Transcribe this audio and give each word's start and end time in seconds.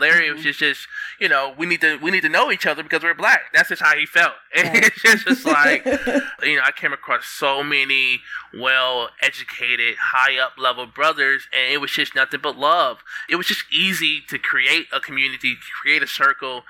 Larry 0.00 0.26
mm-hmm. 0.26 0.34
was 0.34 0.42
just, 0.42 0.58
just, 0.58 0.88
you 1.18 1.28
know, 1.28 1.54
we 1.56 1.66
need 1.66 1.80
to 1.82 1.98
we 1.98 2.10
need 2.10 2.22
to 2.22 2.28
know 2.28 2.50
each 2.50 2.66
other 2.66 2.82
because 2.82 3.02
we're 3.02 3.14
black. 3.14 3.52
That's 3.52 3.68
just 3.68 3.82
how 3.82 3.96
he 3.96 4.06
felt. 4.06 4.32
And 4.52 4.84
it's 4.84 5.00
just, 5.00 5.26
just 5.28 5.46
like, 5.46 5.84
you 6.42 6.56
know, 6.56 6.62
I 6.64 6.72
came 6.74 6.92
across 6.92 7.26
so 7.26 7.62
many 7.62 8.20
well 8.52 9.10
educated, 9.22 9.94
high 10.00 10.38
up 10.38 10.54
level 10.58 10.86
brothers, 10.86 11.46
and 11.52 11.72
it 11.72 11.78
was 11.78 11.92
just 11.92 12.16
nothing 12.16 12.40
but 12.42 12.58
love. 12.58 12.98
It 13.28 13.36
was 13.36 13.46
just 13.46 13.64
easy 13.72 14.22
to 14.28 14.38
create 14.38 14.86
a 14.92 14.98
community, 14.98 15.56
create 15.82 16.02
a 16.02 16.08
circle 16.08 16.64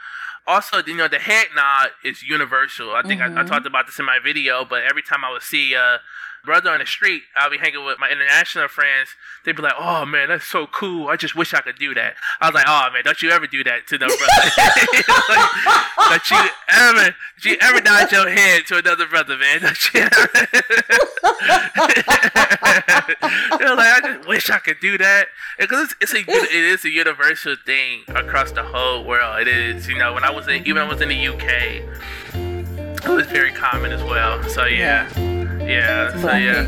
also, 0.47 0.83
you 0.85 0.97
know, 0.97 1.07
the 1.07 1.19
head 1.19 1.49
nod 1.55 1.91
is 2.03 2.23
universal. 2.23 2.93
I 2.93 3.03
think 3.03 3.21
mm-hmm. 3.21 3.39
I, 3.39 3.43
I, 3.43 3.45
talked 3.45 3.67
about 3.67 3.87
this 3.87 3.99
in 3.99 4.05
my 4.05 4.19
video, 4.23 4.65
but 4.65 4.83
every 4.83 5.03
time 5.03 5.25
I 5.25 5.31
would 5.31 5.43
see 5.43 5.77
uh, 5.77 5.99
brother 6.45 6.71
on 6.71 6.79
the 6.81 6.87
street, 6.87 7.23
I'll 7.37 7.51
be 7.51 7.59
hanging 7.59 7.85
with 7.85 7.99
my 7.99 8.09
international 8.09 8.69
friends. 8.69 9.11
They'd 9.45 9.57
be 9.57 9.63
like, 9.63 9.75
"Oh 9.79 10.05
man, 10.05 10.29
that's 10.29 10.47
so 10.47 10.67
cool! 10.67 11.09
I 11.09 11.17
just 11.17 11.35
wish 11.35 11.55
I 11.55 11.61
could 11.61 11.79
do 11.79 11.95
that." 11.95 12.15
I 12.41 12.49
was 12.49 12.55
like, 12.55 12.67
"Oh 12.67 12.89
man, 12.93 13.03
don't 13.05 13.21
you 13.23 13.31
ever 13.31 13.47
do 13.47 13.63
that 13.65 13.87
to 13.89 13.99
no 13.99 14.07
brother? 14.19 14.51
like, 15.29 16.25
don't 16.31 16.31
you 16.31 16.51
ever, 16.69 17.15
don't 17.43 17.45
you 17.45 17.57
ever 17.61 17.81
nod 17.83 18.13
your 18.13 18.29
head 18.29 18.67
to 18.67 18.79
another 18.79 19.07
brother, 19.07 19.37
man? 19.37 19.61
Don't 19.63 19.95
you 19.95 20.01
ever?" 20.01 20.29
They're 23.59 23.77
like, 23.77 23.93
"I 23.95 24.01
just 24.03 24.29
wish 24.29 24.51
I 24.51 24.59
could 24.59 24.81
do 24.81 24.99
that," 24.99 25.29
because 25.59 25.93
it's, 26.01 26.13
it's 26.13 26.29
a 26.29 26.31
it 26.31 26.65
is 26.65 26.85
a 26.85 26.91
universal 26.91 27.57
thing 27.65 28.03
across 28.09 28.53
the 28.53 28.63
whole 28.63 29.05
world. 29.05 29.41
It 29.41 29.49
is, 29.49 29.89
you 29.89 29.99
know, 29.99 30.13
when 30.13 30.25
I 30.25 30.31
was 30.31 30.49
in, 30.49 30.67
even 30.67 30.77
when 30.77 30.87
I 30.87 30.89
was 30.89 31.01
in 31.01 31.09
the 31.09 31.29
UK, 31.29 31.83
it 33.03 33.09
was 33.09 33.27
very 33.27 33.53
common 33.53 33.93
as 33.93 34.03
well. 34.03 34.43
So 34.45 34.67
yeah. 34.67 35.09
yeah. 35.17 35.30
Yeah, 35.71 36.11
so 36.21 36.33
yeah. 36.35 36.67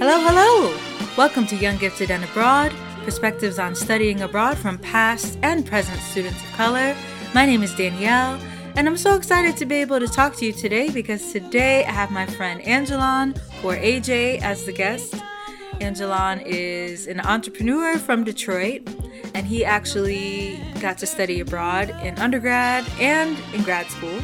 Hello, 0.00 0.18
hello! 0.26 0.76
Welcome 1.16 1.46
to 1.46 1.54
Young 1.54 1.76
Gifted 1.76 2.10
and 2.10 2.24
Abroad, 2.24 2.74
perspectives 3.04 3.60
on 3.60 3.76
studying 3.76 4.22
abroad 4.22 4.58
from 4.58 4.76
past 4.78 5.38
and 5.44 5.64
present 5.64 6.00
students 6.00 6.42
of 6.42 6.50
color. 6.54 6.96
My 7.32 7.46
name 7.46 7.62
is 7.62 7.72
Danielle, 7.76 8.40
and 8.74 8.88
I'm 8.88 8.96
so 8.96 9.14
excited 9.14 9.56
to 9.58 9.66
be 9.66 9.76
able 9.76 10.00
to 10.00 10.08
talk 10.08 10.34
to 10.38 10.46
you 10.46 10.52
today 10.52 10.90
because 10.90 11.32
today 11.32 11.84
I 11.84 11.92
have 11.92 12.10
my 12.10 12.26
friend 12.26 12.60
Angelon, 12.62 13.40
or 13.62 13.76
AJ, 13.76 14.40
as 14.40 14.64
the 14.64 14.72
guest. 14.72 15.14
Angelon 15.74 16.42
is 16.44 17.06
an 17.06 17.20
entrepreneur 17.20 17.98
from 17.98 18.24
Detroit, 18.24 18.82
and 19.34 19.46
he 19.46 19.64
actually 19.64 20.60
got 20.80 20.98
to 20.98 21.06
study 21.06 21.40
abroad 21.40 21.90
in 22.02 22.18
undergrad 22.18 22.86
and 23.00 23.38
in 23.54 23.62
grad 23.62 23.86
school. 23.90 24.20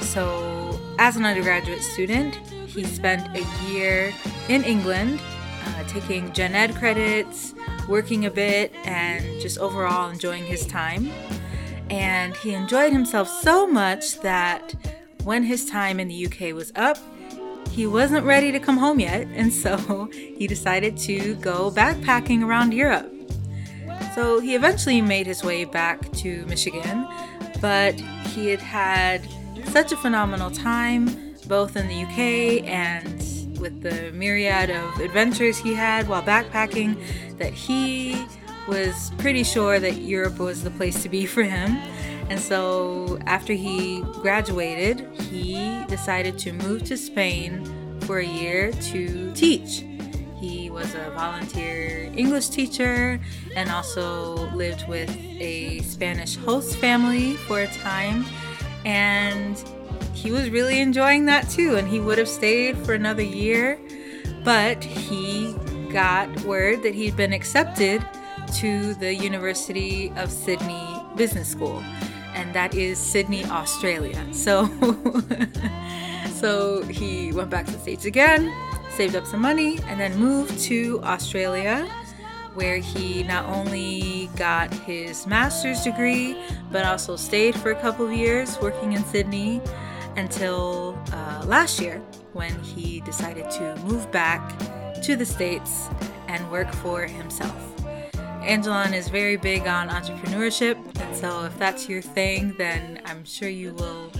So, 0.00 0.80
as 0.98 1.16
an 1.16 1.24
undergraduate 1.24 1.82
student, 1.82 2.36
he 2.66 2.84
spent 2.84 3.36
a 3.36 3.70
year 3.70 4.12
in 4.48 4.64
England 4.64 5.20
uh, 5.66 5.84
taking 5.84 6.32
gen 6.32 6.54
ed 6.54 6.74
credits, 6.76 7.54
working 7.88 8.26
a 8.26 8.30
bit, 8.30 8.72
and 8.84 9.40
just 9.40 9.58
overall 9.58 10.10
enjoying 10.10 10.44
his 10.44 10.66
time. 10.66 11.10
And 11.90 12.36
he 12.36 12.54
enjoyed 12.54 12.92
himself 12.92 13.28
so 13.28 13.66
much 13.66 14.20
that 14.20 14.74
when 15.24 15.42
his 15.42 15.66
time 15.66 16.00
in 16.00 16.08
the 16.08 16.26
UK 16.26 16.54
was 16.54 16.72
up, 16.76 16.96
he 17.70 17.86
wasn't 17.86 18.24
ready 18.24 18.52
to 18.52 18.58
come 18.58 18.78
home 18.78 19.00
yet, 19.00 19.26
and 19.34 19.52
so 19.52 20.04
he 20.12 20.46
decided 20.46 20.96
to 20.98 21.34
go 21.36 21.70
backpacking 21.70 22.44
around 22.44 22.72
Europe. 22.72 23.12
So 24.14 24.40
he 24.40 24.54
eventually 24.54 25.00
made 25.00 25.26
his 25.26 25.44
way 25.44 25.64
back 25.64 26.10
to 26.12 26.44
Michigan, 26.46 27.06
but 27.60 27.98
he 28.28 28.48
had 28.48 28.60
had 28.60 29.28
such 29.66 29.92
a 29.92 29.96
phenomenal 29.96 30.50
time 30.50 31.34
both 31.46 31.76
in 31.76 31.88
the 31.88 32.02
UK 32.04 32.64
and 32.68 33.58
with 33.60 33.82
the 33.82 34.10
myriad 34.12 34.70
of 34.70 35.00
adventures 35.00 35.58
he 35.58 35.74
had 35.74 36.08
while 36.08 36.22
backpacking 36.22 36.96
that 37.38 37.52
he 37.52 38.24
was 38.68 39.10
pretty 39.18 39.42
sure 39.42 39.80
that 39.80 39.96
Europe 39.96 40.38
was 40.38 40.62
the 40.62 40.70
place 40.70 41.02
to 41.02 41.08
be 41.08 41.26
for 41.34 41.42
him. 41.42 41.76
And 42.30 42.38
so 42.38 43.18
after 43.26 43.52
he 43.52 44.02
graduated, 44.22 45.06
he 45.22 45.84
decided 45.88 46.38
to 46.38 46.52
move 46.52 46.84
to 46.84 46.96
Spain 46.96 47.64
for 48.02 48.18
a 48.18 48.26
year 48.26 48.72
to 48.72 49.32
teach. 49.32 49.84
He 50.40 50.70
was 50.70 50.94
a 50.94 51.10
volunteer 51.10 52.10
English 52.16 52.48
teacher 52.48 53.20
and 53.54 53.70
also 53.70 54.50
lived 54.52 54.88
with 54.88 55.14
a 55.38 55.80
Spanish 55.80 56.36
host 56.36 56.76
family 56.76 57.36
for 57.36 57.60
a 57.60 57.66
time. 57.66 58.24
And 58.86 59.62
he 60.14 60.32
was 60.32 60.48
really 60.48 60.80
enjoying 60.80 61.26
that 61.26 61.50
too. 61.50 61.76
And 61.76 61.86
he 61.86 62.00
would 62.00 62.16
have 62.16 62.28
stayed 62.28 62.78
for 62.78 62.94
another 62.94 63.22
year, 63.22 63.78
but 64.42 64.82
he 64.82 65.54
got 65.92 66.34
word 66.40 66.82
that 66.84 66.94
he'd 66.94 67.18
been 67.18 67.34
accepted 67.34 68.02
to 68.54 68.94
the 68.94 69.14
University 69.14 70.10
of 70.16 70.30
Sydney 70.30 71.04
Business 71.16 71.50
School. 71.50 71.84
And 72.32 72.54
that 72.54 72.74
is 72.74 72.98
Sydney, 72.98 73.44
Australia. 73.44 74.24
So, 74.32 74.70
so 76.32 76.82
he 76.84 77.30
went 77.32 77.50
back 77.50 77.66
to 77.66 77.72
the 77.72 77.78
States 77.78 78.06
again 78.06 78.50
saved 78.90 79.16
up 79.16 79.26
some 79.26 79.40
money, 79.40 79.78
and 79.86 79.98
then 79.98 80.16
moved 80.16 80.58
to 80.60 81.00
Australia, 81.02 81.88
where 82.54 82.78
he 82.78 83.22
not 83.22 83.44
only 83.46 84.28
got 84.36 84.72
his 84.74 85.26
master's 85.26 85.82
degree, 85.82 86.36
but 86.70 86.84
also 86.84 87.16
stayed 87.16 87.54
for 87.54 87.70
a 87.70 87.80
couple 87.80 88.06
of 88.06 88.12
years 88.12 88.58
working 88.60 88.92
in 88.92 89.04
Sydney 89.04 89.60
until 90.16 90.98
uh, 91.12 91.44
last 91.46 91.80
year 91.80 92.02
when 92.32 92.52
he 92.62 93.00
decided 93.00 93.50
to 93.50 93.76
move 93.84 94.10
back 94.10 94.58
to 95.02 95.16
the 95.16 95.24
States 95.24 95.88
and 96.28 96.50
work 96.50 96.72
for 96.74 97.02
himself. 97.02 97.66
Angelon 98.42 98.92
is 98.92 99.08
very 99.08 99.36
big 99.36 99.66
on 99.66 99.88
entrepreneurship, 99.88 100.76
and 101.00 101.16
so 101.16 101.44
if 101.44 101.56
that's 101.58 101.88
your 101.88 102.02
thing, 102.02 102.54
then 102.58 103.00
I'm 103.04 103.24
sure 103.24 103.48
you 103.48 103.74
will 103.74 104.10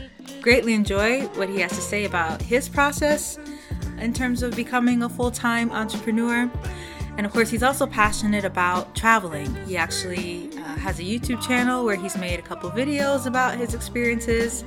greatly 0.41 0.75
enjoy 0.75 1.23
what 1.39 1.49
he 1.49 1.61
has 1.61 1.71
to 1.73 1.81
say 1.81 2.05
about 2.05 2.41
his 2.41 2.69
process 2.69 3.39
in 4.01 4.13
terms 4.13 4.43
of 4.43 4.57
becoming 4.57 5.03
a 5.03 5.09
full 5.09 5.31
time 5.31 5.71
entrepreneur. 5.71 6.51
And 7.17 7.27
of 7.27 7.33
course, 7.33 7.51
he's 7.51 7.63
also 7.63 7.87
passionate 7.87 8.45
about 8.45 8.95
traveling. 8.95 9.55
He 9.67 9.77
actually 9.77 10.51
uh, 10.57 10.77
has 10.77 10.99
a 10.99 11.03
YouTube 11.03 11.43
channel 11.47 11.85
where 11.85 11.97
he's 11.97 12.17
made 12.17 12.39
a 12.39 12.43
couple 12.43 12.71
videos 12.71 13.27
about 13.27 13.59
his 13.59 13.75
experiences 13.75 14.65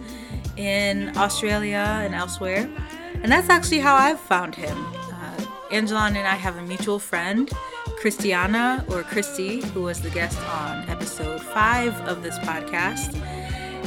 in 0.58 1.18
Australia 1.18 2.02
and 2.04 2.14
elsewhere. 2.14 2.70
And 3.24 3.32
that's 3.32 3.50
actually 3.50 3.80
how 3.80 3.96
I've 3.96 4.20
found 4.20 4.54
him. 4.54 4.78
Uh, 4.78 5.46
Angelon 5.72 6.10
and 6.10 6.28
I 6.28 6.36
have 6.36 6.58
a 6.58 6.62
mutual 6.62 7.00
friend, 7.00 7.50
Christiana 7.98 8.86
or 8.90 9.04
Christy, 9.04 9.62
who 9.62 9.82
was 9.82 10.02
the 10.02 10.10
guest 10.10 10.38
on 10.50 10.88
episode 10.90 11.42
five 11.42 11.96
of 12.02 12.22
this 12.22 12.38
podcast. 12.40 13.43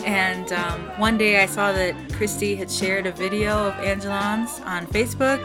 And 0.07 0.53
um, 0.53 0.81
one 1.01 1.19
day 1.19 1.43
I 1.43 1.47
saw 1.47 1.73
that 1.73 1.95
Christy 2.13 2.55
had 2.55 2.71
shared 2.71 3.07
a 3.07 3.13
video 3.13 3.69
of 3.69 3.75
Angelon's 3.75 4.61
on 4.61 4.87
Facebook. 4.87 5.41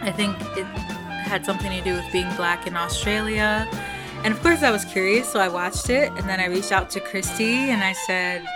I 0.00 0.10
think 0.10 0.34
it 0.56 0.64
had 0.64 1.44
something 1.44 1.70
to 1.70 1.84
do 1.84 1.92
with 1.92 2.10
being 2.10 2.34
black 2.34 2.66
in 2.66 2.74
Australia. 2.74 3.68
And 4.24 4.32
of 4.32 4.40
course, 4.40 4.62
I 4.62 4.70
was 4.70 4.86
curious, 4.86 5.30
so 5.30 5.40
I 5.40 5.48
watched 5.48 5.90
it. 5.90 6.10
And 6.12 6.26
then 6.26 6.40
I 6.40 6.46
reached 6.46 6.72
out 6.72 6.88
to 6.90 7.00
Christy 7.00 7.52
and 7.52 7.84
I 7.84 7.92
said, 7.92 8.46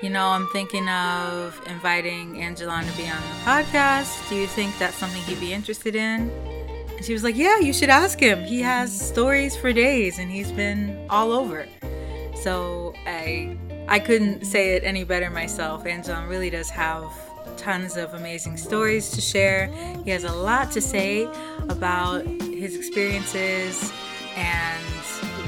You 0.00 0.08
know, 0.08 0.28
I'm 0.28 0.46
thinking 0.54 0.88
of 0.88 1.60
inviting 1.66 2.36
Angelon 2.36 2.90
to 2.90 2.96
be 2.96 3.06
on 3.10 3.20
the 3.20 3.44
podcast. 3.44 4.26
Do 4.30 4.36
you 4.36 4.46
think 4.46 4.76
that's 4.78 4.96
something 4.96 5.20
he'd 5.24 5.38
be 5.38 5.52
interested 5.52 5.96
in? 5.96 6.30
And 6.96 7.04
she 7.04 7.12
was 7.12 7.22
like, 7.22 7.36
Yeah, 7.36 7.58
you 7.58 7.74
should 7.74 7.90
ask 7.90 8.18
him. 8.18 8.42
He 8.42 8.62
has 8.62 8.98
stories 8.98 9.54
for 9.54 9.70
days 9.70 10.18
and 10.18 10.30
he's 10.30 10.50
been 10.50 11.06
all 11.10 11.30
over. 11.32 11.66
So 12.42 12.94
I 13.06 13.58
I 13.88 13.98
couldn't 13.98 14.44
say 14.44 14.74
it 14.74 14.84
any 14.84 15.02
better 15.02 15.30
myself. 15.30 15.84
Angelon 15.84 16.28
really 16.28 16.50
does 16.50 16.68
have 16.68 17.10
tons 17.56 17.96
of 17.96 18.12
amazing 18.12 18.58
stories 18.58 19.10
to 19.10 19.20
share. 19.22 19.68
He 20.04 20.10
has 20.10 20.24
a 20.24 20.32
lot 20.32 20.70
to 20.72 20.80
say 20.82 21.26
about 21.70 22.26
his 22.26 22.76
experiences 22.76 23.90
and 24.36 24.84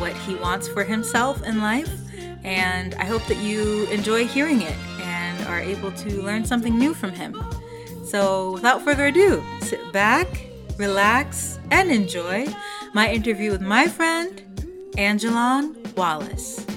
what 0.01 0.15
he 0.15 0.35
wants 0.37 0.69
for 0.69 0.85
himself 0.85 1.43
in 1.45 1.61
life. 1.61 1.93
And 2.43 2.95
I 2.95 3.05
hope 3.05 3.25
that 3.27 3.37
you 3.37 3.87
enjoy 3.89 4.27
hearing 4.27 4.63
it 4.63 4.77
and 5.03 5.47
are 5.47 5.61
able 5.61 5.93
to 5.93 6.23
learn 6.23 6.47
something 6.47 6.79
new 6.79 6.95
from 6.95 7.11
him. 7.11 7.37
So, 8.07 8.53
without 8.53 8.81
further 8.83 9.07
ado, 9.07 9.45
sit 9.61 9.93
back, 9.93 10.27
relax, 10.79 11.59
and 11.71 11.93
enjoy 11.93 12.49
my 12.95 13.13
interview 13.13 13.51
with 13.51 13.61
my 13.61 13.87
friend, 13.87 14.43
Angelon 14.97 15.95
Wallace. 15.95 16.70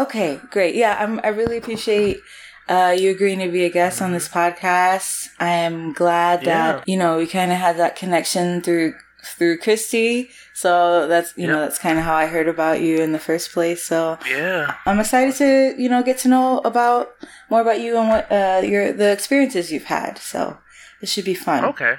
Okay, 0.00 0.40
great. 0.50 0.74
Yeah, 0.74 0.96
I'm, 0.98 1.20
I 1.22 1.28
really 1.28 1.58
appreciate 1.58 2.20
uh, 2.68 2.96
you 2.98 3.10
agreeing 3.10 3.40
to 3.40 3.50
be 3.50 3.64
a 3.64 3.70
guest 3.70 4.00
on 4.00 4.12
this 4.12 4.28
podcast. 4.28 5.28
I 5.38 5.48
am 5.48 5.92
glad 5.92 6.40
that, 6.44 6.78
yeah. 6.78 6.84
you 6.86 6.98
know, 6.98 7.18
we 7.18 7.26
kind 7.26 7.52
of 7.52 7.58
had 7.58 7.76
that 7.78 7.96
connection 7.96 8.62
through 8.62 8.94
through 9.22 9.58
Christy. 9.58 10.30
So 10.54 11.06
that's 11.06 11.34
you 11.36 11.46
know 11.46 11.60
that's 11.60 11.78
kind 11.78 11.98
of 11.98 12.04
how 12.04 12.14
I 12.14 12.26
heard 12.26 12.48
about 12.48 12.80
you 12.80 12.98
in 12.98 13.12
the 13.12 13.18
first 13.18 13.52
place. 13.52 13.82
So 13.82 14.18
Yeah. 14.26 14.74
I'm 14.86 14.98
excited 14.98 15.34
to 15.36 15.74
you 15.80 15.88
know 15.88 16.02
get 16.02 16.18
to 16.18 16.28
know 16.28 16.60
about 16.60 17.10
more 17.50 17.60
about 17.60 17.80
you 17.80 17.98
and 17.98 18.08
what 18.08 18.32
uh, 18.32 18.62
your 18.64 18.92
the 18.92 19.12
experiences 19.12 19.70
you've 19.70 19.84
had. 19.84 20.18
So 20.18 20.58
it 21.02 21.08
should 21.08 21.24
be 21.24 21.34
fun. 21.34 21.64
Okay. 21.66 21.96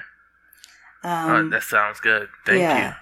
Um, 1.04 1.30
oh, 1.30 1.48
that 1.50 1.62
sounds 1.62 2.00
good. 2.00 2.28
Thank 2.46 2.60
yeah. 2.60 2.94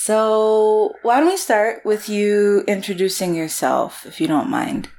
So 0.00 0.94
why 1.02 1.18
don't 1.18 1.28
we 1.28 1.36
start 1.36 1.84
with 1.84 2.08
you 2.08 2.62
introducing 2.68 3.34
yourself, 3.34 4.06
if 4.06 4.20
you 4.20 4.28
don't 4.28 4.48
mind? 4.48 4.90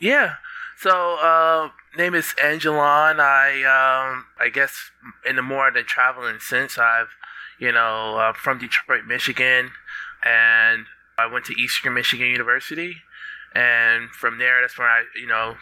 Yeah. 0.00 0.34
So, 0.76 1.14
uh, 1.22 1.68
name 1.96 2.16
is 2.16 2.34
Angelon. 2.42 3.20
I, 3.20 3.62
um, 3.62 4.26
I 4.38 4.48
guess 4.48 4.90
in 5.24 5.36
the 5.36 5.42
more 5.42 5.70
than 5.70 5.84
traveling 5.84 6.40
sense, 6.40 6.76
I've, 6.76 7.06
you 7.60 7.70
know, 7.70 8.16
uh, 8.18 8.32
from 8.32 8.58
Detroit, 8.58 9.04
Michigan, 9.06 9.70
and 10.24 10.86
I 11.16 11.26
went 11.32 11.44
to 11.46 11.54
Eastern 11.54 11.94
Michigan 11.94 12.26
University, 12.26 12.96
and 13.54 14.10
from 14.10 14.38
there, 14.38 14.60
that's 14.60 14.76
where 14.76 14.88
I, 14.88 15.04
you 15.14 15.28
know, 15.28 15.54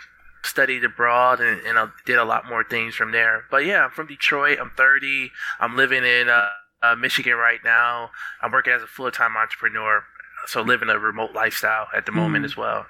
studied 0.43 0.85
abroad 0.85 1.41
and, 1.41 1.61
and 1.67 1.79
I 1.79 1.89
did 2.07 2.19
a 2.19 2.25
lot 2.25 2.49
more 2.49 2.65
things 2.65 2.95
from 2.95 3.13
there. 3.13 3.45
But 3.51 3.67
yeah, 3.67 3.85
I'm 3.85 3.91
from 3.91 4.07
Detroit. 4.07 4.59
I'm 4.59 4.73
30. 4.77 5.31
I'm 5.61 5.77
living 5.77 6.05
in 6.05 6.29
uh, 6.29 6.49
uh, 6.83 6.95
Michigan 6.97 7.35
right 7.37 7.61
now. 7.65 8.11
I'm 8.41 8.51
working 8.53 8.73
as 8.73 8.83
a 8.83 8.87
full 8.87 9.11
time 9.11 9.37
entrepreneur, 9.37 10.05
so 10.47 10.63
living 10.63 10.89
a 10.89 10.99
remote 10.99 11.33
lifestyle 11.33 11.89
at 11.95 12.07
the 12.07 12.13
moment 12.13 12.43
Mhm. 12.43 12.47
as 12.47 12.57
well. 12.57 12.87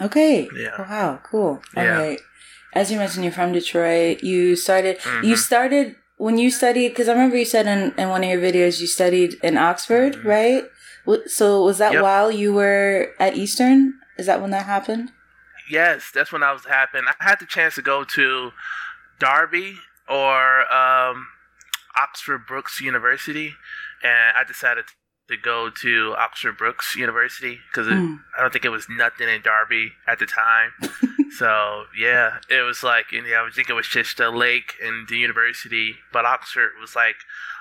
Okay. 0.00 0.48
Yeah. 0.54 0.80
Wow. 0.80 1.20
Cool. 1.22 1.62
All 1.76 1.82
Yeah. 1.84 1.98
right. 1.98 2.20
As 2.74 2.90
you 2.92 2.98
mentioned, 2.98 3.24
you're 3.24 3.32
from 3.32 3.52
Detroit. 3.52 4.22
You 4.22 4.54
started. 4.56 4.98
You 5.22 5.34
Mhm. 5.34 5.38
started 5.38 5.96
when 6.18 6.36
you 6.38 6.50
studied 6.50 6.88
because 6.90 7.08
I 7.08 7.12
remember 7.12 7.36
you 7.36 7.44
said 7.46 7.66
in, 7.66 7.94
in 7.96 8.08
one 8.10 8.22
of 8.22 8.28
your 8.28 8.40
videos 8.40 8.80
you 8.80 8.86
studied 8.86 9.38
in 9.42 9.56
Oxford, 9.56 10.14
Mhm. 10.16 10.24
right? 10.24 10.64
So 11.26 11.62
was 11.62 11.78
that 11.78 11.92
Yep. 11.94 12.02
while 12.02 12.30
you 12.30 12.52
were 12.52 13.12
at 13.18 13.34
Eastern? 13.36 13.94
Is 14.18 14.26
that 14.26 14.40
when 14.42 14.50
that 14.50 14.66
happened? 14.66 15.12
Yes, 15.70 16.10
that's 16.12 16.30
when 16.32 16.42
I 16.42 16.52
was 16.52 16.64
happening. 16.66 17.04
I 17.08 17.24
had 17.24 17.38
the 17.40 17.46
chance 17.46 17.74
to 17.76 17.82
go 17.82 18.04
to 18.04 18.52
Derby 19.18 19.80
or 20.08 20.70
um, 20.72 21.28
Oxford 22.00 22.46
Brookes 22.46 22.80
University, 22.80 23.54
and 24.02 24.36
I 24.36 24.44
decided 24.44 24.84
to 25.28 25.36
go 25.36 25.70
to 25.82 26.14
Oxford 26.16 26.56
Brookes 26.56 26.94
University 26.94 27.58
because 27.68 27.88
Mm. 27.88 28.20
I 28.36 28.40
don't 28.42 28.52
think 28.52 28.64
it 28.64 28.68
was 28.70 28.86
nothing 28.88 29.28
in 29.28 29.42
Derby 29.42 29.92
at 30.06 30.18
the 30.20 30.26
time. 30.26 30.72
so 31.38 31.86
yeah, 31.98 32.38
it 32.48 32.62
was 32.62 32.82
like, 32.84 33.06
and 33.12 33.26
yeah, 33.26 33.42
I 33.42 33.50
think 33.50 33.68
it 33.68 33.74
was 33.74 33.88
just 33.88 34.20
a 34.20 34.30
lake 34.30 34.74
and 34.82 35.08
the 35.08 35.16
university, 35.18 35.96
but 36.12 36.24
Oxford 36.24 36.70
was 36.80 36.94
like 36.94 37.16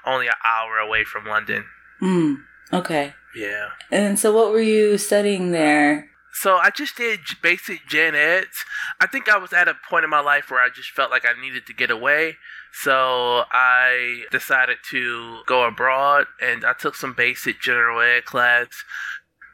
only 0.06 0.28
an 0.28 0.34
hour 0.46 0.78
away 0.78 1.04
from 1.04 1.26
London. 1.26 1.66
Mm. 2.02 2.36
Okay. 2.72 3.14
Yeah. 3.36 3.70
And 3.92 4.18
so, 4.20 4.32
what 4.34 4.52
were 4.52 4.62
you 4.62 4.98
studying 4.98 5.52
there? 5.52 6.10
So 6.42 6.58
I 6.58 6.70
just 6.70 6.98
did 6.98 7.22
basic 7.42 7.88
gen 7.88 8.14
eds. 8.14 8.66
I 9.00 9.08
think 9.08 9.30
I 9.30 9.38
was 9.38 9.54
at 9.54 9.70
a 9.70 9.76
point 9.90 10.04
in 10.04 10.10
my 10.10 10.20
life 10.20 10.52
where 10.52 10.60
I 10.60 10.68
just 10.70 10.90
felt 10.90 11.10
like 11.10 11.24
I 11.26 11.40
needed 11.40 11.66
to 11.68 11.74
get 11.74 11.90
away. 11.90 12.36
So 12.84 13.44
I 13.52 14.24
decided 14.32 14.78
to 14.92 15.40
go 15.46 15.64
abroad 15.64 16.28
and 16.42 16.66
I 16.66 16.74
took 16.74 16.96
some 16.96 17.14
basic 17.14 17.62
general 17.62 18.02
ed 18.02 18.26
class 18.26 18.68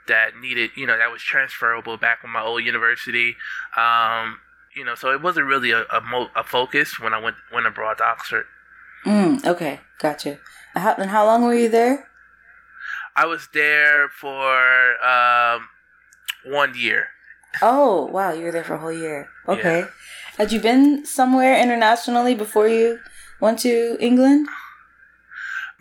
that 0.08 0.36
needed, 0.36 0.72
you 0.76 0.88
know, 0.88 0.98
that 0.98 1.12
was 1.12 1.22
transferable 1.22 1.98
back 1.98 2.20
in 2.24 2.32
my 2.32 2.42
old 2.42 2.66
university. 2.66 3.36
Um, 3.78 4.40
you 4.76 4.84
know, 4.84 4.96
so 4.96 5.12
it 5.12 5.22
wasn't 5.22 5.46
really 5.46 5.72
a, 5.72 5.84
a, 5.84 6.02
mo- 6.02 6.32
a 6.36 6.44
focus 6.44 7.00
when 7.00 7.14
I 7.14 7.20
went 7.20 7.36
went 7.54 7.68
abroad 7.68 8.00
to 8.00 8.06
Oxford. 8.06 8.46
Mm. 9.06 9.46
Okay. 9.46 9.80
Gotcha. 10.00 10.40
How, 10.74 10.96
and 10.96 11.12
how 11.12 11.26
long 11.26 11.44
were 11.44 11.54
you 11.54 11.70
there? 11.70 12.08
I 13.16 13.26
was 13.26 13.50
there 13.54 14.10
for 14.10 15.06
um, 15.06 15.68
one 16.46 16.74
year. 16.76 17.08
Oh, 17.62 18.06
wow, 18.06 18.32
you 18.32 18.46
were 18.46 18.52
there 18.52 18.64
for 18.64 18.76
a 18.76 18.80
whole 18.80 18.94
year. 18.94 19.28
Okay. 19.48 19.86
Had 20.38 20.52
you 20.52 20.60
been 20.60 21.06
somewhere 21.06 21.62
internationally 21.62 22.34
before 22.34 22.68
you 22.68 23.00
went 23.42 23.60
to 23.60 23.98
England? 24.00 24.48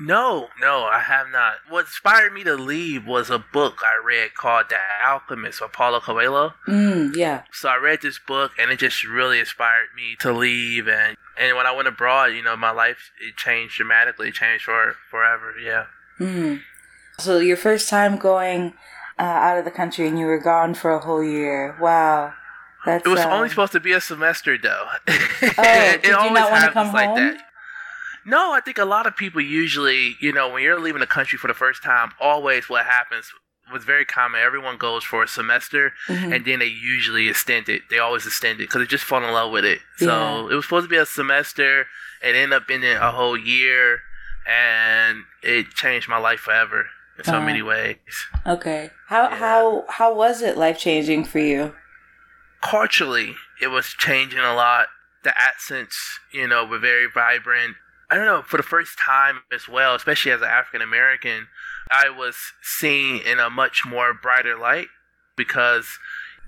No, 0.02 0.48
no, 0.58 0.84
I 0.84 1.00
have 1.00 1.26
not. 1.30 1.56
What 1.68 1.80
inspired 1.80 2.32
me 2.32 2.42
to 2.44 2.54
leave 2.54 3.06
was 3.06 3.28
a 3.28 3.38
book 3.38 3.82
I 3.84 4.02
read 4.02 4.34
called 4.34 4.70
The 4.70 4.78
Alchemist 5.06 5.60
by 5.60 5.66
Paulo 5.66 6.00
Coelho. 6.00 6.54
Mm, 6.66 7.14
yeah. 7.14 7.42
So 7.52 7.68
I 7.68 7.76
read 7.76 8.00
this 8.00 8.18
book 8.18 8.52
and 8.58 8.70
it 8.70 8.78
just 8.78 9.06
really 9.06 9.38
inspired 9.38 9.88
me 9.94 10.16
to 10.20 10.32
leave 10.32 10.88
and 10.88 11.18
and 11.36 11.56
when 11.56 11.66
I 11.66 11.72
went 11.72 11.86
abroad, 11.86 12.32
you 12.32 12.42
know, 12.42 12.56
my 12.56 12.70
life 12.70 13.10
it 13.20 13.36
changed 13.36 13.76
dramatically, 13.76 14.28
it 14.28 14.34
changed 14.34 14.64
for 14.64 14.96
forever, 15.10 15.54
yeah. 15.62 15.84
Mm. 16.18 16.62
So 17.18 17.38
your 17.38 17.58
first 17.58 17.90
time 17.90 18.16
going 18.16 18.72
uh, 19.18 19.22
out 19.22 19.58
of 19.58 19.66
the 19.66 19.70
country 19.70 20.08
and 20.08 20.18
you 20.18 20.24
were 20.24 20.40
gone 20.40 20.72
for 20.72 20.92
a 20.92 20.98
whole 20.98 21.22
year. 21.22 21.76
Wow. 21.78 22.32
That's 22.86 23.04
It 23.04 23.10
was 23.10 23.20
uh, 23.20 23.28
only 23.28 23.50
supposed 23.50 23.72
to 23.72 23.80
be 23.80 23.92
a 23.92 24.00
semester 24.00 24.56
though. 24.56 24.86
Oh, 25.58 25.96
did 26.02 26.06
you 26.06 26.30
not 26.30 26.50
wanna 26.50 26.72
come 26.72 26.88
home? 26.88 27.36
No, 28.24 28.52
I 28.52 28.60
think 28.60 28.78
a 28.78 28.84
lot 28.84 29.06
of 29.06 29.16
people 29.16 29.40
usually, 29.40 30.16
you 30.20 30.32
know, 30.32 30.48
when 30.50 30.62
you're 30.62 30.78
leaving 30.80 31.00
the 31.00 31.06
country 31.06 31.38
for 31.38 31.48
the 31.48 31.54
first 31.54 31.82
time, 31.82 32.12
always 32.20 32.68
what 32.68 32.86
happens 32.86 33.30
was 33.72 33.84
very 33.84 34.04
common. 34.04 34.40
Everyone 34.40 34.76
goes 34.76 35.04
for 35.04 35.22
a 35.22 35.28
semester 35.28 35.92
mhm. 36.08 36.34
and 36.34 36.44
then 36.44 36.58
they 36.58 36.66
usually 36.66 37.28
extend 37.28 37.68
it. 37.68 37.82
They 37.88 37.98
always 37.98 38.26
extend 38.26 38.60
it 38.60 38.64
because 38.68 38.80
they 38.80 38.86
just 38.86 39.04
fall 39.04 39.22
in 39.22 39.32
love 39.32 39.52
with 39.52 39.64
it. 39.64 39.78
So 39.96 40.06
Yeah. 40.46 40.52
it 40.52 40.54
was 40.56 40.64
supposed 40.64 40.86
to 40.86 40.90
be 40.90 40.96
a 40.96 41.06
semester. 41.06 41.86
It 42.22 42.34
ended 42.34 42.52
up 42.52 42.66
being 42.66 42.84
a 42.84 43.10
whole 43.12 43.36
year, 43.36 44.00
and 44.46 45.24
it 45.42 45.70
changed 45.74 46.08
my 46.08 46.18
life 46.18 46.40
forever 46.40 46.86
in 47.16 47.24
so 47.24 47.34
Uh-huh. 47.36 47.46
many 47.46 47.62
ways. 47.62 47.96
Okay. 48.46 48.90
How 49.06 49.28
Yeah. 49.30 49.36
how 49.36 49.84
how 49.88 50.12
was 50.12 50.42
it 50.42 50.56
life 50.58 50.78
changing 50.78 51.24
for 51.24 51.38
you? 51.38 51.74
Culturally, 52.60 53.36
it 53.60 53.68
was 53.68 53.86
changing 53.94 54.40
a 54.40 54.54
lot. 54.54 54.88
The 55.22 55.36
accents, 55.38 56.18
you 56.32 56.46
know, 56.48 56.64
were 56.64 56.78
very 56.78 57.06
vibrant. 57.06 57.76
I 58.10 58.16
don't 58.16 58.26
know, 58.26 58.42
for 58.42 58.56
the 58.56 58.62
first 58.64 58.98
time 58.98 59.40
as 59.52 59.68
well, 59.68 59.94
especially 59.94 60.32
as 60.32 60.40
an 60.40 60.48
African 60.48 60.82
American, 60.82 61.46
I 61.90 62.10
was 62.10 62.36
seen 62.62 63.20
in 63.22 63.38
a 63.38 63.48
much 63.50 63.82
more 63.86 64.12
brighter 64.12 64.56
light 64.58 64.88
because 65.36 65.98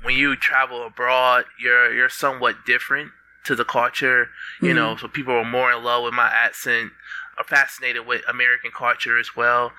when 0.02 0.16
you 0.16 0.34
travel 0.36 0.84
abroad, 0.86 1.44
you're 1.60 1.92
you're 1.94 2.08
somewhat 2.08 2.64
different 2.66 3.12
to 3.44 3.54
the 3.54 3.64
culture, 3.64 4.28
you 4.60 4.74
know. 4.74 4.96
So 4.96 5.08
people 5.08 5.34
were 5.34 5.44
more 5.44 5.72
in 5.72 5.82
love 5.84 6.04
with 6.04 6.14
my 6.14 6.28
accent, 6.28 6.92
are 7.38 7.44
fascinated 7.44 8.06
with 8.06 8.22
American 8.28 8.70
culture 8.76 9.18
as 9.18 9.36
well. 9.36 9.72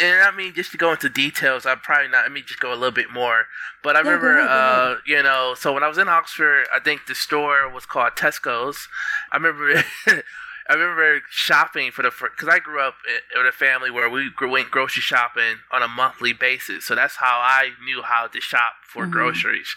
And 0.00 0.20
I 0.22 0.30
mean, 0.30 0.54
just 0.54 0.70
to 0.72 0.78
go 0.78 0.92
into 0.92 1.08
details, 1.08 1.66
I'm 1.66 1.80
probably 1.80 2.08
not. 2.08 2.22
Let 2.22 2.32
me 2.32 2.42
just 2.42 2.60
go 2.60 2.70
a 2.72 2.76
little 2.76 2.92
bit 2.92 3.10
more. 3.10 3.46
But 3.82 3.96
I 3.96 4.00
Yeah, 4.00 4.10
remember, 4.10 4.40
uh, 4.40 4.96
you 5.06 5.22
know, 5.22 5.54
so 5.58 5.72
when 5.72 5.82
I 5.82 5.88
was 5.88 5.98
in 5.98 6.08
Oxford, 6.08 6.66
I 6.72 6.78
think 6.78 7.06
the 7.06 7.14
store 7.14 7.68
was 7.68 7.86
called 7.86 8.12
Tesco's. 8.12 8.88
I 9.32 9.36
remember. 9.38 9.82
I 10.68 10.74
remember 10.74 11.22
shopping 11.30 11.90
for 11.90 12.02
the 12.02 12.10
first 12.10 12.32
because 12.36 12.52
I 12.54 12.58
grew 12.58 12.80
up 12.80 12.94
in 13.34 13.40
in 13.40 13.46
a 13.46 13.52
family 13.52 13.90
where 13.90 14.08
we 14.10 14.30
went 14.40 14.70
grocery 14.70 15.02
shopping 15.02 15.58
on 15.72 15.82
a 15.82 15.88
monthly 15.88 16.32
basis, 16.32 16.86
so 16.86 16.94
that's 16.94 17.16
how 17.16 17.38
I 17.42 17.70
knew 17.84 18.02
how 18.02 18.26
to 18.28 18.40
shop 18.40 18.72
for 18.86 19.06
Mhm. 19.06 19.10
groceries. 19.12 19.74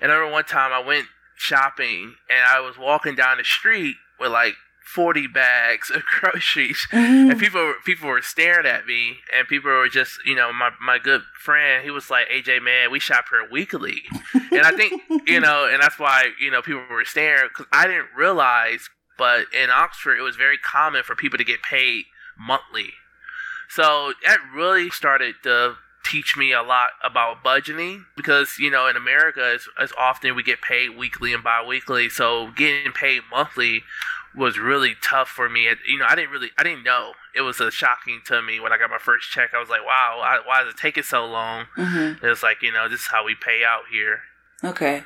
And 0.00 0.10
I 0.12 0.14
remember 0.16 0.32
one 0.32 0.44
time 0.44 0.72
I 0.72 0.78
went 0.80 1.08
shopping 1.36 2.16
and 2.28 2.44
I 2.46 2.60
was 2.60 2.76
walking 2.76 3.14
down 3.14 3.38
the 3.38 3.44
street 3.44 3.96
with 4.18 4.30
like 4.32 4.54
forty 4.84 5.26
bags 5.26 5.90
of 5.90 6.02
groceries, 6.20 6.86
Mhm. 6.92 7.30
and 7.30 7.38
people 7.40 7.64
were- 7.64 7.80
people 7.84 8.08
were 8.08 8.22
staring 8.22 8.66
at 8.66 8.86
me, 8.86 9.20
and 9.34 9.46
people 9.46 9.70
were 9.70 9.88
just 9.88 10.18
you 10.24 10.34
know 10.34 10.52
my 10.52 10.70
my 10.80 10.98
good 10.98 11.22
friend 11.38 11.84
he 11.84 11.90
was 11.90 12.10
like 12.10 12.28
AJ 12.30 12.60
man 12.62 12.90
we 12.90 12.98
shop 12.98 13.26
here 13.30 13.46
weekly, 13.50 14.02
and 14.34 14.62
I 14.64 14.72
think 14.72 15.02
you 15.26 15.40
know 15.46 15.66
and 15.66 15.82
that's 15.82 15.98
why 15.98 16.32
you 16.38 16.50
know 16.50 16.62
people 16.62 16.84
were 16.90 17.04
staring 17.04 17.48
because 17.48 17.66
I 17.72 17.86
didn't 17.86 18.08
realize, 18.16 18.88
but 19.18 19.46
in 19.52 19.68
Oxford 19.70 20.16
it 20.18 20.22
was 20.22 20.36
very 20.36 20.56
common 20.58 21.02
for 21.02 21.14
people 21.14 21.36
to 21.38 21.44
get 21.44 21.62
paid 21.62 22.04
monthly, 22.38 22.92
so 23.68 24.12
that 24.24 24.38
really 24.54 24.90
started 24.90 25.34
to 25.42 25.74
teach 26.04 26.36
me 26.38 26.52
a 26.52 26.62
lot 26.62 26.90
about 27.04 27.44
budgeting 27.44 28.04
because 28.16 28.56
you 28.58 28.70
know 28.70 28.86
in 28.86 28.96
America 28.96 29.44
as, 29.54 29.66
it's 29.78 29.92
often 29.98 30.34
we 30.34 30.42
get 30.42 30.62
paid 30.62 30.96
weekly 30.96 31.34
and 31.34 31.44
bi-weekly 31.44 32.08
so 32.08 32.50
getting 32.56 32.92
paid 32.92 33.20
monthly 33.30 33.82
was 34.34 34.58
really 34.58 34.94
tough 35.02 35.28
for 35.28 35.48
me. 35.48 35.66
It- 35.66 35.78
You 35.86 35.98
know, 35.98 36.06
I 36.08 36.14
didn't 36.14 36.30
really, 36.30 36.50
I 36.56 36.62
didn't 36.62 36.84
know. 36.84 37.12
It 37.34 37.40
was 37.40 37.60
a 37.60 37.70
shocking 37.70 38.20
to 38.26 38.40
me 38.40 38.60
when 38.60 38.72
I 38.72 38.78
got 38.78 38.88
my 38.90 38.98
first 38.98 39.30
check. 39.30 39.50
I 39.54 39.58
was 39.58 39.68
like, 39.70 39.84
wow, 39.84 40.20
I, 40.22 40.38
why 40.46 40.62
does 40.62 40.74
it 40.74 40.78
take 40.78 40.96
it 40.96 41.06
so 41.06 41.26
long? 41.26 41.64
Mhm. 41.76 42.22
It's 42.22 42.42
like, 42.42 42.62
you 42.62 42.70
know, 42.70 42.88
this 42.88 43.00
is 43.00 43.06
how 43.10 43.24
we 43.24 43.34
pay 43.34 43.64
out 43.64 43.84
here. 43.90 44.20
Okay. 44.62 45.02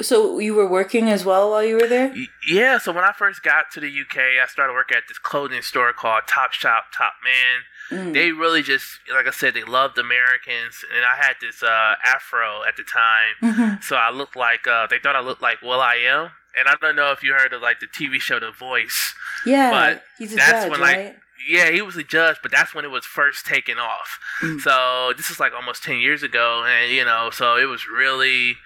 So 0.00 0.38
you 0.38 0.54
were 0.54 0.66
working 0.68 1.08
as 1.10 1.24
well 1.24 1.50
while 1.50 1.64
you 1.64 1.76
were 1.76 1.86
there? 1.88 2.14
Yeah, 2.48 2.78
so 2.78 2.92
when 2.92 3.04
I 3.04 3.12
first 3.12 3.42
got 3.42 3.70
to 3.72 3.80
the 3.80 3.88
UK, 3.88 4.18
I 4.42 4.46
started 4.46 4.72
working 4.74 4.96
at 4.96 5.04
this 5.08 5.18
clothing 5.18 5.62
store 5.62 5.92
called 5.92 6.22
Top 6.26 6.52
Shop 6.52 6.84
Top 6.96 7.14
Man. 7.24 7.62
Mm. 8.06 8.12
They 8.14 8.32
really 8.32 8.62
just, 8.62 8.86
like 9.12 9.26
I 9.26 9.30
said, 9.30 9.54
they 9.54 9.62
loved 9.64 9.98
Americans, 9.98 10.84
and 10.94 11.04
I 11.04 11.16
had 11.22 11.34
this 11.40 11.62
uh, 11.62 11.94
afro 12.04 12.62
at 12.66 12.76
the 12.76 12.82
time, 12.84 13.34
Mhm. 13.54 13.82
so 13.84 13.96
I 13.96 14.10
looked 14.10 14.36
like 14.36 14.66
uh, 14.66 14.86
they 14.86 14.98
thought 14.98 15.16
I 15.16 15.20
looked 15.20 15.42
like 15.42 15.60
Will 15.62 15.80
I 15.80 15.96
Am. 15.96 16.30
And 16.56 16.68
I 16.68 16.74
don't 16.80 16.94
know 16.94 17.10
if 17.10 17.22
you 17.24 17.32
heard 17.32 17.52
of 17.52 17.60
like 17.62 17.80
the 17.80 17.86
TV 17.88 18.20
show 18.20 18.38
The 18.38 18.52
Voice. 18.52 19.14
Yeah, 19.44 19.70
But 19.70 20.04
he's 20.18 20.32
a 20.32 20.36
that's 20.36 20.50
judge, 20.52 20.70
when, 20.70 20.80
like, 20.80 20.96
right? 20.96 21.16
Yeah, 21.48 21.70
he 21.72 21.82
was 21.82 21.96
a 21.96 22.04
judge, 22.04 22.36
but 22.42 22.50
that's 22.52 22.74
when 22.74 22.84
it 22.86 22.92
was 22.92 23.04
first 23.04 23.44
taken 23.44 23.76
off. 23.78 24.18
Mm. 24.40 24.60
So 24.60 25.12
this 25.16 25.30
is 25.30 25.38
like 25.40 25.52
almost 25.52 25.82
ten 25.82 25.98
years 25.98 26.22
ago, 26.22 26.64
and 26.66 26.90
you 26.92 27.04
know, 27.04 27.28
so 27.32 27.56
it 27.56 27.64
was 27.66 27.86
really 27.88 28.56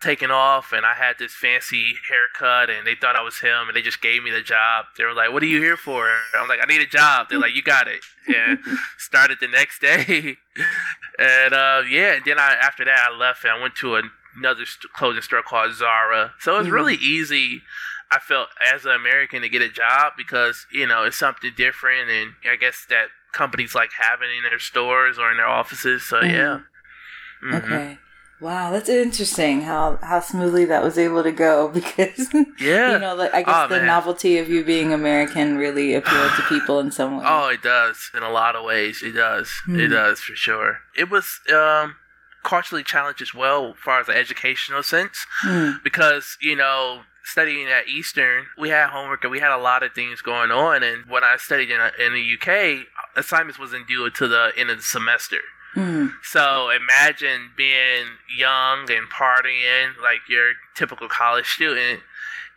taken 0.00 0.30
off 0.30 0.72
and 0.72 0.84
I 0.84 0.94
had 0.94 1.18
this 1.18 1.32
fancy 1.32 1.94
haircut 2.08 2.70
and 2.70 2.86
they 2.86 2.94
thought 2.94 3.16
I 3.16 3.22
was 3.22 3.38
him 3.38 3.68
and 3.68 3.76
they 3.76 3.82
just 3.82 4.02
gave 4.02 4.22
me 4.22 4.30
the 4.30 4.42
job. 4.42 4.86
They 4.96 5.04
were 5.04 5.14
like, 5.14 5.32
What 5.32 5.42
are 5.42 5.46
you 5.46 5.60
here 5.60 5.76
for? 5.76 6.08
I'm 6.38 6.48
like, 6.48 6.60
I 6.62 6.66
need 6.66 6.80
a 6.80 6.86
job. 6.86 7.28
They're 7.28 7.38
like, 7.38 7.54
You 7.54 7.62
got 7.62 7.88
it. 7.88 8.00
And 8.34 8.58
started 8.98 9.38
the 9.40 9.48
next 9.48 9.80
day. 9.80 10.36
and 11.18 11.54
uh, 11.54 11.82
yeah, 11.88 12.14
and 12.14 12.24
then 12.24 12.38
I 12.38 12.54
after 12.60 12.84
that 12.84 13.08
I 13.10 13.16
left 13.16 13.44
and 13.44 13.52
I 13.52 13.60
went 13.60 13.74
to 13.76 14.00
another 14.36 14.64
clothing 14.94 15.22
store 15.22 15.42
called 15.42 15.74
Zara. 15.74 16.32
So 16.40 16.54
it 16.54 16.58
was 16.58 16.66
mm-hmm. 16.66 16.74
really 16.74 16.96
easy. 16.96 17.62
I 18.10 18.18
felt 18.20 18.48
as 18.72 18.84
an 18.84 18.92
American 18.92 19.42
to 19.42 19.48
get 19.48 19.62
a 19.62 19.68
job 19.68 20.12
because, 20.16 20.66
you 20.72 20.86
know, 20.86 21.04
it's 21.04 21.18
something 21.18 21.50
different 21.56 22.08
and 22.08 22.32
I 22.48 22.54
guess 22.54 22.86
that 22.88 23.08
companies 23.32 23.74
like 23.74 23.90
having 23.98 24.28
in 24.30 24.44
their 24.44 24.60
stores 24.60 25.18
or 25.18 25.30
in 25.30 25.38
their 25.38 25.48
offices. 25.48 26.04
So 26.04 26.18
mm-hmm. 26.18 26.30
yeah. 26.30 26.60
Mm-hmm. 27.42 27.54
Okay. 27.54 27.98
Wow, 28.40 28.70
that's 28.70 28.88
interesting 28.88 29.62
how 29.62 29.98
how 30.02 30.20
smoothly 30.20 30.66
that 30.66 30.82
was 30.82 30.98
able 30.98 31.22
to 31.22 31.32
go 31.32 31.68
because 31.74 32.32
yeah, 32.60 32.92
you 32.92 32.98
know, 32.98 33.14
like 33.14 33.32
I 33.32 33.42
guess 33.42 33.54
oh, 33.64 33.68
the 33.68 33.78
man. 33.78 33.86
novelty 33.86 34.38
of 34.38 34.48
you 34.48 34.64
being 34.64 34.92
American 34.92 35.56
really 35.56 35.94
appealed 35.94 36.32
to 36.36 36.42
people 36.42 36.78
in 36.80 36.90
some 36.90 37.18
way. 37.18 37.24
Oh, 37.26 37.48
it 37.48 37.62
does 37.62 38.10
in 38.14 38.22
a 38.22 38.30
lot 38.30 38.54
of 38.54 38.64
ways. 38.64 39.02
It 39.02 39.12
does. 39.12 39.50
Mm. 39.66 39.80
It 39.80 39.86
hmm. 39.86 39.92
does 39.92 40.20
for 40.20 40.34
sure. 40.34 40.78
It 40.96 41.10
was 41.10 41.40
um 41.52 41.96
culturally 42.44 42.84
challenged 42.84 43.22
as 43.22 43.34
well, 43.34 43.70
as 43.70 43.78
far 43.78 44.00
as 44.00 44.06
the 44.06 44.16
educational 44.16 44.82
sense, 44.82 45.26
mm. 45.44 45.82
because 45.82 46.36
you 46.40 46.54
know 46.54 47.02
studying 47.26 47.66
at 47.68 47.88
Eastern, 47.88 48.46
we 48.56 48.68
had 48.68 48.88
homework 48.90 49.24
and 49.24 49.32
we 49.32 49.40
had 49.40 49.50
a 49.50 49.58
lot 49.58 49.82
of 49.82 49.92
things 49.92 50.22
going 50.22 50.52
on. 50.52 50.84
And 50.84 51.04
when 51.06 51.24
I 51.24 51.36
studied 51.38 51.70
in, 51.70 51.80
in 51.98 52.12
the 52.12 52.36
UK, 52.38 52.86
assignments 53.16 53.58
wasn't 53.58 53.88
due 53.88 54.04
until 54.04 54.28
the 54.28 54.52
end 54.56 54.70
of 54.70 54.76
the 54.76 54.82
semester. 54.82 55.40
Mm. 55.76 56.12
So 56.22 56.70
imagine 56.70 57.50
being 57.56 58.06
young 58.36 58.90
and 58.90 59.08
partying 59.10 59.90
like 60.02 60.20
your 60.28 60.52
typical 60.74 61.08
college 61.08 61.46
student, 61.46 62.00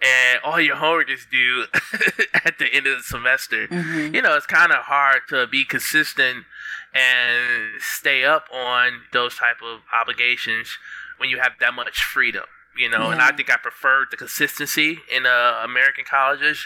and 0.01 0.39
all 0.43 0.59
your 0.59 0.77
homework 0.77 1.09
is 1.09 1.27
due 1.29 1.65
at 2.45 2.57
the 2.57 2.73
end 2.73 2.87
of 2.87 2.97
the 2.97 3.03
semester. 3.03 3.67
Mm-hmm. 3.67 4.15
You 4.15 4.21
know, 4.21 4.35
it's 4.35 4.45
kind 4.45 4.71
of 4.71 4.85
hard 4.85 5.21
to 5.29 5.47
be 5.47 5.65
consistent 5.65 6.45
and 6.93 7.81
stay 7.81 8.23
up 8.23 8.45
on 8.53 9.01
those 9.11 9.35
type 9.35 9.57
of 9.63 9.81
obligations 9.93 10.77
when 11.17 11.29
you 11.29 11.39
have 11.39 11.51
that 11.59 11.73
much 11.73 12.01
freedom. 12.01 12.45
You 12.77 12.89
know, 12.89 13.07
yeah. 13.07 13.11
and 13.13 13.21
I 13.21 13.31
think 13.31 13.51
I 13.51 13.57
preferred 13.57 14.07
the 14.11 14.17
consistency 14.17 14.99
in 15.13 15.25
uh, 15.25 15.61
American 15.65 16.05
colleges 16.09 16.65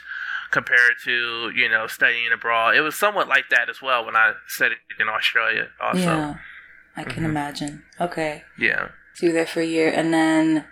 compared 0.53 0.93
to 1.03 1.51
you 1.55 1.67
know 1.67 1.87
studying 1.87 2.31
abroad. 2.31 2.75
It 2.75 2.81
was 2.81 2.95
somewhat 2.95 3.27
like 3.27 3.49
that 3.49 3.69
as 3.69 3.81
well 3.81 4.05
when 4.05 4.15
I 4.15 4.33
studied 4.47 4.77
in 4.99 5.09
Australia. 5.09 5.69
Also, 5.81 5.99
yeah, 5.99 6.35
I 6.95 7.03
can 7.03 7.13
mm-hmm. 7.13 7.25
imagine. 7.25 7.83
Okay, 7.99 8.43
yeah, 8.57 8.89
so 9.15 9.25
you 9.25 9.33
there 9.33 9.47
for 9.47 9.61
a 9.61 9.65
year, 9.65 9.91
and 9.91 10.13
then 10.13 10.65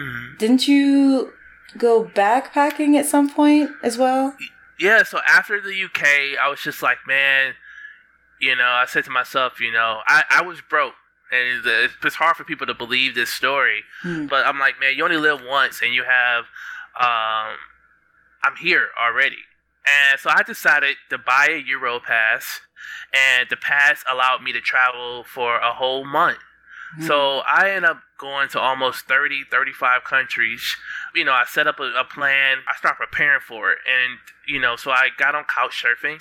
mm-hmm. 0.00 0.36
didn't 0.38 0.68
you 0.68 1.32
go 1.76 2.04
backpacking 2.04 2.94
at 2.94 3.04
some 3.04 3.28
point 3.28 3.70
as 3.82 3.98
well? 3.98 4.34
Yeah. 4.78 5.02
So 5.02 5.18
after 5.26 5.60
the 5.60 5.84
UK, 5.84 6.38
I 6.40 6.48
was 6.48 6.60
just 6.60 6.82
like, 6.82 6.98
man, 7.06 7.54
you 8.40 8.54
know, 8.54 8.68
I 8.68 8.86
said 8.86 9.04
to 9.04 9.10
myself, 9.10 9.60
you 9.60 9.72
know, 9.72 10.00
I 10.06 10.22
I 10.30 10.42
was 10.42 10.60
broke 10.60 10.94
and 11.32 11.66
it's 12.04 12.14
hard 12.14 12.36
for 12.36 12.44
people 12.44 12.66
to 12.68 12.74
believe 12.74 13.16
this 13.16 13.30
story. 13.30 13.82
Mm. 14.04 14.28
But 14.28 14.46
I'm 14.46 14.60
like, 14.60 14.78
man, 14.78 14.94
you 14.96 15.02
only 15.02 15.16
live 15.16 15.40
once, 15.44 15.82
and 15.82 15.92
you 15.92 16.04
have 16.04 16.44
um, 17.00 17.56
I'm 18.46 18.56
here 18.56 18.88
already. 19.00 19.42
And 19.84 20.20
so 20.20 20.30
I 20.30 20.42
decided 20.44 20.96
to 21.10 21.18
buy 21.18 21.48
a 21.50 21.62
Euro 21.66 21.98
pass, 21.98 22.60
and 23.12 23.48
the 23.50 23.56
pass 23.56 24.04
allowed 24.10 24.42
me 24.42 24.52
to 24.52 24.60
travel 24.60 25.24
for 25.24 25.58
a 25.58 25.72
whole 25.72 26.04
month. 26.04 26.38
Mm-hmm. 26.94 27.06
So 27.06 27.42
I 27.46 27.70
end 27.70 27.84
up 27.84 28.00
going 28.18 28.48
to 28.50 28.60
almost 28.60 29.06
30, 29.06 29.44
35 29.50 30.04
countries. 30.04 30.76
You 31.14 31.24
know, 31.24 31.32
I 31.32 31.44
set 31.46 31.66
up 31.66 31.80
a, 31.80 31.92
a 31.98 32.04
plan. 32.04 32.58
I 32.68 32.76
start 32.76 32.96
preparing 32.96 33.40
for 33.40 33.72
it. 33.72 33.78
And, 33.86 34.18
you 34.46 34.60
know, 34.60 34.76
so 34.76 34.90
I 34.90 35.08
got 35.18 35.34
on 35.34 35.44
couch 35.44 35.82
surfing. 35.82 36.20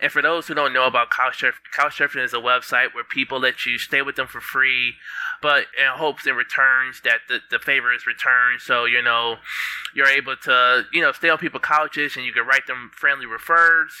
And 0.00 0.10
for 0.10 0.22
those 0.22 0.46
who 0.46 0.54
don't 0.54 0.72
know 0.72 0.86
about 0.86 1.10
Couchsurfing, 1.10 1.52
Couchsurfing 1.76 2.24
is 2.24 2.32
a 2.32 2.38
website 2.38 2.94
where 2.94 3.04
people 3.04 3.38
let 3.38 3.66
you 3.66 3.78
stay 3.78 4.00
with 4.00 4.16
them 4.16 4.26
for 4.26 4.40
free, 4.40 4.94
but 5.42 5.66
in 5.78 5.86
hopes 5.92 6.26
and 6.26 6.36
returns 6.36 7.02
that 7.02 7.20
the, 7.28 7.40
the 7.50 7.58
favor 7.58 7.92
is 7.92 8.06
returned. 8.06 8.62
So, 8.62 8.86
you 8.86 9.02
know, 9.02 9.36
you're 9.94 10.08
able 10.08 10.36
to, 10.44 10.86
you 10.92 11.02
know, 11.02 11.12
stay 11.12 11.28
on 11.28 11.36
people's 11.36 11.64
couches 11.64 12.16
and 12.16 12.24
you 12.24 12.32
can 12.32 12.46
write 12.46 12.66
them 12.66 12.90
friendly 12.94 13.26
refers. 13.26 13.92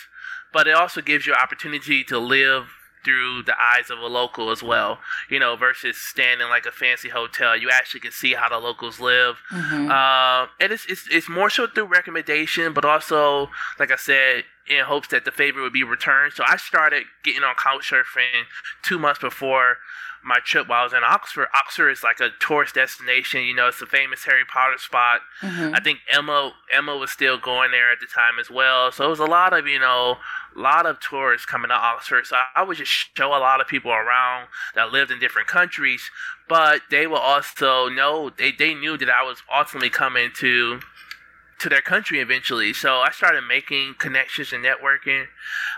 But 0.52 0.66
it 0.66 0.74
also 0.74 1.02
gives 1.02 1.26
you 1.26 1.34
opportunity 1.34 2.02
to 2.04 2.18
live 2.18 2.68
through 3.04 3.42
the 3.44 3.54
eyes 3.58 3.90
of 3.90 3.98
a 3.98 4.06
local 4.06 4.50
as 4.50 4.62
well, 4.62 4.98
you 5.28 5.38
know, 5.38 5.56
versus 5.56 5.96
standing 5.96 6.48
like 6.48 6.66
a 6.66 6.72
fancy 6.72 7.08
hotel. 7.08 7.56
You 7.56 7.70
actually 7.70 8.00
can 8.00 8.12
see 8.12 8.34
how 8.34 8.48
the 8.48 8.58
locals 8.58 9.00
live, 9.00 9.36
mm-hmm. 9.52 9.90
uh, 9.90 10.46
and 10.60 10.72
it's, 10.72 10.86
it's 10.86 11.08
it's 11.10 11.28
more 11.28 11.50
so 11.50 11.66
through 11.66 11.86
recommendation, 11.86 12.72
but 12.72 12.84
also, 12.84 13.50
like 13.78 13.90
I 13.90 13.96
said, 13.96 14.44
in 14.68 14.84
hopes 14.84 15.08
that 15.08 15.24
the 15.24 15.32
favor 15.32 15.60
would 15.62 15.72
be 15.72 15.82
returned. 15.82 16.32
So 16.34 16.44
I 16.46 16.56
started 16.56 17.04
getting 17.24 17.42
on 17.42 17.54
couchsurfing 17.54 18.44
two 18.82 18.98
months 18.98 19.20
before 19.20 19.78
my 20.24 20.38
trip 20.44 20.68
while 20.68 20.80
I 20.80 20.84
was 20.84 20.92
in 20.92 21.02
Oxford. 21.04 21.48
Oxford 21.54 21.90
is 21.90 22.02
like 22.02 22.20
a 22.20 22.30
tourist 22.40 22.74
destination. 22.74 23.42
You 23.42 23.54
know, 23.54 23.68
it's 23.68 23.80
a 23.80 23.86
famous 23.86 24.24
Harry 24.24 24.44
Potter 24.44 24.78
spot. 24.78 25.20
Mm-hmm. 25.40 25.74
I 25.74 25.80
think 25.80 26.00
Emma 26.10 26.52
Emma 26.72 26.96
was 26.96 27.10
still 27.10 27.38
going 27.38 27.70
there 27.70 27.90
at 27.90 28.00
the 28.00 28.06
time 28.06 28.38
as 28.38 28.50
well. 28.50 28.92
So 28.92 29.04
it 29.04 29.08
was 29.08 29.18
a 29.18 29.24
lot 29.24 29.52
of 29.52 29.66
you 29.66 29.78
know, 29.78 30.16
a 30.56 30.60
lot 30.60 30.86
of 30.86 31.00
tourists 31.00 31.46
coming 31.46 31.68
to 31.68 31.74
Oxford. 31.74 32.26
So 32.26 32.36
I 32.54 32.62
would 32.62 32.76
just 32.76 32.90
show 33.16 33.28
a 33.28 33.40
lot 33.40 33.60
of 33.60 33.66
people 33.66 33.92
around 33.92 34.48
that 34.74 34.92
lived 34.92 35.10
in 35.10 35.18
different 35.18 35.48
countries, 35.48 36.10
but 36.48 36.82
they 36.90 37.06
were 37.06 37.16
also 37.16 37.88
know 37.88 38.30
they 38.30 38.52
they 38.52 38.74
knew 38.74 38.96
that 38.98 39.10
I 39.10 39.22
was 39.22 39.42
ultimately 39.52 39.90
coming 39.90 40.30
to 40.38 40.80
to 41.60 41.68
their 41.68 41.82
country 41.82 42.20
eventually. 42.20 42.72
So 42.72 42.96
I 42.96 43.10
started 43.10 43.42
making 43.42 43.94
connections 43.98 44.52
and 44.52 44.64
networking. 44.64 45.26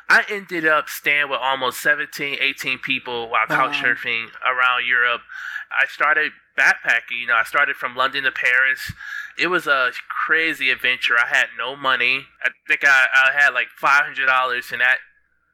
I 0.08 0.24
ended 0.28 0.66
up 0.66 0.88
staying 0.88 1.28
with 1.28 1.40
almost 1.42 1.82
17, 1.82 2.38
18 2.40 2.78
people 2.78 3.28
while 3.28 3.46
couch 3.46 3.76
surfing 3.76 4.28
around 4.44 4.86
Europe. 4.86 5.22
I 5.70 5.86
started 5.86 6.32
backpacking. 6.58 7.20
You 7.20 7.26
know, 7.28 7.34
I 7.34 7.44
started 7.44 7.76
from 7.76 7.96
London 7.96 8.24
to 8.24 8.32
Paris. 8.32 8.92
It 9.38 9.48
was 9.48 9.66
a 9.66 9.92
crazy 10.26 10.70
adventure. 10.70 11.14
I 11.18 11.34
had 11.34 11.46
no 11.58 11.74
money. 11.74 12.26
I 12.44 12.50
think 12.68 12.84
I, 12.84 13.06
I 13.12 13.40
had 13.40 13.50
like 13.50 13.68
$500 13.82 14.72
and 14.72 14.80
that 14.80 14.98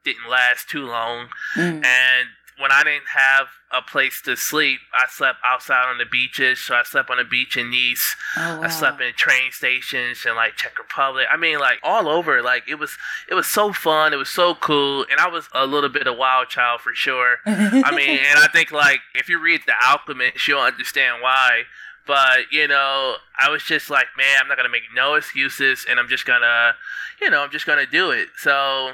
didn't 0.05 0.29
last 0.29 0.69
too 0.69 0.87
long. 0.87 1.29
Mm. 1.57 1.85
And 1.85 2.29
when 2.59 2.73
I 2.73 2.83
didn't 2.83 3.09
have 3.15 3.49
a 3.71 3.83
place 3.83 4.21
to 4.23 4.37
sleep, 4.37 4.81
I 4.93 5.07
slept 5.09 5.39
outside 5.45 5.89
on 5.89 5.99
the 5.99 6.05
beaches. 6.05 6.59
So 6.59 6.75
I 6.75 6.83
slept 6.83 7.11
on 7.11 7.19
the 7.19 7.25
beach 7.25 7.57
in 7.57 7.71
Nice. 7.71 8.17
Oh, 8.37 8.59
wow. 8.59 8.63
I 8.63 8.69
slept 8.69 9.01
in 9.01 9.13
train 9.15 9.53
stations 9.53 10.25
in 10.27 10.35
like 10.35 10.57
Czech 10.57 10.79
Republic. 10.79 11.27
I 11.31 11.37
mean, 11.37 11.59
like 11.59 11.79
all 11.83 12.09
over. 12.09 12.43
Like 12.43 12.65
it 12.69 12.77
was, 12.77 12.97
it 13.31 13.35
was 13.35 13.47
so 13.47 13.73
fun. 13.73 14.13
It 14.13 14.17
was 14.17 14.29
so 14.29 14.55
cool, 14.55 15.07
and 15.11 15.21
I 15.21 15.29
was 15.29 15.49
a 15.55 15.67
little 15.67 15.91
bit 15.91 16.07
of 16.07 16.15
a 16.15 16.17
wild 16.17 16.49
child 16.49 16.81
for 16.81 16.95
sure. 16.95 17.37
I 17.47 17.95
mean, 17.95 18.11
and 18.29 18.39
I 18.39 18.49
think 18.53 18.73
like 18.73 19.01
if 19.15 19.29
you 19.29 19.41
read 19.41 19.63
The 19.67 19.75
Alchemist, 19.87 20.49
you'll 20.49 20.61
understand 20.61 21.23
why. 21.23 21.65
But 22.07 22.51
you 22.51 22.67
know, 22.67 23.17
I 23.39 23.51
was 23.51 23.63
just 23.63 23.91
like, 23.91 24.07
man, 24.17 24.39
I'm 24.41 24.49
not 24.49 24.57
gonna 24.57 24.69
make 24.71 24.85
no 24.95 25.15
excuses, 25.15 25.85
and 25.89 26.01
I'm 26.01 26.09
just 26.09 26.25
gonna, 26.25 26.75
you 27.21 27.31
know, 27.31 27.43
I'm 27.43 27.51
just 27.51 27.67
gonna 27.67 27.87
do 27.87 28.11
it. 28.11 28.29
So 28.37 28.93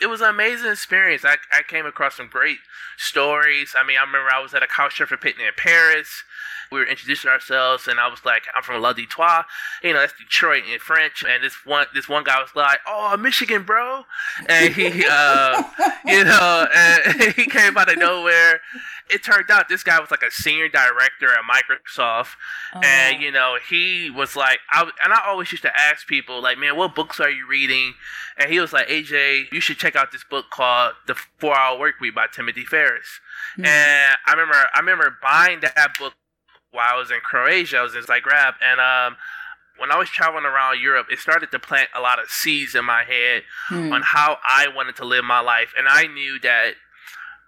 it 0.00 0.06
was 0.06 0.20
an 0.20 0.28
amazing 0.28 0.70
experience. 0.70 1.24
I, 1.24 1.36
I 1.52 1.62
came 1.62 1.86
across 1.86 2.16
some 2.16 2.28
great 2.28 2.58
stories. 2.96 3.74
I 3.78 3.86
mean, 3.86 3.96
I 3.98 4.00
remember 4.00 4.30
I 4.32 4.40
was 4.40 4.54
at 4.54 4.62
a 4.62 4.66
couch 4.66 4.98
surfing 4.98 5.20
picnic 5.20 5.46
in 5.46 5.52
Paris. 5.56 6.24
We 6.70 6.78
were 6.78 6.86
introducing 6.86 7.28
ourselves, 7.28 7.88
and 7.88 7.98
I 7.98 8.06
was 8.06 8.24
like, 8.24 8.44
"I'm 8.54 8.62
from 8.62 8.80
La 8.80 8.92
Detroit, 8.92 9.44
you 9.82 9.92
know, 9.92 9.98
that's 9.98 10.12
Detroit 10.12 10.62
in 10.72 10.78
French." 10.78 11.24
And 11.28 11.42
this 11.42 11.66
one, 11.66 11.86
this 11.94 12.08
one 12.08 12.22
guy 12.22 12.40
was 12.40 12.50
like, 12.54 12.78
"Oh, 12.86 13.16
Michigan, 13.16 13.64
bro," 13.64 14.04
and 14.48 14.72
he, 14.72 15.04
uh, 15.10 15.62
you 16.06 16.22
know, 16.22 16.68
and 16.72 17.22
he 17.34 17.46
came 17.46 17.76
out 17.76 17.90
of 17.90 17.98
nowhere. 17.98 18.60
It 19.08 19.24
turned 19.24 19.50
out 19.50 19.68
this 19.68 19.82
guy 19.82 19.98
was 19.98 20.12
like 20.12 20.22
a 20.22 20.30
senior 20.30 20.68
director 20.68 21.32
at 21.32 21.40
Microsoft, 21.42 22.36
oh. 22.76 22.80
and 22.84 23.20
you 23.20 23.32
know, 23.32 23.56
he 23.68 24.08
was 24.08 24.36
like, 24.36 24.60
I 24.70 24.82
and 25.02 25.12
I 25.12 25.22
always 25.26 25.50
used 25.50 25.64
to 25.64 25.76
ask 25.76 26.06
people 26.06 26.40
like, 26.40 26.56
"Man, 26.56 26.76
what 26.76 26.94
books 26.94 27.18
are 27.18 27.30
you 27.30 27.48
reading?" 27.48 27.94
And 28.36 28.48
he 28.48 28.60
was 28.60 28.72
like, 28.72 28.86
"AJ, 28.86 29.50
you 29.50 29.60
should 29.60 29.78
check 29.78 29.89
out 29.96 30.12
this 30.12 30.24
book 30.24 30.46
called 30.50 30.94
The 31.06 31.14
Four 31.38 31.56
Hour 31.56 31.78
Work 31.78 32.00
Week 32.00 32.14
by 32.14 32.26
Timothy 32.32 32.64
Ferriss. 32.64 33.20
Mm-hmm. 33.54 33.66
And 33.66 34.16
I 34.26 34.32
remember, 34.32 34.54
I 34.74 34.78
remember 34.78 35.16
buying 35.22 35.60
that 35.60 35.90
book 35.98 36.14
while 36.70 36.94
I 36.94 36.98
was 36.98 37.10
in 37.10 37.20
Croatia, 37.20 37.78
I 37.78 37.82
was 37.82 37.94
in 37.94 38.02
Zagreb, 38.02 38.54
and 38.62 38.80
um, 38.80 39.16
when 39.76 39.90
I 39.90 39.96
was 39.96 40.08
traveling 40.08 40.44
around 40.44 40.80
Europe, 40.80 41.06
it 41.10 41.18
started 41.18 41.50
to 41.50 41.58
plant 41.58 41.88
a 41.94 42.00
lot 42.00 42.20
of 42.20 42.28
seeds 42.28 42.74
in 42.74 42.84
my 42.84 43.02
head 43.02 43.42
mm. 43.70 43.92
on 43.92 44.02
how 44.02 44.38
I 44.44 44.68
wanted 44.68 44.96
to 44.96 45.04
live 45.04 45.24
my 45.24 45.40
life, 45.40 45.72
and 45.76 45.88
I 45.88 46.06
knew 46.06 46.38
that 46.40 46.74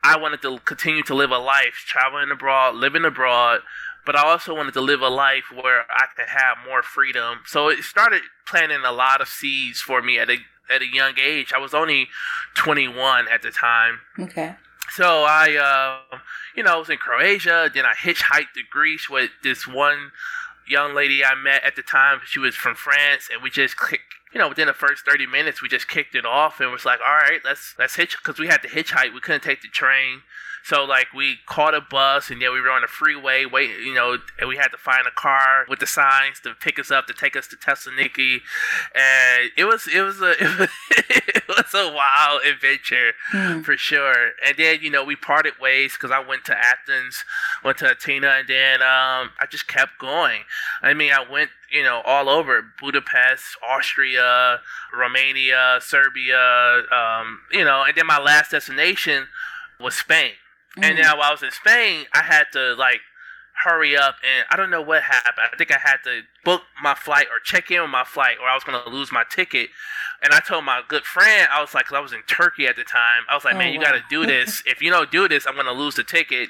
I 0.03 0.19
wanted 0.19 0.43
to 0.43 0.59
continue 0.59 1.05
to 1.05 1.15
live 1.15 1.31
a 1.31 1.39
life 1.39 1.85
traveling 1.87 2.31
abroad, 2.33 2.75
living 2.75 3.05
abroad, 3.05 3.61
but 4.05 4.17
I 4.17 4.25
also 4.25 4.55
wanted 4.55 4.75
to 4.75 4.81
live 4.81 5.01
a 5.01 5.09
life 5.09 5.45
where 5.53 5.85
I 5.89 6.07
could 6.17 6.29
have 6.29 6.57
more 6.67 6.83
freedom. 6.83 7.41
So 7.47 7.69
it 7.69 7.85
started 7.85 8.23
planting 8.47 8.83
a 8.85 8.91
lot 8.91 9.21
of 9.21 9.29
seeds 9.29 9.81
for 9.81 10.03
me 10.03 10.19
at 10.19 10.29
a 10.29 10.39
at 10.71 10.83
a 10.83 10.87
young 10.87 11.14
age. 11.19 11.52
I 11.54 11.59
was 11.59 11.75
only 11.75 12.09
21 12.54 13.26
at 13.28 13.42
the 13.42 13.50
time. 13.50 14.00
Okay. 14.19 14.54
So 14.90 15.25
I, 15.26 16.00
uh, 16.12 16.19
you 16.57 16.62
know, 16.62 16.75
I 16.75 16.76
was 16.76 16.90
in 16.90 16.99
Croatia. 16.99 17.71
Then 17.73 17.85
I 17.87 17.95
hitchhiked 17.95 18.52
to 18.54 18.62
Greece 18.71 19.09
with 19.09 19.31
this 19.42 19.66
one 19.66 20.12
young 20.69 20.95
lady 20.95 21.25
I 21.25 21.35
met 21.35 21.64
at 21.64 21.76
the 21.76 21.83
time. 21.83 22.21
She 22.26 22.38
was 22.38 22.54
from 22.54 22.75
France, 22.75 23.28
and 23.33 23.42
we 23.42 23.50
just 23.50 23.76
clicked. 23.76 24.04
You 24.33 24.38
know, 24.38 24.49
within 24.49 24.66
the 24.66 24.73
first 24.73 25.04
thirty 25.04 25.26
minutes, 25.26 25.61
we 25.61 25.69
just 25.69 25.88
kicked 25.88 26.14
it 26.14 26.25
off 26.25 26.61
and 26.61 26.73
was 26.73 26.85
like, 26.85 27.00
"All 27.00 27.14
right, 27.14 27.40
let's 27.45 27.75
let's 27.78 27.97
hitch," 27.97 28.16
because 28.16 28.38
we 28.38 28.49
had 28.49 28.62
to 28.62 28.69
hitchhike. 28.69 29.12
We 29.12 29.21
couldn't 29.21 29.42
take 29.42 29.61
the 29.61 29.69
train. 29.69 30.23
So 30.64 30.85
like 30.85 31.12
we 31.14 31.38
caught 31.47 31.75
a 31.75 31.81
bus 31.81 32.31
and 32.31 32.40
then 32.40 32.52
we 32.52 32.61
were 32.61 32.71
on 32.71 32.83
the 32.83 32.88
freeway, 32.88 33.45
wait, 33.45 33.71
you 33.85 33.95
know, 33.95 34.19
and 34.38 34.49
we 34.49 34.57
had 34.57 34.69
to 34.69 34.76
find 34.78 35.07
a 35.07 35.11
car 35.11 35.64
with 35.69 35.81
the 35.81 35.87
signs 35.87 36.40
to 36.40 36.54
pick 36.54 36.78
us 36.78 36.90
up 36.90 37.07
to 37.07 37.12
take 37.14 37.37
us 37.37 37.47
to 37.49 37.57
Thessaloniki, 37.57 38.40
and 38.95 39.50
it 39.57 39.64
was 39.64 39.88
it 39.92 40.00
was 40.02 40.21
a 40.21 40.33
it 40.33 40.59
was, 40.59 40.69
it 41.09 41.49
was 41.49 41.75
a 41.75 41.92
wild 41.92 42.42
adventure 42.45 43.12
Mm. 43.33 43.64
for 43.64 43.76
sure. 43.76 44.33
And 44.45 44.57
then 44.57 44.81
you 44.83 44.90
know 44.90 45.04
we 45.04 45.16
parted 45.16 45.54
ways 45.61 45.95
because 45.95 46.11
I 46.11 46.21
went 46.21 46.45
to 46.47 46.57
Athens, 46.57 47.25
went 47.64 47.78
to 47.78 47.90
Athena, 47.90 48.28
and 48.40 48.49
then 48.49 48.83
um, 48.83 49.31
I 49.40 49.47
just 49.50 49.66
kept 49.69 49.99
going. 49.99 50.42
I 50.83 50.95
mean, 50.95 51.12
I 51.12 51.25
went 51.28 51.50
you 51.71 51.83
know 51.83 52.02
all 52.04 52.28
over 52.28 52.62
Budapest, 52.81 53.57
Austria, 53.69 54.61
Romania, 54.97 55.78
Serbia, 55.81 56.83
um, 56.92 57.40
you 57.50 57.64
know, 57.64 57.85
and 57.87 57.95
then 57.97 58.07
my 58.07 58.19
last 58.21 58.50
destination 58.50 59.28
was 59.81 59.95
Spain. 59.95 60.33
And 60.76 60.97
Mm. 60.99 61.02
now 61.02 61.19
while 61.19 61.29
I 61.29 61.33
was 61.33 61.43
in 61.43 61.50
Spain, 61.50 62.07
I 62.12 62.23
had 62.23 62.45
to 62.52 62.75
like 62.75 63.00
hurry 63.64 63.97
up 63.97 64.17
and 64.25 64.47
I 64.50 64.57
don't 64.57 64.71
know 64.71 64.81
what 64.81 65.02
happened. 65.02 65.47
I 65.52 65.57
think 65.57 65.71
I 65.71 65.79
had 65.79 65.99
to 66.05 66.23
book 66.45 66.62
my 66.83 66.95
flight 66.95 67.26
or 67.31 67.38
check 67.45 67.71
in 67.71 67.81
with 67.83 67.91
my 67.91 68.05
flight 68.05 68.37
or 68.41 68.49
I 68.49 68.55
was 68.55 68.64
going 68.64 68.83
to 68.83 68.88
lose 68.91 69.12
my 69.12 69.25
ticket. 69.31 69.69
And 70.23 70.33
I 70.33 70.41
told 70.41 70.64
my 70.64 70.81
good 70.88 71.05
friend, 71.05 71.49
I 71.52 71.61
was 71.61 71.75
like, 71.75 71.93
I 71.93 72.00
was 72.00 72.12
in 72.12 72.23
Turkey 72.26 72.67
at 72.67 72.76
the 72.76 72.85
time. 72.85 73.23
I 73.29 73.35
was 73.35 73.45
like, 73.45 73.55
Oh, 73.55 73.59
man, 73.59 73.73
you 73.73 73.79
wow. 73.79 73.87
got 73.87 73.93
to 73.93 74.02
do 74.09 74.25
this. 74.26 74.62
if 74.67 74.81
you 74.81 74.91
don't 74.91 75.11
do 75.11 75.29
this, 75.29 75.47
I'm 75.47 75.55
going 75.55 75.67
to 75.67 75.73
lose 75.73 75.95
the 75.97 76.05
ticket. 76.05 76.49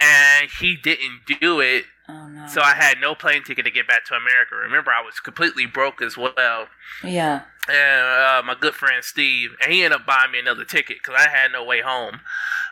And 0.00 0.48
he 0.60 0.76
didn't 0.76 1.20
do 1.40 1.60
it. 1.60 1.84
Oh 2.10 2.28
no. 2.28 2.46
So 2.46 2.60
I 2.60 2.74
had 2.74 3.00
no 3.00 3.14
plane 3.14 3.44
ticket 3.44 3.64
to 3.64 3.70
get 3.70 3.86
back 3.86 4.04
to 4.06 4.14
America. 4.14 4.56
Remember, 4.56 4.90
I 4.90 5.02
was 5.02 5.20
completely 5.20 5.66
broke 5.66 6.02
as 6.02 6.16
well 6.16 6.66
yeah. 7.04 7.42
and 7.68 8.02
uh, 8.02 8.42
my 8.44 8.56
good 8.58 8.74
friend 8.74 9.04
Steve, 9.04 9.50
and 9.62 9.72
he 9.72 9.82
ended 9.84 10.00
up 10.00 10.06
buying 10.06 10.32
me 10.32 10.38
another 10.38 10.64
ticket 10.64 10.98
because 10.98 11.14
I 11.18 11.28
had 11.28 11.52
no 11.52 11.64
way 11.64 11.80
home. 11.80 12.20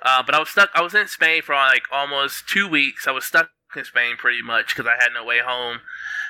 Uh, 0.02 0.22
but 0.22 0.34
I 0.34 0.38
was 0.38 0.48
stuck. 0.48 0.70
I 0.74 0.82
was 0.82 0.94
in 0.94 1.08
Spain 1.08 1.42
for 1.42 1.54
like 1.54 1.84
almost 1.92 2.48
two 2.48 2.68
weeks. 2.68 3.06
I 3.06 3.12
was 3.12 3.24
stuck 3.24 3.50
in 3.76 3.84
Spain 3.84 4.16
pretty 4.16 4.42
much 4.42 4.74
because 4.74 4.90
I 4.90 5.02
had 5.02 5.12
no 5.14 5.24
way 5.24 5.40
home. 5.44 5.80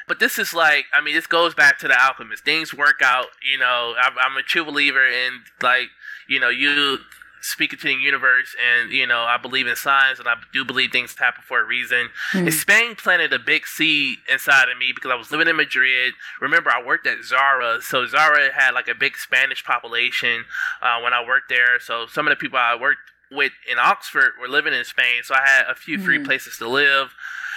But 0.06 0.20
this 0.20 0.38
is 0.38 0.54
like, 0.54 0.86
I 0.92 1.02
mean, 1.02 1.14
this 1.14 1.26
goes 1.26 1.54
back 1.54 1.78
to 1.80 1.88
the 1.88 2.00
alchemist. 2.00 2.44
Things 2.44 2.72
work 2.72 3.00
out. 3.02 3.26
You 3.50 3.58
know, 3.58 3.94
I'm, 4.00 4.14
I'm 4.18 4.36
a 4.38 4.42
true 4.42 4.64
believer 4.64 5.06
in 5.06 5.42
like, 5.62 5.88
you 6.28 6.40
know, 6.40 6.48
you 6.48 6.98
speaking 7.40 7.78
to 7.78 7.86
the 7.88 7.94
universe, 7.94 8.54
and 8.58 8.90
you 8.90 9.06
know, 9.06 9.20
I 9.20 9.36
believe 9.36 9.66
in 9.66 9.76
signs, 9.76 10.18
and 10.18 10.28
I 10.28 10.34
do 10.52 10.64
believe 10.64 10.90
things 10.92 11.14
happen 11.16 11.42
for 11.46 11.60
a 11.60 11.64
reason. 11.64 12.10
Mm. 12.32 12.52
Spain 12.52 12.94
planted 12.96 13.32
a 13.32 13.38
big 13.38 13.66
seed 13.66 14.18
inside 14.30 14.68
of 14.68 14.78
me 14.78 14.92
because 14.94 15.10
I 15.10 15.14
was 15.14 15.30
living 15.30 15.48
in 15.48 15.56
Madrid. 15.56 16.14
Remember, 16.40 16.70
I 16.70 16.82
worked 16.82 17.06
at 17.06 17.22
Zara, 17.24 17.80
so 17.82 18.06
Zara 18.06 18.52
had 18.52 18.72
like 18.72 18.88
a 18.88 18.94
big 18.94 19.16
Spanish 19.16 19.64
population 19.64 20.44
uh, 20.82 21.00
when 21.00 21.12
I 21.12 21.24
worked 21.26 21.48
there. 21.48 21.80
So 21.80 22.06
some 22.06 22.26
of 22.26 22.30
the 22.30 22.36
people 22.36 22.58
I 22.58 22.74
worked 22.74 23.00
with 23.30 23.52
in 23.70 23.78
Oxford 23.78 24.32
were 24.40 24.48
living 24.48 24.72
in 24.72 24.84
Spain, 24.84 25.22
so 25.22 25.34
I 25.34 25.46
had 25.46 25.64
a 25.68 25.74
few 25.74 25.98
free 25.98 26.18
Mhm. 26.18 26.24
places 26.24 26.56
to 26.58 26.68
live. 26.68 27.14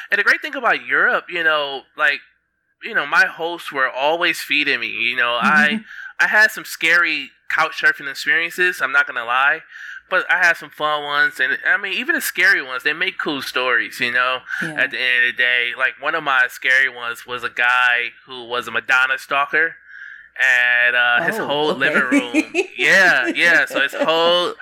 And 0.10 0.20
the 0.20 0.24
great 0.24 0.42
thing 0.42 0.56
about 0.56 0.86
Europe, 0.86 1.26
you 1.30 1.44
know, 1.44 1.84
like 1.96 2.20
you 2.84 2.96
know, 2.96 3.06
my 3.06 3.28
hosts 3.28 3.72
were 3.72 3.88
always 3.88 4.42
feeding 4.42 4.80
me. 4.80 4.88
You 4.88 5.16
know, 5.16 5.38
I 5.40 5.84
I 6.22 6.28
had 6.28 6.52
some 6.52 6.66
scary 6.66 7.32
couch 7.50 7.82
surfing 7.82 8.10
experiences. 8.10 8.82
I'm 8.82 8.92
not 8.92 9.08
gonna 9.08 9.26
lie, 9.26 9.62
but 10.10 10.30
I 10.32 10.38
had 10.38 10.56
some 10.58 10.70
fun 10.70 11.04
ones, 11.04 11.40
and 11.40 11.58
I 11.66 11.78
mean, 11.78 11.94
even 11.94 12.16
the 12.16 12.22
scary 12.22 12.62
ones, 12.62 12.84
they 12.84 12.94
make 12.94 13.18
cool 13.18 13.42
stories. 13.42 14.00
You 14.00 14.12
know, 14.12 14.42
Yeah. 14.62 14.76
at 14.82 14.92
the 14.92 15.00
end 15.00 15.26
of 15.26 15.36
the 15.36 15.38
day, 15.44 15.74
like 15.78 15.96
one 16.00 16.16
of 16.16 16.24
my 16.24 16.48
scary 16.50 16.90
ones 16.90 17.26
was 17.26 17.44
a 17.44 17.50
guy 17.50 18.12
who 18.26 18.44
was 18.46 18.68
a 18.68 18.72
Madonna 18.72 19.18
stalker, 19.18 19.78
and 20.40 20.96
uh, 20.96 21.24
his 21.24 21.38
Oh, 21.40 21.46
whole 21.48 21.70
okay. 21.72 21.80
living 21.80 22.04
room, 22.20 22.54
yeah, 22.78 23.28
yeah. 23.28 23.66
So 23.66 23.82
his 23.82 23.94
whole 23.98 24.54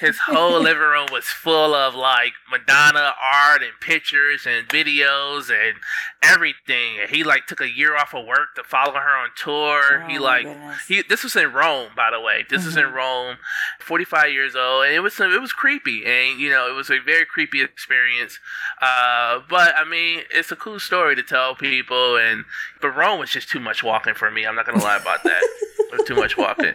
his 0.00 0.18
whole 0.18 0.60
living 0.60 0.82
room 0.82 1.08
was 1.12 1.24
full 1.24 1.74
of 1.74 1.94
like 1.94 2.32
Madonna 2.50 3.14
art 3.22 3.62
and 3.62 3.72
pictures 3.80 4.46
and 4.46 4.68
videos 4.68 5.50
and 5.50 5.76
everything. 6.22 6.98
And 7.00 7.10
he 7.10 7.24
like 7.24 7.46
took 7.46 7.60
a 7.60 7.68
year 7.70 7.96
off 7.96 8.14
of 8.14 8.26
work 8.26 8.54
to 8.56 8.62
follow 8.64 8.94
her 8.94 9.16
on 9.16 9.28
tour. 9.36 10.04
Oh, 10.04 10.08
he 10.08 10.18
like 10.18 10.46
he 10.88 11.02
this 11.02 11.22
was 11.24 11.36
in 11.36 11.52
Rome, 11.52 11.90
by 11.96 12.10
the 12.10 12.20
way. 12.20 12.44
This 12.48 12.64
is 12.64 12.76
in. 12.76 12.84
Rome. 12.84 13.38
Forty 13.80 14.04
five 14.04 14.30
years 14.30 14.54
old, 14.54 14.84
and 14.84 14.94
it 14.94 15.00
was 15.00 15.18
it 15.18 15.40
was 15.40 15.52
creepy, 15.52 16.04
and 16.06 16.38
you 16.38 16.48
know 16.50 16.68
it 16.68 16.74
was 16.74 16.90
a 16.90 16.98
very 17.00 17.24
creepy 17.26 17.62
experience. 17.62 18.38
Uh, 18.80 19.40
but 19.48 19.74
I 19.76 19.84
mean, 19.84 20.20
it's 20.30 20.52
a 20.52 20.56
cool 20.56 20.78
story 20.78 21.16
to 21.16 21.22
tell 21.22 21.54
people, 21.54 22.16
and 22.16 22.44
but 22.80 22.90
Rome 22.90 23.18
was 23.18 23.30
just 23.30 23.48
too 23.48 23.60
much 23.60 23.82
walking 23.82 24.14
for 24.14 24.30
me. 24.30 24.46
I'm 24.46 24.54
not 24.54 24.66
gonna 24.66 24.82
lie 24.82 24.96
about 24.98 25.13
that. 25.22 25.42
it 25.78 25.92
was 25.92 26.02
too 26.06 26.14
much 26.16 26.36
walking. 26.36 26.74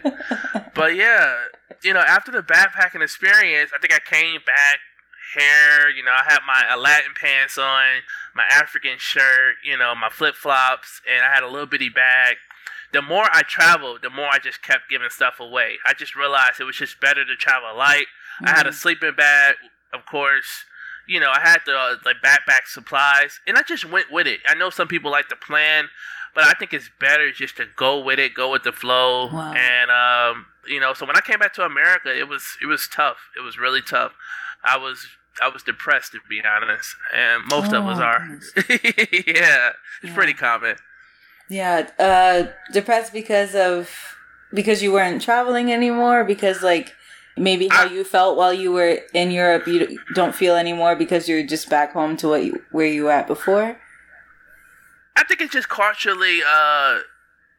But 0.74 0.94
yeah, 0.96 1.34
you 1.82 1.92
know, 1.92 2.00
after 2.00 2.32
the 2.32 2.42
backpacking 2.42 3.02
experience, 3.02 3.70
I 3.74 3.78
think 3.78 3.92
I 3.94 3.98
came 3.98 4.40
back. 4.46 4.78
Hair, 5.36 5.90
you 5.90 6.02
know, 6.02 6.10
I 6.10 6.24
had 6.26 6.40
my 6.44 6.74
Latin 6.74 7.12
pants 7.20 7.56
on, 7.56 7.84
my 8.34 8.42
African 8.50 8.94
shirt, 8.98 9.56
you 9.64 9.76
know, 9.78 9.94
my 9.94 10.08
flip 10.10 10.34
flops, 10.34 11.00
and 11.08 11.22
I 11.24 11.32
had 11.32 11.44
a 11.44 11.48
little 11.48 11.66
bitty 11.66 11.88
bag 11.88 12.36
the 12.92 13.00
more 13.00 13.26
I 13.32 13.42
traveled, 13.42 14.02
the 14.02 14.10
more 14.10 14.26
I 14.26 14.38
just 14.40 14.62
kept 14.64 14.90
giving 14.90 15.10
stuff 15.10 15.38
away. 15.38 15.74
I 15.86 15.92
just 15.94 16.16
realized 16.16 16.58
it 16.58 16.64
was 16.64 16.74
just 16.74 17.00
better 17.00 17.24
to 17.24 17.36
travel 17.36 17.76
light. 17.76 18.06
I 18.44 18.50
had 18.50 18.66
a 18.66 18.70
Mhm. 18.70 18.74
sleeping 18.74 19.14
bag, 19.14 19.54
of 19.92 20.04
course. 20.06 20.64
You 21.06 21.20
know, 21.20 21.30
I 21.30 21.38
had 21.38 21.60
the 21.66 21.78
uh, 21.78 21.96
like 22.04 22.16
backpack 22.20 22.66
supplies, 22.66 23.38
and 23.46 23.56
I 23.56 23.62
just 23.62 23.84
went 23.84 24.10
with 24.10 24.26
it. 24.26 24.40
I 24.44 24.54
know 24.54 24.70
some 24.70 24.88
people 24.88 25.08
like 25.12 25.28
to 25.28 25.36
plan, 25.36 25.88
but 26.34 26.44
I 26.44 26.52
think 26.54 26.72
it's 26.72 26.90
better 27.00 27.30
just 27.32 27.56
to 27.58 27.66
go 27.76 27.98
with 28.00 28.18
it, 28.18 28.34
go 28.34 28.50
with 28.52 28.62
the 28.62 28.72
flow. 28.72 29.26
Wow. 29.32 29.52
And 29.54 29.90
um, 29.90 30.46
you 30.68 30.80
know, 30.80 30.94
so 30.94 31.06
when 31.06 31.16
I 31.16 31.20
came 31.20 31.38
back 31.38 31.54
to 31.54 31.62
America, 31.64 32.16
it 32.16 32.28
was 32.28 32.56
it 32.62 32.66
was 32.66 32.88
tough. 32.88 33.18
It 33.36 33.40
was 33.40 33.58
really 33.58 33.82
tough. 33.82 34.12
I 34.64 34.76
was 34.76 35.06
I 35.42 35.48
was 35.48 35.62
depressed 35.62 36.12
to 36.12 36.18
be 36.28 36.40
honest, 36.44 36.94
and 37.14 37.44
most 37.50 37.72
of 37.72 37.84
Oh, 37.84 37.88
us 37.90 37.98
are. 37.98 38.26
yeah, 38.68 39.70
it's 40.02 40.10
Yeah. 40.10 40.14
pretty 40.14 40.34
common. 40.34 40.76
Yeah, 41.48 41.90
uh, 41.98 42.44
depressed 42.72 43.12
because 43.12 43.54
of 43.54 43.90
because 44.52 44.82
you 44.82 44.92
weren't 44.92 45.22
traveling 45.22 45.72
anymore. 45.72 46.24
Because 46.24 46.62
like 46.62 46.94
maybe 47.36 47.68
how 47.68 47.84
I- 47.86 47.90
you 47.92 48.04
felt 48.04 48.36
while 48.36 48.52
you 48.52 48.70
were 48.72 48.98
in 49.14 49.30
Europe, 49.30 49.66
you 49.66 49.98
don't 50.14 50.34
feel 50.34 50.54
anymore 50.56 50.94
because 50.96 51.28
you're 51.28 51.46
just 51.46 51.68
back 51.70 51.92
home 51.92 52.16
to 52.18 52.28
what 52.28 52.44
you, 52.44 52.62
where 52.70 52.86
you 52.86 53.04
were 53.04 53.10
at 53.12 53.26
before. 53.26 53.78
I 55.20 55.24
think 55.24 55.42
it's 55.42 55.52
just 55.52 55.68
culturally. 55.68 56.40
Uh, 56.42 57.00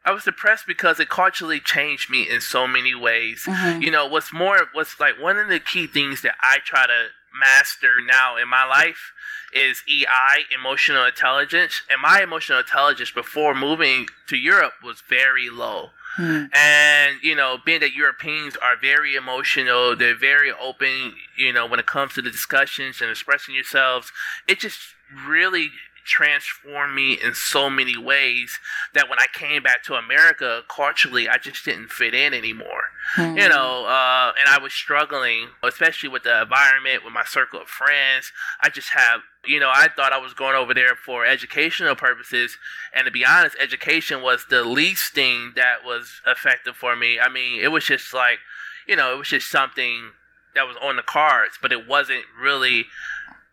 I 0.04 0.10
was 0.10 0.24
depressed 0.24 0.66
because 0.66 0.98
it 0.98 1.08
culturally 1.08 1.60
changed 1.60 2.10
me 2.10 2.28
in 2.28 2.40
so 2.40 2.66
many 2.66 2.92
ways. 2.92 3.44
Mhm. 3.46 3.82
You 3.82 3.92
know, 3.92 4.04
what's 4.04 4.32
more, 4.32 4.68
what's 4.72 4.98
like 4.98 5.16
one 5.18 5.38
of 5.38 5.46
the 5.46 5.60
key 5.60 5.86
things 5.86 6.22
that 6.22 6.34
I 6.40 6.58
try 6.58 6.88
to 6.88 7.10
master 7.32 8.00
now 8.04 8.36
in 8.36 8.48
my 8.48 8.64
life 8.64 9.12
is 9.52 9.82
EI, 9.88 10.46
emotional 10.50 11.04
intelligence. 11.04 11.82
And 11.88 12.00
my 12.00 12.20
emotional 12.20 12.58
intelligence 12.58 13.12
before 13.12 13.54
moving 13.54 14.08
to 14.26 14.36
Europe 14.36 14.74
was 14.82 15.00
very 15.08 15.48
low. 15.48 15.92
Hmm. 16.16 16.46
And, 16.52 17.22
you 17.22 17.36
know, 17.36 17.58
being 17.64 17.80
that 17.80 17.94
Europeans 17.94 18.56
are 18.56 18.76
very 18.76 19.14
emotional, 19.14 19.94
they're 19.96 20.16
very 20.16 20.50
open, 20.52 21.14
you 21.36 21.52
know, 21.52 21.64
when 21.64 21.78
it 21.78 21.86
comes 21.86 22.14
to 22.14 22.22
the 22.22 22.30
discussions 22.30 23.00
and 23.00 23.08
expressing 23.08 23.54
yourselves, 23.54 24.12
it 24.48 24.58
just 24.58 24.80
really 25.26 25.70
transformed 26.04 26.94
me 26.94 27.14
in 27.14 27.34
so 27.34 27.70
many 27.70 27.96
ways 27.96 28.58
that 28.94 29.08
when 29.08 29.18
I 29.18 29.26
came 29.32 29.62
back 29.62 29.82
to 29.84 29.94
America, 29.94 30.62
culturally, 30.68 31.28
I 31.28 31.38
just 31.38 31.64
didn't 31.64 31.88
fit 31.90 32.14
in 32.14 32.34
anymore 32.34 32.84
Hmm. 33.16 33.36
you 33.36 33.48
know, 33.48 33.84
uh, 33.84 34.32
and 34.38 34.48
I 34.48 34.58
was 34.62 34.72
struggling, 34.72 35.48
especially 35.62 36.08
with 36.08 36.22
the 36.22 36.42
environment, 36.42 37.04
with 37.04 37.12
my 37.12 37.24
circle 37.24 37.60
of 37.60 37.68
friends. 37.68 38.32
I 38.62 38.68
just 38.68 38.90
have, 38.90 39.20
you 39.44 39.58
know, 39.60 39.70
I 39.74 39.88
thought 39.88 40.12
I 40.12 40.18
was 40.18 40.34
going 40.34 40.54
over 40.54 40.72
there 40.72 40.94
for 40.94 41.26
educational 41.26 41.96
purposes, 41.96 42.56
and 42.94 43.04
to 43.04 43.10
be 43.10 43.24
honest, 43.24 43.56
education 43.60 44.22
was 44.22 44.46
the 44.48 44.62
least 44.64 45.14
thing 45.14 45.52
that 45.56 45.84
was 45.84 46.20
effective 46.26 46.76
for 46.76 46.94
me. 46.94 47.18
I 47.18 47.28
mean, 47.28 47.60
it 47.60 47.68
was 47.68 47.84
just 47.84 48.14
like, 48.14 48.38
you 48.86 48.96
know, 48.96 49.12
it 49.12 49.18
was 49.18 49.28
just 49.28 49.50
something 49.50 50.12
that 50.54 50.68
was 50.68 50.76
on 50.80 50.96
the 50.96 51.02
cards, 51.02 51.58
but 51.60 51.72
it 51.72 51.86
wasn't 51.88 52.24
really. 52.40 52.86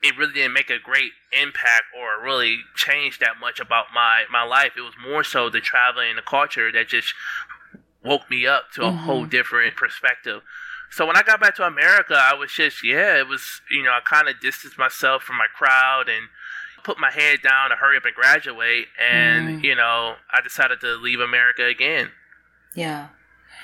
It 0.02 0.18
really 0.18 0.34
didn't 0.34 0.54
make 0.54 0.70
a 0.70 0.80
great 0.80 1.12
impact 1.32 1.84
or 1.98 2.24
really 2.24 2.60
change 2.76 3.20
that 3.20 3.40
much 3.40 3.60
about 3.60 3.88
my, 3.94 4.24
my 4.32 4.44
life. 4.44 4.72
It 4.78 4.82
was 4.82 4.94
more 5.04 5.24
so 5.24 5.50
the 5.50 5.60
traveling 5.60 6.10
and 6.10 6.18
the 6.18 6.22
culture 6.24 6.72
that 6.72 6.88
just 6.88 7.14
woke 8.04 8.30
me 8.30 8.48
up 8.48 8.72
to 8.76 8.84
a 8.84 8.92
whole 8.92 9.26
different 9.26 9.76
perspective. 9.76 10.42
So 10.90 11.06
when 11.06 11.18
I 11.18 11.22
got 11.22 11.40
back 11.42 11.56
to 11.58 11.64
America, 11.68 12.16
I 12.18 12.34
was 12.34 12.52
just 12.52 12.84
yeah, 12.84 13.20
it 13.20 13.28
was 13.28 13.62
you 13.70 13.84
know 13.84 13.92
I 13.92 14.00
kind 14.04 14.28
of 14.28 14.40
distanced 14.40 14.78
myself 14.78 15.22
from 15.24 15.36
my 15.38 15.46
crowd 15.54 16.08
and 16.10 16.30
put 16.84 16.98
my 16.98 17.12
head 17.12 17.42
down 17.44 17.70
to 17.70 17.76
hurry 17.76 17.98
up 17.98 18.06
and 18.06 18.16
graduate, 18.16 18.88
and 19.00 19.60
Mm. 19.60 19.64
you 19.64 19.76
know 19.76 20.16
I 20.34 20.42
decided 20.42 20.80
to 20.80 20.96
leave 20.96 21.20
America 21.20 21.66
again. 21.66 22.12
Yeah. 22.74 23.10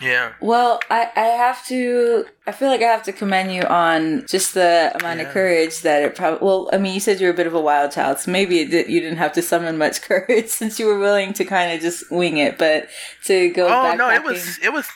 Yeah. 0.01 0.33
Well, 0.41 0.79
I, 0.89 1.09
I 1.15 1.21
have 1.21 1.65
to. 1.67 2.25
I 2.45 2.51
feel 2.51 2.67
like 2.67 2.81
I 2.81 2.85
have 2.85 3.03
to 3.03 3.13
commend 3.13 3.53
you 3.53 3.61
on 3.63 4.25
just 4.27 4.53
the 4.53 4.91
amount 4.99 5.19
Yeah. 5.19 5.27
of 5.27 5.33
courage 5.33 5.81
that 5.81 6.03
it 6.03 6.15
probably. 6.15 6.45
Well, 6.45 6.69
I 6.73 6.77
mean, 6.77 6.93
you 6.93 6.99
said 6.99 7.19
you're 7.19 7.31
a 7.31 7.35
bit 7.35 7.47
of 7.47 7.53
a 7.53 7.61
wild 7.61 7.91
child, 7.91 8.19
so 8.19 8.31
maybe 8.31 8.59
it 8.59 8.71
did, 8.71 8.89
you 8.89 8.99
didn't 8.99 9.17
have 9.17 9.33
to 9.33 9.41
summon 9.41 9.77
much 9.77 10.01
courage 10.03 10.47
since 10.47 10.79
you 10.79 10.85
were 10.85 10.99
willing 10.99 11.33
to 11.33 11.45
kind 11.45 11.71
of 11.73 11.79
just 11.81 12.11
wing 12.11 12.37
it. 12.37 12.57
But 12.57 12.89
to 13.25 13.49
go. 13.49 13.67
Oh 13.67 13.95
no, 13.95 14.09
it 14.09 14.23
was 14.23 14.59
it 14.61 14.73
was 14.73 14.87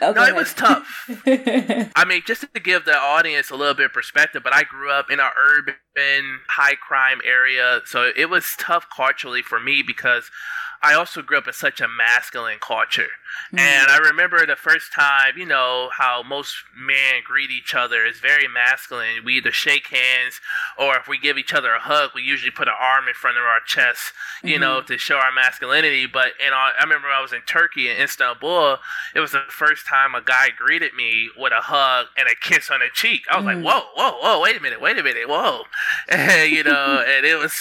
Oh, 0.00 0.12
no, 0.12 0.22
it 0.24 0.34
was 0.34 0.54
tough. 0.54 1.10
I 1.26 2.04
mean, 2.06 2.22
just 2.24 2.42
to 2.54 2.60
give 2.60 2.84
the 2.84 2.96
audience 2.96 3.50
a 3.50 3.56
little 3.56 3.74
bit 3.74 3.86
of 3.86 3.92
perspective, 3.92 4.42
but 4.44 4.54
I 4.54 4.62
grew 4.62 4.92
up 4.92 5.10
in 5.10 5.18
an 5.18 5.28
urban, 5.36 5.74
high 6.48 6.74
crime 6.74 7.20
area, 7.24 7.80
so 7.84 8.10
it 8.16 8.26
was 8.30 8.54
tough 8.58 8.86
culturally 8.94 9.42
for 9.42 9.60
me 9.60 9.82
because 9.82 10.30
I 10.80 10.94
also 10.94 11.22
grew 11.22 11.38
up 11.38 11.48
in 11.48 11.52
such 11.54 11.80
a 11.80 11.88
masculine 11.88 12.58
culture. 12.60 13.08
Mm. 13.52 13.58
And 13.58 13.90
I 13.90 13.96
remember 13.98 14.46
the 14.46 14.54
first 14.54 14.92
time, 14.94 15.32
you 15.36 15.44
know, 15.44 15.88
how 15.92 16.22
most 16.22 16.54
men 16.76 17.22
greet 17.24 17.50
each 17.50 17.74
other 17.74 18.06
is 18.06 18.20
very 18.20 18.46
masculine. 18.46 19.24
We 19.24 19.38
either 19.38 19.50
shake 19.50 19.88
hands 19.88 20.40
or 20.78 20.96
if 20.96 21.08
we 21.08 21.18
give 21.18 21.36
each 21.36 21.52
other 21.52 21.72
a 21.72 21.80
hug, 21.80 22.10
we 22.14 22.22
usually 22.22 22.52
put 22.52 22.68
an 22.68 22.74
arm 22.78 23.08
in 23.08 23.14
front 23.14 23.36
of 23.38 23.42
our 23.42 23.58
chest, 23.66 24.12
you 24.44 24.58
know, 24.58 24.80
to 24.82 24.96
show 24.98 25.16
our 25.16 25.32
masculinity. 25.32 26.06
But 26.06 26.32
our, 26.40 26.72
I 26.78 26.82
remember 26.82 27.08
I 27.08 27.20
was 27.22 27.32
in 27.32 27.42
Turkey 27.42 27.90
in 27.90 28.00
Istanbul, 28.00 28.78
it 29.16 29.20
was 29.20 29.32
the 29.32 29.42
first 29.48 29.84
time 29.86 30.14
a 30.14 30.22
guy 30.22 30.50
greeted 30.56 30.94
me 30.94 31.28
with 31.36 31.52
a 31.52 31.62
hug 31.62 32.06
and 32.16 32.28
a 32.28 32.36
kiss 32.40 32.70
on 32.70 32.80
the 32.80 32.88
cheek. 32.94 33.22
I 33.30 33.36
was 33.36 33.44
Mm. 33.46 33.64
like, 33.64 33.64
whoa, 33.64 33.88
whoa, 33.96 34.18
whoa, 34.20 34.40
wait 34.40 34.56
a 34.56 34.60
minute, 34.60 34.80
wait 34.80 34.96
a 34.98 35.02
minute, 35.02 35.28
whoa. 35.28 35.64
And, 36.08 36.50
you 36.50 36.64
know, 36.64 37.04
and 37.16 37.24
it 37.26 37.38
was, 37.38 37.54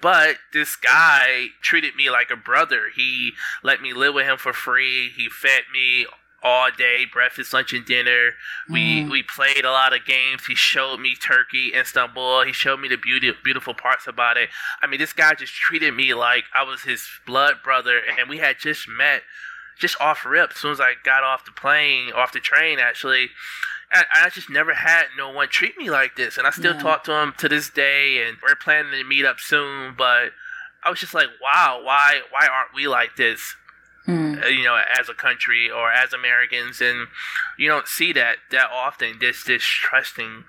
but 0.00 0.36
this 0.52 0.76
guy 0.76 1.48
treated 1.62 1.94
me 1.94 2.10
like 2.10 2.30
a 2.30 2.36
brother. 2.36 2.84
He 2.94 3.32
let 3.62 3.80
me 3.82 3.92
live 3.92 4.14
with 4.14 4.26
him 4.26 4.38
for 4.38 4.52
free. 4.52 5.10
He 5.16 5.28
fed 5.28 5.62
me 5.72 6.06
all 6.44 6.70
day, 6.76 7.04
breakfast, 7.04 7.52
lunch, 7.52 7.72
and 7.72 7.84
dinner. 7.84 8.30
We 8.68 9.02
Mm. 9.04 9.10
we 9.12 9.22
played 9.22 9.64
a 9.64 9.70
lot 9.70 9.92
of 9.92 10.04
games. 10.04 10.46
He 10.46 10.56
showed 10.56 10.98
me 10.98 11.14
Turkey, 11.14 11.72
Istanbul. 11.72 12.42
He 12.42 12.52
showed 12.52 12.80
me 12.80 12.88
the 12.88 12.96
beauty, 12.96 13.32
beautiful 13.44 13.74
parts 13.74 14.08
about 14.08 14.36
it. 14.36 14.50
I 14.82 14.88
mean, 14.88 14.98
this 14.98 15.12
guy 15.12 15.34
just 15.34 15.54
treated 15.54 15.94
me 15.94 16.14
like 16.14 16.44
I 16.52 16.64
was 16.64 16.82
his 16.82 17.06
blood 17.26 17.62
brother, 17.62 18.00
and 18.18 18.28
we 18.28 18.38
had 18.38 18.58
just 18.58 18.88
met, 18.88 19.22
just 19.78 20.00
off 20.00 20.24
rip. 20.26 20.50
As 20.50 20.56
soon 20.56 20.72
as 20.72 20.80
I 20.80 20.94
got 21.04 21.22
off 21.22 21.44
the 21.44 21.52
plane, 21.52 22.12
off 22.12 22.32
the 22.32 22.40
train, 22.40 22.80
actually. 22.80 23.30
I, 23.92 24.04
I 24.24 24.28
just 24.30 24.48
never 24.48 24.72
had 24.74 25.04
no 25.16 25.30
one 25.30 25.48
treat 25.48 25.76
me 25.76 25.90
like 25.90 26.16
this, 26.16 26.38
and 26.38 26.46
I 26.46 26.50
still 26.50 26.74
Yeah. 26.74 26.80
talk 26.80 27.04
to 27.04 27.12
him 27.20 27.34
to 27.38 27.48
this 27.48 27.68
day, 27.70 28.26
and 28.26 28.38
we're 28.42 28.54
planning 28.56 28.92
to 28.92 29.04
meet 29.04 29.24
up 29.24 29.38
soon. 29.40 29.94
But 29.96 30.30
I 30.82 30.90
was 30.90 30.98
just 31.00 31.14
like, 31.14 31.28
wow, 31.42 31.80
why 31.82 32.20
why 32.30 32.46
aren't 32.46 32.74
we 32.74 32.88
like 32.88 33.16
this? 33.16 33.54
Mm. 34.08 34.42
uh, 34.42 34.48
you 34.48 34.64
know, 34.64 34.76
as 34.98 35.08
a 35.08 35.14
country 35.14 35.70
or 35.70 35.92
as 35.92 36.12
Americans, 36.12 36.80
and 36.80 37.06
you 37.56 37.68
don't 37.68 37.86
see 37.86 38.12
that 38.14 38.38
that 38.50 38.68
often. 38.72 39.18
This 39.20 39.44
this 39.44 39.62
trusting, 39.62 40.42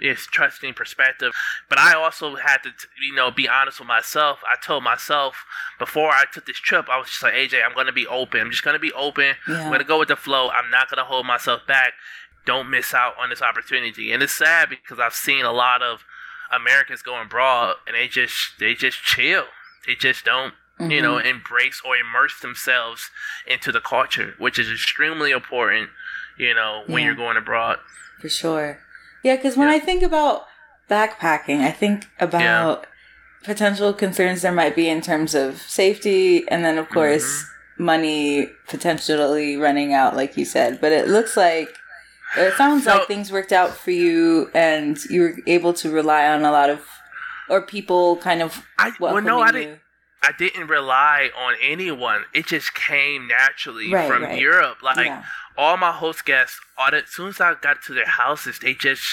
this 0.00 0.24
trusting 0.26 0.72
perspective. 0.72 1.32
But 1.68 1.78
I 1.78 1.92
also 1.94 2.36
had 2.36 2.62
to, 2.62 2.70
you 3.02 3.14
know, 3.14 3.30
be 3.30 3.46
honest 3.46 3.78
with 3.78 3.88
myself. 3.88 4.38
I 4.50 4.56
told 4.58 4.84
myself 4.84 5.44
before 5.78 6.12
I 6.12 6.24
took 6.32 6.46
this 6.46 6.58
trip, 6.58 6.88
I 6.88 6.96
was 6.96 7.08
just 7.08 7.22
like, 7.22 7.34
AJ, 7.34 7.62
I'm 7.62 7.74
gonna 7.74 7.92
be 7.92 8.06
open. 8.06 8.40
I'm 8.40 8.50
just 8.50 8.62
gonna 8.64 8.78
be 8.78 8.92
open. 8.92 9.34
Yeah. 9.46 9.64
I'm 9.64 9.70
gonna 9.70 9.84
go 9.84 9.98
with 9.98 10.08
the 10.08 10.16
flow. 10.16 10.48
I'm 10.48 10.70
not 10.70 10.88
gonna 10.88 11.04
hold 11.04 11.26
myself 11.26 11.66
back. 11.66 11.92
Don't 12.46 12.68
miss 12.70 12.92
out 12.94 13.14
on 13.18 13.30
this 13.30 13.40
opportunity. 13.42 14.12
And 14.12 14.22
it's 14.22 14.34
sad 14.34 14.68
because 14.68 14.98
I've 14.98 15.14
seen 15.14 15.44
a 15.44 15.52
lot 15.52 15.82
of 15.82 16.04
Americans 16.52 17.02
go 17.02 17.20
abroad 17.20 17.76
and 17.86 17.96
they 17.96 18.06
just 18.08 18.58
they 18.58 18.74
just 18.74 19.02
chill. 19.02 19.44
They 19.86 19.94
just 19.94 20.24
don't 20.24 20.54
you 20.80 21.00
know, 21.00 21.14
Mm-hmm. 21.18 21.28
embrace 21.28 21.80
or 21.86 21.96
immerse 21.96 22.40
themselves 22.40 23.10
into 23.46 23.70
the 23.70 23.80
culture, 23.80 24.34
which 24.38 24.58
is 24.58 24.68
extremely 24.68 25.30
important, 25.30 25.88
you 26.36 26.52
know, 26.52 26.82
when 26.88 26.98
Yeah. 26.98 27.06
you're 27.06 27.14
going 27.14 27.36
abroad. 27.36 27.78
For 28.20 28.28
sure. 28.28 28.80
Yeah, 29.22 29.36
because 29.36 29.56
when 29.56 29.68
Yeah. 29.68 29.76
I 29.76 29.78
think 29.78 30.02
about 30.02 30.46
backpacking, 30.90 31.60
I 31.60 31.70
think 31.70 32.06
about 32.18 32.86
potential 33.44 33.92
concerns 33.92 34.42
there 34.42 34.50
might 34.50 34.74
be 34.74 34.88
in 34.88 35.00
terms 35.00 35.34
of 35.34 35.62
safety, 35.62 36.44
and 36.48 36.64
then, 36.64 36.76
of 36.76 36.88
course, 36.90 37.24
Mm-hmm. 37.76 37.84
money 37.84 38.46
potentially 38.68 39.56
running 39.56 39.92
out, 39.94 40.16
like 40.16 40.36
you 40.36 40.44
said. 40.44 40.80
But 40.80 40.90
it 40.92 41.06
looks 41.08 41.36
like, 41.36 41.68
it 42.36 42.54
sounds 42.56 42.84
So- 42.84 42.98
like 42.98 43.06
things 43.06 43.30
worked 43.32 43.52
out 43.52 43.76
for 43.76 43.90
you, 43.90 44.50
and 44.54 44.98
you 45.10 45.20
were 45.22 45.34
able 45.46 45.72
to 45.74 45.90
rely 45.90 46.26
on 46.28 46.44
a 46.44 46.50
lot 46.50 46.70
of, 46.70 46.86
or 47.48 47.62
people 47.62 48.16
kind 48.18 48.42
of. 48.42 48.64
I 48.78 48.92
well, 49.00 49.20
no, 49.20 49.40
I 49.40 49.52
didn't. 49.52 49.68
you. 49.68 49.80
I 50.22 50.32
didn't 50.38 50.68
rely 50.68 51.30
on 51.36 51.54
anyone. 51.60 52.24
It 52.32 52.46
just 52.46 52.74
came 52.74 53.26
naturally 53.28 53.92
Right, 53.92 54.08
from 54.08 54.22
right. 54.22 54.38
Europe. 54.40 54.78
Like 54.82 55.06
Yeah. 55.06 55.22
all 55.58 55.76
my 55.76 55.92
host 55.92 56.24
guests, 56.24 56.58
all 56.78 56.94
as 56.94 57.10
soon 57.10 57.28
as 57.28 57.40
I 57.42 57.54
got 57.60 57.82
to 57.82 57.92
their 57.94 58.06
houses, 58.06 58.58
they 58.58 58.72
just 58.74 59.04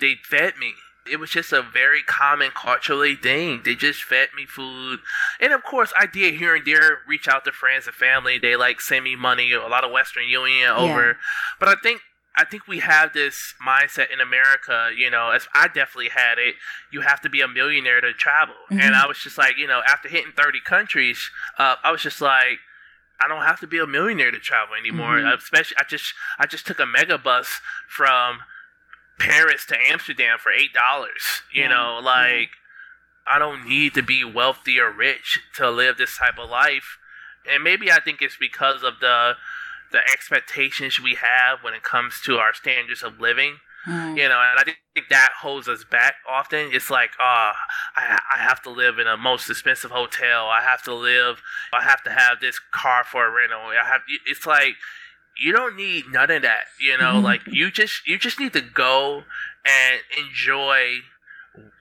they 0.00 0.14
fed 0.24 0.56
me. 0.58 0.72
It 1.08 1.20
was 1.20 1.30
just 1.30 1.52
a 1.52 1.62
very 1.62 2.02
common 2.02 2.50
culturally 2.50 3.14
thing. 3.14 3.62
They 3.64 3.74
just 3.76 4.02
fed 4.02 4.30
me 4.34 4.44
food, 4.46 5.00
and 5.40 5.52
of 5.52 5.62
course, 5.62 5.92
I 5.96 6.06
did 6.06 6.34
here 6.34 6.56
and 6.56 6.64
there 6.66 7.00
reach 7.06 7.28
out 7.28 7.44
to 7.44 7.52
friends 7.52 7.86
and 7.86 7.94
family. 7.94 8.38
They 8.38 8.56
like 8.56 8.80
send 8.80 9.04
me 9.04 9.14
money, 9.14 9.52
a 9.52 9.60
lot 9.68 9.84
of 9.84 9.90
Western 9.92 10.26
Union 10.26 10.68
over. 10.70 11.18
But 11.60 11.68
I 11.68 11.74
think 11.82 12.00
I 12.36 12.44
think 12.44 12.68
we 12.68 12.80
have 12.80 13.12
this 13.14 13.54
mindset 13.66 14.10
in 14.12 14.20
America. 14.20 14.90
You 14.94 15.10
know, 15.10 15.30
as 15.30 15.48
I 15.54 15.68
definitely 15.68 16.10
had 16.10 16.38
it. 16.38 16.56
You 16.92 17.00
have 17.00 17.20
to 17.22 17.28
be 17.30 17.40
a 17.40 17.48
millionaire 17.48 18.00
to 18.00 18.12
travel, 18.12 18.54
Mhm. 18.70 18.80
and 18.82 18.94
I 18.94 19.06
was 19.06 19.18
just 19.18 19.38
like, 19.38 19.56
you 19.56 19.66
know, 19.66 19.82
after 19.86 20.08
hitting 20.08 20.32
thirty 20.32 20.60
countries, 20.60 21.30
uh, 21.58 21.76
I 21.82 21.90
was 21.90 22.02
just 22.02 22.20
like. 22.20 22.60
I 23.18 23.28
don't 23.28 23.44
have 23.46 23.60
to 23.60 23.66
be 23.66 23.78
a 23.78 23.86
millionaire 23.86 24.30
to 24.30 24.38
travel 24.38 24.74
anymore. 24.74 25.16
Mhm. 25.18 25.32
Especially, 25.38 25.78
I 25.78 25.84
just 25.84 26.12
I 26.38 26.44
just 26.44 26.66
took 26.66 26.78
a 26.78 26.84
Megabus 26.84 27.62
from 27.88 28.42
Paris 29.18 29.64
to 29.66 29.78
Amsterdam 29.90 30.38
for 30.38 30.52
eight 30.52 30.74
dollars. 30.74 31.40
You 31.50 31.62
Yeah, 31.62 31.68
know, 31.68 31.98
like 31.98 32.50
I 33.26 33.38
don't 33.38 33.64
need 33.66 33.94
to 33.94 34.02
be 34.02 34.22
wealthy 34.22 34.78
or 34.78 34.90
rich 34.90 35.40
to 35.54 35.70
live 35.70 35.96
this 35.96 36.18
type 36.18 36.38
of 36.38 36.50
life. 36.50 36.98
And 37.48 37.64
maybe 37.64 37.90
I 37.90 38.00
think 38.00 38.20
it's 38.20 38.36
because 38.36 38.82
of 38.82 39.00
the 39.00 39.38
the 39.92 39.98
expectations 40.12 41.00
we 41.00 41.14
have 41.14 41.62
when 41.62 41.74
it 41.74 41.82
comes 41.82 42.20
to 42.26 42.36
our 42.38 42.52
standards 42.54 43.02
of 43.02 43.20
living. 43.20 43.58
Mm. 43.86 44.16
You 44.16 44.28
know, 44.28 44.40
and 44.40 44.58
I 44.58 44.64
think 44.64 45.08
that 45.10 45.30
holds 45.42 45.68
us 45.68 45.84
back 45.84 46.14
often. 46.28 46.70
It's 46.72 46.90
like, 46.90 47.10
oh, 47.20 47.52
I, 47.94 48.18
I 48.34 48.38
have 48.38 48.60
to 48.62 48.70
live 48.70 48.98
in 48.98 49.06
a 49.06 49.16
most 49.16 49.48
expensive 49.48 49.92
hotel. 49.92 50.46
I 50.48 50.60
have 50.62 50.82
to 50.84 50.94
live. 50.94 51.40
I 51.72 51.84
have 51.84 52.02
to 52.02 52.10
have 52.10 52.40
this 52.40 52.58
car 52.72 53.04
for 53.04 53.26
a 53.26 53.30
rental. 53.30 53.60
I 53.60 53.86
have. 53.86 54.00
It's 54.26 54.44
like 54.44 54.74
you 55.40 55.52
don't 55.52 55.76
need 55.76 56.06
none 56.10 56.30
of 56.32 56.42
that. 56.42 56.64
You 56.80 56.98
know, 56.98 57.14
Mhm. 57.20 57.22
like 57.22 57.42
you 57.46 57.70
just 57.70 58.06
you 58.08 58.18
just 58.18 58.40
need 58.40 58.54
to 58.54 58.60
go 58.60 59.22
and 59.64 60.00
enjoy 60.18 61.00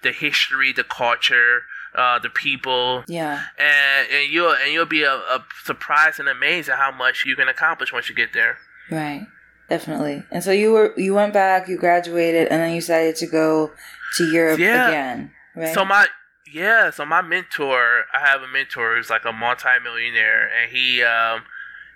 the 0.04 0.12
history, 0.12 0.72
the 0.74 0.84
culture, 0.84 1.64
uh, 1.96 2.20
the 2.20 2.30
people, 2.30 3.04
Yeah. 3.08 3.42
and 3.58 4.08
and 4.12 4.32
you'll 4.32 4.52
and 4.54 4.72
you'll 4.72 4.86
be 4.86 5.04
a, 5.04 5.14
a 5.14 5.44
surprised 5.64 6.20
and 6.20 6.28
amazed 6.30 6.70
at 6.70 6.78
how 6.78 6.92
much 6.92 7.24
you 7.26 7.36
can 7.36 7.48
accomplish 7.48 7.92
once 7.94 8.10
you 8.10 8.16
get 8.16 8.34
there. 8.34 8.58
Right. 8.92 9.26
Definitely. 9.70 10.24
And 10.32 10.44
so 10.44 10.52
you 10.52 10.72
were 10.74 10.94
you 10.98 11.14
went 11.16 11.34
back, 11.34 11.68
you 11.68 11.78
graduated, 11.78 12.48
and 12.50 12.62
then 12.62 12.74
you 12.74 12.82
decided 12.82 13.16
to 13.18 13.28
go 13.28 13.72
to 14.18 14.24
Europe 14.32 14.60
Yeah. 14.60 14.88
again. 14.90 15.32
Right. 15.56 15.74
So 15.74 15.84
my 15.86 16.08
yeah, 16.52 16.92
so 16.92 17.06
my 17.06 17.22
mentor, 17.22 18.06
I 18.14 18.20
have 18.20 18.42
a 18.42 18.48
mentor 18.48 18.96
who's 18.96 19.10
like 19.10 19.26
a 19.26 19.32
multimillionaire, 19.34 20.48
and 20.48 20.72
he 20.72 21.02
um 21.04 21.44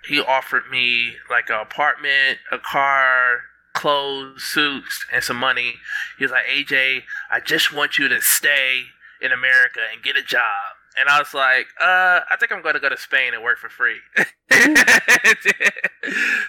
he 0.06 0.18
offered 0.20 0.68
me 0.70 1.16
like 1.30 1.48
an 1.50 1.60
apartment, 1.60 2.38
a 2.50 2.58
car, 2.58 3.40
clothes, 3.74 4.42
suits, 4.42 5.06
and 5.12 5.22
some 5.22 5.36
money. 5.36 5.74
He 6.18 6.24
was 6.24 6.32
like, 6.32 6.46
AJ, 6.46 7.02
I 7.30 7.40
just 7.40 7.72
want 7.72 7.98
you 7.98 8.08
to 8.08 8.20
stay 8.20 8.86
in 9.22 9.32
America 9.32 9.80
and 9.92 10.02
get 10.02 10.16
a 10.16 10.22
job. 10.22 10.42
And 10.98 11.08
I 11.08 11.18
was 11.20 11.32
like, 11.34 11.66
uh, 11.80 12.20
I 12.30 12.36
think 12.38 12.50
I'm 12.52 12.62
going 12.62 12.74
to 12.74 12.80
go 12.80 12.88
to 12.88 12.96
Spain 12.98 13.32
and 13.32 13.42
work 13.44 13.58
for 13.58 13.68
free. 13.68 13.98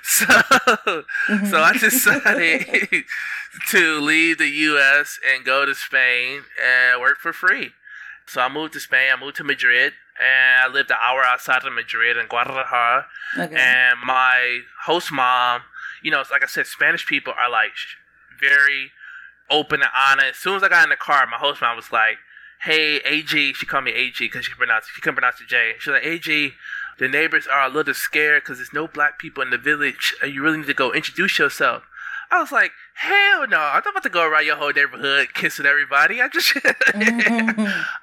so, 0.03 0.25
Mhm. 1.29 1.49
so 1.49 1.61
I 1.61 1.73
decided 1.77 2.65
to 3.69 3.99
leave 3.99 4.37
the 4.37 4.47
U.S. 4.49 5.19
and 5.27 5.45
go 5.45 5.65
to 5.65 5.75
Spain 5.75 6.41
and 6.61 6.99
work 7.01 7.17
for 7.19 7.33
free. 7.33 7.71
So 8.27 8.41
I 8.41 8.49
moved 8.49 8.73
to 8.73 8.79
Spain. 8.79 9.11
I 9.15 9.19
moved 9.19 9.35
to 9.37 9.43
Madrid, 9.43 9.93
and 10.19 10.63
I 10.63 10.67
lived 10.73 10.89
an 10.91 10.97
hour 11.03 11.23
outside 11.23 11.63
of 11.65 11.73
Madrid 11.73 12.17
in 12.17 12.27
Guadalajara. 12.27 13.05
okay. 13.37 13.55
And 13.55 13.99
my 14.05 14.61
host 14.85 15.11
mom, 15.11 15.61
you 16.01 16.11
know, 16.11 16.23
like 16.31 16.43
I 16.43 16.47
said, 16.47 16.65
Spanish 16.67 17.05
people 17.05 17.33
are 17.37 17.49
like 17.49 17.71
very 18.39 18.91
open 19.49 19.81
and 19.81 19.91
honest. 19.95 20.29
As 20.29 20.37
soon 20.37 20.55
as 20.55 20.63
I 20.63 20.69
got 20.69 20.83
in 20.83 20.89
the 20.89 20.95
car, 20.95 21.27
my 21.27 21.37
host 21.37 21.61
mom 21.61 21.75
was 21.75 21.91
like, 21.91 22.17
"Hey, 22.61 22.97
AG," 23.05 23.53
she 23.53 23.65
called 23.65 23.83
me 23.85 23.91
AG 23.91 24.15
because 24.19 24.45
she 24.45 24.53
pronounced 24.53 24.89
she 24.93 25.01
couldn't 25.01 25.15
pronounce 25.15 25.39
the 25.39 25.45
J. 25.45 25.73
She's 25.79 25.91
like, 25.93 26.05
"AG." 26.05 26.53
The 26.97 27.07
neighbors 27.07 27.47
are 27.47 27.65
a 27.65 27.69
little 27.69 27.93
scared 27.95 28.43
because 28.43 28.59
there's 28.59 28.73
no 28.73 28.87
black 28.87 29.17
people 29.17 29.41
in 29.41 29.49
the 29.49 29.57
village. 29.57 30.13
Uh, 30.21 30.27
You 30.27 30.43
really 30.43 30.57
need 30.59 30.67
to 30.67 30.73
go 30.73 30.93
introduce 30.93 31.39
yourself. 31.39 31.83
I 32.29 32.39
was 32.39 32.51
like, 32.51 32.71
hell 32.93 33.45
no! 33.47 33.57
I'm 33.59 33.81
not 33.83 33.87
about 33.87 34.03
to 34.03 34.09
go 34.09 34.23
around 34.25 34.45
your 34.45 34.55
whole 34.55 34.71
neighborhood 34.71 35.33
kissing 35.33 35.65
everybody. 35.65 36.21
I 36.21 36.27
just, 36.29 36.53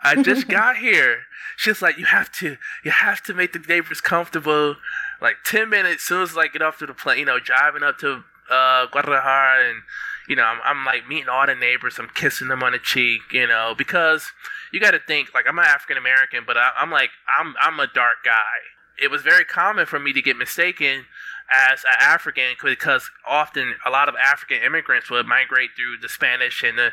I 0.02 0.20
just 0.22 0.48
got 0.48 0.76
here. 0.76 1.20
She's 1.56 1.80
like, 1.80 1.96
you 1.98 2.04
have 2.06 2.30
to, 2.32 2.56
you 2.84 2.90
have 2.90 3.22
to 3.22 3.34
make 3.34 3.52
the 3.52 3.58
neighbors 3.58 4.00
comfortable. 4.00 4.76
Like 5.20 5.36
ten 5.44 5.70
minutes, 5.70 6.02
soon 6.04 6.22
as 6.22 6.32
I 6.32 6.42
like, 6.42 6.52
get 6.52 6.62
off 6.62 6.78
to 6.78 6.86
the 6.86 6.94
plane, 6.94 7.18
you 7.20 7.24
know, 7.24 7.38
driving 7.40 7.82
up 7.82 7.98
to 7.98 8.22
uh, 8.50 8.86
Guadalajara, 8.86 9.70
and 9.70 9.82
you 10.28 10.36
know, 10.36 10.44
I'm, 10.44 10.60
I'm 10.64 10.84
like 10.84 11.08
meeting 11.08 11.28
all 11.28 11.46
the 11.46 11.54
neighbors. 11.54 11.98
I'm 11.98 12.10
kissing 12.14 12.48
them 12.48 12.62
on 12.62 12.72
the 12.72 12.78
cheek, 12.78 13.22
you 13.32 13.46
know, 13.46 13.74
because 13.76 14.32
you 14.72 14.78
got 14.78 14.92
to 14.92 15.00
think 15.00 15.34
like 15.34 15.46
I'm 15.48 15.58
an 15.58 15.64
African 15.64 15.96
American, 15.96 16.44
but 16.46 16.56
I, 16.56 16.70
I'm 16.76 16.90
like 16.90 17.10
I'm 17.38 17.54
I'm 17.60 17.80
a 17.80 17.86
dark 17.86 18.16
guy. 18.24 18.60
It 19.00 19.10
was 19.10 19.22
very 19.22 19.44
common 19.44 19.86
for 19.86 19.98
me 19.98 20.12
to 20.12 20.20
get 20.20 20.36
mistaken 20.36 21.06
as 21.50 21.84
an 21.84 21.96
African 22.00 22.56
because 22.62 23.10
often 23.26 23.74
a 23.86 23.90
lot 23.90 24.08
of 24.08 24.16
African 24.16 24.58
immigrants 24.62 25.10
would 25.10 25.26
migrate 25.26 25.70
through 25.76 25.98
the 26.02 26.08
Spanish 26.08 26.62
and 26.62 26.78
the 26.78 26.90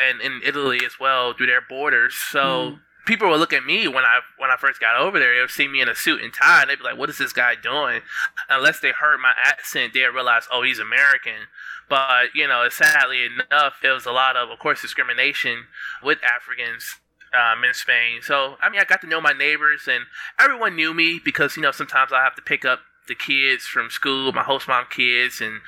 and 0.00 0.20
in 0.20 0.40
Italy 0.44 0.80
as 0.84 0.98
well 0.98 1.34
through 1.34 1.46
their 1.46 1.60
borders. 1.60 2.14
So 2.14 2.38
mm. 2.40 2.80
People 3.08 3.30
would 3.30 3.40
look 3.40 3.54
at 3.54 3.64
me 3.64 3.88
when 3.88 4.04
I 4.04 4.20
when 4.36 4.50
I 4.50 4.56
first 4.56 4.80
got 4.80 4.96
over 4.96 5.18
there. 5.18 5.34
They 5.34 5.40
would 5.40 5.50
see 5.50 5.66
me 5.66 5.80
in 5.80 5.88
a 5.88 5.94
suit 5.94 6.22
and 6.22 6.32
tie, 6.32 6.60
and 6.60 6.70
they'd 6.70 6.78
be 6.78 6.84
like, 6.84 6.98
"What 6.98 7.08
is 7.08 7.18
this 7.18 7.32
guy 7.32 7.54
doing?" 7.56 8.02
Unless 8.48 8.80
they 8.80 8.92
heard 8.92 9.18
my 9.18 9.32
accent, 9.42 9.94
they'd 9.94 10.06
realize, 10.06 10.46
"Oh, 10.52 10.62
he's 10.62 10.78
American." 10.78 11.48
But 11.88 12.34
you 12.34 12.46
know, 12.46 12.68
sadly 12.68 13.24
enough, 13.24 13.78
there 13.82 13.94
was 13.94 14.04
a 14.04 14.12
lot 14.12 14.36
of, 14.36 14.50
of 14.50 14.58
course, 14.58 14.82
discrimination 14.82 15.64
with 16.02 16.18
Africans 16.22 17.00
um, 17.32 17.64
in 17.64 17.72
Spain. 17.72 18.20
So 18.22 18.56
I 18.60 18.68
mean, 18.68 18.80
I 18.80 18.84
got 18.84 19.00
to 19.00 19.08
know 19.08 19.20
my 19.20 19.32
neighbors, 19.32 19.88
and 19.88 20.04
everyone 20.38 20.76
knew 20.76 20.92
me 20.92 21.18
because 21.24 21.56
you 21.56 21.62
know 21.62 21.72
sometimes 21.72 22.12
I 22.12 22.22
have 22.22 22.36
to 22.36 22.42
pick 22.42 22.64
up 22.66 22.80
the 23.08 23.14
kids 23.14 23.64
from 23.64 23.88
school, 23.88 24.32
my 24.32 24.42
host 24.42 24.68
mom 24.68 24.84
kids, 24.90 25.40
and 25.40 25.62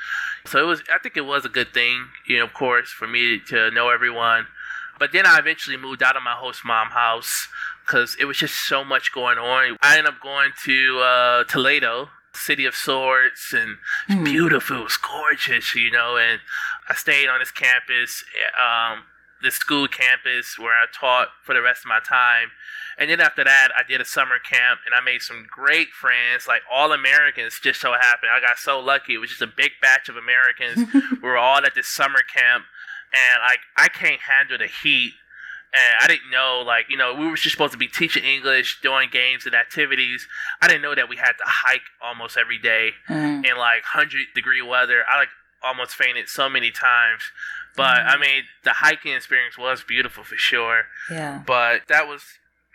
so 0.46 0.58
it 0.58 0.66
was. 0.66 0.82
I 0.92 0.98
think 0.98 1.16
it 1.16 1.22
was 1.22 1.46
a 1.46 1.48
good 1.48 1.72
thing, 1.72 2.08
you 2.28 2.38
know, 2.38 2.44
of 2.44 2.52
course, 2.52 2.90
for 2.90 3.08
me 3.08 3.40
to 3.48 3.70
know 3.70 3.88
everyone. 3.88 4.46
But 5.00 5.12
then 5.12 5.26
I 5.26 5.38
eventually 5.38 5.76
moved 5.76 6.02
out 6.02 6.16
of 6.16 6.22
my 6.22 6.34
host 6.34 6.60
mom 6.64 6.88
house 6.88 7.48
because 7.84 8.16
it 8.20 8.26
was 8.26 8.36
just 8.36 8.68
so 8.68 8.84
much 8.84 9.12
going 9.12 9.38
on. 9.38 9.78
I 9.82 9.98
ended 9.98 10.12
up 10.12 10.20
going 10.20 10.50
to 10.66 11.00
uh, 11.00 11.44
Toledo, 11.44 12.10
city 12.34 12.66
of 12.66 12.76
swords, 12.76 13.52
and 13.52 13.78
it's 14.08 14.20
mm. 14.20 14.24
beautiful. 14.24 14.76
It 14.80 14.84
was 14.84 14.98
gorgeous, 14.98 15.74
you 15.74 15.90
know. 15.90 16.16
And 16.18 16.40
I 16.88 16.94
stayed 16.94 17.28
on 17.28 17.40
this 17.40 17.50
campus. 17.50 18.22
Um, 18.60 19.04
the 19.42 19.50
school 19.50 19.88
campus 19.88 20.58
where 20.58 20.74
I 20.74 20.84
taught 20.92 21.28
for 21.42 21.54
the 21.54 21.62
rest 21.62 21.84
of 21.84 21.88
my 21.88 22.00
time. 22.00 22.50
And 22.98 23.08
then 23.08 23.20
after 23.20 23.42
that, 23.42 23.68
I 23.74 23.82
did 23.82 24.00
a 24.00 24.04
summer 24.04 24.38
camp 24.38 24.80
and 24.84 24.94
I 24.94 25.00
made 25.00 25.22
some 25.22 25.46
great 25.50 25.88
friends, 25.88 26.46
like 26.46 26.60
all 26.70 26.92
Americans. 26.92 27.58
Just 27.62 27.80
so 27.80 27.92
happened, 27.92 28.30
I 28.34 28.40
got 28.40 28.58
so 28.58 28.78
lucky. 28.78 29.14
It 29.14 29.18
was 29.18 29.30
just 29.30 29.42
a 29.42 29.46
big 29.46 29.72
batch 29.80 30.08
of 30.08 30.16
Americans. 30.16 30.92
we 31.22 31.28
were 31.28 31.38
all 31.38 31.64
at 31.64 31.74
this 31.74 31.88
summer 31.88 32.20
camp, 32.20 32.64
and 33.12 33.42
like 33.42 33.60
I 33.76 33.88
can't 33.88 34.20
handle 34.20 34.58
the 34.58 34.66
heat. 34.66 35.12
And 35.72 35.94
I 36.02 36.08
didn't 36.08 36.32
know, 36.32 36.64
like, 36.66 36.86
you 36.88 36.96
know, 36.96 37.14
we 37.14 37.28
were 37.28 37.36
just 37.36 37.52
supposed 37.52 37.70
to 37.70 37.78
be 37.78 37.86
teaching 37.86 38.24
English, 38.24 38.80
doing 38.82 39.08
games 39.08 39.46
and 39.46 39.54
activities. 39.54 40.26
I 40.60 40.66
didn't 40.66 40.82
know 40.82 40.96
that 40.96 41.08
we 41.08 41.14
had 41.14 41.34
to 41.34 41.44
hike 41.44 41.86
almost 42.02 42.36
every 42.36 42.58
day 42.58 42.90
mm. 43.08 43.44
in 43.44 43.56
like 43.56 43.84
100 43.94 44.26
degree 44.34 44.62
weather. 44.62 45.04
I 45.08 45.18
like 45.18 45.28
almost 45.62 45.94
fainted 45.94 46.28
so 46.28 46.48
many 46.48 46.72
times. 46.72 47.22
But 47.76 47.98
mm-hmm. 47.98 48.08
I 48.08 48.18
mean, 48.18 48.42
the 48.64 48.70
hiking 48.70 49.12
experience 49.12 49.56
was 49.56 49.84
beautiful 49.84 50.24
for 50.24 50.36
sure. 50.36 50.86
Yeah. 51.10 51.42
But 51.46 51.82
that 51.88 52.08
was 52.08 52.22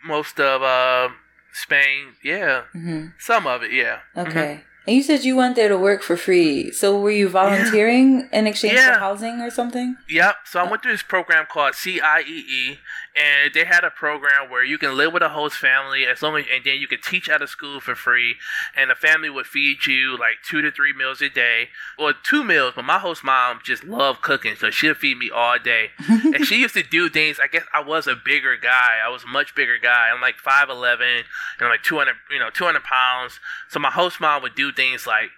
most 0.04 0.40
of 0.40 0.62
uh, 0.62 1.10
Spain. 1.52 2.14
Yeah. 2.24 2.62
Mm-hmm. 2.74 3.08
Some 3.18 3.46
of 3.46 3.62
it. 3.62 3.72
Yeah. 3.72 4.00
Okay. 4.16 4.30
Mm-hmm. 4.30 4.62
And 4.86 4.94
you 4.94 5.02
said 5.02 5.24
you 5.24 5.36
went 5.36 5.56
there 5.56 5.68
to 5.68 5.76
work 5.76 6.02
for 6.02 6.16
free. 6.16 6.70
So 6.70 6.98
were 6.98 7.10
you 7.10 7.28
volunteering 7.28 8.20
yeah. 8.20 8.38
in 8.38 8.46
exchange 8.46 8.74
yeah. 8.74 8.94
for 8.94 9.00
housing 9.00 9.40
or 9.40 9.50
something? 9.50 9.96
Yep. 10.08 10.36
So 10.44 10.60
I 10.60 10.70
went 10.70 10.82
through 10.82 10.92
this 10.92 11.02
program 11.02 11.46
called 11.50 11.74
CIEE, 11.74 12.78
and 13.16 13.54
they 13.54 13.64
had 13.64 13.84
a 13.84 13.90
program 13.90 14.50
where 14.50 14.64
you 14.64 14.78
can 14.78 14.96
live 14.96 15.12
with 15.12 15.22
a 15.22 15.30
host 15.30 15.56
family 15.56 16.06
as 16.06 16.22
long 16.22 16.36
as, 16.36 16.44
and 16.52 16.64
then 16.64 16.78
you 16.78 16.86
can 16.86 17.00
teach 17.00 17.28
at 17.28 17.40
a 17.40 17.46
school 17.46 17.80
for 17.80 17.94
free, 17.94 18.36
and 18.76 18.90
the 18.90 18.94
family 18.94 19.30
would 19.30 19.46
feed 19.46 19.86
you 19.86 20.18
like 20.18 20.36
two 20.46 20.60
to 20.60 20.70
three 20.70 20.92
meals 20.92 21.22
a 21.22 21.28
day, 21.28 21.70
or 21.98 22.12
two 22.12 22.44
meals. 22.44 22.74
But 22.76 22.84
my 22.84 22.98
host 22.98 23.24
mom 23.24 23.60
just 23.64 23.84
loved 23.84 24.20
cooking, 24.22 24.54
so 24.56 24.70
she'd 24.70 24.96
feed 24.96 25.18
me 25.18 25.30
all 25.34 25.58
day, 25.58 25.90
and 26.08 26.44
she 26.44 26.60
used 26.60 26.74
to 26.74 26.82
do 26.82 27.08
things. 27.08 27.38
I 27.42 27.46
guess 27.46 27.64
I 27.72 27.82
was 27.82 28.06
a 28.06 28.16
bigger 28.16 28.56
guy. 28.56 28.98
I 29.04 29.08
was 29.08 29.24
a 29.24 29.28
much 29.28 29.54
bigger 29.54 29.78
guy. 29.78 30.10
I'm 30.14 30.20
like 30.20 30.36
five 30.36 30.68
eleven, 30.68 31.06
and 31.08 31.24
I'm 31.60 31.68
like 31.68 31.82
two 31.82 31.96
hundred, 31.96 32.16
you 32.30 32.38
know, 32.38 32.50
two 32.50 32.64
hundred 32.64 32.84
pounds. 32.84 33.40
So 33.68 33.80
my 33.80 33.90
host 33.90 34.20
mom 34.20 34.42
would 34.42 34.54
do 34.54 34.72
things 34.72 35.06
like 35.06 35.30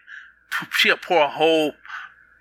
she'd 0.70 1.00
pour 1.02 1.22
a 1.22 1.28
whole 1.28 1.74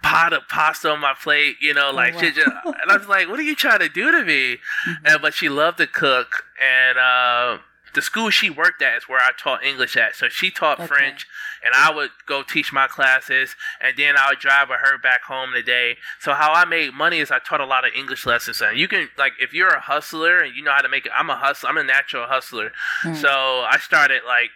pot 0.04 0.34
of 0.34 0.48
pasta 0.48 0.92
on 0.92 1.00
my 1.00 1.14
plate, 1.14 1.58
you 1.62 1.74
know, 1.74 1.92
like 1.92 2.14
oh, 2.14 2.18
wow. 2.18 2.22
she 2.22 2.32
just, 2.32 2.48
and 2.66 2.92
I 2.92 2.98
was 2.98 3.08
like, 3.08 3.28
what 3.28 3.40
are 3.40 3.44
you 3.44 3.56
trying 3.56 3.80
to 3.80 3.90
do 3.90 4.12
to 4.12 4.24
me? 4.24 4.58
Mm-hmm. 4.88 5.06
And, 5.06 5.22
but 5.22 5.34
she 5.34 5.50
loved 5.50 5.78
to 5.80 5.88
cook, 5.88 6.44
and 6.62 6.98
uh, 6.98 7.58
the 7.94 8.02
school 8.02 8.30
she 8.30 8.50
worked 8.50 8.82
at 8.82 8.98
is 8.98 9.04
where 9.10 9.20
I 9.20 9.32
taught 9.38 9.64
English 9.64 9.98
at. 9.98 10.16
So 10.16 10.30
she 10.30 10.52
taught 10.52 10.80
okay. 10.80 10.88
French, 10.88 11.26
and 11.64 11.74
I 11.76 11.92
would 11.92 12.12
go 12.28 12.44
teach 12.44 12.72
my 12.72 12.88
classes, 12.88 13.56
and 13.82 13.98
then 13.98 14.16
I 14.18 14.30
would 14.30 14.40
drive 14.40 14.70
with 14.70 14.80
her 14.84 14.98
back 14.98 15.24
home 15.24 15.52
today. 15.54 15.98
So 16.20 16.34
how 16.34 16.54
I 16.54 16.66
made 16.66 16.94
money 16.94 17.20
is 17.20 17.32
I 17.32 17.40
taught 17.40 17.60
a 17.60 17.66
lot 17.66 17.86
of 17.86 17.94
English 17.96 18.26
lessons. 18.26 18.62
And 18.62 18.78
you 18.78 18.88
can 18.88 19.10
like 19.18 19.34
if 19.40 19.54
you're 19.54 19.74
a 19.74 19.80
hustler 19.80 20.40
and 20.40 20.56
you 20.56 20.64
know 20.64 20.72
how 20.72 20.82
to 20.82 20.90
make 20.90 21.06
it. 21.06 21.12
I'm 21.16 21.30
a 21.30 21.38
hustler. 21.38 21.70
I'm 21.70 21.78
a 21.78 21.84
natural 21.84 22.28
hustler. 22.28 22.72
Mm. 23.04 23.16
So 23.16 23.30
I 23.30 23.78
started 23.82 24.22
like 24.26 24.52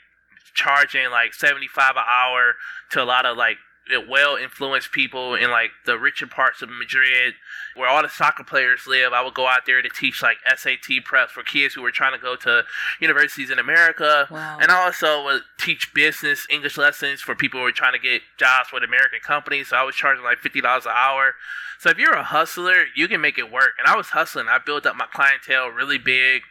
charging 0.54 1.10
like 1.10 1.34
75 1.34 1.96
an 1.96 2.04
hour 2.08 2.56
to 2.92 3.02
a 3.02 3.06
lot 3.06 3.26
of 3.26 3.38
like 3.38 3.58
well 4.00 4.36
influenced 4.36 4.92
people 4.92 5.36
in 5.36 5.52
like 5.52 5.72
the 5.86 5.98
richer 5.98 6.28
parts 6.28 6.62
of 6.62 6.70
Madrid 6.70 7.34
where 7.76 7.90
all 7.90 8.02
the 8.02 8.10
soccer 8.10 8.44
players 8.44 8.86
live. 8.88 9.14
I 9.14 9.24
would 9.24 9.34
go 9.34 9.48
out 9.48 9.66
there 9.66 9.82
to 9.82 9.90
teach 9.90 10.22
like 10.22 10.38
SAT 10.56 11.04
prep 11.06 11.30
for 11.30 11.44
kids 11.44 11.74
who 11.74 11.82
were 11.82 11.92
trying 11.92 12.14
to 12.14 12.20
go 12.20 12.36
to 12.38 12.64
universities 13.00 13.50
in 13.50 13.60
America. 13.60 14.28
Wow. 14.30 14.58
And 14.62 14.72
I 14.72 14.84
also 14.86 15.24
would 15.26 15.42
teach 15.60 15.94
business 15.94 16.46
English 16.50 16.78
lessons 16.78 17.22
for 17.22 17.36
people 17.36 17.60
who 17.60 17.66
were 17.66 17.72
trying 17.72 17.94
to 17.94 18.00
get 18.00 18.22
jobs 18.38 18.70
with 18.74 18.84
American 18.84 19.20
companies. 19.20 19.70
So 19.70 19.78
I 19.78 19.84
was 19.84 19.96
charging 19.96 20.24
like 20.24 20.40
$50 20.40 20.86
an 20.86 20.92
hour. 20.94 21.36
So 21.80 21.90
if 21.90 21.98
you're 21.98 22.14
a 22.14 22.24
hustler, 22.24 22.86
you 22.96 23.08
can 23.08 23.22
make 23.22 23.38
it 23.38 23.52
work. 23.52 23.72
And 23.80 23.88
I 23.88 23.96
was 23.96 24.08
hustling. 24.08 24.48
I 24.48 24.60
built 24.64 24.86
up 24.86 24.96
my 24.96 25.08
clientele 25.12 25.70
really 25.70 25.98
big 25.98 26.44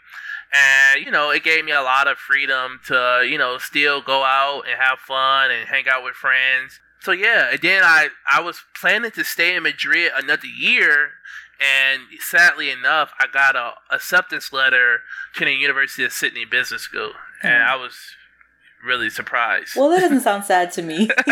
and 0.53 1.05
you 1.05 1.11
know 1.11 1.31
it 1.31 1.45
gave 1.45 1.65
me 1.65 1.73
a 1.73 1.83
lot 1.83 2.09
of 2.09 2.19
freedom 2.19 2.81
to 2.85 3.25
you 3.29 3.39
know 3.39 3.59
still 3.59 4.03
go 4.03 4.25
out 4.25 4.63
and 4.69 4.81
have 4.81 4.99
fun 4.99 5.51
and 5.51 5.69
hang 5.69 5.85
out 5.89 6.03
with 6.03 6.15
friends 6.15 6.81
so 7.01 7.13
yeah 7.13 7.49
and 7.51 7.61
then 7.61 7.83
i 7.83 8.09
i 8.31 8.41
was 8.41 8.63
planning 8.79 9.11
to 9.11 9.25
stay 9.25 9.55
in 9.57 9.63
madrid 9.63 10.11
another 10.17 10.47
year 10.47 11.11
and 11.61 12.03
sadly 12.19 12.71
enough 12.71 13.13
i 13.19 13.27
got 13.33 13.57
a 13.57 13.73
acceptance 13.91 14.53
letter 14.53 15.01
to 15.35 15.45
the 15.45 15.53
university 15.53 16.05
of 16.05 16.13
sydney 16.13 16.45
business 16.45 16.83
school 16.83 17.13
and 17.43 17.63
i 17.63 17.77
was 17.77 17.95
really 18.85 19.11
surprised 19.11 19.77
well 19.77 19.91
that 19.91 20.01
doesn't 20.01 20.21
sound 20.21 20.45
sad 20.45 20.71
to 20.73 20.83
me 20.83 21.09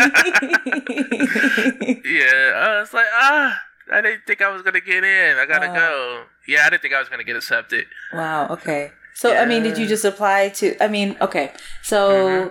yeah 2.05 2.53
i 2.55 2.79
was 2.79 2.93
like 2.93 3.07
ah 3.13 3.59
I 3.91 4.01
didn't 4.01 4.25
think 4.27 4.41
I 4.41 4.49
was 4.49 4.61
gonna 4.61 4.81
get 4.81 5.03
in. 5.03 5.37
I 5.37 5.45
gotta 5.45 5.67
go. 5.67 6.25
Yeah, 6.47 6.65
I 6.65 6.69
didn't 6.69 6.81
think 6.81 6.93
I 6.93 6.99
was 6.99 7.09
gonna 7.09 7.23
get 7.23 7.35
accepted. 7.35 7.85
Wow. 8.13 8.47
Okay. 8.49 8.91
So 9.15 9.33
yeah. 9.33 9.41
I 9.41 9.45
mean, 9.45 9.63
did 9.63 9.77
you 9.77 9.87
just 9.87 10.05
apply 10.05 10.49
to? 10.49 10.81
I 10.83 10.87
mean, 10.87 11.17
okay. 11.21 11.51
So 11.81 12.09
mm-hmm. 12.09 12.49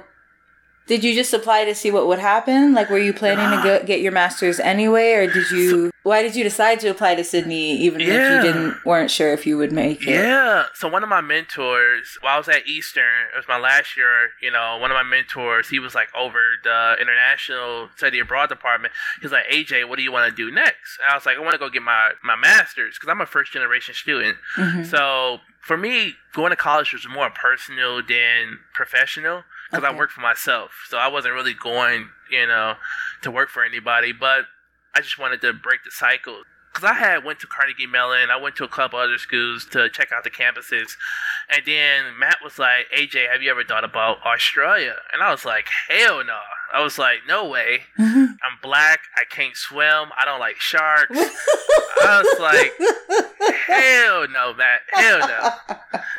Did 0.89 1.05
you 1.05 1.15
just 1.15 1.35
apply 1.35 1.67
to 1.67 1.75
see 1.75 1.91
what 1.91 2.07
would 2.07 2.19
happen? 2.19 2.73
Like, 2.73 2.89
were 2.89 2.99
you 2.99 3.13
planning 3.13 3.59
to 3.59 3.63
go, 3.63 3.85
get 3.85 4.01
your 4.01 4.11
master's 4.11 4.59
anyway, 4.59 5.13
or 5.13 5.31
did 5.31 5.51
you? 5.51 5.91
Why 6.03 6.23
did 6.23 6.35
you 6.35 6.43
decide 6.43 6.81
to 6.81 6.89
apply 6.89 7.17
to 7.17 7.25
Sydney, 7.25 7.77
even 7.77 8.01
yeah. 8.01 8.07
if 8.07 8.45
you 8.45 8.53
didn't 8.53 8.85
weren't 8.87 9.11
sure 9.11 9.35
if 9.35 9.47
you 9.47 9.59
would 9.59 9.71
make 9.71 10.03
it? 10.03 10.15
Yeah. 10.15 10.65
So 10.73 10.89
one 10.89 11.03
of 11.03 11.11
my 11.11 11.21
mentors, 11.21 12.17
while 12.23 12.37
I 12.37 12.39
was 12.39 12.49
at 12.49 12.67
Eastern, 12.67 13.29
it 13.35 13.37
was 13.37 13.45
my 13.47 13.59
last 13.59 13.99
year. 13.99 14.31
You 14.41 14.51
know, 14.51 14.79
one 14.81 14.91
of 14.91 14.95
my 14.95 15.03
mentors, 15.03 15.69
he 15.69 15.79
was 15.79 15.95
like 15.95 16.09
over 16.17 16.41
the 16.65 16.97
international 16.99 17.91
study 17.97 18.19
abroad 18.21 18.49
department. 18.49 18.95
He's 19.21 19.33
like, 19.33 19.45
AJ, 19.53 19.87
what 19.87 19.99
do 19.99 20.03
you 20.03 20.11
want 20.11 20.31
to 20.31 20.35
do 20.35 20.51
next? 20.51 20.99
And 21.03 21.13
I 21.13 21.15
was 21.15 21.27
like, 21.27 21.37
I 21.37 21.41
want 21.41 21.53
to 21.53 21.59
go 21.59 21.69
get 21.69 21.83
my 21.83 22.13
my 22.25 22.37
master's 22.37 22.97
because 22.97 23.11
I'm 23.11 23.21
a 23.21 23.27
first 23.27 23.53
generation 23.53 23.93
student. 23.95 24.39
Mm-hmm. 24.57 24.85
So 24.85 25.41
for 25.61 25.77
me, 25.77 26.15
going 26.33 26.51
to 26.51 26.57
college 26.57 26.95
was 26.95 27.07
more 27.07 27.29
personal 27.29 28.03
than 28.03 28.61
professional 28.73 29.43
because 29.71 29.85
okay. 29.85 29.95
I 29.95 29.97
worked 29.97 30.13
for 30.13 30.21
myself. 30.21 30.71
So 30.89 30.99
I 30.99 31.09
wasn't 31.09 31.35
really 31.35 31.55
going, 31.55 32.09
you 32.31 32.47
know, 32.47 32.75
to 33.23 33.31
work 33.31 33.51
for 33.51 33.65
anybody. 33.65 34.13
But 34.13 34.45
I 34.95 35.01
just 35.01 35.19
wanted 35.19 35.41
to 35.43 35.53
break 35.53 35.85
the 35.85 35.91
cycle 35.91 36.43
because 36.79 36.89
I 36.89 36.95
had 36.95 37.25
went 37.25 37.41
to 37.41 37.47
Carnegie 37.47 37.87
Mellon, 37.87 38.31
I 38.31 38.37
went 38.37 38.57
to 38.57 38.65
a 38.65 38.69
couple 38.69 38.99
other 38.99 39.19
schools 39.19 39.65
to 39.73 39.89
check 39.89 40.13
out 40.13 40.25
the 40.25 40.31
campuses, 40.31 40.97
and 41.49 41.63
then 41.67 42.19
Matt 42.19 42.39
was 42.43 42.59
like, 42.59 42.87
"AJ, 42.97 43.31
have 43.31 43.43
you 43.43 43.51
ever 43.51 43.65
thought 43.65 43.85
about 43.85 44.25
Australia?" 44.25 44.97
And 45.13 45.23
I 45.23 45.31
was 45.31 45.45
like, 45.45 45.67
"Hell 45.89 46.23
no!" 46.25 46.39
I 46.73 46.83
was 46.83 46.99
like, 46.99 47.21
"No 47.27 47.49
way! 47.49 47.81
Mm-hmm. 47.99 48.25
I'm 48.43 48.59
black. 48.63 49.01
I 49.17 49.25
can't 49.29 49.57
swim. 49.57 50.13
I 50.17 50.25
don't 50.25 50.41
like 50.41 50.61
sharks." 50.61 51.11
I 51.19 52.23
was 52.23 52.41
like, 52.41 52.73
"Hell 53.67 54.29
no, 54.29 54.55
Matt! 54.55 54.81
Hell 54.93 55.19
no!" 55.21 55.51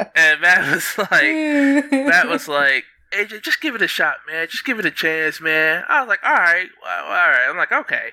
And 0.15 0.41
Matt 0.41 0.75
was 0.75 0.97
like, 0.97 1.91
"Matt 1.91 2.27
was 2.27 2.47
like." 2.47 2.83
AJ, 3.11 3.41
just 3.43 3.61
give 3.61 3.75
it 3.75 3.81
a 3.81 3.87
shot, 3.87 4.17
man. 4.27 4.47
Just 4.49 4.65
give 4.65 4.79
it 4.79 4.85
a 4.85 4.91
chance, 4.91 5.41
man. 5.41 5.83
I 5.87 6.01
was 6.01 6.07
like, 6.09 6.23
all 6.23 6.33
right, 6.33 6.69
well, 6.81 7.05
all 7.05 7.09
right. 7.11 7.47
I'm 7.49 7.57
like, 7.57 7.71
okay. 7.71 8.11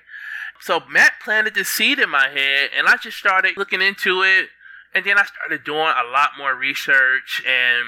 So 0.61 0.81
Matt 0.91 1.13
planted 1.23 1.55
the 1.55 1.65
seed 1.65 1.99
in 1.99 2.09
my 2.09 2.29
head, 2.29 2.71
and 2.77 2.87
I 2.89 2.97
just 2.97 3.19
started 3.19 3.57
looking 3.57 3.83
into 3.83 4.23
it, 4.23 4.49
and 4.95 5.05
then 5.05 5.19
I 5.19 5.25
started 5.25 5.65
doing 5.65 5.81
a 5.81 6.11
lot 6.11 6.31
more 6.39 6.55
research 6.55 7.43
and 7.47 7.85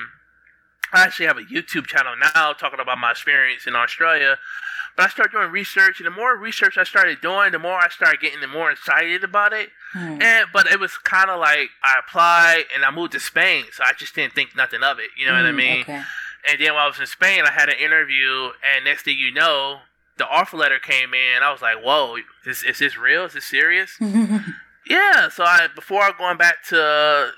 I 0.92 1.02
actually 1.04 1.26
have 1.26 1.36
a 1.38 1.42
YouTube 1.42 1.86
channel 1.86 2.14
now 2.34 2.52
talking 2.54 2.80
about 2.80 2.98
my 2.98 3.10
experience 3.10 3.66
in 3.66 3.74
Australia. 3.76 4.36
But 4.96 5.06
I 5.06 5.08
started 5.10 5.32
doing 5.32 5.50
research, 5.50 6.00
and 6.00 6.06
the 6.06 6.10
more 6.10 6.36
research 6.36 6.76
I 6.76 6.84
started 6.84 7.20
doing, 7.20 7.52
the 7.52 7.58
more 7.58 7.78
I 7.78 7.88
started 7.88 8.20
getting 8.20 8.40
the 8.40 8.46
more 8.48 8.70
excited 8.70 9.22
about 9.22 9.52
it. 9.52 9.70
Hmm. 9.92 10.20
And 10.20 10.46
but 10.52 10.66
it 10.66 10.80
was 10.80 10.96
kind 10.98 11.30
of 11.30 11.40
like 11.40 11.70
I 11.84 11.94
applied 12.06 12.64
and 12.74 12.84
I 12.84 12.90
moved 12.90 13.12
to 13.12 13.20
Spain, 13.20 13.64
so 13.72 13.84
I 13.86 13.92
just 13.98 14.14
didn't 14.14 14.34
think 14.34 14.56
nothing 14.56 14.82
of 14.82 14.98
it. 14.98 15.10
You 15.16 15.26
know 15.26 15.34
what 15.34 15.46
I 15.46 15.50
Mm, 15.52 15.56
mean? 15.56 15.80
Okay. 15.82 16.02
And 16.46 16.60
then 16.60 16.74
while 16.74 16.84
I 16.84 16.88
was 16.88 17.00
in 17.00 17.06
Spain, 17.06 17.44
I 17.46 17.52
had 17.52 17.68
an 17.68 17.78
interview, 17.78 18.50
and 18.74 18.84
next 18.84 19.02
thing 19.04 19.18
you 19.18 19.32
know, 19.32 19.80
the 20.18 20.26
offer 20.28 20.56
letter 20.56 20.78
came 20.78 21.14
in. 21.14 21.42
I 21.42 21.50
was 21.52 21.62
like, 21.62 21.82
"Whoa, 21.82 22.16
is, 22.46 22.62
is 22.62 22.78
this 22.78 22.98
real? 22.98 23.24
Is 23.24 23.32
this 23.34 23.44
serious?" 23.44 23.96
Yeah, 24.86 25.28
so 25.28 25.44
I 25.44 25.66
before 25.74 26.10
going 26.16 26.38
back 26.38 26.62
to 26.68 27.30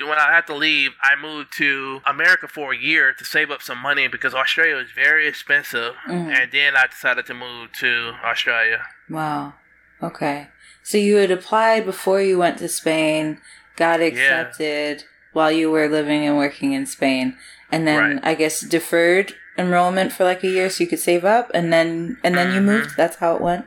when 0.00 0.18
I 0.18 0.32
had 0.32 0.46
to 0.48 0.54
leave, 0.54 0.90
I 1.02 1.14
moved 1.20 1.52
to 1.56 2.00
America 2.06 2.46
for 2.46 2.72
a 2.72 2.76
year 2.76 3.14
to 3.14 3.24
save 3.24 3.50
up 3.50 3.62
some 3.62 3.78
money 3.78 4.06
because 4.06 4.34
Australia 4.34 4.76
is 4.76 4.90
very 4.90 5.26
expensive, 5.26 5.94
Mhm. 6.06 6.34
and 6.34 6.52
then 6.52 6.76
I 6.76 6.86
decided 6.88 7.24
to 7.26 7.34
move 7.34 7.72
to 7.80 8.14
Australia. 8.24 8.84
wow. 9.08 9.54
Okay. 10.02 10.48
So 10.82 10.96
you 10.98 11.16
had 11.16 11.30
applied 11.30 11.84
before 11.84 12.20
you 12.22 12.38
went 12.38 12.58
to 12.58 12.68
Spain, 12.68 13.40
got 13.76 14.00
accepted 14.00 15.04
while 15.32 15.52
you 15.52 15.70
were 15.70 15.88
living 15.88 16.26
and 16.26 16.36
working 16.38 16.72
in 16.72 16.84
Spain, 16.86 17.36
and 17.72 17.86
then 17.86 17.98
Right. 18.16 18.20
I 18.22 18.34
guess 18.34 18.60
deferred 18.60 19.34
enrollment 19.58 20.12
for 20.12 20.24
like 20.24 20.42
a 20.42 20.48
year 20.48 20.70
so 20.70 20.84
you 20.84 20.88
could 20.90 20.98
save 21.00 21.24
up, 21.24 21.50
and 21.54 21.72
then 21.72 22.18
and 22.24 22.34
then 22.36 22.52
you 22.54 22.60
Mhm. 22.60 22.64
moved. 22.64 22.96
That's 22.96 23.16
how 23.16 23.34
it 23.36 23.40
went. 23.40 23.66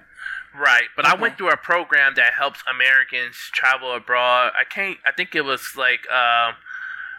Right, 0.55 0.89
but 0.95 1.05
I 1.05 1.15
went 1.15 1.37
through 1.37 1.49
a 1.49 1.57
program 1.57 2.13
that 2.15 2.33
helps 2.33 2.61
Americans 2.69 3.49
travel 3.53 3.93
abroad. 3.93 4.51
I 4.55 4.63
can't. 4.63 4.99
I 5.05 5.11
think 5.11 5.35
it 5.35 5.41
was 5.41 5.75
like. 5.75 6.09
Um, 6.11 6.55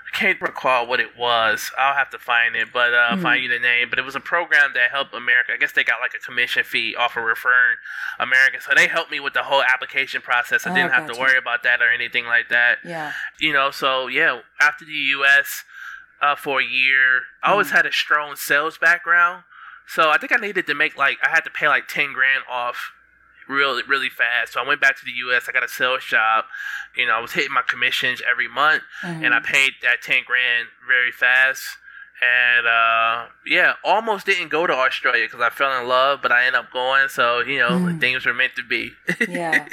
I 0.07 0.16
can't 0.16 0.40
recall 0.40 0.87
what 0.87 1.01
it 1.01 1.16
was. 1.16 1.73
I'll 1.77 1.94
have 1.94 2.09
to 2.11 2.20
find 2.20 2.55
it, 2.55 2.68
but 2.73 2.94
uh, 2.94 3.14
Mhm. 3.14 3.23
find 3.23 3.42
you 3.42 3.49
the 3.49 3.59
name. 3.59 3.90
But 3.90 3.99
it 3.99 4.05
was 4.05 4.14
a 4.14 4.20
program 4.20 4.73
that 4.75 4.92
helped 4.92 5.12
America. 5.12 5.53
I 5.53 5.57
guess 5.57 5.73
they 5.73 5.83
got 5.83 6.01
like 6.01 6.14
a 6.14 6.20
commission 6.20 6.62
fee 6.62 6.94
off 6.94 7.16
of 7.16 7.25
referring 7.25 7.79
Americans, 8.20 8.64
so 8.66 8.75
they 8.77 8.87
helped 8.87 9.11
me 9.11 9.18
with 9.18 9.33
the 9.33 9.42
whole 9.42 9.64
application 9.64 10.23
process. 10.23 10.64
I 10.68 10.70
Oh, 10.70 10.75
didn't 10.77 10.92
have 10.92 11.09
to 11.12 11.18
worry 11.18 11.37
about 11.37 11.64
that 11.64 11.83
or 11.83 11.90
anything 11.90 12.27
like 12.27 12.49
that. 12.51 12.79
Yeah. 12.85 13.11
You 13.38 13.53
know, 13.53 13.73
so 13.73 14.07
yeah. 14.07 14.42
After 14.61 14.85
the 14.85 14.92
U.S. 14.92 15.64
Uh, 16.20 16.35
for 16.37 16.61
a 16.61 16.64
year, 16.64 17.22
I 17.42 17.50
always 17.50 17.68
Mhm. 17.68 17.72
had 17.77 17.87
a 17.87 17.92
strong 17.92 18.37
sales 18.37 18.79
background, 18.79 19.44
so 19.87 20.11
I 20.11 20.16
think 20.18 20.33
I 20.33 20.37
needed 20.37 20.66
to 20.68 20.74
make 20.74 20.96
like 20.96 21.18
I 21.22 21.29
had 21.29 21.44
to 21.44 21.50
pay 21.50 21.68
like 21.68 21.87
ten 21.88 22.12
grand 22.14 22.44
off 22.48 22.92
really 23.46 23.83
really 23.87 24.09
fast. 24.09 24.55
So 24.55 24.61
I 24.62 24.66
went 24.66 24.81
back 24.81 24.96
to 24.98 25.05
the 25.05 25.12
US. 25.12 25.48
I 25.48 25.53
got 25.53 25.62
a 25.62 25.68
sales 25.68 26.05
job. 26.05 26.46
You 26.96 27.07
know, 27.07 27.12
I 27.14 27.20
was 27.20 27.33
hitting 27.33 27.53
my 27.53 27.61
commissions 27.62 28.22
every 28.27 28.48
month 28.48 28.83
and 29.03 29.35
I 29.35 29.40
Mhm. 29.40 29.44
paid 29.44 29.72
that 29.83 30.00
10 30.00 30.22
grand 30.24 30.68
very 30.88 31.12
fast. 31.12 31.62
And 32.22 32.66
uh 32.66 33.27
yeah, 33.44 33.74
almost 33.85 34.24
didn't 34.24 34.48
go 34.48 34.66
to 34.66 34.72
Australia 34.72 35.29
cuz 35.29 35.40
I 35.42 35.50
fell 35.50 35.79
in 35.79 35.87
love, 35.87 36.22
but 36.22 36.33
I 36.33 36.46
ended 36.46 36.61
up 36.61 36.70
going. 36.72 37.09
So, 37.09 37.40
you 37.40 37.59
know, 37.59 37.81
Mm. 37.81 38.00
things 38.00 38.24
were 38.24 38.33
meant 38.33 38.55
to 38.57 38.62
be. 38.62 38.94
yeah. 39.29 39.68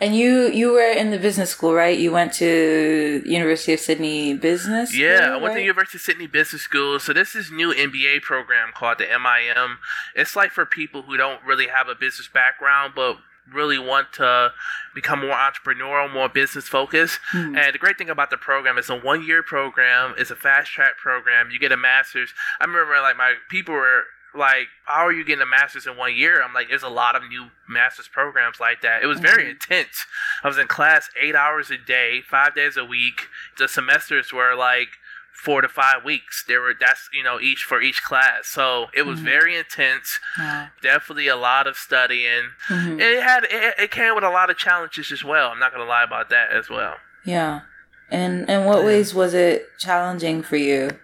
And 0.00 0.16
you 0.16 0.48
you 0.48 0.72
were 0.72 0.90
in 0.90 1.10
the 1.10 1.18
business 1.18 1.50
school, 1.50 1.74
right? 1.74 1.98
You 1.98 2.10
went 2.10 2.32
to 2.34 3.22
University 3.26 3.74
of 3.74 3.80
Sydney 3.80 4.34
Business. 4.34 4.96
Yeah, 4.96 5.34
I 5.34 5.36
went 5.36 5.54
to? 5.54 5.60
University 5.60 5.98
of 5.98 6.02
Sydney 6.02 6.26
Business 6.26 6.62
School. 6.62 6.98
So 6.98 7.12
this 7.12 7.34
is 7.34 7.50
new 7.50 7.74
MBA 7.74 8.22
program 8.22 8.70
called 8.74 8.98
the 8.98 9.04
MIM. 9.04 9.78
It's 10.14 10.34
like 10.34 10.52
for 10.52 10.64
people 10.64 11.02
who 11.02 11.18
don't 11.18 11.44
really 11.44 11.66
have 11.66 11.88
a 11.88 11.94
business 11.94 12.28
background 12.32 12.94
but 12.96 13.18
really 13.52 13.78
want 13.78 14.12
to 14.14 14.52
become 14.94 15.20
more 15.20 15.36
entrepreneurial, 15.36 16.12
more 16.12 16.28
business 16.28 16.68
focused. 16.68 17.18
Hmm. 17.32 17.56
And 17.56 17.74
the 17.74 17.78
great 17.78 17.98
thing 17.98 18.10
about 18.10 18.30
the 18.30 18.36
program 18.36 18.78
is 18.78 18.88
a 18.88 18.96
one 18.96 19.26
year 19.26 19.42
program. 19.42 20.14
It's 20.16 20.30
a 20.30 20.36
fast 20.36 20.70
track 20.72 20.96
program. 20.96 21.50
You 21.50 21.58
get 21.58 21.72
a 21.72 21.76
master's. 21.76 22.32
I 22.60 22.64
remember 22.64 23.00
like 23.00 23.16
my 23.16 23.34
people 23.48 23.74
were 23.74 24.04
like, 24.34 24.68
"How 24.84 25.06
are 25.06 25.12
you 25.12 25.24
getting 25.24 25.42
a 25.42 25.46
master's 25.46 25.86
in 25.86 25.96
one 25.96 26.14
year?" 26.14 26.42
I'm 26.42 26.52
like, 26.54 26.68
"There's 26.68 26.82
a 26.82 26.88
lot 26.88 27.16
of 27.16 27.22
new 27.28 27.50
master's 27.68 28.08
programs 28.08 28.60
like 28.60 28.80
that." 28.82 29.02
It 29.02 29.06
was 29.06 29.20
very 29.20 29.44
Mhm. 29.44 29.50
intense. 29.50 30.06
I 30.44 30.48
was 30.48 30.58
in 30.58 30.66
class 30.68 31.10
eight 31.16 31.34
hours 31.34 31.70
a 31.70 31.76
day, 31.78 32.22
five 32.22 32.54
days 32.54 32.76
a 32.76 32.84
week. 32.84 33.28
The 33.58 33.68
semesters 33.68 34.32
were 34.32 34.54
like 34.54 34.88
four 35.32 35.62
to 35.62 35.68
five 35.68 36.04
weeks. 36.04 36.44
There 36.46 36.60
were 36.60 36.74
that's 36.78 37.08
you 37.12 37.22
know 37.22 37.40
each 37.40 37.62
for 37.64 37.80
each 37.80 38.02
class. 38.02 38.46
So 38.46 38.90
it 38.92 39.02
was 39.06 39.20
Mhm. 39.20 39.24
very 39.24 39.56
intense. 39.56 40.20
Wow. 40.38 40.68
Definitely 40.82 41.28
a 41.28 41.36
lot 41.36 41.66
of 41.66 41.78
studying. 41.78 42.50
Mhm. 42.68 43.00
It 43.00 43.22
had 43.22 43.44
it, 43.44 43.74
it 43.78 43.90
came 43.90 44.14
with 44.14 44.24
a 44.24 44.28
lot 44.30 44.50
of 44.50 44.58
challenges 44.58 45.10
as 45.10 45.24
well. 45.24 45.50
I'm 45.50 45.58
not 45.58 45.72
gonna 45.72 45.84
lie 45.84 46.02
about 46.02 46.28
that 46.28 46.50
as 46.50 46.68
well. 46.68 46.98
Yeah. 47.24 47.60
And 48.10 48.50
in 48.50 48.64
what 48.64 48.80
Yeah. 48.80 48.84
ways 48.86 49.14
was 49.14 49.32
it 49.34 49.78
challenging 49.78 50.42
for 50.42 50.56
you? 50.56 50.98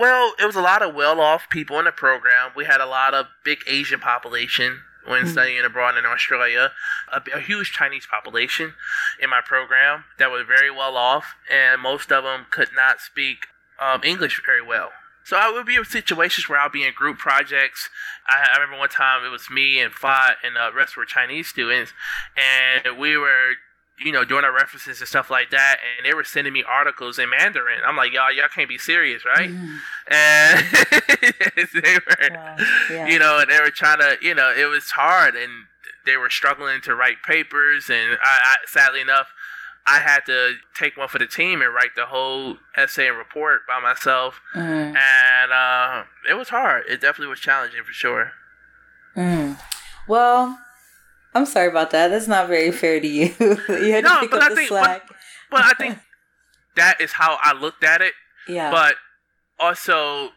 Well, 0.00 0.32
it 0.38 0.46
was 0.46 0.56
a 0.56 0.62
lot 0.62 0.80
of 0.80 0.94
well-off 0.94 1.50
people 1.50 1.78
in 1.78 1.84
the 1.84 1.92
program. 1.92 2.52
We 2.56 2.64
had 2.64 2.80
a 2.80 2.86
lot 2.86 3.12
of 3.12 3.26
big 3.44 3.58
Asian 3.66 4.00
population 4.00 4.82
when 5.04 5.24
Mhm. 5.24 5.32
studying 5.32 5.62
abroad 5.62 5.98
in 5.98 6.06
Australia. 6.06 6.72
A, 7.08 7.20
a 7.34 7.40
huge 7.40 7.72
Chinese 7.72 8.06
population 8.06 8.76
in 9.18 9.28
my 9.28 9.42
program 9.42 10.06
that 10.16 10.30
was 10.30 10.46
very 10.46 10.70
well 10.70 10.96
off, 10.96 11.34
and 11.50 11.82
most 11.82 12.10
of 12.10 12.24
them 12.24 12.46
could 12.50 12.72
not 12.72 13.02
speak 13.02 13.48
um, 13.78 14.00
English 14.02 14.40
very 14.46 14.62
well. 14.62 14.90
So 15.22 15.36
I 15.36 15.50
would 15.50 15.66
be 15.66 15.76
in 15.76 15.84
situations 15.84 16.48
where 16.48 16.58
I'll 16.58 16.70
be 16.70 16.84
in 16.86 16.94
group 16.94 17.18
projects. 17.18 17.90
I, 18.26 18.48
I 18.52 18.54
remember 18.54 18.78
one 18.78 18.88
time 18.88 19.22
it 19.22 19.28
was 19.28 19.50
me 19.50 19.80
and 19.80 19.92
Fa 19.94 20.36
and 20.42 20.56
the 20.56 20.70
rest 20.74 20.96
were 20.96 21.04
Chinese 21.04 21.48
students, 21.48 21.92
and 22.36 22.96
we 22.96 23.18
were, 23.18 23.56
you 24.02 24.12
know, 24.12 24.24
doing 24.24 24.44
our 24.44 24.52
references 24.52 24.98
and 25.00 25.08
stuff 25.08 25.30
like 25.30 25.50
that, 25.50 25.76
and 25.98 26.06
they 26.06 26.14
were 26.14 26.24
sending 26.24 26.52
me 26.52 26.64
articles 26.66 27.18
in 27.18 27.28
Mandarin. 27.30 27.80
I'm 27.86 27.96
like, 27.96 28.12
y'all, 28.12 28.32
y'all 28.32 28.48
can't 28.48 28.68
be 28.68 28.78
serious, 28.78 29.24
right? 29.24 29.50
Mhm. 29.50 29.78
and 30.08 31.68
they 31.84 31.94
were, 31.94 32.34
Wow. 32.36 32.56
Yeah. 32.90 33.06
you 33.08 33.18
know, 33.18 33.38
and 33.40 33.50
they 33.50 33.60
were 33.60 33.70
trying 33.70 33.98
to, 34.00 34.16
you 34.22 34.34
know, 34.34 34.52
it 34.56 34.64
was 34.66 34.90
hard, 34.90 35.34
and 35.36 35.50
they 36.06 36.16
were 36.16 36.30
struggling 36.30 36.80
to 36.82 36.94
write 36.94 37.22
papers, 37.26 37.90
and 37.90 38.12
I, 38.22 38.38
I 38.44 38.56
sadly 38.66 39.00
enough, 39.00 39.28
I 39.86 39.98
had 39.98 40.20
to 40.26 40.54
take 40.78 40.96
one 40.96 41.08
for 41.08 41.18
the 41.18 41.26
team 41.26 41.62
and 41.62 41.74
write 41.74 41.94
the 41.96 42.06
whole 42.06 42.58
essay 42.76 43.08
and 43.08 43.16
report 43.18 43.62
by 43.68 43.80
myself, 43.80 44.40
Mhm. 44.54 44.96
and 44.96 45.52
uh, 45.52 46.04
it 46.28 46.34
was 46.34 46.48
hard. 46.50 46.84
It 46.88 47.00
definitely 47.00 47.28
was 47.28 47.40
challenging 47.40 47.82
for 47.84 47.92
sure. 47.92 48.32
Mm. 49.16 49.58
Well, 50.06 50.58
I'm 51.34 51.46
sorry 51.46 51.68
about 51.68 51.90
that. 51.92 52.08
That's 52.08 52.26
not 52.28 52.48
very 52.48 52.72
fair 52.72 53.00
to 53.00 53.06
you. 53.06 53.34
you 53.40 53.92
had 53.92 54.04
No, 54.04 54.14
to 54.14 54.20
pick 54.20 54.30
but 54.30 54.42
up 54.42 54.46
I 54.46 54.48
the 54.50 54.54
think- 54.56 54.68
slack. 54.68 55.02
But 55.50 55.62
I 55.64 55.72
think 55.74 55.98
that 56.76 57.00
is 57.00 57.12
how 57.12 57.38
I 57.42 57.52
looked 57.52 57.82
at 57.84 58.00
it. 58.00 58.12
yeah. 58.48 58.70
but 58.70 58.94
also 59.58 60.30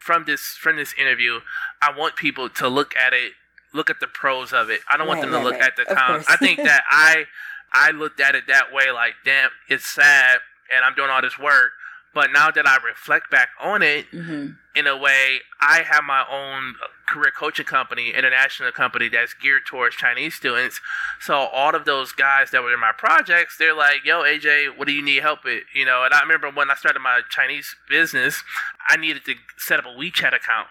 from 0.00 0.24
this 0.24 0.40
from 0.60 0.76
this 0.76 0.94
interview 0.98 1.40
i 1.82 1.90
want 1.96 2.16
people 2.16 2.48
to 2.48 2.68
look 2.68 2.94
at 2.96 3.12
it 3.12 3.32
look 3.74 3.90
at 3.90 3.98
the 4.00 4.06
pros 4.06 4.52
of 4.52 4.70
it 4.70 4.80
i 4.90 4.96
don't 4.96 5.06
want 5.06 5.18
Right, 5.20 5.30
them 5.30 5.30
to 5.32 5.36
right, 5.38 5.44
look 5.44 5.60
right. 5.60 5.62
at 5.70 5.76
the 5.76 5.84
cons 5.94 6.24
i 6.28 6.36
think 6.36 6.58
that 6.58 6.82
i 6.90 7.24
i 7.72 7.90
looked 7.90 8.20
at 8.20 8.34
it 8.34 8.44
that 8.48 8.72
way 8.72 8.90
like 8.92 9.14
damn 9.24 9.50
it's 9.68 9.86
sad 9.86 10.38
and 10.74 10.84
i'm 10.84 10.94
doing 10.94 11.10
all 11.10 11.22
this 11.22 11.38
work 11.38 11.70
but 12.14 12.30
now 12.32 12.50
that 12.50 12.66
i 12.68 12.76
reflect 12.84 13.30
back 13.30 13.48
on 13.60 13.82
it 13.82 14.06
hmm 14.10 14.48
in 14.74 14.86
a 14.86 14.96
way 14.96 15.38
i 15.60 15.82
have 15.82 16.04
my 16.04 16.24
own 16.30 16.74
career 17.06 17.30
coaching 17.36 17.64
company 17.64 18.10
international 18.10 18.70
company 18.72 19.08
that's 19.08 19.32
geared 19.34 19.62
towards 19.66 19.94
chinese 19.96 20.34
students 20.34 20.80
so 21.20 21.34
all 21.34 21.74
of 21.74 21.84
those 21.84 22.12
guys 22.12 22.50
that 22.50 22.62
were 22.62 22.72
in 22.74 22.80
my 22.80 22.92
projects 22.96 23.56
they're 23.58 23.74
like 23.76 24.04
yo 24.04 24.22
aj 24.22 24.76
what 24.76 24.86
do 24.88 24.92
you 24.92 25.02
need 25.02 25.22
help 25.22 25.44
with 25.44 25.62
you 25.74 25.84
know 25.84 26.02
and 26.04 26.12
i 26.12 26.20
remember 26.20 26.50
when 26.50 26.70
i 26.70 26.74
started 26.74 26.98
my 27.00 27.20
chinese 27.30 27.76
business 27.88 28.42
i 28.88 28.96
needed 28.96 29.24
to 29.24 29.34
set 29.56 29.78
up 29.78 29.84
a 29.86 29.88
wechat 29.98 30.34
account 30.34 30.68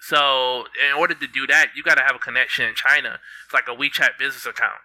so 0.00 0.64
in 0.90 0.96
order 0.98 1.14
to 1.14 1.26
do 1.26 1.46
that 1.46 1.68
you 1.76 1.82
got 1.82 1.96
to 1.96 2.02
have 2.02 2.16
a 2.16 2.18
connection 2.18 2.64
in 2.66 2.74
china 2.74 3.18
it's 3.44 3.52
like 3.54 3.68
a 3.68 3.74
wechat 3.76 4.16
business 4.18 4.46
account 4.46 4.80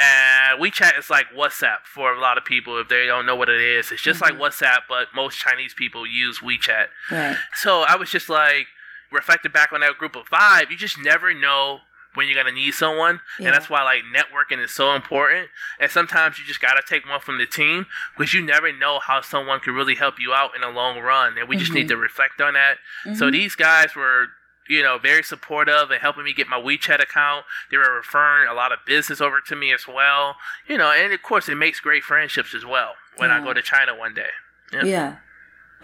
and 0.00 0.60
WeChat 0.62 0.96
is 0.96 1.10
like 1.10 1.26
WhatsApp 1.36 1.78
for 1.82 2.12
a 2.14 2.20
lot 2.20 2.38
of 2.38 2.44
people 2.44 2.78
if 2.78 2.88
they 2.88 3.06
don't 3.06 3.26
know 3.26 3.34
what 3.34 3.48
it 3.48 3.60
is. 3.60 3.90
It's 3.90 4.00
just 4.00 4.20
Mhm. 4.20 4.30
like 4.30 4.34
WhatsApp, 4.34 4.82
but 4.88 5.12
most 5.12 5.40
Chinese 5.40 5.74
people 5.74 6.06
use 6.06 6.38
WeChat. 6.38 6.86
Right. 7.10 7.36
So 7.54 7.82
I 7.82 7.96
was 7.96 8.08
just 8.08 8.28
like 8.28 8.68
reflecting 9.10 9.52
back 9.52 9.72
on 9.72 9.80
that 9.80 9.96
group 9.98 10.16
of 10.16 10.26
five. 10.28 10.70
You 10.70 10.76
just 10.76 10.98
never 10.98 11.32
know 11.34 11.80
when 12.14 12.26
you're 12.26 12.36
gonna 12.42 12.54
need 12.54 12.72
someone, 12.72 13.20
Yeah. 13.38 13.46
and 13.48 13.54
that's 13.54 13.68
why 13.70 13.82
like 13.82 14.02
networking 14.04 14.62
is 14.62 14.74
so 14.74 14.94
important. 14.94 15.50
And 15.78 15.90
sometimes 15.90 16.38
you 16.38 16.44
just 16.44 16.60
gotta 16.60 16.82
take 16.86 17.06
one 17.08 17.20
from 17.20 17.38
the 17.38 17.46
team 17.46 17.86
because 18.16 18.34
you 18.34 18.42
never 18.42 18.72
know 18.72 18.98
how 18.98 19.20
someone 19.20 19.60
could 19.60 19.74
really 19.74 19.94
help 19.94 20.18
you 20.18 20.32
out 20.34 20.54
in 20.54 20.62
the 20.62 20.68
long 20.70 20.98
run. 21.00 21.38
And 21.38 21.48
we 21.48 21.56
just 21.56 21.70
Mhm. 21.70 21.74
need 21.76 21.88
to 21.88 21.96
reflect 21.96 22.40
on 22.40 22.54
that. 22.54 22.78
So 23.14 23.26
Mhm. 23.28 23.32
these 23.32 23.54
guys 23.54 23.94
were. 23.94 24.28
You 24.70 24.82
know, 24.82 24.98
very 24.98 25.22
supportive 25.22 25.90
and 25.90 25.98
helping 25.98 26.24
me 26.24 26.34
get 26.34 26.46
my 26.46 26.58
WeChat 26.60 27.00
account. 27.00 27.46
They 27.70 27.78
were 27.78 27.90
referring 27.90 28.48
a 28.50 28.52
lot 28.52 28.70
of 28.70 28.84
business 28.84 29.18
over 29.18 29.40
to 29.40 29.56
me 29.56 29.72
as 29.72 29.88
well. 29.88 30.36
You 30.66 30.76
know, 30.76 30.90
and 30.92 31.10
of 31.10 31.22
course, 31.22 31.48
it 31.48 31.54
makes 31.54 31.80
great 31.80 32.04
friendships 32.04 32.54
as 32.54 32.66
well 32.66 32.94
when 33.16 33.30
I 33.30 33.40
go 33.42 33.54
to 33.54 33.62
China 33.62 33.94
one 33.94 34.12
day. 34.12 34.28
Yeah. 34.70 34.82
Yeah. 34.84 35.16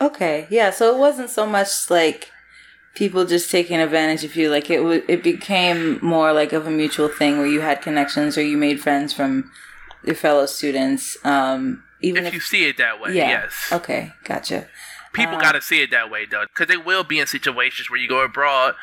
Okay. 0.02 0.46
Yeah. 0.50 0.68
So 0.68 0.94
it 0.94 0.98
wasn't 0.98 1.30
so 1.30 1.46
much 1.46 1.88
like 1.88 2.30
people 2.94 3.24
just 3.26 3.50
taking 3.50 3.80
advantage 3.80 4.24
of 4.24 4.34
you. 4.36 4.50
Like 4.50 4.70
it, 4.70 4.78
w- 4.78 5.04
it 5.08 5.22
became 5.22 5.98
more 6.02 6.32
like 6.32 6.52
of 6.52 6.66
a 6.66 6.70
mutual 6.70 7.08
thing 7.08 7.38
where 7.38 7.46
you 7.46 7.60
had 7.60 7.82
connections 7.82 8.38
or 8.38 8.42
you 8.42 8.56
made 8.56 8.80
friends 8.80 9.12
from 9.12 9.50
your 10.04 10.14
fellow 10.14 10.46
students. 10.46 11.16
Um, 11.24 11.82
even 12.00 12.22
if, 12.24 12.28
if, 12.28 12.34
you 12.34 12.40
see 12.40 12.68
it 12.68 12.76
that 12.78 13.00
way, 13.00 13.14
yeah. 13.14 13.28
yes. 13.30 13.68
Okay, 13.72 14.12
gotcha. 14.24 14.66
People 15.12 15.34
Um, 15.36 15.40
got 15.40 15.52
to 15.52 15.62
see 15.62 15.80
it 15.82 15.90
that 15.90 16.10
way, 16.10 16.26
though, 16.26 16.44
because 16.46 16.66
they 16.68 16.76
will 16.76 17.04
be 17.04 17.18
in 17.20 17.26
situations 17.26 17.88
where 17.88 17.98
you 17.98 18.08
go 18.08 18.22
abroad 18.22 18.74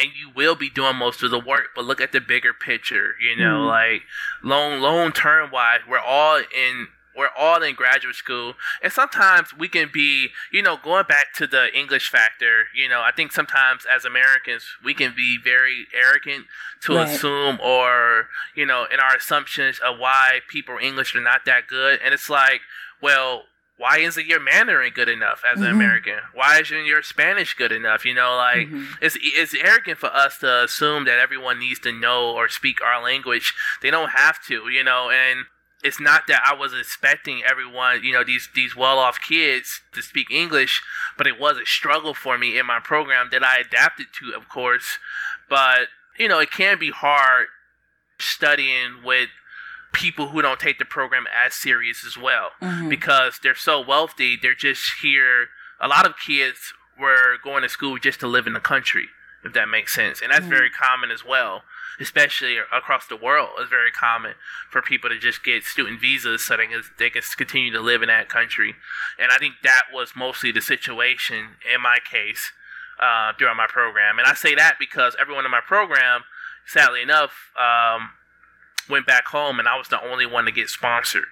and 0.00 0.10
you 0.18 0.30
will 0.34 0.54
be 0.54 0.70
doing 0.70 0.96
most 0.96 1.22
of 1.22 1.30
the 1.30 1.38
work. 1.40 1.68
But 1.74 1.84
look 1.84 2.00
at 2.00 2.12
the 2.12 2.20
bigger 2.20 2.52
picture, 2.54 3.14
you 3.20 3.36
know, 3.36 3.60
Mm. 3.60 3.66
like 3.66 4.02
long, 4.42 4.80
long 4.80 5.12
term 5.12 5.50
wise, 5.50 5.80
we're 5.88 5.98
all 5.98 6.36
in. 6.38 6.88
We're 7.14 7.28
all 7.36 7.62
in 7.62 7.74
graduate 7.74 8.14
school, 8.16 8.54
and 8.82 8.92
sometimes 8.92 9.54
we 9.56 9.68
can 9.68 9.90
be, 9.92 10.30
you 10.50 10.62
know, 10.62 10.76
going 10.76 11.04
back 11.06 11.32
to 11.34 11.46
the 11.46 11.74
English 11.76 12.08
factor. 12.10 12.66
You 12.74 12.88
know, 12.88 13.02
I 13.02 13.12
think 13.12 13.32
sometimes 13.32 13.84
as 13.84 14.04
Americans 14.04 14.64
we 14.84 14.94
can 14.94 15.12
be 15.14 15.38
very 15.42 15.86
arrogant 15.92 16.46
to 16.82 16.94
Right. 16.96 17.08
assume, 17.08 17.58
or 17.60 18.28
you 18.54 18.64
know, 18.66 18.86
in 18.92 18.98
our 19.00 19.14
assumptions 19.16 19.78
of 19.78 19.98
why 19.98 20.40
people 20.48 20.78
English 20.80 21.14
are 21.14 21.20
not 21.20 21.44
that 21.44 21.66
good, 21.66 22.00
and 22.02 22.14
it's 22.14 22.30
like, 22.30 22.62
well, 23.00 23.44
why 23.78 23.98
isn't 23.98 24.26
your 24.26 24.38
Mandarin 24.38 24.92
good 24.92 25.08
enough 25.08 25.42
as 25.44 25.60
an 25.60 25.66
Mhm. 25.66 25.72
American? 25.72 26.20
Why 26.34 26.60
isn't 26.60 26.84
your 26.84 27.02
Spanish 27.02 27.54
good 27.54 27.72
enough? 27.72 28.04
You 28.04 28.14
know, 28.14 28.36
like 28.36 28.68
Mhm. 28.68 28.96
it's 29.00 29.16
it's 29.20 29.54
arrogant 29.54 29.98
for 29.98 30.14
us 30.14 30.38
to 30.38 30.62
assume 30.62 31.04
that 31.04 31.18
everyone 31.18 31.58
needs 31.58 31.80
to 31.80 31.92
know 31.92 32.26
or 32.30 32.48
speak 32.48 32.80
our 32.80 33.02
language. 33.02 33.52
They 33.80 33.90
don't 33.90 34.10
have 34.10 34.42
to, 34.46 34.68
you 34.68 34.84
know, 34.84 35.10
and 35.10 35.46
it's 35.82 36.00
not 36.00 36.26
that 36.28 36.42
I 36.46 36.54
was 36.54 36.72
expecting 36.72 37.42
everyone, 37.44 38.04
you 38.04 38.12
know, 38.12 38.22
these 38.24 38.48
these 38.54 38.76
well 38.76 38.98
off 38.98 39.20
kids 39.20 39.80
to 39.92 40.02
speak 40.02 40.30
English, 40.30 40.82
but 41.18 41.26
it 41.26 41.38
was 41.40 41.56
a 41.58 41.66
struggle 41.66 42.14
for 42.14 42.38
me 42.38 42.58
in 42.58 42.66
my 42.66 42.78
program 42.80 43.28
that 43.32 43.44
I 43.44 43.58
adapted 43.58 44.06
to, 44.20 44.32
of 44.36 44.48
course. 44.48 44.98
But 45.48 45.88
you 46.18 46.28
know, 46.28 46.38
it 46.38 46.50
can 46.50 46.78
be 46.78 46.90
hard 46.90 47.46
studying 48.18 49.02
with 49.04 49.28
people 49.92 50.28
who 50.28 50.40
don't 50.40 50.60
take 50.60 50.78
the 50.78 50.84
program 50.84 51.26
as 51.34 51.54
serious 51.54 52.04
as 52.06 52.16
well 52.16 52.52
Mhm. 52.62 52.88
because 52.88 53.38
they're 53.42 53.54
so 53.54 53.80
wealthy. 53.80 54.36
They're 54.40 54.54
just 54.54 55.00
here. 55.02 55.50
A 55.80 55.88
lot 55.88 56.06
of 56.06 56.18
kids 56.18 56.72
were 56.98 57.36
going 57.42 57.62
to 57.62 57.68
school 57.68 57.98
just 57.98 58.20
to 58.20 58.26
live 58.26 58.46
in 58.46 58.52
the 58.54 58.60
country, 58.60 59.08
if 59.44 59.52
that 59.52 59.68
makes 59.68 59.92
sense, 59.94 60.22
and 60.22 60.30
that's 60.32 60.46
Mhm. 60.46 60.50
very 60.50 60.70
common 60.70 61.10
as 61.10 61.24
well. 61.24 61.64
Especially 62.00 62.56
across 62.58 63.06
the 63.06 63.16
world, 63.16 63.50
it's 63.58 63.70
very 63.70 63.90
common 63.90 64.34
for 64.70 64.82
people 64.82 65.10
to 65.10 65.18
just 65.18 65.44
get 65.44 65.64
student 65.64 66.00
visas 66.00 66.44
so 66.44 66.56
they 66.56 66.66
can, 66.66 66.82
they 66.98 67.10
can 67.10 67.22
continue 67.36 67.72
to 67.72 67.80
live 67.80 68.02
in 68.02 68.08
that 68.08 68.28
country. 68.28 68.74
And 69.18 69.30
I 69.30 69.38
think 69.38 69.54
that 69.62 69.84
was 69.92 70.12
mostly 70.16 70.52
the 70.52 70.60
situation 70.60 71.56
in 71.72 71.80
my 71.82 71.98
case 72.10 72.52
uh, 73.00 73.32
during 73.38 73.56
my 73.56 73.66
program. 73.68 74.18
And 74.18 74.26
I 74.26 74.34
say 74.34 74.54
that 74.54 74.76
because 74.78 75.16
everyone 75.20 75.44
in 75.44 75.50
my 75.50 75.60
program, 75.60 76.22
sadly 76.66 77.02
enough, 77.02 77.50
um, 77.58 78.10
went 78.88 79.06
back 79.06 79.26
home, 79.26 79.58
and 79.58 79.68
I 79.68 79.76
was 79.76 79.88
the 79.88 80.02
only 80.02 80.26
one 80.26 80.44
to 80.46 80.52
get 80.52 80.68
sponsored. 80.68 81.26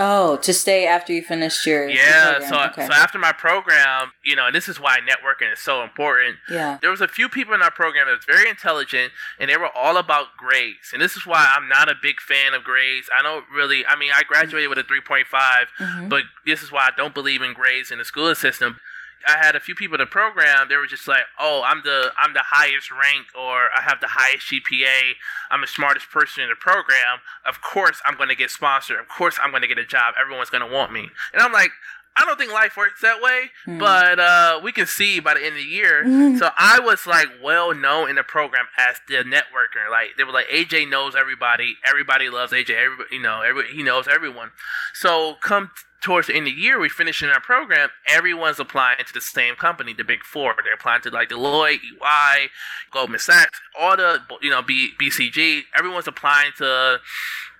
Oh, 0.00 0.36
to 0.38 0.52
stay 0.54 0.86
after 0.86 1.12
you 1.12 1.22
finished 1.22 1.66
your 1.66 1.88
your 1.88 1.98
Yeah, 2.00 2.30
program. 2.38 2.48
so 2.50 2.60
okay. 2.82 2.86
so 2.86 2.92
after 2.92 3.18
my 3.18 3.32
program, 3.32 4.12
you 4.24 4.36
know, 4.36 4.46
and 4.46 4.54
this 4.54 4.68
is 4.68 4.78
why 4.78 4.98
networking 5.00 5.52
is 5.52 5.58
so 5.58 5.82
important. 5.82 6.36
yeah. 6.48 6.78
There 6.80 6.90
was 6.90 7.00
a 7.00 7.08
few 7.08 7.28
people 7.28 7.52
in 7.54 7.62
our 7.62 7.70
program 7.72 8.06
that 8.06 8.14
was 8.16 8.24
very 8.24 8.48
intelligent, 8.48 9.12
and 9.40 9.50
they 9.50 9.56
were 9.56 9.70
all 9.76 9.96
about 9.96 10.36
grades. 10.36 10.92
And 10.92 11.02
this 11.02 11.16
is 11.16 11.26
why 11.26 11.52
I'm 11.56 11.68
not 11.68 11.88
a 11.88 11.94
big 12.00 12.20
fan 12.20 12.54
of 12.54 12.62
grades. 12.62 13.08
I 13.18 13.22
don't 13.22 13.44
really. 13.52 13.84
I 13.86 13.96
mean, 13.96 14.12
I 14.14 14.22
graduated 14.22 14.68
with 14.68 14.78
a 14.78 14.84
3.5, 14.84 15.68
Mhm. 15.80 16.08
but 16.08 16.22
this 16.46 16.62
is 16.62 16.70
why 16.70 16.82
I 16.86 16.90
don't 16.96 17.14
believe 17.14 17.42
in 17.42 17.52
grades 17.52 17.90
in 17.90 17.98
the 17.98 18.04
school 18.04 18.32
system. 18.36 18.78
I 19.26 19.44
had 19.44 19.56
a 19.56 19.60
few 19.60 19.74
people 19.74 19.96
in 19.96 20.00
the 20.00 20.06
program. 20.06 20.68
They 20.68 20.76
were 20.76 20.86
just 20.86 21.08
like, 21.08 21.24
"Oh, 21.38 21.62
I'm 21.64 21.82
the 21.82 22.12
I'm 22.18 22.34
the 22.34 22.44
highest 22.44 22.90
rank, 22.90 23.26
or 23.34 23.68
I 23.76 23.82
have 23.82 24.00
the 24.00 24.08
highest 24.10 24.46
GPA. 24.46 25.14
I'm 25.50 25.60
the 25.60 25.66
smartest 25.66 26.10
person 26.10 26.42
in 26.44 26.50
the 26.50 26.56
program. 26.56 27.20
Of 27.44 27.60
course, 27.60 28.00
I'm 28.04 28.16
going 28.16 28.28
to 28.28 28.36
get 28.36 28.50
sponsored. 28.50 28.98
Of 28.98 29.08
course, 29.08 29.38
I'm 29.42 29.50
going 29.50 29.62
to 29.62 29.68
get 29.68 29.78
a 29.78 29.84
job. 29.86 30.14
Everyone's 30.20 30.50
going 30.50 30.66
to 30.66 30.72
want 30.72 30.92
me." 30.92 31.10
And 31.32 31.42
I'm 31.42 31.52
like, 31.52 31.70
I 32.18 32.24
don't 32.24 32.38
think 32.38 32.52
life 32.52 32.76
works 32.76 33.00
that 33.02 33.20
way, 33.22 33.50
Hmm. 33.64 33.78
but 33.78 34.18
uh, 34.18 34.60
we 34.62 34.72
can 34.72 34.86
see 34.86 35.20
by 35.20 35.34
the 35.34 35.40
end 35.40 35.50
of 35.50 35.62
the 35.62 35.62
year. 35.62 36.04
So 36.38 36.50
I 36.56 36.78
was 36.80 37.06
like 37.06 37.28
well 37.42 37.74
known 37.74 38.10
in 38.10 38.16
the 38.16 38.22
program 38.22 38.66
as 38.76 38.96
the 39.08 39.24
networker. 39.24 39.90
Like 39.90 40.10
they 40.16 40.24
were 40.24 40.32
like 40.32 40.48
AJ 40.48 40.88
knows 40.88 41.14
everybody. 41.16 41.76
Everybody 41.84 42.28
loves 42.30 42.52
AJ. 42.52 42.70
Everybody, 42.70 43.08
you 43.16 43.20
know, 43.22 43.40
every, 43.42 43.66
he 43.72 43.82
knows 43.82 44.06
everyone. 44.06 44.50
So 44.94 45.34
come 45.40 45.70
towards 46.00 46.28
the 46.28 46.34
end 46.36 46.46
of 46.46 46.54
the 46.54 46.60
year, 46.60 46.78
we 46.78 46.88
finish 46.88 47.24
in 47.24 47.28
our 47.28 47.40
program. 47.40 47.88
Everyone's 48.06 48.60
applying 48.60 48.98
to 49.04 49.12
the 49.12 49.20
same 49.20 49.56
company, 49.56 49.92
the 49.92 50.04
big 50.04 50.22
four. 50.22 50.54
They're 50.62 50.74
applying 50.74 51.02
to 51.02 51.10
like 51.10 51.28
Deloitte, 51.30 51.80
EY, 52.00 52.48
Goldman 52.92 53.18
Sachs, 53.18 53.60
all 53.78 53.96
the 53.96 54.20
you 54.40 54.50
know 54.50 54.62
B, 54.62 54.90
BCG. 55.00 55.62
Everyone's 55.76 56.06
applying 56.06 56.52
to 56.58 57.00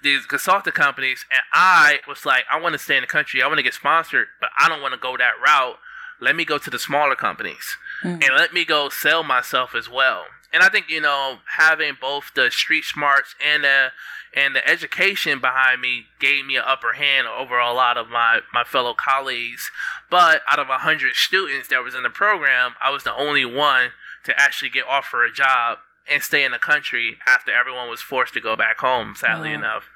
these 0.03 0.27
consulting 0.27 0.73
companies, 0.73 1.25
and 1.33 1.41
I 1.53 2.01
was 2.07 2.25
like, 2.27 2.45
I 2.51 2.61
want 2.61 2.73
to 2.75 2.79
stay 2.79 2.97
in 2.97 3.03
the 3.03 3.07
country. 3.09 3.43
I 3.43 3.47
want 3.47 3.59
to 3.59 3.63
get 3.63 3.75
sponsored, 3.75 4.29
but 4.41 4.51
I 4.59 4.69
don't 4.69 4.81
want 4.83 4.95
to 4.95 5.01
go 5.01 5.17
that 5.17 5.35
route. 5.45 5.79
Let 6.21 6.35
me 6.37 6.45
go 6.45 6.59
to 6.59 6.71
the 6.71 6.79
smaller 6.79 7.15
companies 7.15 7.77
Mhm. 8.05 8.23
and 8.27 8.37
let 8.37 8.53
me 8.53 8.65
go 8.65 8.89
sell 8.89 9.23
myself 9.23 9.75
as 9.75 9.89
well. 9.89 10.27
And 10.53 10.63
I 10.63 10.69
think 10.69 10.89
you 10.89 11.01
know 11.01 11.41
having 11.57 11.95
both 12.01 12.33
the 12.35 12.51
street 12.51 12.85
smarts 12.85 13.35
and 13.45 13.65
the 13.65 13.93
and 14.35 14.55
the 14.55 14.67
education 14.69 15.39
behind 15.41 15.81
me 15.81 16.09
gave 16.21 16.45
me 16.45 16.57
an 16.57 16.63
upper 16.67 16.93
hand 16.95 17.27
over 17.27 17.59
a 17.59 17.73
lot 17.73 17.97
of 17.97 18.09
my 18.09 18.41
my 18.53 18.65
fellow 18.65 18.95
colleagues. 18.95 19.71
But 20.11 20.43
out 20.49 20.59
of 20.59 20.69
a 20.71 20.79
hundred 20.79 21.15
students 21.17 21.69
that 21.69 21.83
was 21.85 21.95
in 21.95 22.03
the 22.03 22.11
program, 22.11 22.75
I 22.83 22.91
was 22.91 23.05
the 23.05 23.15
only 23.15 23.45
one 23.45 23.93
to 24.25 24.39
actually 24.41 24.71
get 24.71 24.85
offered 24.87 25.25
a 25.27 25.33
job 25.33 25.79
and 26.11 26.23
stay 26.23 26.45
in 26.45 26.53
the 26.53 26.59
country 26.59 27.17
after 27.27 27.53
everyone 27.53 27.89
was 27.89 28.01
forced 28.01 28.35
to 28.35 28.41
go 28.41 28.57
back 28.57 28.79
home. 28.79 29.15
Sadly 29.17 29.51
Wow. 29.51 29.55
enough, 29.57 29.91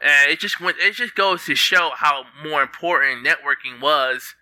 and 0.00 0.30
it 0.30 0.40
just 0.40 0.60
went. 0.60 0.78
It 0.78 0.94
just 0.94 1.14
goes 1.14 1.44
to 1.46 1.54
show 1.54 1.90
how 1.96 2.24
more 2.42 2.62
important 2.62 3.26
networking 3.26 3.80
was 3.80 4.34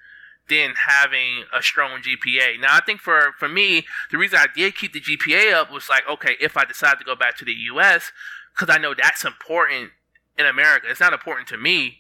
than 0.49 0.75
having 0.87 1.45
a 1.55 1.63
strong 1.63 2.03
GPA. 2.03 2.61
Now, 2.61 2.77
I 2.77 2.81
think 2.85 3.01
for 3.01 3.33
for 3.39 3.49
me, 3.49 3.87
the 4.11 4.19
reason 4.19 4.39
I 4.39 4.47
did 4.55 4.77
keep 4.77 4.93
the 4.93 5.01
GPA 5.01 5.55
up 5.55 5.73
was 5.73 5.89
like, 5.89 6.03
okay, 6.09 6.37
if 6.41 6.57
I 6.57 6.65
decide 6.65 6.99
to 6.99 7.05
go 7.05 7.17
back 7.17 7.37
to 7.39 7.45
the 7.45 7.55
U.S., 7.73 8.13
because 8.55 8.75
I 8.75 8.79
know 8.79 8.95
that's 8.95 9.25
important 9.25 9.91
in 10.39 10.47
America. 10.47 10.87
It's 10.91 11.01
not 11.01 11.13
important 11.13 11.49
to 11.49 11.57
me. 11.57 11.99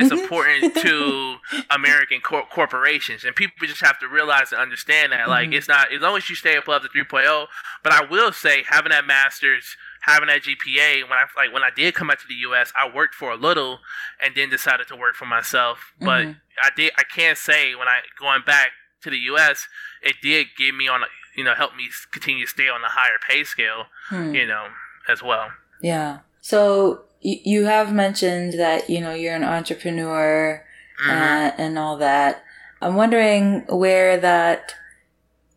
It's 0.00 0.10
important 0.12 0.74
to 0.76 1.36
American 1.70 2.20
cor- 2.20 2.46
corporations, 2.50 3.24
and 3.24 3.34
people 3.34 3.66
just 3.66 3.80
have 3.80 3.98
to 4.00 4.08
realize 4.08 4.52
and 4.52 4.60
understand 4.60 5.12
that. 5.12 5.28
Like, 5.28 5.50
Mhm. 5.50 5.54
it's 5.54 5.68
not 5.68 5.92
as 5.92 6.00
long 6.00 6.16
as 6.16 6.28
you 6.30 6.36
stay 6.36 6.56
above 6.56 6.82
the 6.82 6.88
3.0. 6.88 7.46
But 7.82 7.92
I 7.92 8.04
will 8.04 8.32
say, 8.32 8.64
having 8.68 8.90
that 8.90 9.06
master's, 9.06 9.76
having 10.02 10.28
that 10.28 10.42
GPA, 10.42 11.02
when 11.04 11.12
I 11.18 11.24
like 11.36 11.52
when 11.52 11.62
I 11.62 11.70
did 11.70 11.94
come 11.94 12.08
back 12.08 12.20
to 12.20 12.26
the 12.28 12.34
U.S., 12.36 12.72
I 12.80 12.88
worked 12.88 13.14
for 13.14 13.30
a 13.30 13.36
little, 13.36 13.80
and 14.20 14.34
then 14.34 14.50
decided 14.50 14.88
to 14.88 14.96
work 14.96 15.14
for 15.14 15.26
myself. 15.26 15.92
But 16.00 16.24
Mhm. 16.26 16.40
I 16.62 16.70
did. 16.76 16.92
I 16.98 17.02
can't 17.04 17.38
say 17.38 17.74
when 17.74 17.88
I 17.88 18.00
going 18.18 18.42
back 18.42 18.70
to 19.02 19.10
the 19.10 19.18
U.S., 19.18 19.68
it 20.02 20.16
did 20.22 20.48
give 20.56 20.74
me 20.74 20.86
on, 20.88 21.02
a, 21.02 21.06
you 21.36 21.42
know, 21.44 21.54
help 21.54 21.74
me 21.74 21.88
continue 22.12 22.44
to 22.44 22.50
stay 22.50 22.68
on 22.68 22.82
the 22.82 22.88
higher 22.88 23.18
pay 23.28 23.42
scale, 23.44 23.86
Hmm. 24.08 24.34
you 24.34 24.46
know, 24.46 24.68
as 25.08 25.22
well. 25.22 25.52
Yeah. 25.80 26.20
So 26.40 27.04
you 27.22 27.64
have 27.66 27.92
mentioned 27.92 28.54
that 28.54 28.90
you 28.90 29.00
know 29.00 29.14
you're 29.14 29.34
an 29.36 29.44
entrepreneur 29.44 30.64
uh, 31.06 31.50
and 31.58 31.78
all 31.78 31.96
that. 31.98 32.42
I'm 32.80 32.96
wondering 32.96 33.64
where 33.68 34.16
that 34.18 34.74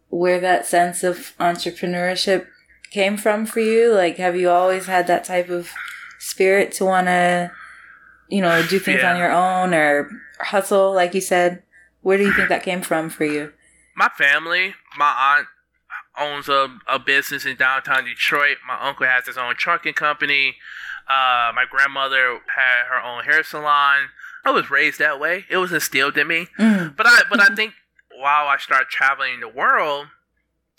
where 0.10 0.40
that 0.40 0.66
sense 0.66 1.04
of 1.04 1.34
entrepreneurship 1.40 2.48
came 2.92 3.18
from 3.18 3.46
for 3.46 3.60
you. 3.60 3.94
Like, 3.94 4.18
have 4.18 4.36
you 4.36 4.50
always 4.50 4.86
had 4.86 5.08
that 5.08 5.24
type 5.26 5.50
of 5.50 5.72
spirit 6.20 6.72
to 6.74 6.86
want 6.86 7.08
to, 7.08 7.52
you 8.30 8.42
know, 8.42 8.66
do 8.66 8.80
things 8.80 9.02
Yeah. 9.02 9.12
on 9.14 9.18
your 9.20 9.32
own 9.32 9.74
or 9.74 10.10
hustle, 10.40 10.94
like 10.94 11.14
you 11.14 11.22
said? 11.22 11.64
Where 12.02 12.18
do 12.18 12.24
you 12.24 12.34
think 12.34 12.50
that 12.50 12.64
came 12.64 12.82
from 12.82 13.10
for 13.10 13.26
you? 13.26 13.52
my 13.98 14.10
family, 14.18 14.76
my 14.98 15.38
aunt 15.38 15.48
owns 16.20 16.50
a, 16.50 16.68
a 16.86 17.00
business 17.00 17.46
in 17.46 17.56
downtown 17.56 18.04
Detroit. 18.04 18.58
My 18.68 18.78
uncle 18.88 19.06
has 19.08 19.26
his 19.26 19.38
own 19.38 19.56
trucking 19.56 19.94
company. 19.94 20.58
Uh, 21.08 21.52
my 21.54 21.66
grandmother 21.70 22.40
had 22.56 22.86
her 22.90 23.02
own 23.02 23.24
hair 23.24 23.44
salon. 23.44 24.10
I 24.44 24.52
was 24.52 24.70
raised 24.70 25.00
that 25.00 25.20
way. 25.20 25.46
It 25.50 25.58
was 25.58 25.72
instilled 25.72 26.18
in 26.18 26.28
me. 26.28 26.48
Mm. 26.60 26.96
But 26.96 27.08
I 27.08 27.22
but 27.30 27.40
I 27.40 27.54
think 27.56 27.74
while 28.20 28.48
I 28.48 28.58
started 28.58 28.90
traveling 28.90 29.40
the 29.40 29.48
world, 29.48 30.08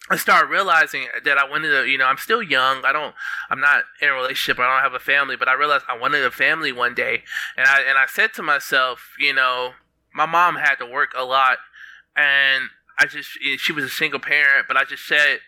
I 0.08 0.16
started 0.16 0.50
realizing 0.50 1.06
that 1.24 1.36
I 1.36 1.48
wanted 1.48 1.70
to, 1.70 1.88
you 1.88 1.98
know, 1.98 2.04
I'm 2.06 2.16
still 2.16 2.42
young. 2.42 2.84
I 2.84 2.92
don't, 2.92 3.14
I'm 3.50 3.60
not 3.60 3.84
in 4.00 4.08
a 4.08 4.12
relationship. 4.12 4.60
I 4.60 4.72
don't 4.72 4.82
have 4.82 4.94
a 4.94 5.04
family, 5.04 5.36
but 5.36 5.48
I 5.48 5.54
realized 5.54 5.84
I 5.88 5.98
wanted 5.98 6.22
a 6.24 6.30
family 6.30 6.70
one 6.70 6.94
day. 6.94 7.24
And 7.56 7.66
I, 7.66 7.80
and 7.80 7.98
I 7.98 8.06
said 8.06 8.32
to 8.34 8.42
myself, 8.42 9.14
you 9.18 9.32
know, 9.32 9.72
my 10.14 10.26
mom 10.26 10.56
had 10.56 10.76
to 10.76 10.86
work 10.86 11.10
a 11.16 11.24
lot 11.24 11.58
and 12.16 12.70
I 12.98 13.06
just, 13.06 13.30
she 13.58 13.72
was 13.72 13.84
a 13.84 13.90
single 13.90 14.20
parent, 14.20 14.66
but 14.68 14.76
I 14.76 14.84
just 14.84 15.06
said, 15.06 15.40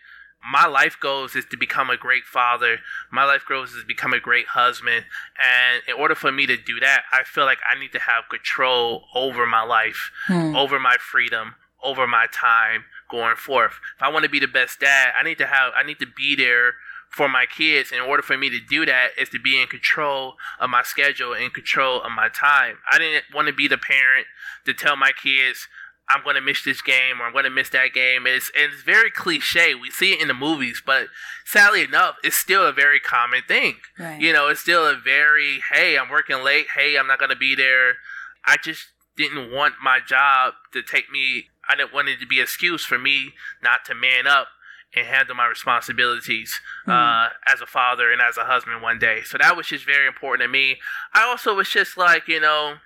my 0.43 0.65
life 0.65 0.97
goals 0.99 1.35
is 1.35 1.45
to 1.45 1.57
become 1.57 1.89
a 1.89 1.97
great 1.97 2.23
father. 2.23 2.79
My 3.11 3.23
life 3.25 3.43
goals 3.47 3.71
is 3.73 3.81
to 3.81 3.87
become 3.87 4.13
a 4.13 4.19
great 4.19 4.47
husband. 4.47 5.05
And 5.37 5.83
in 5.87 5.95
order 5.95 6.15
for 6.15 6.31
me 6.31 6.45
to 6.47 6.55
do 6.57 6.79
that, 6.79 7.03
I 7.11 7.23
feel 7.23 7.45
like 7.45 7.59
I 7.69 7.77
need 7.79 7.91
to 7.91 7.99
have 7.99 8.29
control 8.29 9.05
over 9.13 9.45
my 9.45 9.63
life 9.63 10.11
Hmm. 10.27 10.55
over 10.55 10.79
my 10.79 10.97
freedom, 10.99 11.55
over 11.83 12.07
my 12.07 12.27
time, 12.31 12.85
going 13.09 13.35
forth. 13.35 13.73
If 13.97 14.01
I 14.03 14.09
want 14.09 14.23
to 14.23 14.29
be 14.29 14.39
the 14.39 14.47
best 14.47 14.79
dad, 14.79 15.13
I 15.19 15.23
need 15.23 15.37
to 15.39 15.47
have 15.47 15.73
I 15.75 15.83
need 15.83 15.99
to 15.99 16.07
be 16.07 16.35
there 16.35 16.73
for 17.09 17.27
my 17.27 17.45
kids. 17.45 17.91
In 17.91 17.99
order 17.99 18.21
for 18.21 18.37
me 18.37 18.49
to 18.49 18.59
do 18.59 18.85
that 18.85 19.09
is 19.17 19.29
to 19.29 19.39
be 19.39 19.59
in 19.61 19.67
control 19.67 20.35
of 20.59 20.69
my 20.69 20.83
schedule 20.83 21.33
and 21.33 21.53
control 21.53 22.01
of 22.01 22.11
my 22.11 22.29
time. 22.29 22.77
I 22.91 22.97
didn't 22.99 23.25
want 23.33 23.47
to 23.47 23.53
be 23.53 23.67
the 23.67 23.77
parent 23.79 24.27
to 24.65 24.73
tell 24.73 24.95
my 24.95 25.11
kids 25.11 25.67
I'm 26.09 26.23
going 26.23 26.35
to 26.35 26.41
miss 26.41 26.63
this 26.63 26.81
game 26.81 27.21
or 27.21 27.25
I'm 27.25 27.33
going 27.33 27.43
to 27.43 27.49
miss 27.49 27.69
that 27.69 27.93
game. 27.93 28.25
It's 28.25 28.51
and 28.57 28.73
it's 28.73 28.81
very 28.81 29.11
cliche. 29.11 29.75
We 29.75 29.91
see 29.91 30.13
it 30.13 30.21
in 30.21 30.27
the 30.27 30.33
movies, 30.33 30.81
but 30.85 31.07
sadly 31.45 31.83
enough, 31.83 32.15
it's 32.23 32.35
still 32.35 32.65
a 32.65 32.73
very 32.73 32.99
common 32.99 33.41
thing. 33.47 33.75
Right. 33.97 34.19
You 34.19 34.33
know, 34.33 34.47
it's 34.47 34.61
still 34.61 34.85
a 34.85 34.95
very 34.95 35.59
hey, 35.71 35.97
I'm 35.97 36.09
working 36.09 36.43
late. 36.43 36.67
Hey, 36.75 36.97
I'm 36.97 37.07
not 37.07 37.19
going 37.19 37.29
to 37.29 37.37
be 37.37 37.55
there. 37.55 37.93
I 38.45 38.57
just 38.61 38.87
didn't 39.15 39.51
want 39.51 39.75
my 39.83 39.99
job 40.05 40.53
to 40.73 40.81
take 40.81 41.11
me. 41.11 41.49
I 41.69 41.75
didn't 41.75 41.93
want 41.93 42.09
it 42.09 42.19
to 42.19 42.27
be 42.27 42.39
an 42.39 42.43
excuse 42.43 42.83
for 42.83 42.97
me 42.97 43.33
not 43.61 43.85
to 43.85 43.93
man 43.93 44.25
up 44.25 44.47
and 44.95 45.05
handle 45.05 45.35
my 45.35 45.45
responsibilities 45.45 46.59
uh, 46.87 47.27
as 47.45 47.61
a 47.61 47.67
father 47.67 48.11
and 48.11 48.21
as 48.21 48.37
a 48.37 48.45
husband 48.45 48.81
one 48.81 48.97
day. 48.97 49.21
So 49.23 49.37
that 49.37 49.55
was 49.55 49.67
just 49.67 49.85
very 49.85 50.07
important 50.07 50.47
to 50.47 50.51
me. 50.51 50.77
I 51.13 51.25
also 51.25 51.53
was 51.53 51.69
just 51.69 51.95
like, 51.95 52.27
you 52.27 52.39
know, 52.39 52.77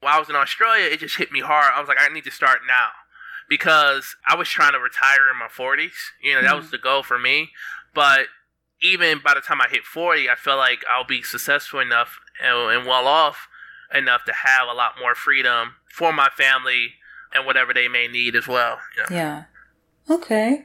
while 0.00 0.16
I 0.16 0.18
was 0.18 0.28
in 0.28 0.36
Australia, 0.36 0.84
it 0.86 1.00
just 1.00 1.16
hit 1.16 1.30
me 1.32 1.40
hard. 1.40 1.72
I 1.74 1.80
was 1.80 1.88
like, 1.88 1.98
I 2.00 2.08
need 2.12 2.24
to 2.24 2.30
start 2.30 2.60
now 2.66 2.88
because 3.48 4.16
I 4.28 4.34
was 4.36 4.48
trying 4.48 4.72
to 4.72 4.78
retire 4.78 5.30
in 5.30 5.38
my 5.38 5.46
40s. 5.48 5.92
You 6.22 6.34
know, 6.34 6.42
that 6.42 6.56
was 6.56 6.70
the 6.70 6.78
goal 6.78 7.02
for 7.02 7.18
me. 7.18 7.50
But 7.94 8.26
even 8.82 9.20
by 9.22 9.34
the 9.34 9.40
time 9.40 9.60
I 9.60 9.68
hit 9.68 9.84
40, 9.84 10.28
I 10.30 10.34
felt 10.36 10.58
like 10.58 10.84
I'll 10.90 11.04
be 11.04 11.22
successful 11.22 11.80
enough 11.80 12.18
and, 12.42 12.56
and 12.78 12.86
well 12.86 13.06
off 13.06 13.48
enough 13.94 14.24
to 14.24 14.32
have 14.32 14.68
a 14.68 14.72
lot 14.72 14.92
more 15.00 15.14
freedom 15.14 15.74
for 15.92 16.12
my 16.12 16.28
family 16.28 16.94
and 17.34 17.44
whatever 17.44 17.74
they 17.74 17.88
may 17.88 18.06
need 18.08 18.34
as 18.36 18.46
well. 18.48 18.78
you 18.96 19.02
know. 19.02 19.16
Yeah. 19.16 19.44
Okay. 20.08 20.64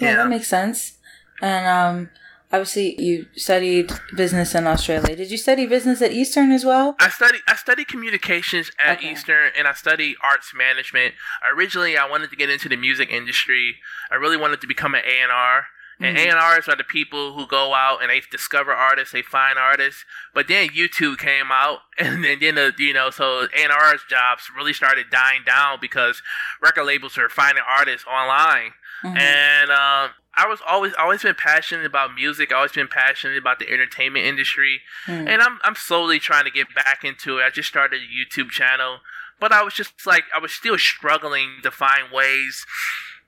Yeah, 0.00 0.08
Yeah. 0.10 0.16
that 0.16 0.28
makes 0.28 0.48
sense. 0.48 0.98
And 1.40 1.66
um, 1.66 2.10
obviously, 2.52 3.00
you 3.02 3.26
studied 3.36 3.90
business 4.14 4.54
in 4.54 4.66
Australia. 4.66 5.16
Did 5.16 5.30
you 5.30 5.36
study 5.38 5.66
business 5.66 6.02
at 6.02 6.12
Eastern 6.12 6.52
as 6.52 6.64
well? 6.64 6.94
I 7.00 7.08
studied 7.08 7.40
I 7.48 7.56
study 7.56 7.84
communications 7.84 8.70
at 8.78 8.98
Okay. 8.98 9.12
Eastern 9.12 9.50
and 9.58 9.66
I 9.66 9.72
studied 9.72 10.16
arts 10.22 10.52
management. 10.54 11.14
Originally, 11.54 11.96
I 11.96 12.08
wanted 12.08 12.30
to 12.30 12.36
get 12.36 12.50
into 12.50 12.68
the 12.68 12.76
music 12.76 13.10
industry. 13.10 13.76
I 14.10 14.16
really 14.16 14.36
wanted 14.36 14.60
to 14.60 14.66
become 14.66 14.94
an 14.94 15.02
A&R. 15.04 15.66
And 16.02 16.16
Mhm. 16.16 16.32
A&Rs 16.34 16.68
are 16.68 16.76
the 16.76 16.84
people 16.84 17.34
who 17.34 17.46
go 17.46 17.74
out 17.74 18.02
and 18.02 18.10
they 18.10 18.20
discover 18.20 18.72
artists, 18.72 19.12
they 19.12 19.22
find 19.22 19.58
artists. 19.58 20.04
But 20.34 20.48
then 20.48 20.68
YouTube 20.70 21.18
came 21.18 21.52
out, 21.52 21.82
and 21.98 22.24
then, 22.24 22.40
then 22.40 22.54
the, 22.56 22.74
you 22.78 22.92
know, 22.92 23.10
so 23.10 23.48
A&R's 23.56 24.04
jobs 24.08 24.50
really 24.56 24.72
started 24.72 25.10
dying 25.10 25.42
down 25.44 25.78
because 25.80 26.22
record 26.60 26.84
labels 26.84 27.16
are 27.18 27.28
finding 27.28 27.64
artists 27.68 28.06
online. 28.06 28.74
Mhm. 29.04 29.18
And 29.18 29.70
um, 29.70 30.10
I 30.34 30.46
was 30.46 30.60
always 30.66 30.94
always 30.94 31.22
been 31.22 31.34
passionate 31.34 31.84
about 31.86 32.14
music. 32.14 32.52
I 32.52 32.56
always 32.56 32.72
been 32.72 32.88
passionate 32.88 33.36
about 33.36 33.58
the 33.58 33.68
entertainment 33.70 34.24
industry. 34.24 34.80
Mm. 35.06 35.28
And 35.28 35.42
I'm 35.42 35.58
I'm 35.62 35.74
slowly 35.74 36.18
trying 36.18 36.44
to 36.44 36.50
get 36.50 36.74
back 36.74 37.04
into 37.04 37.38
it. 37.38 37.44
I 37.44 37.50
just 37.50 37.68
started 37.68 38.00
a 38.00 38.04
YouTube 38.04 38.50
channel, 38.50 39.00
but 39.40 39.52
I 39.52 39.62
was 39.62 39.74
just 39.74 40.06
like 40.06 40.24
I 40.34 40.38
was 40.38 40.52
still 40.52 40.78
struggling 40.78 41.58
to 41.64 41.70
find 41.70 42.10
ways 42.12 42.64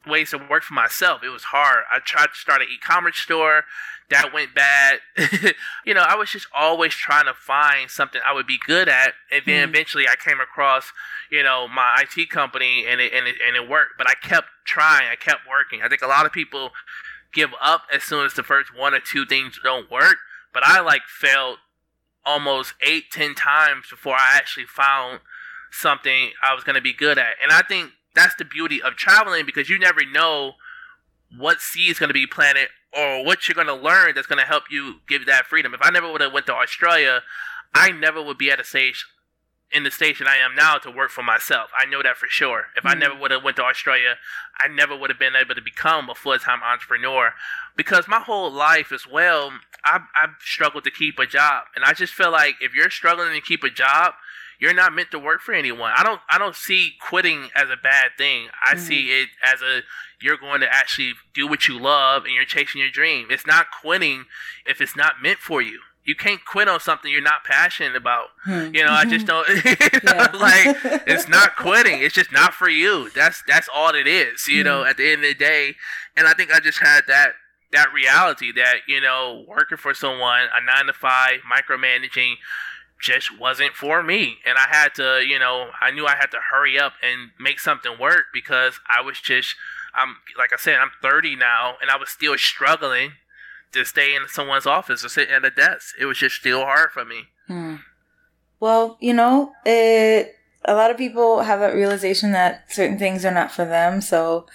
ways 0.06 0.30
to 0.30 0.38
work 0.38 0.62
for 0.62 0.74
myself. 0.74 1.22
It 1.22 1.28
was 1.30 1.44
hard. 1.44 1.84
I 1.90 1.98
tried 2.00 2.28
to 2.28 2.34
start 2.38 2.62
an 2.62 2.68
e-commerce 2.72 3.16
store. 3.18 3.64
That 4.10 4.32
went 4.34 4.54
bad. 4.54 5.00
you 5.84 5.94
know, 5.94 6.02
I 6.06 6.14
was 6.14 6.30
just 6.30 6.46
always 6.54 6.92
trying 6.94 7.24
to 7.24 7.34
find 7.34 7.90
something 7.90 8.20
I 8.26 8.34
would 8.34 8.46
be 8.46 8.58
good 8.66 8.88
at, 8.88 9.14
and 9.30 9.42
then 9.46 9.66
Mhm. 9.68 9.70
eventually 9.70 10.06
I 10.06 10.14
came 10.16 10.40
across, 10.40 10.92
you 11.30 11.42
know, 11.42 11.66
my 11.68 11.96
IT 12.02 12.26
company, 12.26 12.86
and 12.86 13.00
it 13.00 13.12
and 13.14 13.26
it 13.26 13.36
and 13.44 13.56
it 13.56 13.66
worked. 13.66 13.96
But 13.96 14.08
I 14.08 14.14
kept 14.14 14.48
trying. 14.66 15.08
I 15.08 15.16
kept 15.16 15.46
working. 15.48 15.82
I 15.82 15.88
think 15.88 16.02
a 16.02 16.06
lot 16.06 16.26
of 16.26 16.32
people 16.32 16.74
give 17.32 17.50
up 17.60 17.86
as 17.92 18.04
soon 18.04 18.26
as 18.26 18.34
the 18.34 18.42
first 18.42 18.74
one 18.74 18.94
or 18.94 19.00
two 19.00 19.24
things 19.24 19.58
don't 19.62 19.90
work. 19.90 20.18
But 20.52 20.64
I 20.64 20.80
like 20.80 21.02
failed 21.08 21.58
almost 22.26 22.74
eight, 22.82 23.10
ten 23.10 23.34
times 23.34 23.88
before 23.88 24.14
I 24.14 24.36
actually 24.36 24.66
found 24.66 25.20
something 25.70 26.32
I 26.42 26.54
was 26.54 26.62
going 26.62 26.76
to 26.76 26.80
be 26.82 26.92
good 26.92 27.18
at. 27.18 27.34
And 27.42 27.50
I 27.50 27.62
think 27.62 27.92
that's 28.14 28.34
the 28.36 28.44
beauty 28.44 28.80
of 28.82 28.94
traveling 28.94 29.44
because 29.46 29.68
you 29.68 29.78
never 29.78 30.04
know 30.04 30.52
what 31.36 31.60
seed 31.60 31.90
is 31.90 31.98
going 31.98 32.08
to 32.08 32.14
be 32.14 32.26
planted 32.26 32.68
or 32.96 33.24
what 33.24 33.48
you're 33.48 33.54
going 33.54 33.66
to 33.66 33.74
learn 33.74 34.12
that's 34.14 34.26
going 34.26 34.38
to 34.38 34.46
help 34.46 34.64
you 34.70 34.96
give 35.08 35.26
that 35.26 35.46
freedom. 35.46 35.74
If 35.74 35.80
I 35.82 35.90
never 35.90 36.10
would 36.10 36.20
have 36.20 36.32
went 36.32 36.46
to 36.46 36.54
Australia, 36.54 37.22
I 37.74 37.90
never 37.90 38.22
would 38.22 38.38
be 38.38 38.50
at 38.50 38.60
a 38.60 38.64
stage 38.64 39.06
in 39.72 39.82
the 39.82 39.90
station 39.90 40.28
I 40.28 40.36
am 40.36 40.54
now 40.54 40.76
to 40.76 40.90
work 40.90 41.10
for 41.10 41.22
myself. 41.24 41.70
I 41.76 41.86
know 41.86 42.00
that 42.02 42.16
for 42.16 42.28
sure. 42.28 42.66
If 42.76 42.86
I 42.86 42.94
Mhm. 42.94 42.98
never 43.00 43.14
would 43.16 43.32
have 43.32 43.42
went 43.42 43.56
to 43.56 43.64
Australia, 43.64 44.18
I 44.60 44.68
never 44.68 44.94
would 44.94 45.10
have 45.10 45.18
been 45.18 45.34
able 45.34 45.56
to 45.56 45.60
become 45.60 46.08
a 46.08 46.14
full-time 46.14 46.62
entrepreneur 46.62 47.34
because 47.74 48.06
my 48.06 48.20
whole 48.20 48.52
life 48.52 48.92
as 48.92 49.04
well, 49.04 49.58
I've, 49.82 50.02
I've 50.14 50.36
struggled 50.38 50.84
to 50.84 50.92
keep 50.92 51.18
a 51.18 51.26
job. 51.26 51.64
And 51.74 51.84
I 51.84 51.92
just 51.92 52.12
feel 52.14 52.30
like 52.30 52.56
if 52.60 52.72
you're 52.72 52.90
struggling 52.90 53.32
to 53.32 53.40
keep 53.40 53.64
a 53.64 53.70
job, 53.70 54.14
you're 54.64 54.72
not 54.74 54.94
meant 54.94 55.10
to 55.10 55.18
work 55.18 55.42
for 55.42 55.52
anyone. 55.52 55.92
I 55.94 56.02
don't 56.02 56.20
I 56.30 56.38
don't 56.38 56.56
see 56.56 56.94
quitting 57.00 57.50
as 57.54 57.68
a 57.70 57.76
bad 57.76 58.12
thing. 58.16 58.48
I 58.66 58.74
Mhm. 58.74 58.78
see 58.78 59.20
it 59.20 59.28
as 59.42 59.60
a 59.60 59.82
you're 60.20 60.38
going 60.38 60.60
to 60.62 60.72
actually 60.74 61.12
do 61.34 61.46
what 61.46 61.68
you 61.68 61.78
love 61.78 62.24
and 62.24 62.32
you're 62.32 62.46
chasing 62.46 62.80
your 62.80 62.88
dream. 62.90 63.26
It's 63.30 63.46
not 63.46 63.66
quitting 63.82 64.24
if 64.64 64.80
it's 64.80 64.96
not 64.96 65.20
meant 65.20 65.38
for 65.38 65.60
you. 65.60 65.80
You 66.06 66.14
can't 66.14 66.42
quit 66.44 66.66
on 66.68 66.80
something 66.80 67.10
you're 67.12 67.20
not 67.20 67.44
passionate 67.44 67.94
about. 67.96 68.28
Hmm. 68.44 68.74
You 68.74 68.84
know, 68.84 68.92
I 68.92 69.04
just 69.04 69.26
don't 69.26 69.46
Yeah. 69.64 70.30
like 70.32 70.76
it's 71.06 71.28
not 71.28 71.56
quitting. 71.56 72.00
It's 72.02 72.14
just 72.14 72.32
not 72.32 72.54
for 72.54 72.68
you. 72.70 73.10
That's 73.10 73.42
that's 73.46 73.68
all 73.72 73.94
it 73.94 74.06
is. 74.06 74.48
You 74.48 74.64
know, 74.64 74.84
at 74.84 74.96
the 74.96 75.04
end 75.12 75.22
of 75.24 75.28
the 75.28 75.34
day, 75.34 75.76
and 76.16 76.26
I 76.26 76.32
think 76.32 76.50
I 76.52 76.60
just 76.60 76.78
had 76.78 77.02
that 77.08 77.34
that 77.72 77.92
reality 77.92 78.52
that 78.52 78.76
you 78.86 79.00
know 79.00 79.44
working 79.48 79.76
for 79.78 79.92
someone 79.94 80.42
a 80.54 80.60
nine 80.64 80.86
to 80.86 80.92
five 80.92 81.40
micromanaging 81.50 82.34
just 83.00 83.38
wasn't 83.38 83.72
for 83.74 84.02
me 84.02 84.38
and 84.46 84.56
i 84.56 84.66
had 84.70 84.94
to 84.94 85.22
you 85.26 85.38
know 85.38 85.68
i 85.80 85.90
knew 85.90 86.06
i 86.06 86.14
had 86.16 86.30
to 86.30 86.38
hurry 86.50 86.78
up 86.78 86.92
and 87.02 87.30
make 87.38 87.60
something 87.60 87.98
work 87.98 88.24
because 88.32 88.80
i 88.88 89.00
was 89.02 89.20
just 89.20 89.54
i'm 89.94 90.16
like 90.38 90.52
i 90.52 90.56
said 90.56 90.76
i'm 90.76 90.90
30 91.02 91.36
now 91.36 91.74
and 91.82 91.90
i 91.90 91.96
was 91.96 92.08
still 92.08 92.36
struggling 92.38 93.12
to 93.72 93.84
stay 93.84 94.14
in 94.14 94.22
someone's 94.28 94.66
office 94.66 95.04
or 95.04 95.08
sit 95.08 95.28
at 95.28 95.44
a 95.44 95.50
desk 95.50 95.94
it 96.00 96.06
was 96.06 96.18
just 96.18 96.36
still 96.36 96.60
hard 96.64 96.90
for 96.92 97.04
me 97.04 97.24
Hmm. 97.46 97.76
Well, 98.60 98.96
you 99.00 99.12
know, 99.12 99.52
it. 99.66 100.34
A 100.64 100.72
lot 100.74 100.90
of 100.90 100.96
people 100.96 101.42
have 101.42 101.60
that 101.60 101.74
realization 101.74 102.32
that 102.32 102.72
certain 102.72 102.98
things 102.98 103.22
are 103.26 103.30
not 103.30 103.52
for 103.52 103.66
them. 103.66 104.00
So, 104.00 104.46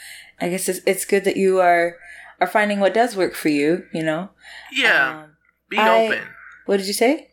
I 0.41 0.49
guess 0.49 0.67
it's, 0.67 0.79
it's 0.87 1.05
good 1.05 1.23
that 1.25 1.37
you 1.37 1.59
are 1.59 1.97
are 2.41 2.47
finding 2.47 2.79
what 2.79 2.95
does 2.95 3.15
work 3.15 3.35
for 3.35 3.49
you. 3.49 3.83
You 3.93 4.01
know. 4.01 4.29
yeah 4.71 5.23
Um, 5.25 5.31
be 5.69 5.77
I- 5.77 6.05
open 6.07 6.23
what 6.65 6.77
did 6.77 6.87
you 6.87 6.93
say? 6.93 7.28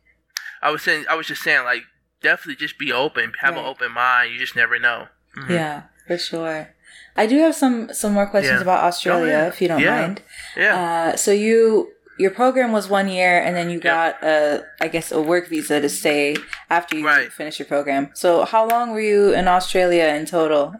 I 0.62 0.70
was 0.70 0.82
saying, 0.82 1.04
I 1.08 1.14
was 1.14 1.26
just 1.26 1.42
saying, 1.42 1.64
like, 1.64 1.82
definitely 2.22 2.56
just 2.56 2.78
be 2.78 2.92
open, 2.92 3.32
have 3.40 3.56
an 3.56 3.64
open 3.64 3.92
mind. 3.92 4.32
You 4.32 4.38
just 4.38 4.56
never 4.56 4.78
know. 4.78 5.08
Mhm. 5.36 5.50
Yeah, 5.50 5.82
for 6.06 6.18
sure. 6.18 6.74
I 7.16 7.26
do 7.26 7.38
have 7.40 7.54
some 7.54 7.92
some 7.94 8.12
more 8.12 8.26
questions 8.26 8.56
Yeah. 8.58 8.62
about 8.62 8.84
Australia, 8.84 9.24
Oh, 9.34 9.42
yeah. 9.42 9.48
if 9.48 9.60
you 9.62 9.68
don't 9.68 9.80
Yeah. 9.80 10.00
mind. 10.00 10.22
yeah. 10.56 10.74
Uh, 11.12 11.16
so 11.16 11.30
you 11.30 11.92
your 12.18 12.30
program 12.30 12.72
was 12.72 12.88
one 12.88 13.08
year, 13.08 13.38
and 13.38 13.54
then 13.54 13.68
you 13.68 13.78
got 13.78 14.22
a 14.22 14.64
I 14.80 14.88
guess 14.88 15.12
a 15.12 15.20
work 15.20 15.48
visa 15.48 15.80
to 15.80 15.88
stay 15.88 16.36
after 16.70 16.96
you 16.96 17.06
Right. 17.06 17.30
finish 17.32 17.58
your 17.58 17.66
program. 17.66 18.10
So 18.14 18.44
how 18.46 18.66
long 18.66 18.92
were 18.92 19.00
you 19.00 19.32
in 19.34 19.46
Australia 19.48 20.04
in 20.06 20.24
total? 20.26 20.74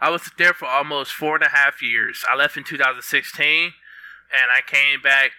I 0.00 0.08
was 0.10 0.30
there 0.38 0.54
for 0.54 0.66
almost 0.66 1.12
four 1.12 1.36
and 1.36 1.44
a 1.44 1.50
half 1.50 1.80
years. 1.82 2.24
I 2.30 2.34
left 2.34 2.56
in 2.56 2.64
2016, 2.64 3.74
and 4.32 4.50
I 4.50 4.60
came 4.62 5.00
back 5.00 5.32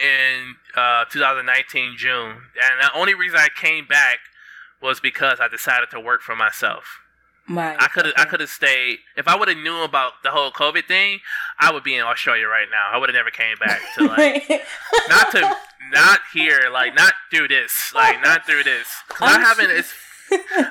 in 0.00 0.56
uh, 0.76 1.04
2019 1.10 1.96
June. 1.96 2.36
And 2.62 2.80
the 2.80 2.90
only 2.94 3.14
reason 3.14 3.38
I 3.38 3.48
came 3.54 3.86
back 3.86 4.18
was 4.82 5.00
because 5.00 5.38
I 5.40 5.48
decided 5.48 5.90
to 5.90 6.00
work 6.00 6.22
for 6.22 6.34
myself. 6.34 7.00
Right. 7.48 7.76
I 7.80 7.88
could 7.88 8.06
have 8.06 8.14
I 8.16 8.26
could 8.26 8.38
have 8.40 8.48
stayed 8.48 8.98
if 9.16 9.26
I 9.26 9.36
would 9.36 9.48
have 9.48 9.56
knew 9.56 9.82
about 9.82 10.22
the 10.22 10.30
whole 10.30 10.52
COVID 10.52 10.86
thing. 10.86 11.18
I 11.58 11.72
would 11.72 11.82
be 11.82 11.96
in 11.96 12.02
Australia 12.02 12.46
right 12.46 12.68
now. 12.70 12.90
I 12.92 12.98
would 12.98 13.08
have 13.08 13.16
never 13.16 13.30
came 13.30 13.56
back 13.58 13.80
to 13.96 14.04
like 14.04 14.48
not 15.08 15.32
to 15.32 15.56
not 15.90 16.20
here 16.32 16.70
like 16.72 16.94
not 16.94 17.14
through 17.30 17.48
this 17.48 17.92
like 17.92 18.22
not 18.22 18.46
through 18.46 18.62
this. 18.62 18.86
I 19.20 19.40
haven't 19.40 19.84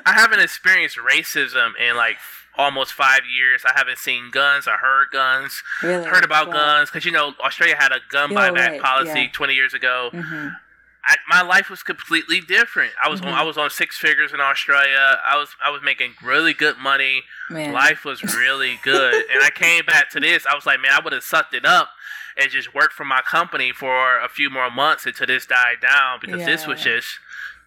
I 0.06 0.12
haven't 0.12 0.40
experienced 0.40 0.96
racism 0.96 1.72
in 1.78 1.96
like 1.96 2.16
almost 2.60 2.92
five 2.92 3.20
years. 3.26 3.62
I 3.66 3.72
haven't 3.74 3.98
seen 3.98 4.30
guns. 4.30 4.68
I 4.68 4.76
heard 4.76 5.08
guns. 5.10 5.62
really 5.82 6.04
Heard 6.06 6.24
about 6.24 6.48
Wow. 6.48 6.52
guns 6.54 6.90
because 6.90 7.04
you 7.04 7.12
know 7.12 7.34
Australia 7.40 7.76
had 7.78 7.92
a 7.92 8.00
gun 8.10 8.30
Yeah, 8.32 8.50
buyback 8.50 8.70
right, 8.72 8.80
policy 8.82 9.22
yeah. 9.22 9.30
20 9.32 9.54
years 9.54 9.74
ago. 9.74 10.10
Mhm. 10.12 10.56
I, 11.02 11.16
my 11.28 11.40
life 11.40 11.70
was 11.70 11.82
completely 11.82 12.40
different. 12.42 12.92
I 13.02 13.08
was 13.08 13.22
on, 13.22 13.28
Mhm. 13.28 13.32
I 13.34 13.42
was 13.42 13.56
on 13.56 13.70
six 13.70 13.96
figures 13.96 14.32
in 14.34 14.40
Australia. 14.40 15.20
I 15.24 15.36
was 15.38 15.48
I 15.64 15.70
was 15.70 15.80
making 15.82 16.14
really 16.22 16.52
good 16.52 16.76
money. 16.78 17.24
Man. 17.48 17.72
Life 17.72 18.04
was 18.04 18.22
really 18.36 18.78
good. 18.82 19.14
and 19.32 19.42
I 19.42 19.50
came 19.50 19.84
back 19.86 20.10
to 20.10 20.20
this. 20.20 20.44
I 20.46 20.54
was 20.54 20.66
like, 20.66 20.80
man, 20.80 20.92
I 20.92 21.00
would 21.02 21.12
have 21.14 21.24
sucked 21.24 21.54
it 21.54 21.64
up 21.64 21.90
and 22.36 22.50
just 22.50 22.74
worked 22.74 22.92
for 22.92 23.04
my 23.04 23.22
company 23.22 23.72
for 23.72 24.18
a 24.20 24.28
few 24.28 24.50
more 24.50 24.70
months 24.70 25.06
until 25.06 25.26
this 25.26 25.46
died 25.46 25.80
down 25.80 26.18
because 26.20 26.44
this 26.44 26.66
was 26.66 26.82
just 26.82 27.18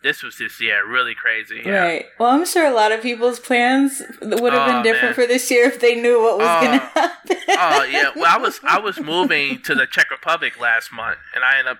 this 0.04 0.22
was 0.22 0.36
just 0.36 0.62
yeah, 0.62 0.80
really 0.80 1.16
crazy. 1.16 1.62
Yeah. 1.66 1.72
Right. 1.80 2.06
Well, 2.20 2.30
I'm 2.30 2.46
sure 2.46 2.66
a 2.68 2.74
lot 2.74 2.92
of 2.92 3.02
people's 3.02 3.40
plans 3.40 4.02
would 4.22 4.54
have 4.54 4.68
been 4.68 4.76
Oh, 4.78 4.84
different 4.84 5.04
man. 5.06 5.14
for 5.14 5.26
this 5.26 5.50
year 5.50 5.66
if 5.66 5.80
they 5.80 5.96
knew 5.96 6.22
what 6.22 6.38
was 6.38 6.48
Oh. 6.48 6.62
going 6.62 6.80
to 6.80 6.86
happen. 6.86 7.38
oh 7.50 7.84
yeah. 7.90 8.12
Well, 8.16 8.26
I 8.28 8.38
was 8.38 8.60
I 8.64 8.80
was 8.80 9.00
moving 9.00 9.62
to 9.64 9.74
the 9.76 9.88
Czech 9.88 10.12
Republic 10.12 10.60
last 10.60 10.92
month, 10.92 11.18
and 11.34 11.44
I 11.44 11.58
ended 11.60 11.72
up. 11.74 11.80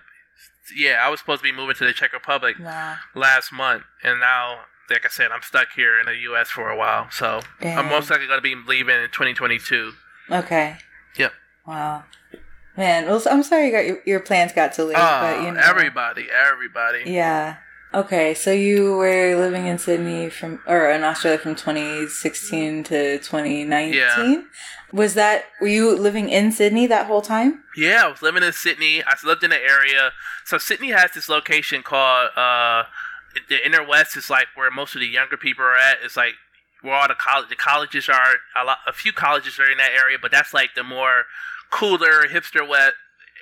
Yeah, 0.74 1.00
I 1.04 1.10
was 1.10 1.20
supposed 1.20 1.40
to 1.40 1.44
be 1.44 1.52
moving 1.56 1.74
to 1.76 1.84
the 1.84 1.92
Czech 1.92 2.12
Republic 2.14 2.56
Wow. 2.58 2.96
last 3.14 3.52
month, 3.52 3.82
and 4.02 4.18
now, 4.18 4.60
like 4.88 5.04
I 5.04 5.08
said, 5.08 5.30
I'm 5.30 5.42
stuck 5.42 5.68
here 5.76 6.00
in 6.00 6.06
the 6.06 6.16
U.S. 6.30 6.48
for 6.48 6.70
a 6.70 6.76
while. 6.76 7.08
So. 7.10 7.40
I'm 7.60 7.88
most 7.90 8.08
likely 8.10 8.26
going 8.26 8.38
to 8.38 8.42
be 8.42 8.54
leaving 8.66 8.96
in 8.96 9.10
2022. 9.10 9.92
Okay. 10.30 10.78
Yep. 11.18 11.32
Wow. 11.66 12.04
Man, 12.78 13.04
well, 13.06 13.22
I'm 13.30 13.42
sorry 13.42 13.66
you 13.66 13.72
got 13.72 13.86
your, 13.86 13.98
your 14.06 14.20
plans 14.20 14.52
got 14.52 14.74
delayed, 14.74 14.96
Oh, 14.98 15.20
but 15.20 15.42
you 15.44 15.52
know. 15.52 15.60
everybody, 15.62 16.28
everybody. 16.30 17.02
Yeah. 17.06 17.56
Okay, 17.94 18.34
so 18.34 18.50
you 18.50 18.96
were 18.96 19.36
living 19.36 19.68
in 19.68 19.78
Sydney 19.78 20.28
from, 20.28 20.58
or 20.66 20.90
in 20.90 21.04
Australia 21.04 21.38
from 21.38 21.54
2016 21.54 22.82
to 22.84 23.18
2019. 23.18 23.94
Yeah. 23.94 24.42
Was 24.92 25.14
that 25.14 25.44
were 25.60 25.68
you 25.68 25.96
living 25.96 26.28
in 26.28 26.50
Sydney 26.50 26.88
that 26.88 27.06
whole 27.06 27.22
time? 27.22 27.62
Yeah, 27.76 28.02
I 28.04 28.08
was 28.08 28.20
living 28.20 28.42
in 28.42 28.52
Sydney. 28.52 29.04
I 29.04 29.14
lived 29.24 29.44
in 29.44 29.52
an 29.52 29.60
area. 29.64 30.10
So 30.44 30.58
Sydney 30.58 30.90
has 30.90 31.12
this 31.12 31.28
location 31.28 31.84
called 31.84 32.30
uh, 32.36 32.84
the 33.48 33.64
inner 33.64 33.86
west. 33.86 34.16
Is 34.16 34.28
like 34.28 34.48
where 34.56 34.72
most 34.72 34.96
of 34.96 35.00
the 35.00 35.06
younger 35.06 35.36
people 35.36 35.64
are 35.64 35.76
at. 35.76 35.98
It's 36.02 36.16
like 36.16 36.34
where 36.82 36.94
all 36.94 37.06
the 37.06 37.14
college 37.14 37.48
the 37.48 37.56
colleges 37.56 38.08
are. 38.08 38.36
A 38.60 38.64
lot, 38.64 38.78
a 38.88 38.92
few 38.92 39.12
colleges 39.12 39.58
are 39.60 39.70
in 39.70 39.78
that 39.78 39.92
area, 39.92 40.18
but 40.20 40.32
that's 40.32 40.52
like 40.52 40.70
the 40.74 40.84
more 40.84 41.24
cooler 41.70 42.28
hipster 42.28 42.66
wet 42.68 42.94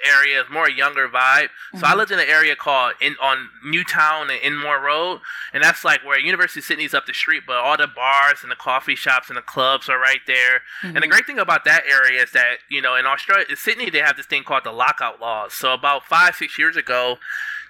area, 0.04 0.42
is 0.42 0.48
more 0.50 0.68
younger 0.68 1.08
vibe. 1.08 1.48
So 1.78 1.86
I 1.86 1.92
Mhm. 1.92 1.96
lived 1.96 2.10
in 2.12 2.18
an 2.18 2.28
area 2.28 2.56
called 2.56 2.94
in 3.00 3.16
on 3.20 3.50
Newtown 3.64 4.30
and 4.30 4.40
Enmore 4.42 4.80
Road, 4.80 5.20
and 5.52 5.62
that's 5.62 5.84
like 5.84 6.04
where 6.04 6.18
University 6.18 6.60
of 6.60 6.64
Sydney's 6.64 6.94
up 6.94 7.06
the 7.06 7.14
street, 7.14 7.44
but 7.46 7.56
all 7.56 7.76
the 7.76 7.86
bars 7.86 8.42
and 8.42 8.50
the 8.50 8.56
coffee 8.56 8.96
shops 8.96 9.28
and 9.28 9.36
the 9.36 9.42
clubs 9.42 9.88
are 9.88 9.98
right 9.98 10.20
there. 10.26 10.62
And 10.82 11.02
the 11.02 11.08
great 11.08 11.26
thing 11.26 11.38
about 11.38 11.64
that 11.64 11.84
area 11.86 12.22
is 12.22 12.32
that, 12.32 12.58
you 12.68 12.80
know, 12.82 12.94
in 12.94 13.06
Australia, 13.06 13.46
in 13.48 13.56
Sydney, 13.56 13.90
they 13.90 14.00
have 14.00 14.16
this 14.16 14.26
thing 14.26 14.44
called 14.44 14.64
the 14.64 14.72
lockout 14.72 15.20
laws. 15.20 15.54
So 15.54 15.72
about 15.72 16.06
five, 16.06 16.36
six 16.36 16.58
years 16.58 16.76
ago, 16.76 17.18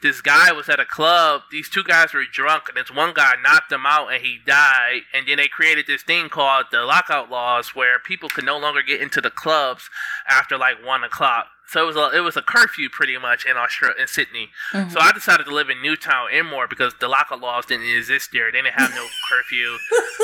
this 0.00 0.20
guy 0.20 0.50
was 0.50 0.68
at 0.68 0.80
a 0.80 0.84
club. 0.84 1.42
These 1.52 1.68
two 1.70 1.84
guys 1.84 2.12
were 2.12 2.24
drunk, 2.24 2.68
and 2.68 2.76
this 2.76 2.90
one 2.90 3.12
guy 3.14 3.34
knocked 3.40 3.70
him 3.70 3.86
out, 3.86 4.08
and 4.08 4.20
he 4.20 4.38
died. 4.44 5.02
And 5.12 5.28
then 5.28 5.36
they 5.36 5.46
created 5.46 5.86
this 5.86 6.02
thing 6.02 6.28
called 6.28 6.66
the 6.72 6.82
lockout 6.82 7.30
laws, 7.30 7.74
where 7.76 8.00
people 8.00 8.28
could 8.28 8.44
no 8.44 8.58
longer 8.58 8.82
get 8.82 9.00
into 9.00 9.20
the 9.20 9.30
clubs 9.30 9.88
after 10.26 10.58
like 10.58 10.82
one 10.84 11.04
o'clock. 11.04 11.48
So 11.72 11.82
it 11.82 11.86
was 11.86 11.96
a 11.96 12.10
it 12.14 12.20
was 12.20 12.36
a 12.36 12.42
curfew 12.42 12.90
pretty 12.90 13.16
much 13.16 13.46
in 13.46 13.56
Australia 13.56 13.96
in 14.00 14.06
Sydney. 14.06 14.50
Mhm. 14.72 14.92
So 14.92 15.00
I 15.00 15.10
decided 15.12 15.44
to 15.46 15.54
live 15.54 15.70
in 15.70 15.80
Newtown 15.80 16.28
Enmore 16.30 16.68
because 16.68 16.92
the 17.00 17.08
lockout 17.08 17.40
laws 17.40 17.64
didn't 17.64 17.86
exist 17.86 18.30
there. 18.32 18.52
They 18.52 18.60
didn't 18.60 18.74
have 18.78 18.94
no 18.94 19.06
curfew. 19.28 19.78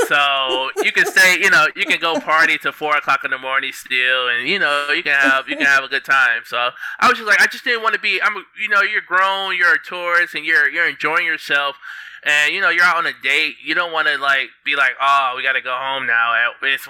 So 0.09 0.71
you 0.85 0.93
can 0.93 1.07
stay, 1.07 1.39
you 1.41 1.49
know, 1.51 1.67
you 1.75 1.87
can 1.87 2.01
go 2.01 2.21
party 2.21 2.59
till 2.59 2.73
four 2.73 2.97
o'clock 2.97 3.25
in 3.25 3.31
the 3.31 3.39
morning 3.39 3.73
still, 3.73 4.29
and 4.29 4.47
you 4.47 4.59
know, 4.59 4.91
you 4.91 5.03
can 5.03 5.15
have 5.19 5.49
you 5.49 5.57
can 5.57 5.67
have 5.67 5.85
a 5.85 5.89
good 5.89 6.05
time. 6.05 6.43
So 6.45 6.71
I 7.01 7.09
was 7.09 7.17
just 7.17 7.27
like, 7.27 7.41
I 7.41 7.47
just 7.47 7.65
didn't 7.65 7.83
want 7.83 7.95
to 7.95 8.01
be. 8.01 8.21
I'm, 8.23 8.35
you 8.61 8.69
know, 8.69 8.83
you're 8.83 9.01
grown, 9.01 9.57
you're 9.57 9.75
a 9.75 9.83
tourist, 9.83 10.35
and 10.35 10.45
you're 10.45 10.69
you're 10.69 10.89
enjoying 10.89 11.25
yourself. 11.27 11.77
And 12.25 12.53
you 12.53 12.61
know 12.61 12.69
you're 12.71 12.85
out 12.85 12.97
on 12.97 13.07
a 13.07 13.13
date. 13.23 13.57
You 13.65 13.75
don't 13.75 13.93
want 13.93 14.09
to 14.09 14.19
like 14.19 14.49
be 14.65 14.75
like, 14.77 14.93
oh, 15.01 15.35
we 15.37 15.43
got 15.43 15.53
to 15.53 15.61
go 15.61 15.75
home 15.75 16.07
now. 16.07 16.35
It's, 16.63 16.89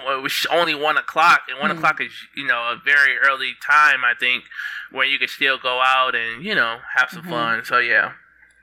only 0.51 0.75
one 0.75 0.97
o'clock, 0.97 1.43
and 1.49 1.59
one 1.61 1.71
Mhm. 1.71 1.77
o'clock 1.79 2.01
is 2.01 2.13
you 2.35 2.47
know 2.47 2.61
a 2.73 2.81
very 2.85 3.19
early 3.19 3.53
time. 3.65 4.05
I 4.05 4.15
think 4.19 4.45
where 4.91 5.05
you 5.07 5.19
can 5.19 5.29
still 5.29 5.59
go 5.59 5.81
out 5.81 6.15
and 6.15 6.43
you 6.45 6.55
know 6.55 6.79
have 6.97 7.11
some 7.11 7.23
Mhm. 7.25 7.29
fun. 7.31 7.65
So 7.65 7.79
yeah, 7.79 8.13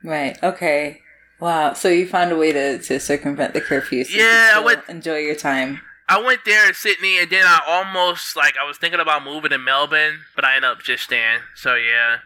Right. 0.03 0.37
Okay. 0.43 1.01
Wow. 1.39 1.73
So 1.73 1.89
you 1.89 2.07
found 2.07 2.31
a 2.31 2.35
way 2.35 2.51
to, 2.53 2.79
to 2.79 2.99
circumvent 2.99 3.53
the 3.53 3.61
curfew. 3.61 4.03
So 4.05 4.17
Yeah, 4.17 4.53
I 4.55 4.59
went- 4.59 4.87
enjoy 4.87 5.17
your 5.17 5.35
time. 5.35 5.81
I 6.07 6.19
went 6.19 6.45
there 6.45 6.67
in 6.67 6.73
Sydney, 6.75 7.17
and 7.19 7.29
then 7.29 7.45
I 7.45 7.59
almost 7.67 8.35
like 8.35 8.55
I 8.57 8.63
was 8.63 8.77
thinking 8.77 8.99
about 8.99 9.23
moving 9.23 9.49
to 9.49 9.57
Melbourne, 9.57 10.21
but 10.35 10.45
I 10.45 10.55
ended 10.55 10.69
up 10.71 10.81
just 10.83 11.03
staying. 11.03 11.39
So 11.55 11.75
yeah, 11.75 12.17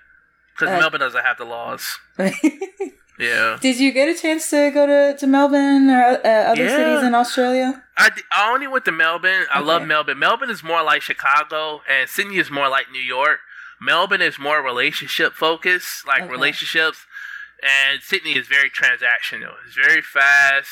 because 0.54 0.70
Uh, 0.76 0.80
Melbourne 0.80 1.00
doesn't 1.00 1.24
have 1.26 1.38
the 1.38 1.46
laws. 1.46 1.98
Yeah. 3.20 3.58
Did 3.62 3.78
you 3.80 3.92
get 3.92 4.08
a 4.08 4.20
chance 4.20 4.50
to 4.52 4.72
go 4.74 4.88
to, 4.88 5.18
to 5.18 5.28
Melbourne 5.28 5.90
or 5.90 6.02
uh, 6.26 6.52
other 6.52 6.64
Yeah. 6.64 6.76
cities 6.78 7.04
in 7.04 7.14
Australia? 7.14 7.84
I, 7.98 8.10
d- 8.10 8.22
I 8.32 8.52
only 8.54 8.68
went 8.68 8.86
to 8.86 8.92
Melbourne. 8.94 9.46
I 9.54 9.60
love 9.60 9.86
Melbourne. 9.86 10.18
Melbourne 10.18 10.50
is 10.50 10.64
more 10.64 10.82
like 10.84 11.02
Chicago, 11.02 11.82
and 11.90 12.10
Sydney 12.10 12.38
is 12.38 12.50
more 12.50 12.70
like 12.70 12.90
New 12.92 13.02
York. 13.02 13.40
Melbourne 13.82 14.22
is 14.22 14.40
more 14.40 14.62
relationship 14.62 15.34
focused, 15.34 16.08
like 16.08 16.22
Okay. 16.24 16.32
relationships, 16.32 17.06
and 17.62 18.02
Sydney 18.02 18.38
is 18.38 18.48
very 18.48 18.70
transactional. 18.70 19.54
It's 19.66 19.76
very 19.76 20.02
fast. 20.02 20.70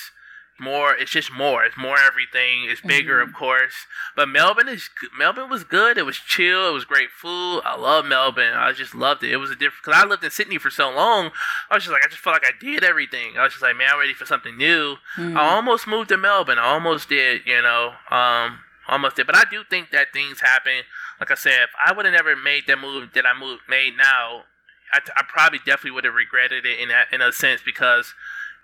More, 0.59 0.95
it's 0.95 1.11
just 1.11 1.31
more. 1.31 1.63
It's 1.63 1.77
more 1.77 1.97
everything. 1.99 2.63
It's 2.65 2.81
bigger, 2.81 3.19
Mm-hmm. 3.19 3.29
of 3.29 3.35
course. 3.35 3.73
But 4.15 4.27
Melbourne 4.27 4.67
is 4.67 4.89
Melbourne 5.15 5.49
was 5.49 5.63
good. 5.63 5.97
It 5.99 6.05
was 6.05 6.17
chill. 6.17 6.67
It 6.69 6.73
was 6.73 6.83
great 6.83 7.09
food. 7.11 7.61
I 7.63 7.75
love 7.77 8.05
Melbourne. 8.05 8.53
I 8.55 8.71
just 8.73 8.95
loved 8.95 9.23
it. 9.23 9.31
It 9.31 9.37
was 9.37 9.51
a 9.51 9.55
different 9.55 9.83
because 9.85 10.03
I 10.03 10.07
lived 10.07 10.23
in 10.23 10.31
Sydney 10.31 10.57
for 10.57 10.69
so 10.71 10.89
long. 10.89 11.29
I 11.69 11.75
was 11.75 11.83
just 11.83 11.93
like, 11.93 12.03
I 12.03 12.07
just 12.09 12.21
felt 12.21 12.33
like 12.41 12.45
I 12.45 12.57
did 12.59 12.83
everything. 12.83 13.37
I 13.37 13.43
was 13.43 13.53
just 13.53 13.61
like, 13.61 13.75
man, 13.77 13.89
I'm 13.93 13.99
ready 13.99 14.13
for 14.15 14.25
something 14.25 14.57
new. 14.57 14.95
Mm. 15.15 15.35
I 15.37 15.55
almost 15.55 15.85
moved 15.85 16.09
to 16.09 16.17
Melbourne. 16.17 16.57
I 16.57 16.65
almost 16.65 17.07
did, 17.09 17.41
you 17.45 17.61
know. 17.61 17.93
Um, 18.09 18.59
almost 18.87 19.15
did. 19.17 19.27
But 19.27 19.35
I 19.35 19.43
do 19.51 19.63
think 19.69 19.91
that 19.91 20.11
things 20.11 20.41
happen. 20.41 20.81
Like 21.19 21.29
I 21.29 21.35
said, 21.35 21.63
if 21.63 21.69
I 21.85 21.93
would 21.93 22.05
have 22.05 22.13
never 22.15 22.35
made 22.35 22.63
that 22.67 22.79
move 22.79 23.09
that 23.13 23.25
I 23.27 23.37
moved 23.39 23.61
made 23.69 23.95
now, 23.95 24.43
I, 24.91 24.99
I 25.15 25.23
probably 25.27 25.59
definitely 25.59 25.91
would 25.91 26.05
have 26.05 26.13
regretted 26.15 26.65
it 26.65 26.79
in 26.79 26.89
that 26.89 27.07
in 27.11 27.21
a 27.21 27.31
sense 27.31 27.61
because 27.63 28.13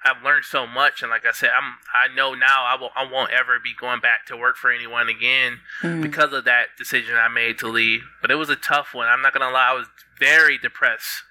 I've 0.06 0.24
learned 0.24 0.45
so 0.45 0.68
much. 0.68 1.01
And 1.01 1.10
like 1.10 1.26
I 1.26 1.32
said, 1.32 1.51
I'm 1.58 1.76
I 1.93 2.14
know 2.14 2.34
now 2.34 2.64
I 2.66 2.76
will 2.80 2.91
I 2.95 3.10
won't 3.10 3.32
ever 3.32 3.60
be 3.64 3.74
going 3.80 3.99
back 4.01 4.26
to 4.28 4.38
work 4.38 4.58
for 4.58 4.72
anyone 4.72 5.10
again 5.10 5.60
Mm. 5.82 6.01
because 6.01 6.34
of 6.34 6.45
that 6.45 6.68
decision 6.78 7.16
I 7.16 7.28
made 7.28 7.58
to 7.60 7.68
leave. 7.68 8.01
But 8.22 8.32
it 8.32 8.36
was 8.36 8.49
a 8.49 8.56
tough 8.56 8.93
one. 8.93 9.08
I'm 9.08 9.22
not 9.22 9.34
gonna 9.34 9.51
lie. 9.51 9.70
I 9.70 9.74
was 9.74 9.88
very 10.20 10.58
depressed 10.58 11.24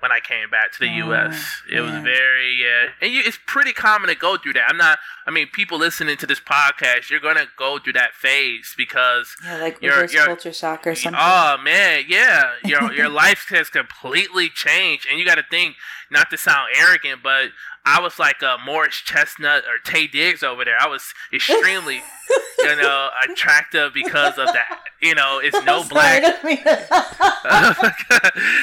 when 0.00 0.10
I 0.10 0.18
came 0.18 0.50
back 0.50 0.72
to 0.72 0.80
the 0.80 0.88
Oh, 0.88 1.06
U.S. 1.14 1.62
It 1.70 1.80
was 1.80 1.92
very 2.02 2.56
yeah, 2.60 2.88
and 3.00 3.12
you, 3.12 3.22
it's 3.24 3.38
pretty 3.46 3.72
common 3.72 4.08
to 4.08 4.16
go 4.16 4.36
through 4.36 4.54
that. 4.54 4.64
I'm 4.68 4.76
not. 4.76 4.98
I 5.28 5.30
mean, 5.30 5.46
people 5.52 5.78
listening 5.78 6.16
to 6.16 6.26
this 6.26 6.40
podcast, 6.40 7.08
you're 7.08 7.20
gonna 7.20 7.46
go 7.56 7.78
through 7.78 7.92
that 7.92 8.12
phase 8.12 8.74
because 8.76 9.36
Yeah, 9.44 9.58
like 9.58 9.80
reverse 9.80 10.12
culture 10.12 10.52
shock 10.52 10.84
or 10.88 10.96
something. 10.96 11.20
Oh 11.22 11.56
man, 11.62 12.04
yeah, 12.08 12.54
your 12.64 12.92
your 12.92 13.08
life 13.24 13.46
has 13.50 13.68
completely 13.68 14.48
changed, 14.48 15.06
and 15.08 15.20
you 15.20 15.24
got 15.24 15.36
to 15.36 15.44
think. 15.48 15.76
Not 16.10 16.28
to 16.28 16.36
sound 16.36 16.68
arrogant, 16.76 17.22
but 17.22 17.52
I 17.84 18.00
was 18.00 18.18
like 18.18 18.42
a 18.42 18.56
Morris 18.64 18.96
Chestnut 18.96 19.64
or 19.64 19.78
Taye 19.84 20.10
Diggs 20.10 20.42
over 20.42 20.64
there. 20.64 20.76
I 20.80 20.86
was 20.86 21.12
extremely, 21.32 22.02
you 22.60 22.76
know, 22.76 23.08
attractive 23.28 23.92
because 23.92 24.38
of 24.38 24.46
that. 24.46 24.78
You 25.00 25.16
know, 25.16 25.40
it's 25.42 25.60
no 25.64 25.82
black. 25.82 26.22
I 26.22 26.30
don't 26.30 26.44
mean 26.44 26.58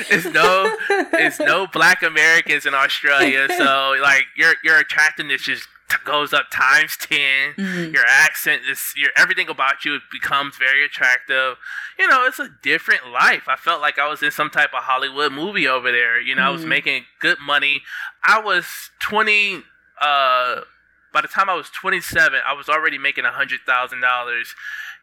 it's 0.09 0.25
no, 0.33 0.73
it's 1.13 1.39
no 1.39 1.67
black 1.67 2.01
Americans 2.01 2.65
in 2.65 2.73
Australia. 2.73 3.47
So 3.59 3.95
like 4.01 4.25
your 4.37 4.53
your 4.63 4.79
attractiveness 4.79 5.41
just 5.41 5.67
goes 6.05 6.33
up 6.33 6.45
times 6.51 6.95
10 6.97 7.53
Mhm. 7.57 7.93
your 7.93 8.05
accent 8.07 8.63
is 8.69 8.93
your 8.95 9.11
everything 9.15 9.49
about 9.49 9.85
you 9.85 9.99
becomes 10.11 10.55
very 10.57 10.83
attractive. 10.85 11.57
You 11.97 12.07
know 12.07 12.25
it's 12.25 12.39
a 12.39 12.49
different 12.61 13.07
life. 13.07 13.47
I 13.47 13.55
felt 13.55 13.81
like 13.81 13.97
i 13.99 14.07
was 14.07 14.21
in 14.23 14.31
some 14.31 14.49
type 14.49 14.73
of 14.73 14.83
hollywood 14.83 15.31
movie 15.33 15.67
over 15.67 15.91
there. 15.91 16.19
You 16.19 16.35
know 16.35 16.43
i 16.43 16.49
was 16.49 16.63
Mhm. 16.65 16.67
making 16.69 17.05
good 17.19 17.39
money. 17.39 17.83
I 18.23 18.39
was 18.39 18.91
20 18.99 19.63
uh 20.01 20.61
by 21.11 21.21
the 21.21 21.27
time 21.27 21.49
i 21.49 21.53
was 21.55 21.69
27 21.71 22.39
i 22.45 22.53
was 22.53 22.69
already 22.69 22.97
making 22.97 23.25
a 23.25 23.31
hundred 23.31 23.61
thousand 23.65 24.01
dollars. 24.01 24.55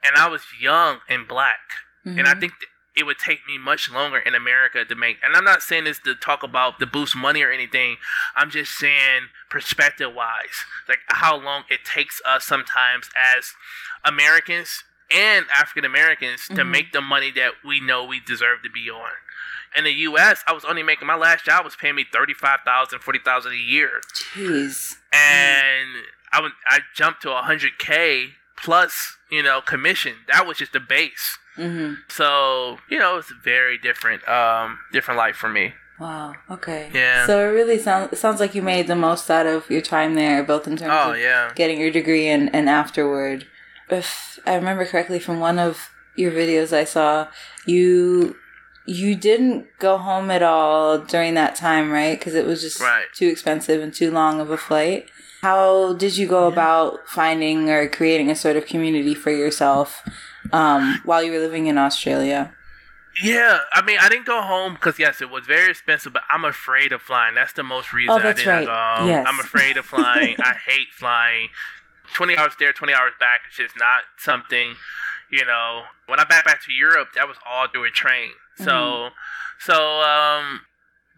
And 0.03 0.17
i 0.17 0.29
was 0.29 0.43
young 0.61 1.01
and 1.09 1.27
black. 1.27 1.59
And 2.05 2.29
I 2.29 2.35
Mhm. 2.35 2.41
think 2.41 2.53
th- 2.61 2.71
it 2.97 3.05
would 3.05 3.19
take 3.19 3.47
me 3.47 3.59
much 3.59 3.91
longer 3.91 4.19
in 4.19 4.35
America 4.35 4.85
to 4.85 4.95
make. 4.95 5.19
And 5.23 5.37
I'm 5.37 5.45
not 5.45 5.63
saying 5.63 5.85
this 5.85 5.99
to 6.01 6.15
talk 6.15 6.43
about 6.43 6.79
the 6.79 6.87
boost 6.87 7.15
money 7.15 7.43
or 7.43 7.51
anything. 7.51 7.97
I'm 8.35 8.51
just 8.51 8.73
saying 8.73 9.29
perspective 9.51 10.15
wise, 10.15 10.65
like 10.89 11.01
how 11.09 11.37
long 11.37 11.65
it 11.69 11.81
takes 11.85 12.21
us 12.25 12.45
sometimes 12.45 13.11
as 13.37 13.53
Americans 14.05 14.85
and 15.15 15.47
African 15.55 15.85
Americans 15.85 16.49
to 16.49 16.55
Mhm. 16.63 16.69
make 16.71 16.93
the 16.93 17.01
money 17.01 17.31
that 17.33 17.63
we 17.65 17.81
know 17.81 18.05
we 18.05 18.19
deserve 18.21 18.63
to 18.63 18.71
be 18.71 18.91
on. 18.91 19.13
In 19.77 19.85
the 19.85 19.93
U.S., 19.93 20.43
I 20.47 20.53
was 20.53 20.65
only 20.65 20.83
making 20.83 21.07
my 21.07 21.15
last 21.17 21.45
job 21.45 21.65
was 21.65 21.77
paying 21.77 21.95
me 21.97 22.05
thirty 22.11 22.33
five 22.35 22.61
thousand, 22.65 23.01
forty 23.01 23.19
thousand 23.19 23.53
a 23.53 23.57
year 23.57 24.01
Jeez. 24.15 24.97
and 25.13 26.05
I 26.33 26.41
would 26.41 26.53
I 26.67 26.81
jumped 26.95 27.23
to 27.23 27.29
100k 27.29 28.33
plus 28.57 29.17
you 29.31 29.43
know 29.43 29.61
commission. 29.61 30.15
That 30.29 30.47
was 30.47 30.57
just 30.59 30.73
the 30.73 30.81
base. 30.81 31.39
Hmm 31.57 31.95
So 32.09 32.79
you 32.89 32.99
know 32.99 33.17
it's 33.19 33.31
a 33.31 33.41
very 33.43 33.79
different 33.79 34.27
um 34.29 34.79
different 34.93 35.19
life 35.19 35.37
for 35.37 35.49
me. 35.49 35.75
Wow. 35.99 36.35
Okay. 36.51 36.91
Yeah. 36.93 37.27
So 37.27 37.41
it 37.41 37.53
really 37.53 37.79
sounds 37.79 38.13
it 38.13 38.17
sounds 38.17 38.39
like 38.41 38.55
you 38.55 38.63
made 38.63 38.87
the 38.87 38.95
most 38.97 39.31
out 39.31 39.47
of 39.47 39.69
your 39.71 39.81
time 39.81 40.15
there, 40.15 40.43
both 40.43 40.67
in 40.67 40.77
terms 40.77 40.93
Oh 40.95 41.13
of 41.13 41.19
yeah. 41.19 41.53
getting 41.55 41.81
your 41.81 41.91
degree 41.91 42.29
and, 42.29 42.55
and 42.55 42.69
afterward. 42.69 43.47
If 43.89 44.39
I 44.47 44.55
remember 44.57 44.85
correctly 44.85 45.19
from 45.19 45.41
one 45.41 45.59
of 45.59 45.91
your 46.15 46.33
videos 46.33 46.73
I 46.77 46.85
saw, 46.85 47.29
you 47.67 48.37
you 48.85 49.17
didn't 49.17 49.67
go 49.79 49.97
home 49.99 50.31
at 50.31 50.43
all 50.43 50.99
during 50.99 51.35
that 51.35 51.57
time, 51.57 51.91
right? 51.91 52.19
Because 52.19 52.35
it 52.35 52.47
was 52.47 52.61
just 52.61 52.81
Right. 52.81 53.07
too 53.15 53.27
expensive 53.29 53.83
and 53.83 53.93
too 53.93 54.11
long 54.11 54.41
of 54.41 54.51
a 54.51 54.57
flight. 54.57 55.09
How 55.43 55.95
did 55.95 56.17
you 56.17 56.27
go 56.29 56.47
about 56.47 57.09
finding 57.09 57.69
or 57.71 57.89
creating 57.89 58.31
a 58.31 58.37
sort 58.37 58.57
of 58.57 58.67
community 58.67 59.15
for 59.15 59.31
yourself 59.31 60.03
um, 60.53 61.01
while 61.05 61.23
you 61.23 61.33
were 61.33 61.39
living 61.39 61.67
in 61.67 61.79
Australia? 61.79 62.53
Yeah, 63.23 63.61
I 63.73 63.81
mean, 63.83 63.97
I 63.99 64.11
didn't 64.11 64.27
go 64.27 64.43
home 64.43 64.75
because 64.75 64.99
yes, 64.99 65.23
it 65.23 65.31
was 65.31 65.47
very 65.47 65.71
expensive, 65.71 66.13
but 66.13 66.23
I'm 66.29 66.45
afraid 66.45 66.93
of 66.93 67.01
flying. 67.01 67.35
That's 67.35 67.55
the 67.55 67.63
most 67.63 67.93
reason 67.95 68.15
Oh, 68.15 68.19
that's 68.19 68.41
I 68.41 68.45
didn't 68.45 68.55
right. 68.55 68.67
go 68.67 69.01
home. 69.03 69.09
Yes. 69.09 69.27
I'm 69.27 69.41
afraid 69.41 69.77
of 69.79 69.87
flying. 69.87 70.37
I 70.41 70.55
hate 70.67 70.89
flying. 70.93 71.49
Twenty 72.15 72.37
hours 72.37 72.53
there, 72.59 72.73
twenty 72.75 72.93
hours 72.93 73.13
back. 73.19 73.41
It's 73.49 73.57
just 73.57 73.75
not 73.79 74.03
something. 74.19 74.75
You 75.31 75.45
know, 75.45 75.83
when 76.07 76.21
I 76.21 76.25
back 76.25 76.45
back 76.45 76.63
to 76.67 76.73
Europe, 76.73 77.09
that 77.17 77.27
was 77.27 77.37
all 77.45 77.67
through 77.69 77.85
a 77.85 77.91
train. 77.91 78.31
So, 78.59 78.65
Mm-hmm. 78.65 79.15
so 79.61 80.01
um, 80.03 80.61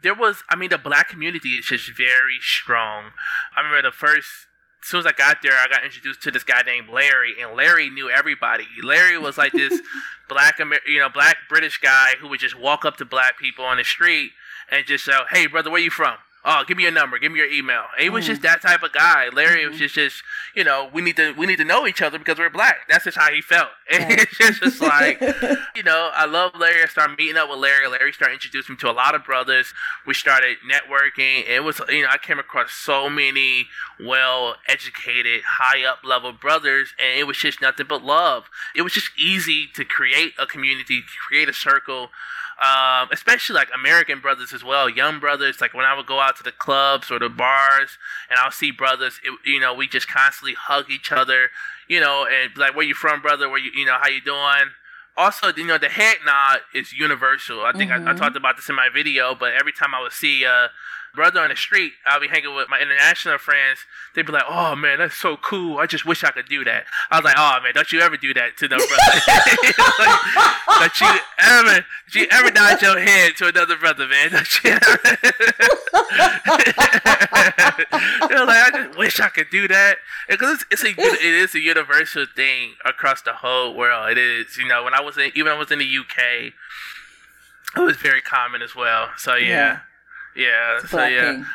there 0.03 0.15
was. 0.15 0.43
I 0.49 0.57
mean, 0.57 0.71
the 0.71 0.79
black 0.79 1.09
community 1.09 1.51
is 1.51 1.67
just 1.67 1.91
very 1.97 2.39
strong. 2.41 3.11
I 3.57 3.61
remember 3.61 3.83
the 3.89 3.93
first. 3.93 4.47
As 4.83 4.89
soon 4.89 5.01
as 5.01 5.07
I 5.07 5.13
got 5.13 5.43
there, 5.43 5.53
I 5.53 5.67
got 5.69 5.85
introduced 5.85 6.23
to 6.23 6.31
this 6.31 6.45
guy 6.45 6.63
named 6.63 6.89
Larry, 6.89 7.35
and 7.41 7.57
Larry 7.57 7.91
knew 7.91 8.09
everybody. 8.11 8.67
Larry 8.83 9.19
was 9.19 9.37
like 9.37 9.53
this 9.53 9.81
black, 10.29 10.61
Amer- 10.61 10.81
you 10.87 11.01
know, 11.01 11.09
black 11.09 11.37
British 11.49 11.79
guy 11.79 12.13
who 12.21 12.29
would 12.29 12.41
just 12.41 12.59
walk 12.59 12.85
up 12.85 12.97
to 12.99 13.05
black 13.05 13.39
people 13.39 13.65
on 13.65 13.77
the 13.79 13.85
street 13.85 14.31
and 14.71 14.87
just 14.87 15.05
say, 15.05 15.13
"Hey, 15.31 15.47
brother, 15.47 15.71
where 15.71 15.81
you 15.81 15.91
from? 15.91 16.17
Oh, 16.45 16.65
give 16.67 16.77
me 16.77 16.85
your 16.85 16.93
number, 16.93 17.19
give 17.19 17.33
me 17.33 17.39
your 17.39 17.51
email." 17.51 17.85
And 17.97 18.03
he 18.05 18.11
was 18.11 18.25
Mm. 18.25 18.29
just 18.29 18.43
that 18.43 18.63
type 18.63 18.83
of 18.83 18.93
guy. 18.93 19.29
Larry 19.33 19.67
was 19.69 19.79
just, 19.79 19.95
just, 19.97 20.23
you 20.55 20.65
know, 20.65 20.89
we 20.93 21.03
need 21.03 21.17
to, 21.17 21.33
we 21.33 21.47
need 21.47 21.57
to 21.57 21.65
know 21.65 21.87
each 21.87 22.01
other 22.01 22.19
because 22.19 22.39
we're 22.39 22.49
black. 22.51 22.89
That's 22.89 23.05
just 23.05 23.17
how 23.19 23.31
he 23.33 23.41
felt. 23.43 23.69
And 23.91 24.05
Right. 24.05 24.21
it's 24.21 24.37
just, 24.37 24.61
just 24.63 24.81
like, 24.83 25.19
you 25.75 25.83
know, 25.83 26.11
I 26.15 26.27
love 26.27 26.53
Larry. 26.55 26.83
I 26.83 26.87
started 26.87 27.17
meeting 27.17 27.39
up 27.39 27.49
with 27.49 27.59
Larry. 27.59 27.89
Larry 27.89 28.13
started 28.13 28.35
introducing 28.35 28.75
me 28.75 28.79
to 28.81 28.91
a 28.91 28.93
lot 28.93 29.15
of 29.15 29.25
brothers. 29.25 29.73
We 30.07 30.13
started 30.13 30.59
networking. 30.71 31.49
It 31.49 31.65
was, 31.65 31.81
you 31.89 32.03
know, 32.03 32.09
I 32.11 32.19
came 32.19 32.39
across 32.39 32.73
so 32.73 33.09
many 33.09 33.67
well 33.99 34.57
educated, 34.67 35.43
high 35.59 35.85
up 35.85 36.01
level 36.05 36.33
brothers, 36.33 36.93
and 36.99 37.19
it 37.19 37.25
was 37.25 37.39
just 37.39 37.61
nothing 37.63 37.87
but 37.89 38.05
love. 38.05 38.45
It 38.77 38.83
was 38.83 38.93
just 38.93 39.11
easy 39.19 39.67
to 39.75 39.85
create 39.85 40.35
a 40.39 40.47
community, 40.47 41.03
create 41.29 41.49
a 41.49 41.55
circle. 41.55 42.11
Um, 42.61 43.09
especially 43.13 43.55
like 43.55 43.69
American 43.73 44.19
brothers 44.21 44.53
as 44.53 44.65
well, 44.65 44.89
young 44.89 45.21
brothers. 45.21 45.61
Like 45.61 45.75
when 45.75 45.85
I 45.85 45.95
would 45.95 46.07
go 46.07 46.19
out 46.19 46.37
to 46.39 46.43
the 46.43 46.51
clubs 46.51 47.09
or 47.09 47.21
the 47.21 47.29
bars, 47.29 47.99
and 48.29 48.39
I'll 48.41 48.51
see 48.51 48.73
brothers, 48.73 49.21
it, 49.23 49.33
you 49.49 49.61
know, 49.61 49.73
we 49.73 49.87
just 49.87 50.09
constantly 50.09 50.55
hug 50.55 50.91
each 50.91 51.13
other, 51.13 51.51
you 51.87 52.01
know, 52.01 52.27
and 52.27 52.57
like, 52.57 52.75
"Where 52.75 52.85
you 52.85 52.95
from, 52.95 53.23
brother? 53.23 53.49
Where 53.49 53.61
you, 53.61 53.71
you 53.75 53.87
know, 53.87 53.97
how 54.01 54.09
you 54.09 54.21
doing?" 54.21 54.73
Also, 55.17 55.53
you 55.57 55.67
know, 55.67 55.79
the 55.79 55.89
head 55.89 56.17
nod 56.27 56.61
is 56.75 56.93
universal. 56.93 57.65
I 57.65 57.73
think 57.73 57.91
I, 57.93 57.97
I 58.07 58.13
Mhm. 58.13 58.17
talked 58.17 58.37
about 58.37 58.57
this 58.57 58.69
in 58.69 58.75
my 58.75 58.89
video, 58.89 59.35
but 59.35 59.53
every 59.53 59.73
time 59.73 59.95
I 59.95 60.01
would 60.01 60.13
see 60.13 60.43
a 60.45 60.71
brother 61.15 61.41
on 61.41 61.51
the 61.51 61.57
street, 61.57 61.93
I'll 62.07 62.21
be 62.21 62.29
hanging 62.29 62.55
with 62.55 62.69
my 62.69 62.81
international 62.81 63.39
friends. 63.39 63.81
They'd 64.15 64.27
be 64.27 64.33
like, 64.33 64.45
"Oh 64.49 64.77
man, 64.77 64.99
that's 64.99 65.17
so 65.17 65.37
cool! 65.37 65.79
I 65.79 65.87
just 65.87 66.07
wish 66.07 66.25
I 66.25 66.31
could 66.31 66.49
do 66.49 66.65
that." 66.65 66.85
I 67.11 67.17
was 67.17 67.25
like, 67.25 67.37
"Oh 67.37 67.59
man, 67.63 67.75
don't 67.75 67.91
you 67.93 68.01
ever 68.01 68.17
do 68.17 68.33
that 68.35 68.57
to 68.59 68.69
no 68.69 68.77
brother? 68.77 68.95
like, 69.99 70.21
don't 71.01 71.01
you 71.01 71.21
ever, 71.39 71.85
don't 72.11 72.15
you 72.15 72.27
ever 72.31 72.51
nod 72.53 72.83
your 72.83 72.99
head 72.99 73.37
to 73.37 73.49
another 73.49 73.77
brother, 73.77 74.07
man? 74.07 74.31
Don't 74.31 74.65
you 74.65 74.71
ever?" 74.71 74.99
They're 78.29 78.47
like, 78.47 78.65
"I 78.65 78.71
just 78.73 78.99
wish 78.99 79.21
I 79.21 79.29
could 79.29 79.51
do 79.51 79.69
that," 79.69 79.99
because 80.29 80.65
it's, 80.71 80.85
it's 80.85 80.99
a 80.99 81.01
it 81.01 81.35
is 81.35 81.55
a 81.55 81.61
universal 81.61 82.27
thing 82.35 82.75
across 82.85 83.23
the 83.23 83.35
whole 83.35 83.75
world. 83.75 84.11
It 84.11 84.19
is, 84.19 84.57
you 84.57 84.67
know, 84.67 84.85
when 84.85 84.95
I 84.95 85.01
was 85.01 85.17
in, 85.17 85.31
even 85.35 85.47
when 85.47 85.55
I 85.55 85.59
was 85.59 85.71
in 85.71 85.79
the 85.79 85.99
UK, 85.99 86.53
it 87.77 87.81
was 87.81 87.97
very 87.97 88.21
common 88.21 88.63
as 88.63 88.75
well. 88.75 89.11
So 89.17 89.35
yeah, 89.35 89.49
yeah, 89.49 89.79
so 90.81 90.97
Black 90.97 91.13
yeah. 91.13 91.33
thing. 91.33 91.47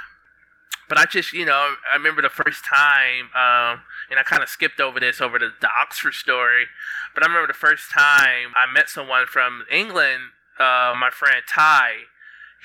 But 0.89 0.97
I 0.97 1.05
just, 1.05 1.33
you 1.33 1.45
know, 1.45 1.75
I 1.91 1.95
remember 1.95 2.21
the 2.21 2.29
first 2.29 2.63
time, 2.65 3.25
um, 3.33 3.81
and 4.09 4.19
I 4.19 4.23
kind 4.23 4.43
of 4.43 4.49
skipped 4.49 4.79
over 4.79 4.99
this 4.99 5.21
over 5.21 5.39
the, 5.39 5.51
the 5.59 5.69
Oxford 5.81 6.13
story. 6.13 6.65
But 7.13 7.23
I 7.23 7.27
remember 7.27 7.47
the 7.47 7.53
first 7.57 7.89
time 7.91 8.53
I 8.55 8.71
met 8.71 8.89
someone 8.89 9.25
from 9.25 9.63
England, 9.71 10.31
uh, 10.59 10.93
my 10.99 11.09
friend 11.11 11.41
Ty. 11.47 11.91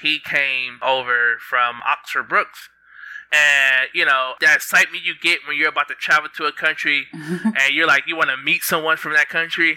He 0.03 0.19
came 0.19 0.79
over 0.83 1.39
from 1.39 1.81
Oxford 1.87 2.29
Brookes. 2.29 2.69
And, 3.33 3.89
you 3.93 4.05
know, 4.05 4.35
that 4.41 4.57
excitement 4.57 5.05
you 5.05 5.15
get 5.21 5.41
when 5.47 5.57
you're 5.57 5.69
about 5.69 5.89
to 5.89 5.95
travel 5.95 6.31
to 6.37 6.45
a 6.45 6.53
country 6.53 7.07
and 7.13 7.73
you're 7.73 7.87
like, 7.87 8.05
you 8.07 8.17
want 8.17 8.31
to 8.31 8.37
meet 8.37 8.63
someone 8.63 8.97
from 8.97 9.13
that 9.13 9.29
country. 9.29 9.77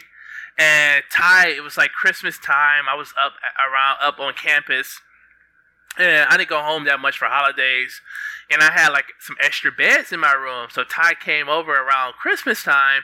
And 0.57 1.03
Ty, 1.11 1.49
it 1.49 1.63
was 1.63 1.77
like 1.77 1.91
Christmas 1.91 2.37
time. 2.37 2.83
I 2.89 2.95
was 2.95 3.13
up 3.19 3.33
around, 3.57 3.97
up 4.01 4.19
on 4.19 4.33
campus. 4.33 4.99
And 5.97 6.29
I 6.29 6.37
didn't 6.37 6.49
go 6.49 6.61
home 6.61 6.85
that 6.85 6.99
much 6.99 7.17
for 7.17 7.25
holidays 7.25 8.01
and 8.51 8.61
I 8.61 8.71
had 8.71 8.89
like 8.89 9.05
some 9.19 9.37
extra 9.39 9.71
beds 9.71 10.11
in 10.11 10.19
my 10.19 10.33
room. 10.33 10.67
So 10.71 10.83
Ty 10.83 11.13
came 11.15 11.47
over 11.47 11.71
around 11.71 12.13
Christmas 12.13 12.63
time, 12.63 13.03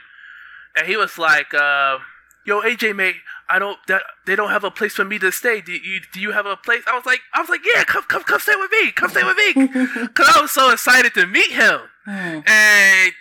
and 0.76 0.86
he 0.86 0.96
was 0.96 1.18
like, 1.18 1.54
uh, 1.54 1.98
"Yo, 2.44 2.60
AJ, 2.60 2.94
mate, 2.94 3.16
I 3.48 3.58
don't 3.58 3.78
that 3.88 4.02
they 4.26 4.36
don't 4.36 4.50
have 4.50 4.64
a 4.64 4.70
place 4.70 4.94
for 4.94 5.04
me 5.04 5.18
to 5.20 5.32
stay. 5.32 5.60
Do 5.60 5.72
you 5.72 6.00
do 6.12 6.20
you 6.20 6.32
have 6.32 6.46
a 6.46 6.56
place?" 6.56 6.82
I 6.86 6.94
was 6.94 7.06
like, 7.06 7.20
"I 7.32 7.40
was 7.40 7.48
like, 7.48 7.62
yeah, 7.64 7.84
come 7.84 8.04
come 8.04 8.22
come 8.22 8.40
stay 8.40 8.54
with 8.56 8.70
me, 8.70 8.92
come 8.92 9.10
stay 9.10 9.24
with 9.24 9.36
me," 9.36 9.66
because 10.02 10.36
I 10.36 10.40
was 10.40 10.50
so 10.50 10.70
excited 10.70 11.14
to 11.14 11.26
meet 11.26 11.50
him. 11.50 11.80
Hmm. 12.04 12.40
And 12.46 13.12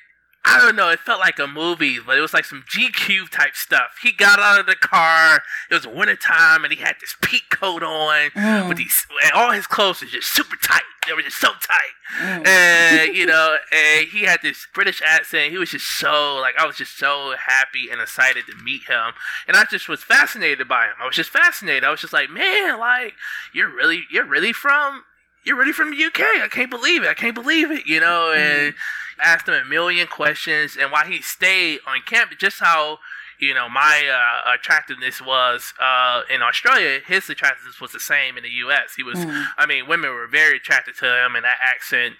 I 0.49 0.59
don't 0.61 0.75
know, 0.75 0.89
it 0.89 0.99
felt 0.99 1.19
like 1.19 1.39
a 1.39 1.47
movie, 1.47 1.99
but 1.99 2.17
it 2.17 2.21
was 2.21 2.33
like 2.33 2.45
some 2.45 2.63
GQ 2.73 3.29
type 3.29 3.55
stuff. 3.55 3.97
He 4.01 4.11
got 4.11 4.39
out 4.39 4.59
of 4.59 4.65
the 4.65 4.75
car. 4.75 5.41
It 5.69 5.73
was 5.73 5.85
wintertime, 5.85 6.63
and 6.63 6.73
he 6.73 6.81
had 6.81 6.95
this 7.01 7.15
peak 7.21 7.49
coat 7.49 7.83
on 7.83 8.29
Mm. 8.31 8.69
with 8.69 8.77
these, 8.77 9.05
and 9.23 9.31
all 9.33 9.51
his 9.51 9.67
clothes 9.67 10.01
were 10.01 10.07
just 10.07 10.33
super 10.33 10.55
tight. 10.55 10.81
They 11.05 11.13
were 11.13 11.21
just 11.21 11.39
so 11.39 11.49
tight 11.61 11.93
Mm. 12.21 12.47
and 12.47 13.15
you 13.15 13.25
know, 13.31 13.57
and 13.71 14.07
he 14.07 14.23
had 14.23 14.41
this 14.41 14.67
British 14.73 15.01
accent. 15.05 15.51
He 15.51 15.57
was 15.57 15.71
just 15.71 15.85
so 15.99 16.35
like 16.37 16.55
I 16.59 16.65
was 16.65 16.75
just 16.77 16.97
so 16.97 17.33
happy 17.37 17.89
and 17.91 18.01
excited 18.01 18.45
to 18.47 18.55
meet 18.63 18.83
him, 18.87 19.13
and 19.47 19.55
I 19.57 19.65
just 19.69 19.87
was 19.89 20.03
fascinated 20.03 20.67
by 20.67 20.85
him. 20.85 20.93
I 21.01 21.05
was 21.05 21.15
just 21.15 21.29
fascinated. 21.29 21.83
I 21.83 21.91
was 21.91 22.01
just 22.01 22.13
like, 22.13 22.29
man, 22.29 22.79
like 22.79 23.13
you're 23.53 23.69
really, 23.69 24.03
you're 24.11 24.25
really 24.25 24.53
from, 24.53 25.03
you're 25.47 25.57
really 25.57 25.71
from 25.73 25.89
the 25.91 26.03
UK. 26.03 26.21
I 26.43 26.47
can't 26.51 26.69
believe 26.69 27.03
it. 27.03 27.07
I 27.09 27.13
can't 27.13 27.33
believe 27.35 27.71
it. 27.71 27.87
You 27.87 27.99
know, 27.99 28.31
and 28.31 28.75
asked 29.23 29.47
him 29.47 29.55
a 29.55 29.65
million 29.65 30.05
questions, 30.07 30.77
and 30.79 30.91
why 30.91 31.05
he 31.07 31.21
stayed 31.21 31.79
on 31.87 32.01
campus, 32.05 32.37
just 32.37 32.59
how. 32.59 32.99
You 33.39 33.53
know, 33.53 33.69
my 33.69 34.01
uh, 34.11 34.55
attractiveness 34.55 35.21
was 35.21 35.71
uh, 35.79 36.21
in 36.27 36.41
Australia. 36.41 37.01
His 37.05 37.29
attractiveness 37.29 37.79
was 37.79 37.91
the 37.91 37.99
same 37.99 38.35
in 38.35 38.41
the 38.41 38.49
U.S. 38.65 38.95
He 38.97 39.03
was 39.03 39.19
Mm. 39.19 39.45
I 39.55 39.67
mean, 39.67 39.87
women 39.87 40.09
were 40.09 40.25
very 40.25 40.57
attracted 40.57 40.95
to 40.97 41.05
him 41.05 41.35
and 41.35 41.45
that 41.45 41.59
accent. 41.61 42.15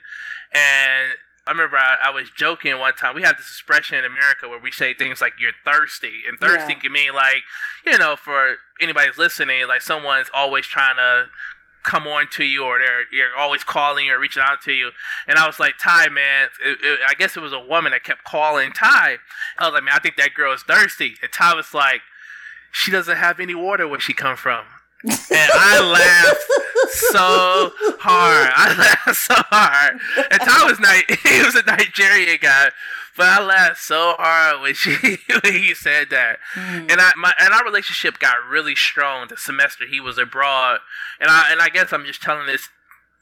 And 0.54 1.14
I 1.48 1.52
remember 1.52 1.78
I, 1.78 1.98
I 2.04 2.10
was 2.12 2.30
joking 2.30 2.78
one 2.78 2.94
time. 2.94 3.16
We 3.16 3.24
have 3.24 3.38
this 3.38 3.48
expression 3.48 3.98
in 3.98 4.06
America 4.06 4.48
where 4.48 4.60
we 4.60 4.70
say 4.72 4.94
things 4.94 5.20
like 5.20 5.34
"you're 5.40 5.54
thirsty," 5.66 6.22
and 6.28 6.38
thirsty 6.40 6.74
Yeah. 6.74 6.80
can 6.82 6.92
mean 6.92 7.14
like, 7.16 7.42
you 7.84 7.98
know, 7.98 8.16
for 8.16 8.58
anybody 8.80 9.08
who's 9.08 9.18
listening, 9.18 9.68
like 9.68 9.82
someone's 9.82 10.30
always 10.34 10.68
trying 10.68 10.98
to 10.98 11.30
come 11.88 12.06
on 12.06 12.28
to 12.34 12.44
you 12.44 12.66
or 12.66 12.78
they're 12.80 13.06
you're 13.12 13.36
always 13.38 13.64
calling 13.64 14.10
or 14.10 14.20
reaching 14.20 14.44
out 14.46 14.62
to 14.62 14.74
you. 14.74 14.92
And 15.26 15.40
I 15.40 15.48
was 15.48 15.60
like, 15.60 15.76
Ty, 15.80 16.10
man, 16.10 16.50
it, 16.64 16.78
it, 16.84 17.00
I 17.08 17.14
guess 17.14 17.38
it 17.38 17.40
was 17.40 17.54
a 17.54 17.60
woman 17.60 17.94
that 17.94 18.04
kept 18.04 18.26
calling 18.26 18.74
Ty. 18.74 19.18
I 19.58 19.66
was 19.66 19.74
like, 19.74 19.84
man, 19.84 19.94
I 19.96 20.00
think 20.00 20.18
that 20.18 20.34
girl 20.34 20.54
is 20.54 20.64
thirsty. 20.64 21.16
And 21.22 21.32
Ty 21.32 21.56
was 21.56 21.74
like, 21.74 22.02
she 22.72 22.92
doesn't 22.92 23.16
have 23.16 23.40
any 23.40 23.56
water 23.56 23.88
where 23.88 24.02
she 24.02 24.14
come 24.14 24.36
from. 24.36 24.66
And 25.04 25.16
I 25.32 25.80
laughed 25.80 26.92
so 26.92 27.72
hard. 28.00 28.52
I 28.56 28.76
laughed 28.78 29.20
so 29.20 29.36
hard. 29.36 30.00
And 30.32 30.42
Ty 30.42 30.66
was 30.66 30.80
Ni- 30.80 31.16
he 31.30 31.44
was 31.44 31.56
a 31.56 31.64
Nigerian 31.64 32.38
guy, 32.42 32.72
but 33.16 33.28
I 33.28 33.44
laughed 33.44 33.82
so 33.82 34.16
hard 34.18 34.62
when 34.62 34.74
she 34.74 34.92
when 35.44 35.54
he 35.54 35.74
said 35.74 36.10
that. 36.10 36.40
Mm. 36.56 36.92
And 36.92 37.02
I 37.02 37.12
my 37.18 37.34
and 37.40 37.54
our 37.54 37.64
relationship 37.64 38.20
got 38.20 38.38
really 38.50 38.76
strong 38.76 39.28
the 39.28 39.38
semester 39.38 39.86
he 39.86 40.00
was 40.00 40.18
abroad. 40.18 40.80
And 41.20 41.30
I 41.30 41.52
and 41.52 41.62
I 41.62 41.70
guess 41.70 41.94
I'm 41.94 42.06
just 42.06 42.22
telling 42.22 42.48
this 42.48 42.70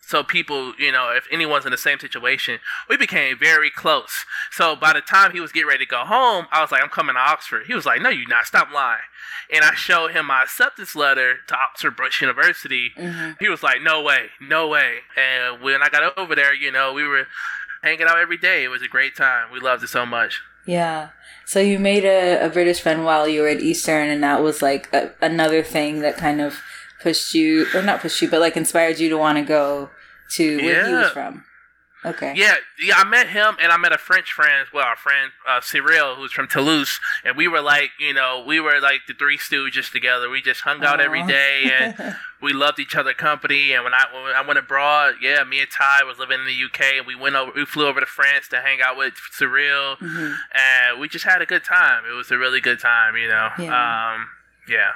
so 0.08 0.24
people, 0.24 0.74
you 0.78 0.92
know, 0.92 1.12
if 1.16 1.26
anyone's 1.32 1.66
in 1.66 1.72
the 1.72 1.78
same 1.78 2.00
situation, 2.00 2.60
we 2.90 2.96
became 2.98 3.38
very 3.40 3.70
close. 3.70 4.26
So 4.52 4.76
by 4.76 4.94
the 4.94 5.02
time 5.02 5.32
he 5.32 5.40
was 5.40 5.52
getting 5.52 5.68
ready 5.70 5.86
to 5.86 5.90
go 5.90 6.06
home, 6.06 6.46
I 6.52 6.62
was 6.62 6.72
like, 6.72 6.84
I'm 6.84 6.90
coming 6.90 7.16
to 7.16 7.20
Oxford. 7.20 7.64
He 7.68 7.74
was 7.74 7.86
like, 7.86 8.02
No, 8.02 8.10
you're 8.10 8.28
not. 8.30 8.46
Stop 8.46 8.72
lying. 8.74 9.02
And 9.54 9.64
I 9.64 9.74
showed 9.76 10.12
him 10.12 10.28
my 10.28 10.44
acceptance 10.44 10.96
letter 10.96 11.38
to 11.48 11.56
Oxford 11.56 11.96
Brookes 11.96 12.22
University. 12.22 12.92
Mhm. 12.98 13.38
He 13.40 13.50
was 13.50 13.64
like, 13.64 13.82
No 13.82 14.02
way, 14.02 14.28
no 14.40 14.68
way. 14.68 14.98
And 15.18 15.62
when 15.62 15.82
I 15.82 15.90
got 15.90 16.18
over 16.18 16.36
there, 16.36 16.54
you 16.54 16.72
know, 16.72 16.94
we 16.94 17.04
were 17.04 17.28
hanging 17.84 18.08
out 18.08 18.18
every 18.18 18.38
day. 18.38 18.64
It 18.64 18.70
was 18.70 18.82
a 18.82 18.88
great 18.88 19.16
time. 19.16 19.52
We 19.52 19.60
loved 19.60 19.84
it 19.84 19.90
so 19.90 20.06
much. 20.06 20.42
Yeah. 20.66 21.10
So 21.46 21.60
you 21.60 21.78
made 21.78 22.06
a, 22.06 22.44
a 22.46 22.50
British 22.50 22.80
friend 22.82 23.06
while 23.06 23.28
you 23.28 23.42
were 23.42 23.48
at 23.48 23.60
Eastern, 23.62 24.10
and 24.10 24.24
that 24.24 24.42
was 24.42 24.62
like 24.64 24.92
a, 24.94 25.12
another 25.22 25.62
thing 25.62 26.00
that 26.00 26.18
kind 26.18 26.42
of 26.42 26.60
pushed 27.06 27.36
you, 27.36 27.68
or 27.76 27.82
not 27.84 28.02
pushed 28.02 28.20
you, 28.22 28.28
but 28.30 28.40
like 28.42 28.58
inspired 28.58 28.98
you 29.00 29.10
to 29.10 29.18
want 29.18 29.38
to 29.38 29.44
go 29.44 29.92
to 30.32 30.58
where 30.58 30.88
he 30.88 30.94
was 30.94 31.12
from. 31.12 31.44
Okay. 32.04 32.34
Yeah, 32.36 32.54
yeah. 32.84 32.96
I 32.98 33.04
met 33.04 33.30
him, 33.30 33.58
and 33.60 33.72
I 33.72 33.78
met 33.78 33.92
a 33.92 33.98
French 33.98 34.32
friend 34.32 34.68
well. 34.72 34.86
Our 34.86 34.96
friend 34.96 35.32
uh, 35.48 35.60
Cyril, 35.62 36.16
who's 36.16 36.32
from 36.32 36.48
Toulouse, 36.48 37.00
and 37.24 37.36
we 37.36 37.48
were 37.48 37.62
like, 37.62 37.90
you 38.00 38.14
know, 38.14 38.44
we 38.46 38.60
were 38.60 38.80
like 38.80 39.02
the 39.08 39.16
three 39.16 39.40
stooges 39.40 39.92
together. 39.92 40.30
We 40.30 40.40
just 40.42 40.62
hung 40.62 40.84
out 40.84 41.00
every 41.02 41.24
day, 41.26 41.72
and 41.74 42.16
we 42.44 42.54
loved 42.54 42.80
each 42.80 42.96
other 42.96 43.14
company. 43.14 43.74
And 43.74 43.84
when 43.84 43.94
I 43.96 44.04
when 44.14 44.36
I 44.36 44.42
went 44.46 44.60
abroad, 44.60 45.16
yeah, 45.20 45.44
me 45.44 45.60
and 45.62 45.70
Ty 45.72 46.04
was 46.06 46.20
living 46.20 46.40
in 46.42 46.46
the 46.46 46.64
UK, 46.66 46.98
and 47.00 47.08
we 47.08 47.16
went 47.16 47.36
over, 47.36 47.52
we 47.56 47.66
flew 47.66 47.88
over 47.88 48.00
to 48.00 48.06
France 48.06 48.48
to 48.50 48.62
hang 48.62 48.82
out 48.84 48.98
with 48.98 49.14
Cyril, 49.32 49.96
Mhm. 49.98 50.36
and 50.54 51.00
we 51.00 51.08
just 51.08 51.26
had 51.26 51.42
a 51.42 51.46
good 51.48 51.64
time. 51.64 52.04
It 52.08 52.14
was 52.14 52.30
a 52.30 52.38
really 52.38 52.62
good 52.62 52.80
time, 52.80 53.16
you 53.18 53.28
know. 53.30 53.50
Yeah. 53.58 53.74
Um, 54.14 54.28
yeah. 54.68 54.92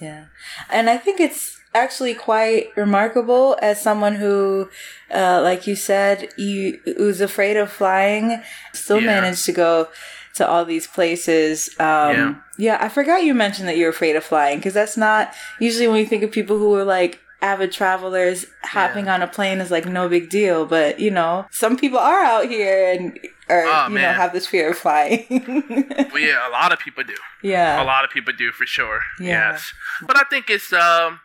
Yeah. 0.00 0.26
And 0.70 0.90
I 0.90 0.96
think 0.96 1.20
it's 1.20 1.58
actually 1.74 2.14
quite 2.14 2.68
remarkable 2.76 3.56
as 3.60 3.80
someone 3.80 4.14
who, 4.14 4.68
uh, 5.12 5.40
like 5.42 5.66
you 5.66 5.74
said, 5.76 6.28
you 6.36 6.80
was 6.98 7.20
afraid 7.20 7.56
of 7.56 7.70
flying, 7.70 8.40
still 8.72 9.00
Yeah. 9.00 9.06
managed 9.06 9.44
to 9.46 9.52
go 9.52 9.88
to 10.34 10.46
all 10.48 10.64
these 10.64 10.86
places. 10.86 11.68
Um, 11.78 11.84
yeah. 11.86 12.34
yeah. 12.58 12.78
I 12.80 12.88
forgot 12.88 13.24
you 13.24 13.34
mentioned 13.34 13.68
that 13.68 13.76
you're 13.76 13.90
afraid 13.90 14.16
of 14.16 14.24
flying 14.24 14.58
because 14.58 14.74
that's 14.74 14.96
not 14.96 15.32
usually 15.60 15.86
when 15.88 15.96
we 15.96 16.04
think 16.04 16.22
of 16.22 16.30
people 16.32 16.58
who 16.58 16.74
are 16.74 16.84
like 16.84 17.20
avid 17.42 17.70
travelers, 17.72 18.46
hopping 18.62 19.06
on 19.08 19.20
a 19.20 19.26
plane 19.26 19.60
is 19.60 19.70
like 19.70 19.84
no 19.86 20.08
big 20.08 20.30
deal. 20.30 20.64
But, 20.66 20.98
you 20.98 21.10
know, 21.10 21.46
some 21.50 21.76
people 21.76 21.98
are 21.98 22.22
out 22.22 22.48
here 22.48 22.92
and, 22.92 23.18
or, 23.48 23.62
Oh, 23.64 23.84
you 23.88 23.94
know, 23.94 24.00
man. 24.00 24.14
have 24.14 24.32
this 24.32 24.46
fear 24.46 24.70
of 24.70 24.78
flying. 24.78 25.26
Well, 26.12 26.22
yeah, 26.22 26.48
a 26.48 26.52
lot 26.52 26.72
of 26.72 26.78
people 26.78 27.02
do. 27.04 27.16
yeah. 27.42 27.82
a 27.82 27.84
lot 27.84 28.04
of 28.04 28.10
people 28.10 28.32
do 28.32 28.52
for 28.52 28.66
sure. 28.66 29.00
Yeah. 29.18 29.52
Yes, 29.52 29.72
but 30.06 30.16
I 30.16 30.22
think 30.30 30.48
it's 30.48 30.72
um, 30.72 31.20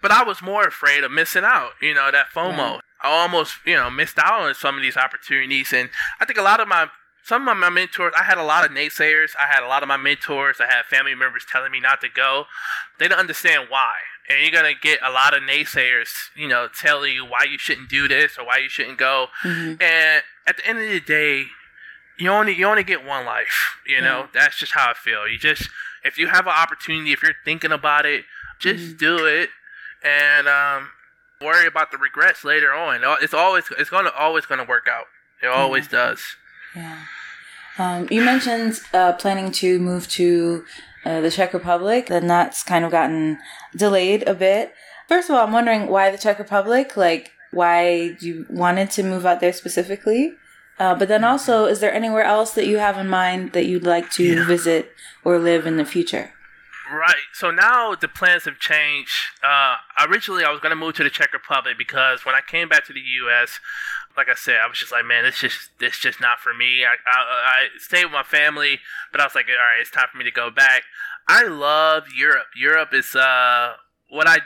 but 0.00 0.10
I 0.12 0.22
was 0.22 0.40
more 0.42 0.64
afraid 0.64 1.02
of 1.04 1.10
missing 1.10 1.42
out. 1.44 1.70
You 1.82 1.94
know 1.94 2.10
that 2.12 2.26
FOMO. 2.34 2.56
Yeah. 2.56 2.80
I 3.02 3.08
almost 3.08 3.56
you 3.66 3.74
know 3.74 3.90
missed 3.90 4.18
out 4.18 4.40
on 4.42 4.54
some 4.54 4.76
of 4.76 4.82
these 4.82 4.96
opportunities, 4.96 5.72
and 5.72 5.90
I 6.20 6.24
think 6.26 6.38
a 6.38 6.42
lot 6.42 6.60
of 6.60 6.68
my 6.68 6.88
some 7.24 7.48
of 7.48 7.56
my 7.56 7.70
mentors. 7.70 8.12
I 8.16 8.22
had 8.22 8.38
a 8.38 8.44
lot 8.44 8.64
of 8.64 8.70
naysayers. 8.70 9.30
I 9.38 9.52
had 9.52 9.62
a 9.64 9.66
lot 9.66 9.82
of 9.82 9.88
my 9.88 9.96
mentors. 9.96 10.60
I 10.60 10.66
had 10.72 10.84
family 10.84 11.14
members 11.14 11.44
telling 11.50 11.72
me 11.72 11.80
not 11.80 12.00
to 12.02 12.08
go. 12.08 12.44
They 13.00 13.08
don't 13.08 13.18
understand 13.18 13.66
why. 13.68 13.94
And 14.28 14.40
you're 14.40 14.52
gonna 14.52 14.74
get 14.80 15.00
a 15.02 15.10
lot 15.10 15.34
of 15.34 15.42
naysayers, 15.42 16.08
you 16.36 16.46
know, 16.48 16.68
telling 16.80 17.12
you 17.14 17.24
why 17.24 17.44
you 17.50 17.58
shouldn't 17.58 17.88
do 17.90 18.06
this 18.08 18.38
or 18.38 18.46
why 18.46 18.58
you 18.58 18.68
shouldn't 18.68 18.98
go. 18.98 19.26
Mhm. 19.42 19.82
And 19.82 20.22
at 20.46 20.56
the 20.56 20.66
end 20.66 20.78
of 20.78 20.88
the 20.88 21.00
day, 21.00 21.46
you 22.18 22.30
only 22.30 22.54
you 22.54 22.66
only 22.66 22.84
get 22.84 23.04
one 23.04 23.24
life. 23.26 23.76
You 23.86 24.00
know, 24.00 24.28
that's 24.32 24.56
just 24.56 24.72
how 24.72 24.90
I 24.90 24.94
feel. 24.94 25.26
You 25.28 25.38
just 25.38 25.68
if 26.04 26.18
you 26.18 26.28
have 26.28 26.46
an 26.46 26.52
opportunity, 26.56 27.12
if 27.12 27.22
you're 27.22 27.34
thinking 27.44 27.72
about 27.72 28.06
it, 28.06 28.24
just 28.58 28.94
Mhm. 28.96 28.98
do 28.98 29.26
it, 29.26 29.50
and 30.02 30.46
um, 30.48 30.90
worry 31.40 31.66
about 31.66 31.90
the 31.90 31.98
regrets 31.98 32.44
later 32.44 32.72
on. 32.72 33.00
It's 33.22 33.34
always 33.34 33.64
it's 33.78 33.90
gonna 33.90 34.10
always 34.16 34.46
gonna 34.46 34.64
work 34.64 34.86
out. 34.88 35.06
It 35.42 35.48
always 35.48 35.88
does. 35.88 36.20
Yeah. 36.74 36.98
Um, 37.76 38.06
you 38.10 38.22
mentioned 38.24 38.80
uh, 38.92 39.12
planning 39.14 39.50
to 39.52 39.78
move 39.80 40.08
to 40.10 40.64
uh, 41.04 41.20
the 41.20 41.30
Czech 41.30 41.52
Republic, 41.52 42.08
and 42.08 42.30
that's 42.30 42.62
kind 42.62 42.84
of 42.84 42.90
gotten 42.92 43.38
delayed 43.74 44.22
a 44.28 44.34
bit. 44.34 44.72
First 45.08 45.28
of 45.28 45.34
all, 45.36 45.44
I'm 45.44 45.52
wondering 45.52 45.88
why 45.88 46.10
the 46.10 46.16
Czech 46.16 46.38
Republic? 46.38 46.96
Like, 46.96 47.32
why 47.54 48.16
you 48.20 48.46
wanted 48.50 48.90
to 48.92 49.02
move 49.02 49.24
out 49.24 49.40
there 49.40 49.52
specifically? 49.52 50.32
Uh, 50.78 50.94
but 50.94 51.06
then 51.08 51.22
also, 51.22 51.66
is 51.66 51.78
there 51.80 51.92
anywhere 51.94 52.24
else 52.24 52.50
that 52.54 52.66
you 52.66 52.78
have 52.78 52.98
in 52.98 53.08
mind 53.08 53.52
that 53.52 53.64
you'd 53.66 53.84
like 53.86 54.10
to 54.10 54.24
Yeah. 54.24 54.44
visit 54.46 54.92
or 55.22 55.38
live 55.38 55.66
in 55.66 55.76
the 55.76 55.84
future? 55.84 56.32
Right. 56.92 57.24
So 57.32 57.50
now 57.50 57.94
the 57.94 58.08
plans 58.08 58.44
have 58.44 58.58
changed. 58.58 59.12
Uh, 59.42 59.76
originally, 60.06 60.44
I 60.44 60.50
was 60.50 60.60
gonna 60.60 60.76
move 60.76 60.94
to 60.96 61.04
the 61.04 61.10
Czech 61.10 61.32
Republic 61.32 61.78
because 61.78 62.24
when 62.26 62.34
I 62.34 62.40
came 62.46 62.68
back 62.68 62.84
to 62.86 62.92
the 62.92 63.00
U.S., 63.00 63.58
like 64.16 64.28
I 64.28 64.34
said, 64.34 64.58
I 64.62 64.66
was 64.68 64.78
just 64.78 64.92
like, 64.92 65.04
man, 65.04 65.24
this 65.24 65.38
just 65.38 65.70
it's 65.80 65.98
just 65.98 66.20
not 66.20 66.40
for 66.40 66.52
me. 66.52 66.84
I 66.84 66.94
I, 67.06 67.18
I 67.56 67.68
stayed 67.78 68.04
with 68.04 68.12
my 68.12 68.22
family, 68.22 68.80
but 69.12 69.20
I 69.20 69.24
was 69.24 69.34
like, 69.34 69.46
all 69.48 69.54
right, 69.54 69.80
it's 69.80 69.90
time 69.90 70.08
for 70.12 70.18
me 70.18 70.24
to 70.24 70.30
go 70.30 70.50
back. 70.50 70.82
I 71.26 71.44
love 71.44 72.04
Europe. 72.14 72.48
Europe 72.54 72.92
is 72.92 73.14
uh 73.16 73.74
what 74.10 74.28
I 74.28 74.38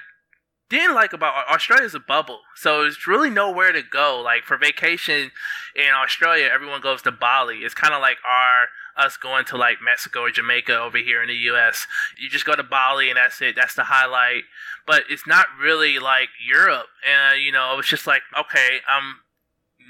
didn't 0.70 0.94
like 0.94 1.12
about 1.12 1.48
Australia 1.48 1.86
is 1.86 1.94
a 1.94 2.00
bubble, 2.00 2.40
so 2.54 2.84
it's 2.84 3.06
really 3.06 3.30
nowhere 3.30 3.72
to 3.72 3.82
go. 3.82 4.20
Like 4.22 4.44
for 4.44 4.56
vacation 4.58 5.30
in 5.74 5.90
Australia, 5.94 6.48
everyone 6.52 6.80
goes 6.80 7.02
to 7.02 7.12
Bali. 7.12 7.58
It's 7.58 7.74
kind 7.74 7.94
of 7.94 8.00
like 8.00 8.18
our 8.26 8.68
us 8.96 9.16
going 9.16 9.44
to 9.46 9.56
like 9.56 9.78
Mexico 9.82 10.22
or 10.22 10.30
Jamaica 10.30 10.76
over 10.76 10.98
here 10.98 11.22
in 11.22 11.28
the 11.28 11.34
U.S. 11.34 11.86
You 12.18 12.28
just 12.28 12.44
go 12.44 12.54
to 12.54 12.62
Bali 12.62 13.08
and 13.08 13.16
that's 13.16 13.40
it. 13.40 13.54
That's 13.56 13.74
the 13.74 13.84
highlight. 13.84 14.42
But 14.86 15.04
it's 15.08 15.26
not 15.26 15.46
really 15.60 15.98
like 15.98 16.28
Europe, 16.44 16.86
and 17.08 17.40
you 17.40 17.52
know, 17.52 17.76
it's 17.78 17.88
just 17.88 18.06
like 18.06 18.22
okay, 18.38 18.80
I'm 18.88 19.20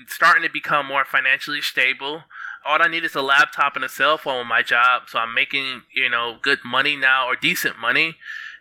starting 0.06 0.42
to 0.42 0.50
become 0.50 0.86
more 0.86 1.04
financially 1.04 1.62
stable. 1.62 2.24
All 2.66 2.82
I 2.82 2.88
need 2.88 3.04
is 3.04 3.14
a 3.14 3.22
laptop 3.22 3.76
and 3.76 3.84
a 3.84 3.88
cell 3.88 4.18
phone 4.18 4.38
with 4.38 4.46
my 4.46 4.62
job, 4.62 5.02
so 5.08 5.18
I'm 5.18 5.34
making 5.34 5.82
you 5.92 6.08
know 6.08 6.38
good 6.40 6.60
money 6.64 6.94
now 6.94 7.26
or 7.26 7.34
decent 7.34 7.78
money. 7.78 8.16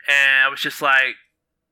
And 0.08 0.46
I 0.46 0.48
was 0.48 0.62
just 0.62 0.82
like, 0.82 1.16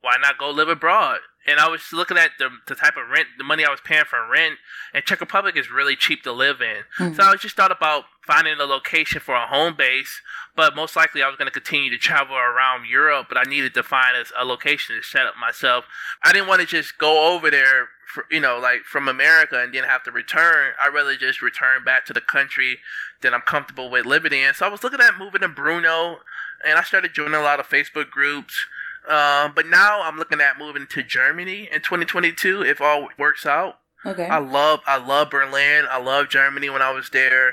why 0.06 0.18
not 0.22 0.38
go 0.38 0.51
live 0.51 0.70
abroad? 0.70 1.18
And 1.47 1.60
I 1.60 1.68
was 1.68 1.82
looking 1.91 2.18
at 2.18 2.32
the, 2.38 2.49
the 2.68 2.76
type 2.76 2.95
of 2.95 3.10
rent, 3.10 3.28
the 3.38 3.43
money 3.43 3.66
I 3.66 3.70
was 3.70 3.80
paying 3.84 4.06
for 4.06 4.20
rent, 4.28 4.56
and 4.93 5.03
Czech 5.03 5.20
Republic 5.20 5.58
is 5.58 5.72
really 5.72 5.95
cheap 5.95 6.22
to 6.24 6.32
live 6.32 6.62
in. 6.62 6.84
Mhm. 6.99 7.16
So 7.16 7.24
I 7.24 7.36
just 7.36 7.56
thought 7.56 7.72
about 7.72 8.06
finding 8.26 8.60
a 8.60 8.66
location 8.66 9.20
for 9.20 9.36
a 9.36 9.47
home 9.47 9.76
base, 9.76 10.22
but 10.56 10.76
most 10.76 10.95
likely 10.95 11.22
I 11.24 11.28
was 11.28 11.38
going 11.38 11.47
to 11.47 11.51
continue 11.51 11.89
to 11.89 11.97
travel 11.97 12.36
around 12.36 12.86
Europe, 12.88 13.28
but 13.30 13.38
I 13.38 13.43
needed 13.49 13.74
to 13.76 13.84
find 13.84 14.16
a, 14.16 14.41
a 14.41 14.45
location 14.45 14.95
to 14.95 15.01
set 15.03 15.26
up 15.26 15.36
myself. 15.39 15.86
I 16.24 16.32
didn't 16.34 16.47
want 16.47 16.62
to 16.62 16.68
just 16.68 16.97
go 16.97 17.34
over 17.34 17.49
there, 17.51 17.89
for, 18.08 18.26
you 18.32 18.39
know, 18.39 18.58
like 18.60 18.84
from 18.84 19.08
America 19.08 19.60
and 19.60 19.74
then 19.74 19.84
have 19.84 20.03
to 20.03 20.12
return. 20.12 20.74
I'd 20.82 20.93
rather 20.93 21.16
just 21.16 21.41
return 21.41 21.84
back 21.84 22.06
to 22.06 22.14
the 22.14 22.22
country 22.22 22.80
that 23.22 23.34
I'm 23.34 23.41
comfortable 23.41 23.89
with 23.89 24.06
living 24.06 24.34
in. 24.34 24.53
So 24.53 24.66
I 24.66 24.70
was 24.70 24.84
looking 24.84 25.01
at 25.01 25.18
moving 25.18 25.41
to 25.41 25.49
Brno, 25.49 26.18
and 26.66 26.78
I 26.80 26.84
started 26.84 27.14
joining 27.14 27.34
a 27.36 27.41
lot 27.41 27.60
of 27.60 27.68
Facebook 27.70 28.10
groups. 28.10 28.66
Um, 29.10 29.53
but 29.56 29.68
now 29.68 30.01
I'm 30.01 30.18
looking 30.18 30.41
at 30.41 30.58
moving 30.58 30.88
to 30.88 31.03
Germany 31.03 31.70
in 31.72 31.82
2022 31.82 32.64
if 32.64 32.82
all 32.82 33.10
works 33.18 33.45
out. 33.45 33.80
Okay. 34.06 34.28
I 34.28 34.38
love 34.38 34.82
I 34.86 34.97
love 34.97 35.32
Berlin. 35.32 35.86
I 35.89 35.99
love 35.99 36.30
Germany 36.30 36.70
when 36.70 36.82
I 36.82 36.91
was 36.91 37.10
there, 37.10 37.47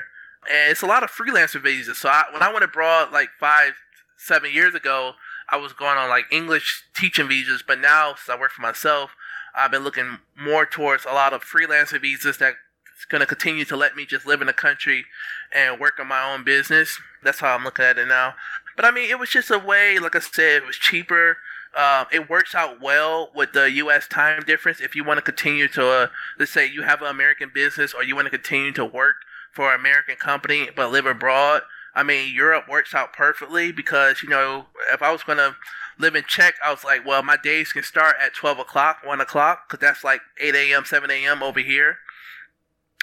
and 0.49 0.71
it's 0.71 0.83
a 0.83 0.87
lot 0.87 1.03
of 1.03 1.09
freelancer 1.09 1.61
visas. 1.61 1.97
So 1.97 2.09
I, 2.09 2.25
when 2.31 2.43
I 2.43 2.51
went 2.51 2.63
abroad 2.63 3.11
like 3.11 3.29
five 3.39 3.73
seven 4.17 4.51
years 4.53 4.75
ago, 4.75 5.13
I 5.49 5.57
was 5.57 5.73
going 5.73 5.97
on 5.97 6.09
like 6.09 6.25
English 6.31 6.83
teaching 6.95 7.27
visas. 7.27 7.63
But 7.65 7.79
now 7.79 8.13
since 8.15 8.29
I 8.29 8.39
work 8.39 8.51
for 8.51 8.61
myself, 8.61 9.11
I've 9.55 9.71
been 9.71 9.83
looking 9.83 10.19
more 10.39 10.65
towards 10.65 11.05
a 11.05 11.13
lot 11.13 11.33
of 11.33 11.43
freelancer 11.43 11.99
visas 11.99 12.37
that 12.37 12.53
it's 12.95 13.05
going 13.05 13.21
to 13.21 13.27
continue 13.27 13.65
to 13.65 13.75
let 13.75 13.95
me 13.95 14.05
just 14.05 14.25
live 14.25 14.41
in 14.41 14.47
the 14.47 14.53
country 14.53 15.05
and 15.51 15.79
work 15.79 15.99
on 15.99 16.07
my 16.07 16.31
own 16.31 16.43
business. 16.43 16.99
That's 17.21 17.39
how 17.39 17.55
I'm 17.55 17.63
looking 17.63 17.85
at 17.85 17.97
it 17.97 18.07
now. 18.07 18.35
But 18.75 18.85
I 18.85 18.91
mean, 18.91 19.09
it 19.09 19.19
was 19.19 19.29
just 19.29 19.51
a 19.51 19.59
way, 19.59 19.99
like 19.99 20.15
I 20.15 20.19
said, 20.19 20.63
it 20.63 20.65
was 20.65 20.77
cheaper. 20.77 21.37
Um, 21.75 22.05
it 22.11 22.29
works 22.29 22.53
out 22.53 22.81
well 22.81 23.31
with 23.33 23.53
the 23.53 23.71
U.S. 23.71 24.07
time 24.07 24.43
difference. 24.45 24.79
If 24.79 24.95
you 24.95 25.03
want 25.03 25.17
to 25.17 25.23
continue 25.23 25.67
to, 25.69 25.87
uh, 25.87 26.07
let's 26.37 26.51
say 26.51 26.67
you 26.67 26.83
have 26.83 27.01
an 27.01 27.07
American 27.07 27.51
business 27.53 27.93
or 27.93 28.03
you 28.03 28.15
want 28.15 28.25
to 28.25 28.31
continue 28.31 28.71
to 28.73 28.85
work 28.85 29.15
for 29.51 29.73
an 29.73 29.79
American 29.79 30.15
company 30.15 30.69
but 30.75 30.91
live 30.91 31.05
abroad, 31.05 31.63
I 31.95 32.03
mean, 32.03 32.33
Europe 32.33 32.67
works 32.67 32.93
out 32.93 33.13
perfectly 33.13 33.71
because, 33.71 34.23
you 34.23 34.29
know, 34.29 34.67
if 34.91 35.01
I 35.01 35.11
was 35.11 35.23
going 35.23 35.37
to 35.37 35.55
live 35.97 36.15
in 36.15 36.23
Czech, 36.27 36.55
I 36.63 36.71
was 36.71 36.83
like, 36.83 37.05
well, 37.05 37.21
my 37.23 37.37
days 37.37 37.71
can 37.71 37.83
start 37.83 38.15
at 38.19 38.33
12 38.33 38.59
o'clock, 38.59 38.97
1 39.03 39.21
o'clock, 39.21 39.67
because 39.67 39.79
that's 39.79 40.03
like 40.03 40.21
8 40.39 40.55
a.m., 40.55 40.85
7 40.85 41.09
a.m. 41.11 41.43
over 41.43 41.59
here. 41.59 41.97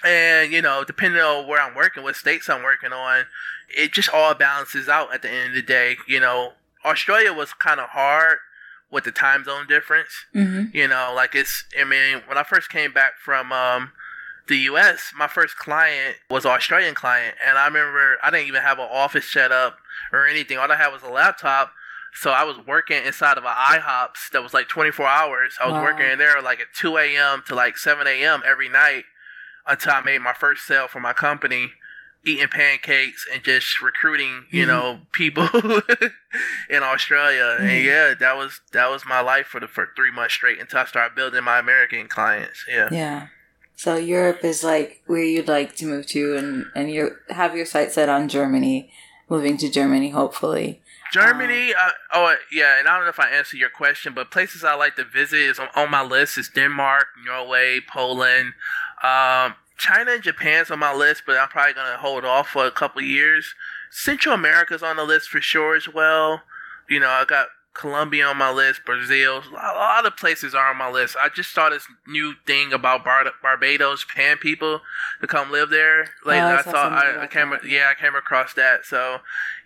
And, 0.04 0.52
you 0.52 0.62
know, 0.62 0.84
depending 0.84 1.20
on 1.20 1.46
where 1.46 1.60
I'm 1.60 1.74
working, 1.74 2.02
what 2.02 2.16
states 2.16 2.48
I'm 2.48 2.62
working 2.62 2.92
on, 2.92 3.24
it 3.68 3.92
just 3.92 4.08
all 4.08 4.34
balances 4.34 4.88
out 4.88 5.12
at 5.14 5.22
the 5.22 5.30
end 5.30 5.50
of 5.50 5.54
the 5.56 5.62
day. 5.62 5.96
You 6.08 6.20
know, 6.20 6.52
Australia 6.84 7.32
was 7.32 7.52
kind 7.52 7.80
of 7.80 7.90
hard 7.90 8.38
with 8.90 9.04
the 9.04 9.12
time 9.12 9.44
zone 9.44 9.66
difference. 9.68 10.26
mm-hmm. 10.34 10.74
You 10.76 10.88
know, 10.88 11.12
like 11.14 11.34
it's, 11.34 11.64
I 11.78 11.84
mean, 11.84 12.22
when 12.26 12.38
I 12.38 12.42
first 12.42 12.70
came 12.70 12.92
back 12.92 13.18
from 13.22 13.52
um, 13.52 13.92
the 14.48 14.56
US, 14.72 15.12
my 15.16 15.28
first 15.28 15.56
client 15.56 16.16
was 16.28 16.44
Australian 16.46 16.94
client. 16.94 17.36
And 17.46 17.56
I 17.58 17.66
remember 17.66 18.16
I 18.22 18.30
didn't 18.30 18.48
even 18.48 18.62
have 18.62 18.78
an 18.78 18.88
office 18.90 19.26
set 19.30 19.52
up 19.52 19.78
or 20.12 20.26
anything. 20.26 20.58
All 20.58 20.70
I 20.72 20.76
had 20.76 20.92
was 20.92 21.02
a 21.02 21.08
laptop. 21.10 21.72
So 22.12 22.32
I 22.32 22.42
was 22.42 22.56
working 22.66 23.04
inside 23.04 23.38
of 23.38 23.44
an 23.44 23.50
IHOPs 23.52 24.30
that 24.32 24.42
was 24.42 24.52
like 24.52 24.66
24 24.68 25.06
hours. 25.06 25.56
I 25.62 25.66
was 25.66 25.74
Wow. 25.74 25.84
working 25.84 26.06
in 26.10 26.18
there 26.18 26.42
like 26.42 26.58
at 26.58 26.66
2 26.74 26.96
a.m. 26.96 27.44
to 27.46 27.54
like 27.54 27.78
7 27.78 28.04
a.m. 28.08 28.42
every 28.44 28.68
night 28.68 29.04
until 29.70 29.92
I 29.92 30.00
made 30.02 30.20
my 30.20 30.32
first 30.34 30.66
sale 30.66 30.88
for 30.88 31.00
my 31.00 31.12
company, 31.12 31.72
eating 32.24 32.48
pancakes 32.48 33.26
and 33.32 33.42
just 33.44 33.80
recruiting, 33.80 34.46
you 34.50 34.64
Mhm. 34.64 34.68
know, 34.68 35.00
people 35.12 35.48
in 36.68 36.82
Australia. 36.82 37.56
Mhm. 37.58 37.68
And 37.70 37.84
yeah, 37.84 38.14
that 38.14 38.36
was 38.36 38.60
that 38.72 38.90
was 38.90 39.04
my 39.06 39.20
life 39.20 39.46
for 39.46 39.60
the 39.60 39.68
for 39.68 39.88
three 39.96 40.10
months 40.12 40.34
straight 40.34 40.60
until 40.60 40.80
I 40.80 40.84
started 40.86 41.14
building 41.14 41.44
my 41.44 41.58
American 41.58 42.08
clients. 42.08 42.64
Yeah. 42.68 42.88
Yeah. 42.90 43.26
So 43.76 43.96
Europe 43.96 44.44
is 44.44 44.62
like 44.62 45.02
where 45.06 45.22
you'd 45.24 45.48
like 45.48 45.74
to 45.76 45.86
move 45.86 46.06
to, 46.08 46.36
and 46.36 46.66
and 46.74 46.90
you 46.90 47.16
have 47.30 47.56
your 47.56 47.66
sights 47.66 47.94
set 47.94 48.08
on 48.10 48.28
Germany, 48.28 48.92
moving 49.30 49.56
to 49.58 49.70
Germany, 49.70 50.10
hopefully. 50.10 50.82
Germany, 51.12 51.74
uh, 51.74 51.90
oh 52.12 52.36
yeah, 52.52 52.78
and 52.78 52.86
I 52.86 52.94
don't 52.94 53.04
know 53.04 53.10
if 53.10 53.18
I 53.18 53.30
answered 53.30 53.58
your 53.58 53.70
question, 53.70 54.12
but 54.14 54.30
places 54.30 54.62
I 54.62 54.74
like 54.74 54.94
to 54.96 55.04
visit 55.04 55.40
is 55.40 55.58
on, 55.58 55.68
on 55.74 55.90
my 55.90 56.02
list 56.04 56.38
is 56.38 56.48
Denmark, 56.48 57.06
Norway, 57.26 57.80
Poland. 57.80 58.52
Um, 59.02 59.54
China 59.76 60.12
and 60.12 60.22
Japan's 60.22 60.70
on 60.70 60.78
my 60.78 60.94
list, 60.94 61.22
but 61.26 61.38
I'm 61.38 61.48
probably 61.48 61.74
gonna 61.74 61.96
hold 61.96 62.24
off 62.24 62.48
for 62.48 62.66
a 62.66 62.70
couple 62.70 63.02
years. 63.02 63.54
Central 63.90 64.34
America's 64.34 64.82
on 64.82 64.96
the 64.96 65.04
list 65.04 65.28
for 65.28 65.40
sure 65.40 65.74
as 65.74 65.88
well. 65.88 66.42
You 66.88 67.00
know, 67.00 67.08
I 67.08 67.24
got 67.24 67.48
Colombia 67.72 68.26
on 68.26 68.36
my 68.36 68.50
list, 68.50 68.84
Brazil, 68.84 69.42
a 69.50 69.54
lot 69.54 70.04
of 70.04 70.16
places 70.16 70.54
are 70.54 70.70
on 70.70 70.76
my 70.76 70.90
list. 70.90 71.16
I 71.20 71.28
just 71.28 71.52
saw 71.54 71.70
this 71.70 71.86
new 72.06 72.34
thing 72.46 72.72
about 72.72 73.04
Bar- 73.04 73.32
Barbados 73.40 74.04
paying 74.14 74.38
people 74.38 74.80
to 75.20 75.26
come 75.26 75.52
live 75.52 75.70
there. 75.70 76.08
Like 76.24 76.42
oh, 76.42 76.46
I, 76.46 76.58
I 76.58 76.62
thought 76.62 76.92
I, 76.92 77.22
I 77.22 77.26
came, 77.26 77.52
yeah, 77.66 77.90
I 77.90 78.00
came 78.00 78.14
across 78.14 78.54
that. 78.54 78.84
So 78.84 79.20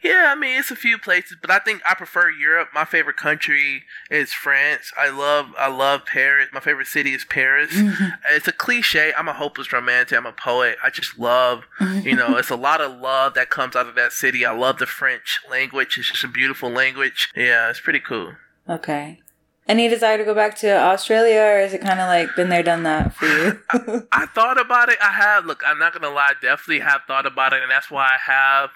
yeah, 0.05 0.27
I 0.29 0.35
mean 0.35 0.59
it's 0.61 0.71
a 0.71 0.77
few 0.77 0.99
places, 0.99 1.39
but 1.41 1.51
I 1.51 1.59
think 1.59 1.81
I 1.89 1.95
prefer 1.95 2.31
Europe. 2.31 2.69
My 2.75 2.85
favorite 2.85 3.17
country 3.17 3.85
is 4.11 4.35
France. 4.35 4.93
I 4.99 5.09
love, 5.09 5.55
I 5.59 5.69
love 5.69 6.05
Paris. 6.05 6.49
My 6.53 6.61
favorite 6.61 6.89
city 6.89 7.15
is 7.15 7.25
Paris. 7.25 7.73
Mm-hmm. 7.73 8.05
it's 8.29 8.47
a 8.47 8.53
cliche. 8.53 9.15
I'm 9.17 9.29
a 9.29 9.33
hopeless 9.33 9.73
romantic. 9.73 10.19
I'm 10.19 10.27
a 10.27 10.33
poet. 10.33 10.77
I 10.85 10.91
just 10.91 11.19
love, 11.19 11.65
you 11.81 12.15
know, 12.15 12.29
mm-hmm. 12.29 12.39
it's 12.39 12.51
a 12.51 12.57
lot 12.57 12.83
of 12.83 13.01
love 13.01 13.33
that 13.35 13.49
comes 13.49 13.75
out 13.75 13.89
of 13.89 13.95
that 13.95 14.13
city. 14.13 14.45
I 14.45 14.53
love 14.53 14.79
the 14.79 14.87
French 14.87 15.41
language. 15.51 15.97
It's 15.99 16.11
just 16.11 16.23
a 16.23 16.29
beautiful 16.29 16.69
language. 16.69 17.31
Yeah, 17.35 17.71
it's 17.71 17.81
pretty 17.81 18.01
cool. 18.01 18.35
Okay. 18.69 19.21
Any 19.67 19.89
desire 19.89 20.19
to 20.19 20.25
go 20.25 20.35
back 20.35 20.57
to 20.59 20.71
Australia, 20.71 21.41
or 21.41 21.61
is 21.61 21.73
it 21.73 21.81
kind 21.81 21.99
of 21.99 22.09
like 22.09 22.37
been 22.37 22.51
there, 22.51 22.63
done 22.63 22.83
that 22.83 23.15
for 23.15 23.25
you? 23.25 23.59
I, 23.73 24.03
I, 24.13 24.27
thought 24.27 24.61
about 24.61 24.91
it. 24.91 24.99
I 25.03 25.13
have. 25.13 25.47
Look, 25.47 25.63
I'm 25.67 25.79
not 25.79 25.95
gonna 25.95 26.15
lie. 26.15 26.33
I 26.33 26.35
definitely 26.43 26.81
have 26.81 27.01
thought 27.07 27.25
about 27.25 27.55
it, 27.55 27.63
and 27.63 27.71
that's 27.71 27.91
why 27.91 28.05
I 28.05 28.31
have 28.31 28.69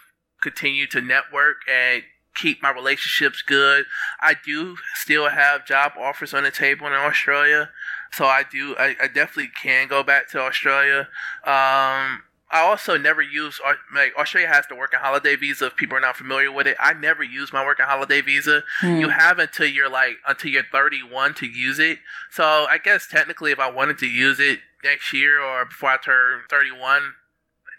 continued 0.43 0.91
to 0.93 1.01
network 1.01 1.57
and 1.71 2.03
keep 2.35 2.63
my 2.63 2.71
relationships 2.71 3.43
good. 3.43 3.85
I 4.21 4.35
do 4.45 4.77
still 4.95 5.29
have 5.29 5.67
job 5.67 5.93
offers 5.99 6.33
on 6.33 6.45
the 6.45 6.51
table 6.51 6.87
in 6.87 6.93
Australia, 6.93 7.71
so 8.13 8.27
I 8.27 8.45
do. 8.51 8.77
I, 8.79 8.97
I 9.03 9.09
definitely 9.09 9.51
can 9.61 9.89
go 9.89 10.03
back 10.03 10.29
to 10.31 10.41
Australia. 10.41 11.09
Um, 11.45 12.23
I 12.51 12.61
also 12.61 12.97
never 12.97 13.21
use 13.21 13.61
like 13.95 14.17
Australia 14.17 14.49
has 14.49 14.67
the 14.69 14.75
working 14.75 15.01
holiday 15.01 15.37
visa. 15.37 15.67
If 15.67 15.77
people 15.77 15.99
are 15.99 16.01
not 16.01 16.17
familiar 16.17 16.51
with 16.51 16.67
it, 16.67 16.77
I 16.81 16.95
never 16.95 17.23
use 17.23 17.53
my 17.53 17.65
working 17.65 17.85
holiday 17.87 18.23
visa. 18.23 18.63
Mm. 18.83 19.01
You 19.01 19.09
have 19.11 19.39
until 19.39 19.67
you're 19.67 19.91
like 19.91 20.17
until 20.27 20.51
you're 20.51 20.63
31 20.73 21.35
to 21.35 21.47
use 21.47 21.79
it. 21.79 21.99
So 22.31 22.45
I 22.45 22.79
guess 22.83 23.07
technically, 23.07 23.53
if 23.53 23.59
I 23.59 23.71
wanted 23.71 23.99
to 23.99 24.07
use 24.07 24.41
it 24.41 24.61
next 24.83 25.13
year 25.13 25.41
or 25.41 25.67
before 25.67 25.91
I 25.91 25.97
turn 25.99 26.43
31, 26.49 27.15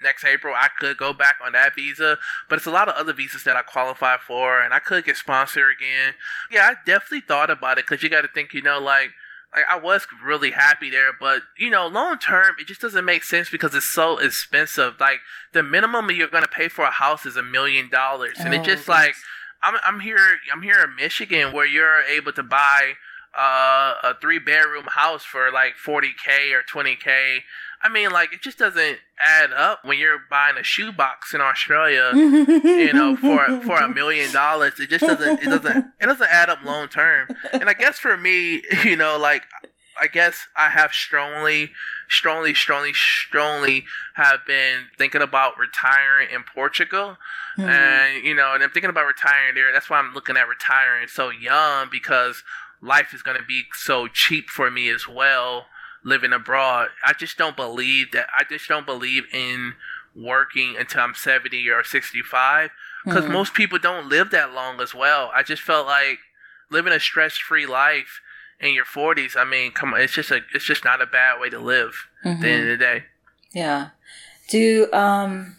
next 0.02 0.24
April, 0.26 0.54
I 0.56 0.70
could 0.80 0.98
go 0.98 1.14
back 1.14 1.38
on 1.44 1.54
that 1.54 1.76
visa. 1.76 2.18
But 2.48 2.58
it's 2.58 2.66
a 2.66 2.72
lot 2.72 2.90
of 2.90 2.96
other 2.96 3.14
visas 3.14 3.44
that 3.44 3.56
I 3.56 3.62
qualify 3.62 4.18
for, 4.18 4.62
and 4.62 4.74
I 4.74 4.80
could 4.80 5.06
get 5.06 5.18
sponsored 5.18 5.76
again. 5.78 6.14
Yeah, 6.52 6.70
I 6.72 6.76
definitely 6.86 7.22
thought 7.22 7.50
about 7.50 7.78
it 7.78 7.86
because 7.88 8.04
you 8.04 8.10
got 8.10 8.22
to 8.22 8.28
think, 8.28 8.54
you 8.54 8.62
know, 8.62 8.80
like 8.80 9.12
like 9.56 9.66
I 9.68 9.80
was 9.80 10.06
really 10.24 10.52
happy 10.52 10.90
there, 10.90 11.12
but 11.20 11.42
you 11.58 11.70
know, 11.70 11.88
long 11.88 12.20
term, 12.20 12.56
it 12.60 12.68
just 12.68 12.82
doesn't 12.82 13.06
make 13.06 13.24
sense 13.24 13.50
because 13.50 13.74
it's 13.74 13.86
so 13.86 14.18
expensive. 14.18 14.96
Like 15.00 15.22
the 15.54 15.64
minimum 15.64 16.12
you're 16.12 16.28
gonna 16.28 16.48
pay 16.48 16.68
for 16.68 16.86
a 16.86 16.92
house 16.92 17.26
is 17.26 17.36
a 17.36 17.44
million 17.44 17.90
dollars, 17.90 18.38
and 18.40 18.54
oh, 18.54 18.58
it 18.58 18.64
just 18.64 18.88
like 18.88 19.16
I'm 19.64 19.76
I'm 19.84 20.02
here 20.02 20.38
I'm 20.54 20.62
here 20.62 20.84
in 20.84 20.96
Michigan 20.96 21.52
where 21.52 21.66
you're 21.66 22.02
able 22.04 22.32
to 22.34 22.44
buy 22.44 22.94
uh, 23.38 23.96
a 24.04 24.16
three 24.22 24.40
bedroom 24.40 24.86
house 24.90 25.24
for 25.24 25.52
like 25.52 25.76
40k 25.76 26.54
or 26.54 26.64
20k 26.64 27.42
I 27.82 27.88
mean, 27.88 28.12
like 28.12 28.34
it 28.34 28.42
just 28.42 28.58
doesn't 28.58 29.00
add 29.20 29.54
up 29.54 29.86
when 29.86 29.98
you're 29.98 30.20
buying 30.30 30.58
a 30.58 30.64
shoebox 30.64 31.34
in 31.34 31.40
Australia, 31.40 32.12
you 32.14 32.92
know, 32.94 33.16
for 33.16 33.62
for 33.62 33.78
a 33.78 33.88
million 33.88 34.32
dollars. 34.34 34.80
It 34.80 34.90
just 34.90 35.06
doesn't 35.06 35.42
it 35.42 35.46
doesn't 35.46 35.86
it 36.00 36.06
doesn't 36.06 36.30
add 36.30 36.50
up 36.50 36.64
long 36.66 36.90
term. 36.90 37.30
And 37.54 37.70
I 37.70 37.74
guess 37.74 37.98
for 37.98 38.18
me, 38.18 38.62
you 38.84 38.98
know, 38.98 39.18
like 39.18 39.44
I 40.00 40.08
guess 40.08 40.48
I 40.58 40.70
have 40.70 40.92
strongly, 40.94 41.72
strongly, 42.10 42.54
strongly, 42.54 42.94
strongly 42.94 43.86
have 44.16 44.46
been 44.46 44.88
thinking 44.98 45.22
about 45.22 45.58
retiring 45.58 46.30
in 46.34 46.44
Portugal. 46.44 47.18
Mm-hmm. 47.58 47.70
And, 47.70 48.26
you 48.26 48.34
know, 48.34 48.54
and 48.54 48.64
I'm 48.64 48.70
thinking 48.70 48.90
about 48.90 49.08
retiring 49.08 49.56
there. 49.56 49.74
That's 49.74 49.90
why 49.90 50.00
I'm 50.00 50.14
looking 50.14 50.38
at 50.38 50.48
retiring 50.48 51.08
so 51.10 51.30
young 51.30 51.90
because 51.92 52.44
life 52.82 53.14
is 53.14 53.22
going 53.22 53.38
to 53.38 53.46
be 53.46 53.64
so 53.74 54.08
cheap 54.08 54.50
for 54.50 54.70
me 54.72 54.90
as 54.90 55.08
well 55.08 55.66
living 56.04 56.34
abroad. 56.34 56.90
I 57.06 57.14
just 57.14 57.38
don't 57.38 57.56
believe 57.56 58.12
that. 58.12 58.28
I 58.38 58.44
just 58.50 58.68
don't 58.68 58.86
believe 58.86 59.24
in 59.34 59.74
working 60.16 60.76
until 60.78 61.02
I'm 61.02 61.16
70 61.16 61.70
or 61.70 61.84
65 61.84 62.70
because 63.06 63.24
mm-hmm. 63.24 63.34
most 63.34 63.54
people 63.54 63.80
don't 63.80 64.10
live 64.10 64.32
that 64.32 64.54
long 64.54 64.82
as 64.82 64.94
well. 64.94 65.32
I 65.34 65.44
just 65.44 65.62
felt 65.62 65.88
like 65.88 66.20
living 66.70 66.94
a 66.94 67.00
stress-free 67.00 67.66
life 67.66 68.22
in 68.60 68.74
your 68.74 68.86
40s. 68.86 69.36
I 69.36 69.46
mean, 69.46 69.72
come 69.72 69.94
on, 69.94 70.02
it's 70.02 70.14
just 70.14 70.32
a 70.32 70.42
it's 70.54 70.66
just 70.66 70.84
not 70.84 71.02
a 71.02 71.06
bad 71.06 71.40
way 71.40 71.50
to 71.50 71.60
live 71.60 72.08
mm-hmm. 72.24 72.30
at 72.30 72.42
the 72.42 72.50
end 72.50 72.64
of 72.64 72.80
the 72.80 72.86
day. 72.86 73.04
Yeah. 73.54 73.90
Do 74.50 74.92
um 74.92 75.56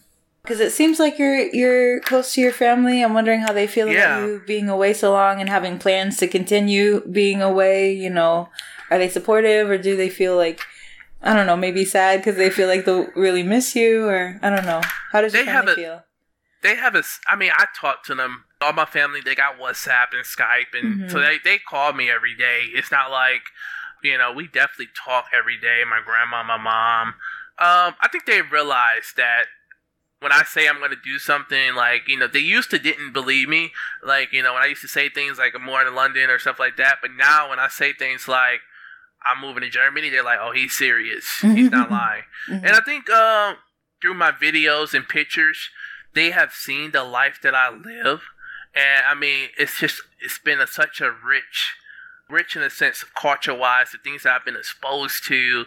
because 0.51 0.61
it 0.61 0.73
seems 0.73 0.99
like 0.99 1.17
you're 1.17 1.47
you're 1.55 2.01
close 2.01 2.35
to 2.35 2.41
your 2.41 2.51
family. 2.51 3.05
I'm 3.05 3.15
wondering 3.15 3.39
how 3.39 3.53
they 3.53 3.69
feel 3.69 3.89
yeah. 3.89 4.19
about 4.19 4.27
you 4.27 4.43
being 4.45 4.69
away 4.69 4.93
so 4.93 5.13
long 5.13 5.41
and 5.41 5.49
having 5.49 5.79
plans 5.79 6.17
to 6.17 6.27
continue 6.27 7.07
being 7.07 7.41
away. 7.41 7.93
You 7.93 8.11
know, 8.11 8.49
are 8.91 8.99
they 8.99 9.09
supportive 9.09 9.71
or 9.71 9.79
do 9.79 9.97
they 9.97 10.09
feel 10.09 10.35
like 10.37 10.61
I 11.23 11.35
don't 11.35 11.47
know, 11.47 11.57
maybe 11.57 11.85
sad 11.85 12.19
because 12.19 12.35
they 12.35 12.51
feel 12.51 12.67
like 12.67 12.85
they'll 12.85 13.07
really 13.15 13.45
miss 13.45 13.77
you, 13.77 14.07
or 14.07 14.41
I 14.43 14.51
don't 14.51 14.67
know. 14.67 14.81
How 15.13 15.21
does 15.21 15.35
your 15.35 15.45
they 15.45 15.53
family 15.53 15.73
a, 15.73 15.77
feel? 15.77 16.03
They 16.65 16.75
have 16.75 16.97
a. 16.97 17.05
I 17.29 17.37
mean, 17.37 17.53
I 17.57 17.67
talk 17.81 18.03
to 18.07 18.17
them. 18.17 18.43
All 18.61 18.73
my 18.73 18.87
family, 18.87 19.21
they 19.21 19.37
got 19.37 19.57
WhatsApp 19.57 20.09
and 20.13 20.25
Skype, 20.25 20.77
and 20.77 20.95
mm-hmm. 20.95 21.09
so 21.11 21.21
they 21.21 21.39
they 21.45 21.59
call 21.59 21.93
me 21.93 22.11
every 22.11 22.35
day. 22.35 22.65
It's 22.75 22.91
not 22.91 23.13
like, 23.13 23.43
you 24.03 24.19
know, 24.19 24.33
we 24.33 24.49
definitely 24.49 24.89
talk 25.05 25.27
every 25.33 25.61
day. 25.61 25.85
My 25.89 26.01
grandma, 26.05 26.43
my 26.43 26.57
mom. 26.57 27.15
Um, 27.61 27.95
I 28.01 28.09
think 28.11 28.25
they 28.25 28.41
realize 28.43 29.13
that 29.17 29.45
when 30.21 30.33
I 30.33 30.43
say 30.45 30.69
I'm 30.69 30.79
going 30.79 30.91
to 30.91 30.97
do 31.03 31.19
something, 31.19 31.75
like, 31.75 32.03
you 32.07 32.19
know, 32.19 32.27
they 32.27 32.41
used 32.41 32.71
to 32.71 32.79
didn't 32.79 33.13
believe 33.13 33.49
me. 33.49 33.73
Like, 34.05 34.33
you 34.33 34.43
know, 34.43 34.53
when 34.55 34.63
I 34.63 34.67
used 34.67 34.83
to 34.83 34.89
say 34.89 35.09
things 35.09 35.39
like 35.39 35.55
I'm 35.55 35.65
more 35.65 35.83
in 35.83 35.95
London 35.95 36.29
or 36.29 36.39
stuff 36.39 36.59
like 36.59 36.77
that. 36.77 36.99
But 37.01 37.13
now 37.17 37.51
when 37.51 37.59
I 37.59 37.69
say 37.69 37.93
things 37.93 38.29
like, 38.29 38.61
I'm 39.27 39.41
moving 39.41 39.63
to 39.63 39.71
Germany, 39.71 40.11
they're 40.11 40.25
like, 40.25 40.39
oh, 40.41 40.53
he's 40.53 40.77
serious. 40.77 41.27
He's 41.41 41.71
not 41.71 41.91
lying. 41.91 42.23
Mm-hmm. 42.49 42.67
And 42.67 42.77
I 42.77 42.81
think 42.81 43.09
uh, 43.11 43.55
through 44.01 44.15
my 44.15 44.31
videos 44.31 44.95
and 44.95 45.09
pictures, 45.09 45.71
they 46.15 46.31
have 46.31 46.53
seen 46.53 46.91
the 46.91 47.05
life 47.05 47.39
that 47.43 47.55
I 47.55 47.71
live. 47.71 48.23
And 48.75 49.05
I 49.09 49.15
mean, 49.15 49.49
it's 49.59 49.79
just, 49.79 50.03
it's 50.21 50.39
been 50.39 50.61
a, 50.61 50.67
such 50.67 51.01
a 51.01 51.11
rich, 51.11 51.77
rich 52.31 52.57
in 52.57 52.63
a 52.63 52.71
sense 52.71 53.03
of 53.03 53.15
culture 53.15 53.55
wise, 53.55 53.93
the 53.93 53.99
things 53.99 54.23
that 54.23 54.35
I've 54.35 54.45
been 54.45 54.57
exposed 54.57 55.25
to, 55.29 55.65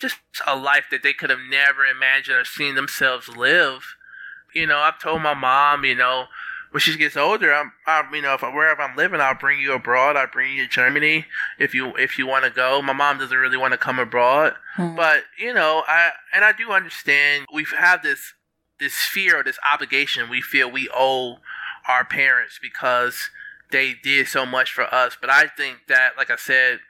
just 0.00 0.16
a 0.46 0.56
life 0.56 0.86
that 0.90 1.02
they 1.02 1.12
could 1.12 1.30
have 1.30 1.40
never 1.48 1.84
imagined 1.84 2.38
or 2.38 2.44
seen 2.44 2.74
themselves 2.74 3.28
live. 3.28 3.96
You 4.54 4.66
know, 4.66 4.78
I've 4.78 5.00
told 5.00 5.22
my 5.22 5.34
mom, 5.34 5.84
you 5.84 5.94
know, 5.94 6.26
when 6.74 6.80
she 6.80 6.96
gets 6.96 7.16
older, 7.16 7.54
I'm, 7.54 7.72
I'm 7.86 8.12
you 8.12 8.22
know, 8.22 8.34
if 8.34 8.42
I, 8.42 8.52
wherever 8.52 8.82
I'm 8.82 8.96
living, 8.96 9.20
I'll 9.20 9.36
bring 9.36 9.60
you 9.60 9.74
abroad. 9.74 10.16
I'll 10.16 10.26
bring 10.26 10.56
you 10.56 10.64
to 10.64 10.68
Germany 10.68 11.26
if 11.56 11.72
you 11.72 11.94
if 11.96 12.18
you 12.18 12.26
want 12.26 12.44
to 12.44 12.50
go. 12.50 12.82
My 12.82 12.92
mom 12.92 13.18
doesn't 13.18 13.36
really 13.36 13.56
want 13.56 13.72
to 13.72 13.78
come 13.78 14.00
abroad, 14.00 14.54
hmm. 14.74 14.96
but 14.96 15.22
you 15.38 15.54
know, 15.54 15.84
I 15.86 16.10
and 16.32 16.44
I 16.44 16.50
do 16.50 16.72
understand 16.72 17.46
we 17.52 17.64
have 17.78 18.02
this 18.02 18.34
this 18.80 18.94
fear 18.94 19.38
or 19.38 19.44
this 19.44 19.58
obligation 19.72 20.28
we 20.28 20.40
feel 20.40 20.68
we 20.68 20.88
owe 20.92 21.36
our 21.88 22.04
parents 22.04 22.58
because 22.60 23.30
they 23.70 23.94
did 24.02 24.28
so 24.28 24.46
much 24.46 24.72
for 24.72 24.92
us. 24.94 25.16
But 25.20 25.30
I 25.30 25.46
think 25.46 25.78
that, 25.88 26.12
like 26.16 26.30
I 26.30 26.36
said, 26.36 26.80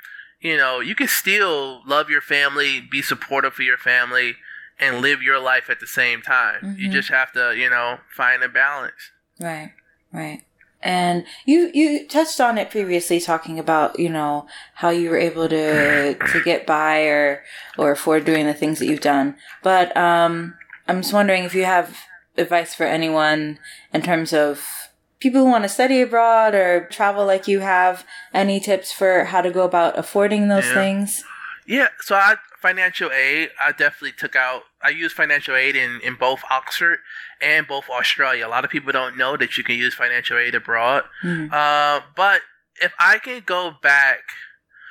you 0.40 0.56
know, 0.56 0.80
you 0.80 0.94
can 0.94 1.08
still 1.08 1.82
love 1.86 2.10
your 2.10 2.20
family, 2.20 2.80
be 2.80 3.02
supportive 3.02 3.54
for 3.54 3.62
your 3.62 3.78
family, 3.78 4.36
and 4.78 5.00
live 5.00 5.22
your 5.22 5.40
life 5.40 5.70
at 5.70 5.80
the 5.80 5.86
same 5.86 6.20
time. 6.20 6.60
Mm-hmm. 6.62 6.80
You 6.80 6.90
just 6.90 7.08
have 7.08 7.32
to, 7.32 7.54
you 7.56 7.70
know, 7.70 7.98
find 8.14 8.42
a 8.42 8.48
balance. 8.48 9.10
Right, 9.40 9.72
right. 10.12 10.42
And 10.82 11.24
you 11.46 11.70
you 11.72 12.06
touched 12.06 12.38
on 12.40 12.58
it 12.58 12.70
previously, 12.70 13.18
talking 13.18 13.58
about 13.58 13.98
you 13.98 14.10
know 14.10 14.46
how 14.74 14.90
you 14.90 15.08
were 15.08 15.16
able 15.16 15.48
to 15.48 16.14
to 16.14 16.42
get 16.44 16.66
by 16.66 17.04
or 17.04 17.42
or 17.78 17.92
afford 17.92 18.26
doing 18.26 18.44
the 18.44 18.52
things 18.52 18.80
that 18.80 18.86
you've 18.86 19.00
done. 19.00 19.36
But 19.62 19.96
um, 19.96 20.54
I'm 20.86 21.00
just 21.00 21.14
wondering 21.14 21.44
if 21.44 21.54
you 21.54 21.64
have 21.64 21.96
advice 22.36 22.74
for 22.74 22.84
anyone 22.84 23.58
in 23.94 24.02
terms 24.02 24.34
of 24.34 24.90
people 25.24 25.40
who 25.40 25.50
want 25.50 25.64
to 25.64 25.68
study 25.68 26.02
abroad 26.02 26.54
or 26.54 26.86
travel 26.90 27.26
like 27.26 27.48
you 27.48 27.60
have. 27.60 28.04
Any 28.32 28.60
tips 28.60 28.92
for 28.92 29.24
how 29.24 29.40
to 29.40 29.50
go 29.50 29.64
about 29.64 29.98
affording 29.98 30.48
those 30.48 30.66
yeah. 30.66 30.74
things? 30.74 31.24
Yeah, 31.66 31.88
so 32.00 32.14
I 32.14 32.36
financial 32.60 33.10
aid. 33.10 33.50
I 33.60 33.72
definitely 33.72 34.12
took 34.12 34.36
out. 34.36 34.62
I 34.82 34.90
used 34.90 35.16
financial 35.16 35.56
aid 35.56 35.76
in 35.76 36.00
in 36.02 36.14
both 36.14 36.42
Oxford 36.50 36.98
and 37.40 37.66
both 37.66 37.88
Australia. 37.90 38.46
A 38.46 38.48
lot 38.48 38.64
of 38.64 38.70
people 38.70 38.92
don't 38.92 39.16
know 39.16 39.36
that 39.38 39.56
you 39.56 39.64
can 39.64 39.76
use 39.76 39.94
financial 39.94 40.36
aid 40.38 40.54
abroad. 40.54 41.04
Mm. 41.22 41.50
Uh, 41.50 42.02
but 42.14 42.42
if 42.80 42.92
I 43.00 43.18
can 43.18 43.42
go 43.44 43.72
back, 43.82 44.20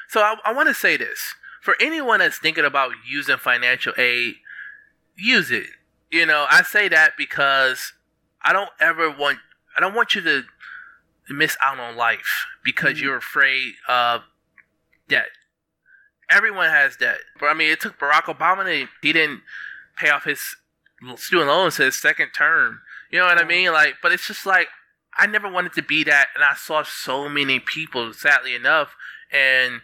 so 0.09 0.21
I, 0.21 0.35
I 0.43 0.53
want 0.53 0.67
to 0.67 0.73
say 0.73 0.97
this 0.97 1.35
for 1.61 1.75
anyone 1.79 2.19
that's 2.19 2.39
thinking 2.39 2.65
about 2.65 2.91
using 3.07 3.37
financial 3.37 3.93
aid, 3.97 4.35
use 5.15 5.51
it. 5.51 5.67
You 6.11 6.25
know, 6.25 6.47
I 6.49 6.63
say 6.63 6.89
that 6.89 7.13
because 7.17 7.93
I 8.41 8.51
don't 8.51 8.71
ever 8.79 9.09
want. 9.11 9.39
I 9.75 9.79
don't 9.79 9.93
want 9.93 10.15
you 10.15 10.21
to 10.21 10.43
miss 11.29 11.57
out 11.61 11.79
on 11.79 11.95
life 11.95 12.45
because 12.63 12.95
mm. 12.95 13.01
you're 13.01 13.17
afraid 13.17 13.73
of 13.87 14.21
debt 15.07 15.29
Everyone 16.33 16.69
has 16.69 16.95
debt. 16.95 17.19
But 17.39 17.47
I 17.47 17.53
mean, 17.53 17.71
it 17.71 17.79
took 17.79 17.99
Barack 17.99 18.23
Obama 18.23 18.65
to 18.65 18.87
he 19.01 19.13
didn't 19.13 19.41
pay 19.97 20.09
off 20.09 20.23
his 20.23 20.55
student 21.17 21.47
loans 21.47 21.77
his 21.77 21.99
second 21.99 22.31
term. 22.35 22.81
You 23.11 23.19
know 23.19 23.25
what 23.25 23.39
I 23.39 23.45
mean? 23.45 23.71
Like, 23.71 23.95
but 24.01 24.11
it's 24.11 24.27
just 24.27 24.45
like 24.45 24.67
I 25.17 25.27
never 25.27 25.51
wanted 25.51 25.73
to 25.73 25.83
be 25.83 26.03
that, 26.05 26.29
and 26.33 26.43
I 26.43 26.55
saw 26.55 26.83
so 26.83 27.29
many 27.29 27.59
people, 27.59 28.13
sadly 28.13 28.55
enough, 28.55 28.95
and 29.31 29.81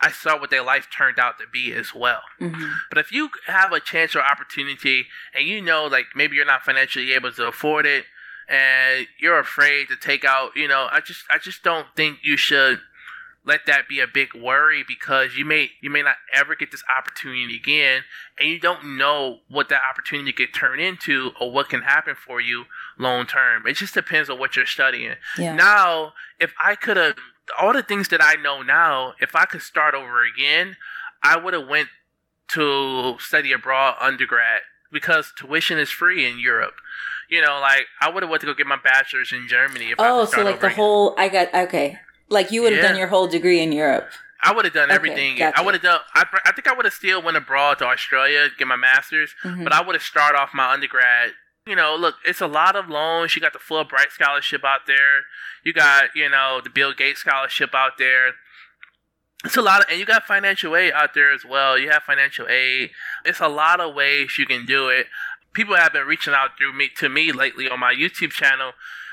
I 0.00 0.10
saw 0.10 0.38
what 0.38 0.50
their 0.50 0.62
life 0.62 0.88
turned 0.94 1.18
out 1.18 1.38
to 1.38 1.44
be 1.50 1.72
as 1.72 1.94
well. 1.94 2.20
Mm-hmm. 2.40 2.72
But 2.90 2.98
if 2.98 3.10
you 3.10 3.30
have 3.46 3.72
a 3.72 3.80
chance 3.80 4.14
or 4.14 4.20
opportunity, 4.20 5.06
and 5.34 5.46
you 5.46 5.62
know, 5.62 5.86
like 5.86 6.06
maybe 6.14 6.36
you're 6.36 6.44
not 6.44 6.62
financially 6.62 7.12
able 7.14 7.32
to 7.32 7.46
afford 7.46 7.86
it, 7.86 8.04
and 8.48 9.06
you're 9.18 9.38
afraid 9.38 9.88
to 9.88 9.96
take 9.96 10.24
out, 10.24 10.50
you 10.56 10.68
know, 10.68 10.88
I 10.90 11.00
just, 11.00 11.24
I 11.30 11.38
just 11.38 11.62
don't 11.62 11.86
think 11.96 12.18
you 12.22 12.36
should 12.36 12.80
let 13.46 13.64
that 13.66 13.88
be 13.88 14.00
a 14.00 14.06
big 14.06 14.34
worry 14.34 14.84
because 14.86 15.36
you 15.36 15.44
may 15.44 15.70
you 15.80 15.88
may 15.88 16.02
not 16.02 16.16
ever 16.34 16.56
get 16.56 16.72
this 16.72 16.82
opportunity 16.94 17.56
again 17.56 18.02
and 18.38 18.48
you 18.48 18.58
don't 18.58 18.98
know 18.98 19.38
what 19.48 19.68
that 19.68 19.80
opportunity 19.88 20.32
could 20.32 20.52
turn 20.52 20.80
into 20.80 21.30
or 21.40 21.52
what 21.52 21.68
can 21.68 21.82
happen 21.82 22.16
for 22.16 22.40
you 22.40 22.64
long 22.98 23.24
term. 23.24 23.66
It 23.66 23.74
just 23.74 23.94
depends 23.94 24.28
on 24.28 24.38
what 24.38 24.56
you're 24.56 24.66
studying. 24.66 25.14
Yeah. 25.38 25.54
now 25.54 26.12
if 26.40 26.52
i 26.62 26.74
could 26.74 26.96
have 26.96 27.16
all 27.60 27.72
the 27.72 27.82
things 27.82 28.08
that 28.08 28.22
i 28.22 28.34
know 28.34 28.62
now 28.62 29.14
if 29.20 29.36
i 29.36 29.44
could 29.44 29.62
start 29.62 29.94
over 29.94 30.24
again 30.24 30.76
i 31.22 31.36
would 31.36 31.54
have 31.54 31.68
went 31.68 31.88
to 32.48 33.16
study 33.20 33.52
abroad 33.52 33.96
undergrad 34.00 34.62
because 34.92 35.32
tuition 35.38 35.78
is 35.78 35.90
free 35.90 36.28
in 36.28 36.38
europe 36.38 36.74
you 37.30 37.40
know 37.42 37.58
like 37.60 37.86
i 38.00 38.08
would 38.10 38.22
have 38.22 38.30
went 38.30 38.40
to 38.40 38.46
go 38.46 38.54
get 38.54 38.66
my 38.66 38.78
bachelor's 38.82 39.32
in 39.32 39.46
germany 39.48 39.90
if 39.90 40.00
I 40.00 40.08
Oh, 40.10 40.26
could 40.26 40.34
so 40.34 40.42
like 40.44 40.60
the 40.60 40.66
again. 40.66 40.76
whole 40.76 41.14
I 41.18 41.28
got 41.28 41.52
okay. 41.54 41.98
Like 42.28 42.50
you 42.50 42.62
would 42.62 42.72
have 42.72 42.82
Yeah. 42.82 42.88
done 42.90 42.98
your 42.98 43.06
whole 43.08 43.28
degree 43.28 43.60
in 43.60 43.70
Europe. 43.72 44.08
I 44.42 44.52
would 44.52 44.64
have 44.64 44.74
done 44.74 44.88
Okay, 44.90 44.94
everything. 44.94 45.36
gotcha. 45.38 45.58
I 45.58 45.62
would 45.62 45.74
have 45.74 45.82
done. 45.82 46.00
I, 46.14 46.24
I 46.44 46.52
think 46.52 46.66
I 46.68 46.72
would 46.74 46.84
have 46.84 46.94
still 46.94 47.22
went 47.22 47.36
abroad 47.36 47.78
to 47.78 47.86
Australia 47.86 48.48
to 48.48 48.54
get 48.56 48.66
my 48.66 48.76
master's, 48.76 49.34
Mhm. 49.44 49.62
but 49.64 49.72
I 49.72 49.80
would 49.80 49.94
have 49.94 50.02
started 50.02 50.36
off 50.38 50.50
my 50.52 50.70
undergrad. 50.72 51.34
You 51.66 51.74
know, 51.76 51.94
look, 51.96 52.16
it's 52.24 52.40
a 52.40 52.46
lot 52.46 52.74
of 52.76 52.88
loans. 52.88 53.34
You 53.34 53.40
got 53.42 53.52
the 53.52 53.58
Fulbright 53.60 54.10
scholarship 54.12 54.64
out 54.64 54.86
there. 54.86 55.22
You 55.64 55.72
got 55.72 56.14
you 56.16 56.28
know 56.28 56.60
the 56.62 56.70
Bill 56.70 56.92
Gates 56.92 57.20
scholarship 57.20 57.74
out 57.74 57.92
there. 57.98 58.34
It's 59.44 59.56
a 59.56 59.62
lot 59.62 59.82
of, 59.82 59.86
and 59.90 59.98
you 60.00 60.06
got 60.06 60.26
financial 60.26 60.74
aid 60.74 60.92
out 60.92 61.14
there 61.14 61.32
as 61.32 61.44
well. 61.44 61.78
You 61.78 61.90
have 61.90 62.02
financial 62.02 62.48
aid. 62.48 62.90
It's 63.24 63.38
a 63.40 63.48
lot 63.48 63.80
of 63.80 63.94
ways 63.94 64.36
you 64.38 64.46
can 64.46 64.66
do 64.66 64.88
it. 64.88 65.06
People 65.56 65.74
have 65.76 65.94
been 65.94 66.06
reaching 66.06 66.34
out 66.34 66.50
through 66.58 66.74
me 66.74 66.90
to 66.98 67.08
me 67.08 67.32
lately 67.32 67.66
on 67.66 67.80
my 67.80 67.94
YouTube 67.94 68.30
channel. 68.30 68.72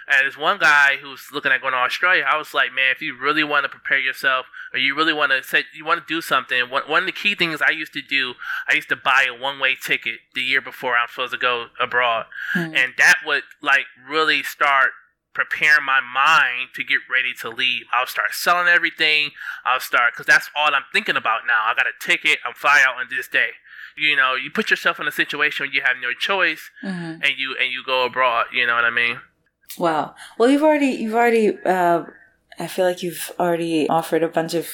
And 0.09 0.17
there's 0.21 0.37
one 0.37 0.57
guy 0.57 0.97
who's 1.01 1.29
looking 1.31 1.53
at 1.53 1.61
going 1.61 1.71
to 1.71 1.79
Australia. 1.79 2.25
I 2.27 2.37
was 2.37 2.53
like, 2.53 2.73
man, 2.73 2.91
if 2.91 3.01
you 3.01 3.17
really 3.17 3.45
want 3.45 3.63
to 3.63 3.69
prepare 3.69 3.99
yourself, 3.99 4.47
or 4.73 4.79
you 4.79 4.93
really 4.93 5.13
want 5.13 5.31
to 5.31 5.41
say 5.41 5.63
you 5.73 5.85
want 5.85 6.05
to 6.05 6.13
do 6.13 6.19
something, 6.19 6.69
one 6.69 6.83
one 6.89 7.03
of 7.03 7.05
the 7.05 7.13
key 7.13 7.35
things 7.35 7.61
I 7.61 7.71
used 7.71 7.93
to 7.93 8.01
do, 8.01 8.33
I 8.67 8.73
used 8.73 8.89
to 8.89 8.97
buy 8.97 9.25
a 9.29 9.33
one 9.33 9.59
way 9.59 9.77
ticket 9.81 10.19
the 10.35 10.41
year 10.41 10.59
before 10.59 10.97
I'm 10.97 11.07
supposed 11.07 11.31
to 11.31 11.37
go 11.39 11.67
abroad, 11.79 12.25
Hmm. 12.53 12.75
and 12.75 12.93
that 12.97 13.19
would 13.25 13.43
like 13.61 13.85
really 14.05 14.43
start 14.43 14.89
preparing 15.33 15.85
my 15.85 15.99
mind 15.99 16.69
to 16.75 16.83
get 16.83 16.99
ready 17.09 17.33
to 17.41 17.49
leave. 17.49 17.85
I'll 17.91 18.05
start 18.05 18.33
selling 18.33 18.67
everything. 18.67 19.31
I'll 19.65 19.79
start 19.79 20.13
because 20.13 20.27
that's 20.27 20.49
all 20.55 20.75
I'm 20.75 20.83
thinking 20.91 21.15
about 21.15 21.41
now. 21.47 21.63
I 21.65 21.73
got 21.73 21.87
a 21.87 21.93
ticket. 21.99 22.39
I'm 22.45 22.53
flying 22.53 22.83
out 22.85 22.97
on 22.99 23.07
this 23.09 23.27
day. 23.27 23.51
You 23.97 24.15
know, 24.15 24.35
you 24.35 24.49
put 24.51 24.69
yourself 24.69 24.99
in 24.99 25.07
a 25.07 25.11
situation 25.11 25.65
where 25.65 25.73
you 25.73 25.81
have 25.81 25.97
no 26.01 26.13
choice, 26.13 26.69
Mhm. 26.83 27.21
and 27.23 27.31
you 27.37 27.55
and 27.59 27.71
you 27.71 27.83
go 27.85 28.05
abroad. 28.05 28.47
You 28.53 28.65
know 28.67 28.75
what 28.75 28.85
I 28.85 28.89
mean? 28.89 29.19
Wow. 29.77 30.15
Well, 30.37 30.49
you've 30.49 30.63
already 30.63 30.87
you've 30.87 31.15
already 31.15 31.57
uh, 31.65 32.03
I 32.59 32.67
feel 32.67 32.85
like 32.85 33.01
you've 33.03 33.31
already 33.39 33.87
offered 33.89 34.23
a 34.23 34.27
bunch 34.27 34.53
of 34.53 34.67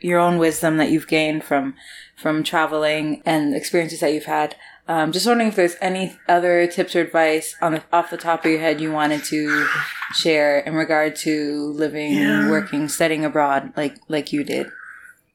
your 0.00 0.18
own 0.18 0.36
wisdom 0.38 0.76
that 0.76 0.90
you've 0.90 1.06
gained 1.08 1.44
from 1.44 1.74
from 2.16 2.42
traveling 2.42 3.22
and 3.24 3.54
experiences 3.54 4.00
that 4.00 4.12
you've 4.12 4.26
had. 4.26 4.56
Um, 4.86 5.12
just 5.12 5.26
wondering 5.26 5.48
if 5.48 5.56
there's 5.56 5.76
any 5.80 6.18
other 6.28 6.66
tips 6.66 6.94
or 6.94 7.00
advice 7.00 7.56
on 7.62 7.72
the, 7.72 7.82
off 7.90 8.10
the 8.10 8.18
top 8.18 8.44
of 8.44 8.50
your 8.50 8.60
head 8.60 8.82
you 8.82 8.92
wanted 8.92 9.24
to 9.24 9.66
share 10.14 10.58
in 10.58 10.74
regard 10.74 11.16
to 11.16 11.72
living, 11.74 12.12
Yeah. 12.12 12.50
working, 12.50 12.88
studying 12.90 13.24
abroad, 13.24 13.72
like 13.78 13.96
like 14.08 14.30
you 14.32 14.44
did. 14.44 14.66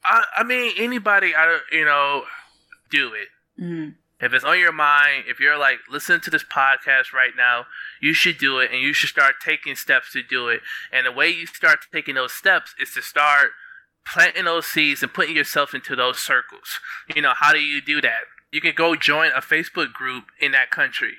I, 0.04 0.24
I 0.36 0.42
mean, 0.44 0.72
anybody, 0.78 1.34
I 1.34 1.58
you 1.72 1.84
know, 1.84 2.22
do 2.90 3.12
it. 3.14 3.28
Mm. 3.60 3.94
If 4.20 4.34
it's 4.34 4.44
on 4.44 4.58
your 4.58 4.72
mind, 4.72 5.24
if 5.28 5.40
you're 5.40 5.58
like 5.58 5.78
listening 5.90 6.20
to 6.20 6.30
this 6.30 6.44
podcast 6.44 7.12
right 7.14 7.32
now, 7.36 7.64
you 8.00 8.12
should 8.12 8.36
do 8.36 8.58
it 8.58 8.70
and 8.70 8.80
you 8.80 8.92
should 8.92 9.08
start 9.08 9.36
taking 9.42 9.74
steps 9.74 10.12
to 10.12 10.22
do 10.22 10.48
it. 10.48 10.60
And 10.92 11.06
the 11.06 11.12
way 11.12 11.30
you 11.30 11.46
start 11.46 11.80
taking 11.90 12.16
those 12.16 12.32
steps 12.32 12.74
is 12.78 12.92
to 12.94 13.02
start 13.02 13.52
planting 14.06 14.44
those 14.44 14.66
seeds 14.66 15.02
and 15.02 15.12
putting 15.12 15.36
yourself 15.36 15.74
into 15.74 15.96
those 15.96 16.18
circles. 16.18 16.80
You 17.14 17.22
know, 17.22 17.32
how 17.34 17.52
do 17.52 17.60
you 17.60 17.80
do 17.80 18.00
that? 18.02 18.22
You 18.52 18.60
can 18.60 18.74
go 18.74 18.94
join 18.94 19.30
a 19.34 19.40
Facebook 19.40 19.92
group 19.92 20.24
in 20.38 20.52
that 20.52 20.70
country. 20.70 21.14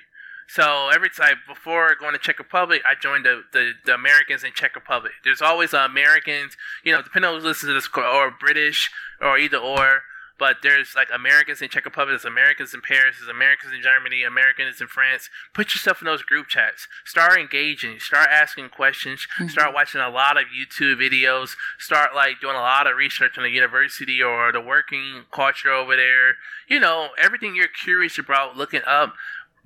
So 0.46 0.90
every 0.92 1.08
time 1.08 1.36
before 1.48 1.96
going 1.98 2.12
to 2.12 2.18
Czech 2.18 2.38
Republic, 2.38 2.82
I 2.86 2.94
joined 2.94 3.24
the, 3.24 3.42
the, 3.52 3.72
the 3.86 3.94
Americans 3.94 4.44
in 4.44 4.52
Czech 4.52 4.74
Republic. 4.74 5.12
There's 5.24 5.40
always 5.40 5.72
uh, 5.72 5.78
Americans, 5.78 6.56
you 6.84 6.92
know, 6.92 7.00
depending 7.00 7.30
on 7.30 7.40
who 7.40 7.46
listens 7.46 7.70
to 7.70 7.74
this, 7.74 7.88
or 7.96 8.30
British, 8.30 8.90
or 9.20 9.38
either 9.38 9.56
or. 9.56 10.02
But 10.42 10.56
there's 10.60 10.96
like 10.96 11.06
Americans 11.14 11.62
in 11.62 11.68
Czech 11.68 11.84
Republic, 11.84 12.14
there's 12.14 12.24
Americans 12.24 12.74
in 12.74 12.80
Paris, 12.80 13.18
there's 13.20 13.30
Americans 13.30 13.72
in 13.72 13.80
Germany, 13.80 14.24
Americans 14.24 14.80
in 14.80 14.88
France. 14.88 15.30
Put 15.54 15.72
yourself 15.72 16.02
in 16.02 16.06
those 16.06 16.24
group 16.24 16.48
chats. 16.48 16.88
Start 17.04 17.38
engaging. 17.38 18.00
Start 18.00 18.26
asking 18.28 18.70
questions. 18.70 19.28
Mm-hmm. 19.38 19.46
Start 19.46 19.72
watching 19.72 20.00
a 20.00 20.10
lot 20.10 20.36
of 20.36 20.46
YouTube 20.46 20.96
videos. 20.96 21.54
Start 21.78 22.12
like 22.12 22.40
doing 22.40 22.56
a 22.56 22.58
lot 22.58 22.88
of 22.88 22.96
research 22.96 23.38
on 23.38 23.44
the 23.44 23.50
university 23.50 24.20
or 24.20 24.50
the 24.50 24.60
working 24.60 25.26
culture 25.30 25.70
over 25.70 25.94
there. 25.94 26.34
You 26.66 26.80
know, 26.80 27.10
everything 27.16 27.54
you're 27.54 27.68
curious 27.68 28.18
about 28.18 28.56
looking 28.56 28.82
up, 28.84 29.14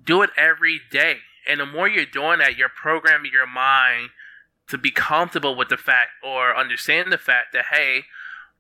do 0.04 0.20
it 0.20 0.30
every 0.36 0.82
day. 0.90 1.20
And 1.48 1.60
the 1.60 1.64
more 1.64 1.88
you're 1.88 2.04
doing 2.04 2.40
that, 2.40 2.58
you're 2.58 2.68
programming 2.68 3.32
your 3.32 3.46
mind 3.46 4.10
to 4.68 4.76
be 4.76 4.90
comfortable 4.90 5.56
with 5.56 5.70
the 5.70 5.78
fact 5.78 6.10
or 6.22 6.54
understand 6.54 7.10
the 7.10 7.16
fact 7.16 7.54
that, 7.54 7.66
hey, 7.72 8.02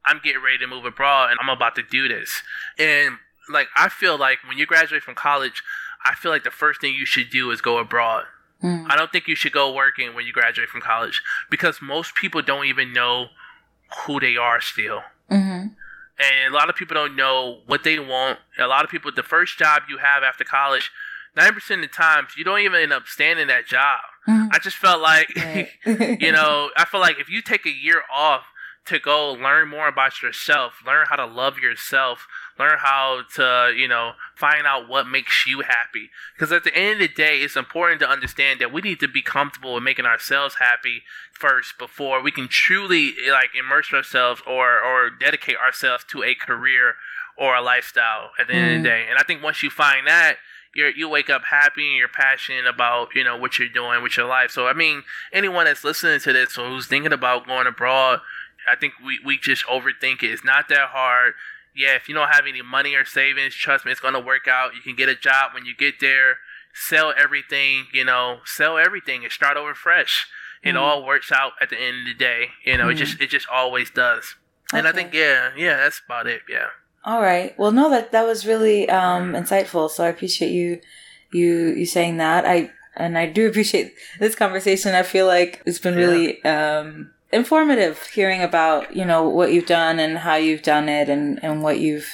I'm 0.06 0.20
getting 0.22 0.42
ready 0.42 0.58
to 0.58 0.66
move 0.66 0.84
abroad 0.84 1.30
and 1.30 1.38
I'm 1.42 1.48
about 1.48 1.74
to 1.76 1.82
do 1.82 2.08
this. 2.08 2.42
And 2.78 3.16
like, 3.50 3.68
I 3.76 3.88
feel 3.88 4.16
like 4.18 4.38
when 4.46 4.58
you 4.58 4.66
graduate 4.66 5.02
from 5.02 5.14
college, 5.14 5.62
I 6.04 6.14
feel 6.14 6.30
like 6.30 6.44
the 6.44 6.50
first 6.50 6.80
thing 6.80 6.94
you 6.94 7.06
should 7.06 7.30
do 7.30 7.50
is 7.50 7.60
go 7.60 7.78
abroad. 7.78 8.24
Mm. 8.62 8.86
I 8.88 8.96
don't 8.96 9.12
think 9.12 9.28
you 9.28 9.34
should 9.34 9.52
go 9.52 9.72
working 9.72 10.14
when 10.14 10.26
you 10.26 10.32
graduate 10.32 10.68
from 10.68 10.80
college 10.80 11.22
because 11.50 11.82
most 11.82 12.14
people 12.14 12.40
don't 12.42 12.66
even 12.66 12.92
know 12.92 13.26
who 14.06 14.20
they 14.20 14.36
are 14.36 14.60
still. 14.60 15.02
Mm-hmm. 15.30 15.68
And 16.18 16.54
a 16.54 16.56
lot 16.56 16.70
of 16.70 16.76
people 16.76 16.94
don't 16.94 17.14
know 17.16 17.60
what 17.66 17.84
they 17.84 17.98
want. 17.98 18.38
A 18.58 18.66
lot 18.66 18.84
of 18.84 18.90
people, 18.90 19.12
the 19.14 19.22
first 19.22 19.58
job 19.58 19.82
you 19.88 19.98
have 19.98 20.22
after 20.22 20.44
college, 20.44 20.90
90% 21.36 21.74
of 21.74 21.80
the 21.82 21.86
times, 21.88 22.30
you 22.38 22.44
don't 22.44 22.60
even 22.60 22.80
end 22.80 22.92
up 22.92 23.06
standing 23.06 23.48
that 23.48 23.66
job. 23.66 24.00
Mhm. 24.26 24.48
I 24.52 24.58
just 24.58 24.76
felt 24.76 25.02
like, 25.02 25.30
Right. 25.36 25.68
you 26.20 26.32
know, 26.32 26.70
I 26.76 26.86
feel 26.86 27.00
like 27.00 27.20
if 27.20 27.28
you 27.28 27.42
take 27.42 27.66
a 27.66 27.70
year 27.70 28.02
off 28.10 28.46
to 28.86 28.98
go 28.98 29.32
learn 29.32 29.68
more 29.68 29.88
about 29.88 30.22
yourself, 30.22 30.74
learn 30.86 31.06
how 31.08 31.16
to 31.16 31.26
love 31.26 31.58
yourself, 31.58 32.26
learn 32.58 32.78
how 32.78 33.22
to, 33.34 33.72
you 33.76 33.88
know, 33.88 34.12
find 34.36 34.66
out 34.66 34.88
what 34.88 35.08
makes 35.08 35.46
you 35.46 35.60
happy. 35.62 36.10
Because 36.34 36.52
at 36.52 36.64
the 36.64 36.74
end 36.76 37.00
of 37.02 37.08
the 37.08 37.14
day, 37.14 37.40
it's 37.40 37.56
important 37.56 38.00
to 38.00 38.08
understand 38.08 38.60
that 38.60 38.72
we 38.72 38.80
need 38.82 39.00
to 39.00 39.08
be 39.08 39.22
comfortable 39.22 39.74
with 39.74 39.82
making 39.82 40.06
ourselves 40.06 40.56
happy 40.60 41.02
first 41.32 41.78
before 41.78 42.22
we 42.22 42.30
can 42.30 42.48
truly 42.48 43.12
like 43.30 43.50
immerse 43.58 43.92
ourselves 43.92 44.40
or 44.46 44.80
or 44.80 45.10
dedicate 45.10 45.56
ourselves 45.56 46.04
to 46.10 46.22
a 46.22 46.34
career 46.34 46.94
or 47.36 47.54
a 47.54 47.60
lifestyle 47.60 48.30
at 48.38 48.46
the 48.48 48.54
end 48.54 48.76
of 48.76 48.82
the 48.82 48.88
Mm. 48.88 48.92
day. 48.92 49.06
And 49.10 49.18
I 49.18 49.22
think 49.22 49.42
once 49.42 49.62
you 49.62 49.68
find 49.68 50.06
that, 50.06 50.36
you're, 50.74 50.90
you 50.90 51.08
wake 51.08 51.28
up 51.30 51.42
happy 51.50 51.88
and 51.88 51.96
you're 51.96 52.08
passionate 52.08 52.66
about 52.66 53.14
you 53.14 53.24
know 53.24 53.36
what 53.36 53.58
you're 53.58 53.68
doing 53.68 54.02
with 54.02 54.16
your 54.16 54.26
life. 54.26 54.50
So 54.50 54.66
I 54.66 54.72
mean, 54.72 55.02
anyone 55.32 55.64
that's 55.66 55.84
listening 55.84 56.20
to 56.20 56.32
this 56.32 56.56
or 56.56 56.68
who's 56.68 56.86
thinking 56.86 57.12
about 57.12 57.46
going 57.46 57.66
abroad, 57.66 58.20
I 58.70 58.76
think 58.76 58.94
we, 59.04 59.18
we 59.24 59.38
just 59.38 59.64
overthink 59.66 60.22
it. 60.22 60.30
It's 60.30 60.44
not 60.44 60.68
that 60.68 60.88
hard. 60.88 61.34
Yeah, 61.74 61.94
if 61.94 62.08
you 62.08 62.14
don't 62.14 62.28
have 62.28 62.46
any 62.46 62.62
money 62.62 62.94
or 62.94 63.04
savings, 63.04 63.54
trust 63.54 63.84
me, 63.84 63.92
it's 63.92 64.00
gonna 64.00 64.20
work 64.20 64.48
out. 64.48 64.74
You 64.74 64.80
can 64.80 64.96
get 64.96 65.08
a 65.08 65.14
job 65.14 65.52
when 65.52 65.66
you 65.66 65.74
get 65.76 66.00
there, 66.00 66.38
sell 66.74 67.12
everything, 67.16 67.86
you 67.92 68.04
know, 68.04 68.38
sell 68.44 68.78
everything 68.78 69.24
and 69.24 69.32
start 69.32 69.56
over 69.56 69.74
fresh. 69.74 70.26
It 70.62 70.74
Mhm. 70.74 70.80
all 70.80 71.04
works 71.04 71.30
out 71.30 71.52
at 71.60 71.68
the 71.70 71.78
end 71.78 72.00
of 72.00 72.06
the 72.06 72.14
day. 72.14 72.50
You 72.64 72.78
know, 72.78 72.88
it 72.88 72.94
Mhm. 72.94 72.98
just 72.98 73.20
it 73.20 73.30
just 73.30 73.46
always 73.48 73.90
does. 73.90 74.34
And 74.72 74.88
I 74.88 74.92
think 74.92 75.12
yeah, 75.14 75.50
yeah, 75.56 75.76
that's 75.76 76.00
about 76.04 76.26
it. 76.26 76.42
Yeah. 76.48 76.68
All 77.04 77.22
right. 77.22 77.56
Well, 77.58 77.70
no, 77.72 77.88
that 77.90 78.10
that 78.12 78.24
was 78.24 78.46
really 78.46 78.88
um, 78.88 79.32
insightful. 79.34 79.88
So 79.90 80.02
I 80.02 80.08
appreciate 80.08 80.50
you 80.50 80.80
you 81.32 81.68
you 81.68 81.86
saying 81.86 82.16
that. 82.16 82.44
I 82.46 82.72
and 82.96 83.18
I 83.18 83.26
do 83.26 83.46
appreciate 83.46 83.92
this 84.18 84.34
conversation. 84.34 84.94
I 84.94 85.02
feel 85.02 85.26
like 85.26 85.62
it's 85.66 85.78
been 85.78 85.94
really 85.94 86.42
um, 86.44 87.12
informative 87.32 88.06
hearing 88.08 88.42
about 88.42 88.94
you 88.94 89.04
know 89.04 89.28
what 89.28 89.52
you've 89.52 89.66
done 89.66 89.98
and 89.98 90.18
how 90.18 90.36
you've 90.36 90.62
done 90.62 90.88
it 90.88 91.08
and 91.08 91.42
and 91.42 91.62
what 91.62 91.78
you've 91.80 92.08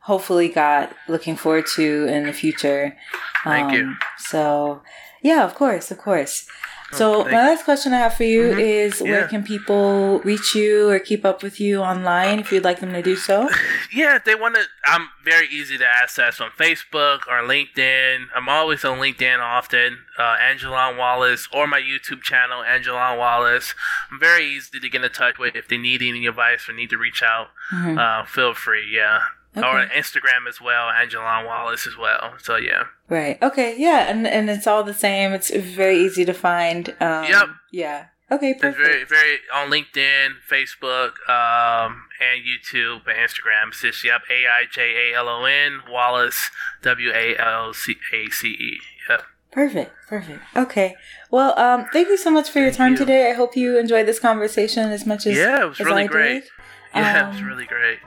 hopefully 0.00 0.48
got 0.48 0.94
looking 1.08 1.36
forward 1.36 1.66
to 1.74 2.06
in 2.06 2.26
the 2.26 2.32
future. 2.32 2.96
Thank 3.44 3.72
you. 3.72 3.84
Um, 3.84 3.98
so 4.18 4.82
yeah, 5.22 5.44
of 5.44 5.54
course, 5.54 5.90
of 5.90 5.98
course. 5.98 6.48
So 6.92 7.24
my 7.24 7.48
last 7.50 7.64
question 7.64 7.92
I 7.92 7.98
have 7.98 8.14
for 8.14 8.22
you 8.24 8.42
Mhm. 8.54 8.60
is 8.60 9.02
where 9.02 9.26
can 9.26 9.42
people 9.42 10.20
reach 10.20 10.54
you 10.54 10.88
or 10.88 10.98
keep 11.00 11.24
up 11.24 11.42
with 11.42 11.58
you 11.60 11.80
online 11.82 12.38
if 12.38 12.52
you'd 12.52 12.62
like 12.64 12.78
them 12.80 12.92
to 12.92 13.02
do 13.02 13.16
so? 13.16 13.50
Yeah, 13.92 14.16
if 14.16 14.24
they 14.24 14.34
want 14.34 14.54
to. 14.56 14.62
I'm 14.84 15.08
very 15.24 15.48
easy 15.48 15.78
to 15.78 15.86
access 15.86 16.38
on 16.40 16.50
Facebook 16.50 17.20
or 17.28 17.40
LinkedIn. 17.42 18.26
I'm 18.34 18.48
always 18.48 18.84
on 18.84 18.98
LinkedIn 18.98 19.38
often. 19.40 20.04
Uh, 20.18 20.36
Aijalon 20.36 20.96
Wallace 20.98 21.48
or 21.52 21.66
my 21.66 21.80
YouTube 21.80 22.22
channel, 22.22 22.62
Aijalon 22.62 23.16
Wallace. 23.16 23.74
I'm 24.10 24.18
very 24.20 24.44
easy 24.46 24.78
to 24.80 24.88
get 24.88 25.02
in 25.02 25.10
touch 25.10 25.38
with 25.38 25.56
if 25.56 25.66
they 25.68 25.78
need 25.78 26.02
any 26.02 26.26
advice 26.26 26.68
or 26.68 26.72
need 26.72 26.90
to 26.90 26.98
reach 26.98 27.22
out. 27.22 27.50
Mhm. 27.72 27.98
Uh, 27.98 28.24
feel 28.26 28.52
free, 28.54 28.86
yeah. 28.92 29.22
Or 29.56 29.80
Okay. 29.80 29.98
Instagram 29.98 30.46
as 30.48 30.60
well, 30.60 30.88
Aijalon 30.88 31.46
Wallace 31.46 31.86
as 31.86 31.96
well. 31.96 32.34
So 32.42 32.56
yeah. 32.56 32.84
Right. 33.08 33.40
Okay. 33.42 33.74
Yeah. 33.78 34.08
And 34.10 34.26
and 34.26 34.50
it's 34.50 34.66
all 34.66 34.84
the 34.84 34.94
same. 34.94 35.32
It's 35.32 35.50
very 35.50 35.98
easy 35.98 36.24
to 36.26 36.34
find. 36.34 36.90
Um, 37.00 37.24
Yep. 37.24 37.48
Yeah. 37.72 38.04
Okay. 38.30 38.50
It's 38.50 38.60
Perfect. 38.60 38.84
very, 38.86 39.04
very 39.04 39.38
on 39.54 39.70
LinkedIn, 39.70 40.28
Facebook, 40.50 41.12
um, 41.30 42.02
and 42.20 42.42
YouTube 42.44 43.06
and 43.06 43.16
Instagram. 43.18 43.68
It's 43.68 43.80
just 43.82 44.04
yep, 44.04 44.22
A 44.30 44.46
I 44.46 44.64
J 44.70 45.12
A 45.12 45.16
L 45.16 45.28
O 45.28 45.44
N 45.44 45.80
Wallace 45.88 46.50
W 46.82 47.10
A 47.14 47.36
L 47.38 47.72
C 47.72 47.96
A 48.12 48.28
C 48.30 48.48
E. 48.48 48.80
Yep. 49.08 49.22
Perfect. 49.52 49.92
Perfect. 50.08 50.40
Okay. 50.54 50.96
Well, 51.30 51.58
um, 51.58 51.86
thank 51.92 52.08
you 52.08 52.18
so 52.18 52.30
much 52.30 52.50
for 52.50 52.58
your 52.58 52.68
Thank 52.72 52.76
time 52.78 52.92
you. 52.92 52.98
today. 52.98 53.30
I 53.30 53.32
hope 53.32 53.56
you 53.56 53.78
enjoyed 53.78 54.06
this 54.06 54.18
conversation 54.20 54.90
as 54.90 55.06
much 55.06 55.26
as 55.26 55.34
Yeah, 55.36 55.62
it 55.62 55.68
was 55.68 55.80
really 55.80 56.04
I 56.04 56.06
great. 56.08 56.40
did. 56.42 56.50
Yeah, 56.94 57.26
it 57.26 57.28
was 57.32 57.40
Um, 57.40 57.46
really 57.46 57.64
great. 57.64 57.98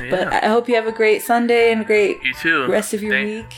Yeah. 0.00 0.10
But 0.10 0.32
I 0.32 0.48
hope 0.48 0.68
you 0.68 0.74
have 0.74 0.86
a 0.86 0.92
great 0.92 1.22
Sunday 1.22 1.72
and 1.72 1.82
a 1.82 1.84
great 1.84 2.22
you 2.22 2.32
too. 2.34 2.66
rest 2.66 2.94
of 2.94 3.02
your 3.02 3.12
thank, 3.12 3.26
week. 3.28 3.54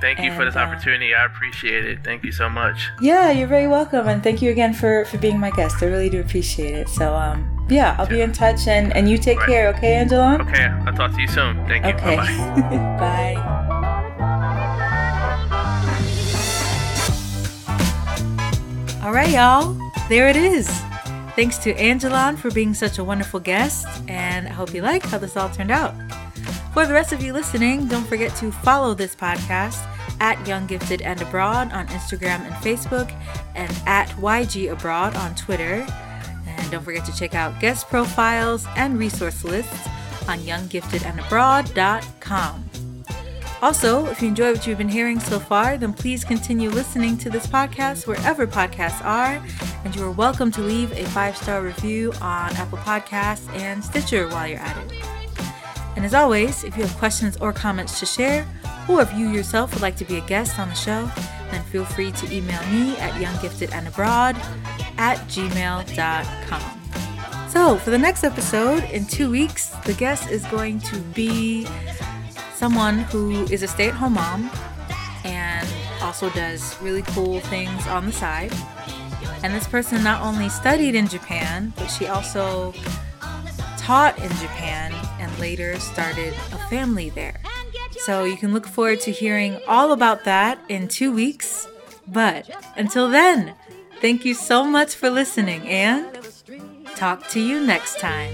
Thank 0.00 0.18
you 0.18 0.32
for 0.34 0.44
this 0.44 0.56
uh, 0.56 0.60
opportunity. 0.60 1.14
I 1.14 1.24
appreciate 1.24 1.84
it. 1.86 2.02
Thank 2.04 2.24
you 2.24 2.32
so 2.32 2.48
much. 2.48 2.90
Yeah, 3.00 3.30
you're 3.30 3.46
very 3.48 3.68
welcome, 3.68 4.08
and 4.08 4.22
thank 4.22 4.42
you 4.42 4.50
again 4.50 4.74
for 4.74 5.04
for 5.06 5.18
being 5.18 5.38
my 5.38 5.50
guest. 5.50 5.82
I 5.82 5.86
really 5.86 6.10
do 6.10 6.20
appreciate 6.20 6.74
it. 6.74 6.88
So, 6.88 7.14
um, 7.14 7.66
yeah, 7.70 7.94
I'll 7.98 8.06
be 8.06 8.20
in 8.20 8.32
touch, 8.32 8.66
and 8.66 8.92
and 8.96 9.08
you 9.08 9.16
take 9.16 9.38
Right. 9.38 9.48
care, 9.48 9.68
okay, 9.68 9.94
Angela? 9.94 10.38
Okay, 10.40 10.64
I'll 10.86 10.92
talk 10.94 11.12
to 11.12 11.20
you 11.20 11.28
soon. 11.28 11.56
Thank 11.68 11.86
you. 11.86 11.92
Okay. 11.92 12.16
Bye 12.16 12.26
bye. 12.26 13.36
Bye. 13.36 13.62
All 19.02 19.12
right, 19.12 19.30
y'all. 19.30 19.76
There 20.08 20.28
it 20.28 20.36
is. 20.36 20.68
Thanks 21.34 21.56
to 21.58 21.72
Aijalon 21.74 22.36
for 22.36 22.50
being 22.50 22.74
such 22.74 22.98
a 22.98 23.04
wonderful 23.04 23.40
guest, 23.40 23.86
and 24.06 24.46
I 24.46 24.50
hope 24.50 24.74
you 24.74 24.82
like 24.82 25.02
how 25.02 25.16
this 25.16 25.34
all 25.36 25.48
turned 25.48 25.70
out. 25.70 25.94
For 26.74 26.84
the 26.86 26.92
rest 26.92 27.12
of 27.12 27.22
you 27.22 27.32
listening, 27.32 27.88
don't 27.88 28.06
forget 28.06 28.36
to 28.36 28.52
follow 28.52 28.92
this 28.92 29.16
podcast 29.16 29.82
at 30.20 30.46
Young 30.46 30.66
Gifted 30.66 31.00
and 31.00 31.22
Abroad 31.22 31.72
on 31.72 31.86
Instagram 31.88 32.40
and 32.40 32.54
Facebook, 32.56 33.10
and 33.54 33.72
at 33.86 34.10
YG 34.10 34.70
Abroad 34.70 35.16
on 35.16 35.34
Twitter. 35.34 35.86
And 36.46 36.70
don't 36.70 36.84
forget 36.84 37.06
to 37.06 37.16
check 37.16 37.34
out 37.34 37.58
guest 37.60 37.88
profiles 37.88 38.66
and 38.76 38.98
resource 38.98 39.42
lists 39.42 39.88
on 40.28 40.38
younggiftedandabroad.com. 40.40 42.61
Also, 43.62 44.06
if 44.06 44.20
you 44.20 44.26
enjoy 44.26 44.50
what 44.50 44.66
you've 44.66 44.76
been 44.76 44.88
hearing 44.88 45.20
so 45.20 45.38
far, 45.38 45.78
then 45.78 45.92
please 45.92 46.24
continue 46.24 46.68
listening 46.68 47.16
to 47.16 47.30
this 47.30 47.46
podcast 47.46 48.08
wherever 48.08 48.44
podcasts 48.44 49.00
are, 49.04 49.40
and 49.84 49.94
you 49.94 50.02
are 50.02 50.10
welcome 50.10 50.50
to 50.50 50.60
leave 50.60 50.90
a 50.90 51.04
five 51.10 51.36
star 51.36 51.62
review 51.62 52.12
on 52.20 52.52
Apple 52.56 52.78
Podcasts 52.78 53.48
and 53.54 53.84
Stitcher 53.84 54.26
while 54.30 54.48
you're 54.48 54.58
at 54.58 54.76
it. 54.84 54.92
And 55.94 56.04
as 56.04 56.12
always, 56.12 56.64
if 56.64 56.76
you 56.76 56.82
have 56.82 56.96
questions 56.96 57.36
or 57.36 57.52
comments 57.52 58.00
to 58.00 58.06
share, 58.06 58.44
or 58.88 59.00
if 59.00 59.14
you 59.14 59.28
yourself 59.28 59.72
would 59.72 59.82
like 59.82 59.94
to 59.98 60.04
be 60.04 60.16
a 60.16 60.22
guest 60.22 60.58
on 60.58 60.68
the 60.68 60.74
show, 60.74 61.08
then 61.52 61.62
feel 61.66 61.84
free 61.84 62.10
to 62.10 62.34
email 62.34 62.60
me 62.66 62.96
at 62.96 63.12
younggiftedandabroad 63.12 64.34
at 64.98 65.18
gmail.com. 65.28 66.80
So, 67.48 67.76
for 67.76 67.90
the 67.90 67.98
next 67.98 68.24
episode 68.24 68.82
in 68.90 69.06
two 69.06 69.30
weeks, 69.30 69.68
the 69.84 69.94
guest 69.94 70.28
is 70.30 70.44
going 70.46 70.80
to 70.80 70.98
be 71.14 71.68
someone 72.62 73.00
who 73.10 73.42
is 73.50 73.64
a 73.64 73.66
stay 73.66 73.88
at 73.88 73.94
home 73.94 74.12
mom 74.12 74.48
and 75.24 75.68
also 76.00 76.30
does 76.30 76.80
really 76.80 77.02
cool 77.08 77.40
things 77.40 77.88
on 77.88 78.06
the 78.06 78.12
side. 78.12 78.52
And 79.42 79.52
this 79.52 79.66
person 79.66 80.04
not 80.04 80.22
only 80.22 80.48
studied 80.48 80.94
in 80.94 81.08
Japan, 81.08 81.72
but 81.76 81.88
she 81.88 82.06
also 82.06 82.72
taught 83.78 84.16
in 84.20 84.30
Japan 84.36 84.92
and 85.18 85.36
later 85.40 85.76
started 85.80 86.32
a 86.52 86.58
family 86.70 87.10
there. 87.10 87.40
So 87.98 88.22
you 88.22 88.36
can 88.36 88.52
look 88.52 88.68
forward 88.68 89.00
to 89.00 89.10
hearing 89.10 89.58
all 89.66 89.90
about 89.90 90.22
that 90.22 90.60
in 90.68 90.86
two 90.86 91.12
weeks. 91.12 91.66
But 92.06 92.48
until 92.76 93.08
then, 93.10 93.56
thank 94.00 94.24
you 94.24 94.34
so 94.34 94.62
much 94.62 94.94
for 94.94 95.10
listening 95.10 95.66
and 95.66 96.06
talk 96.94 97.26
to 97.30 97.40
you 97.40 97.60
next 97.66 97.98
time. 97.98 98.32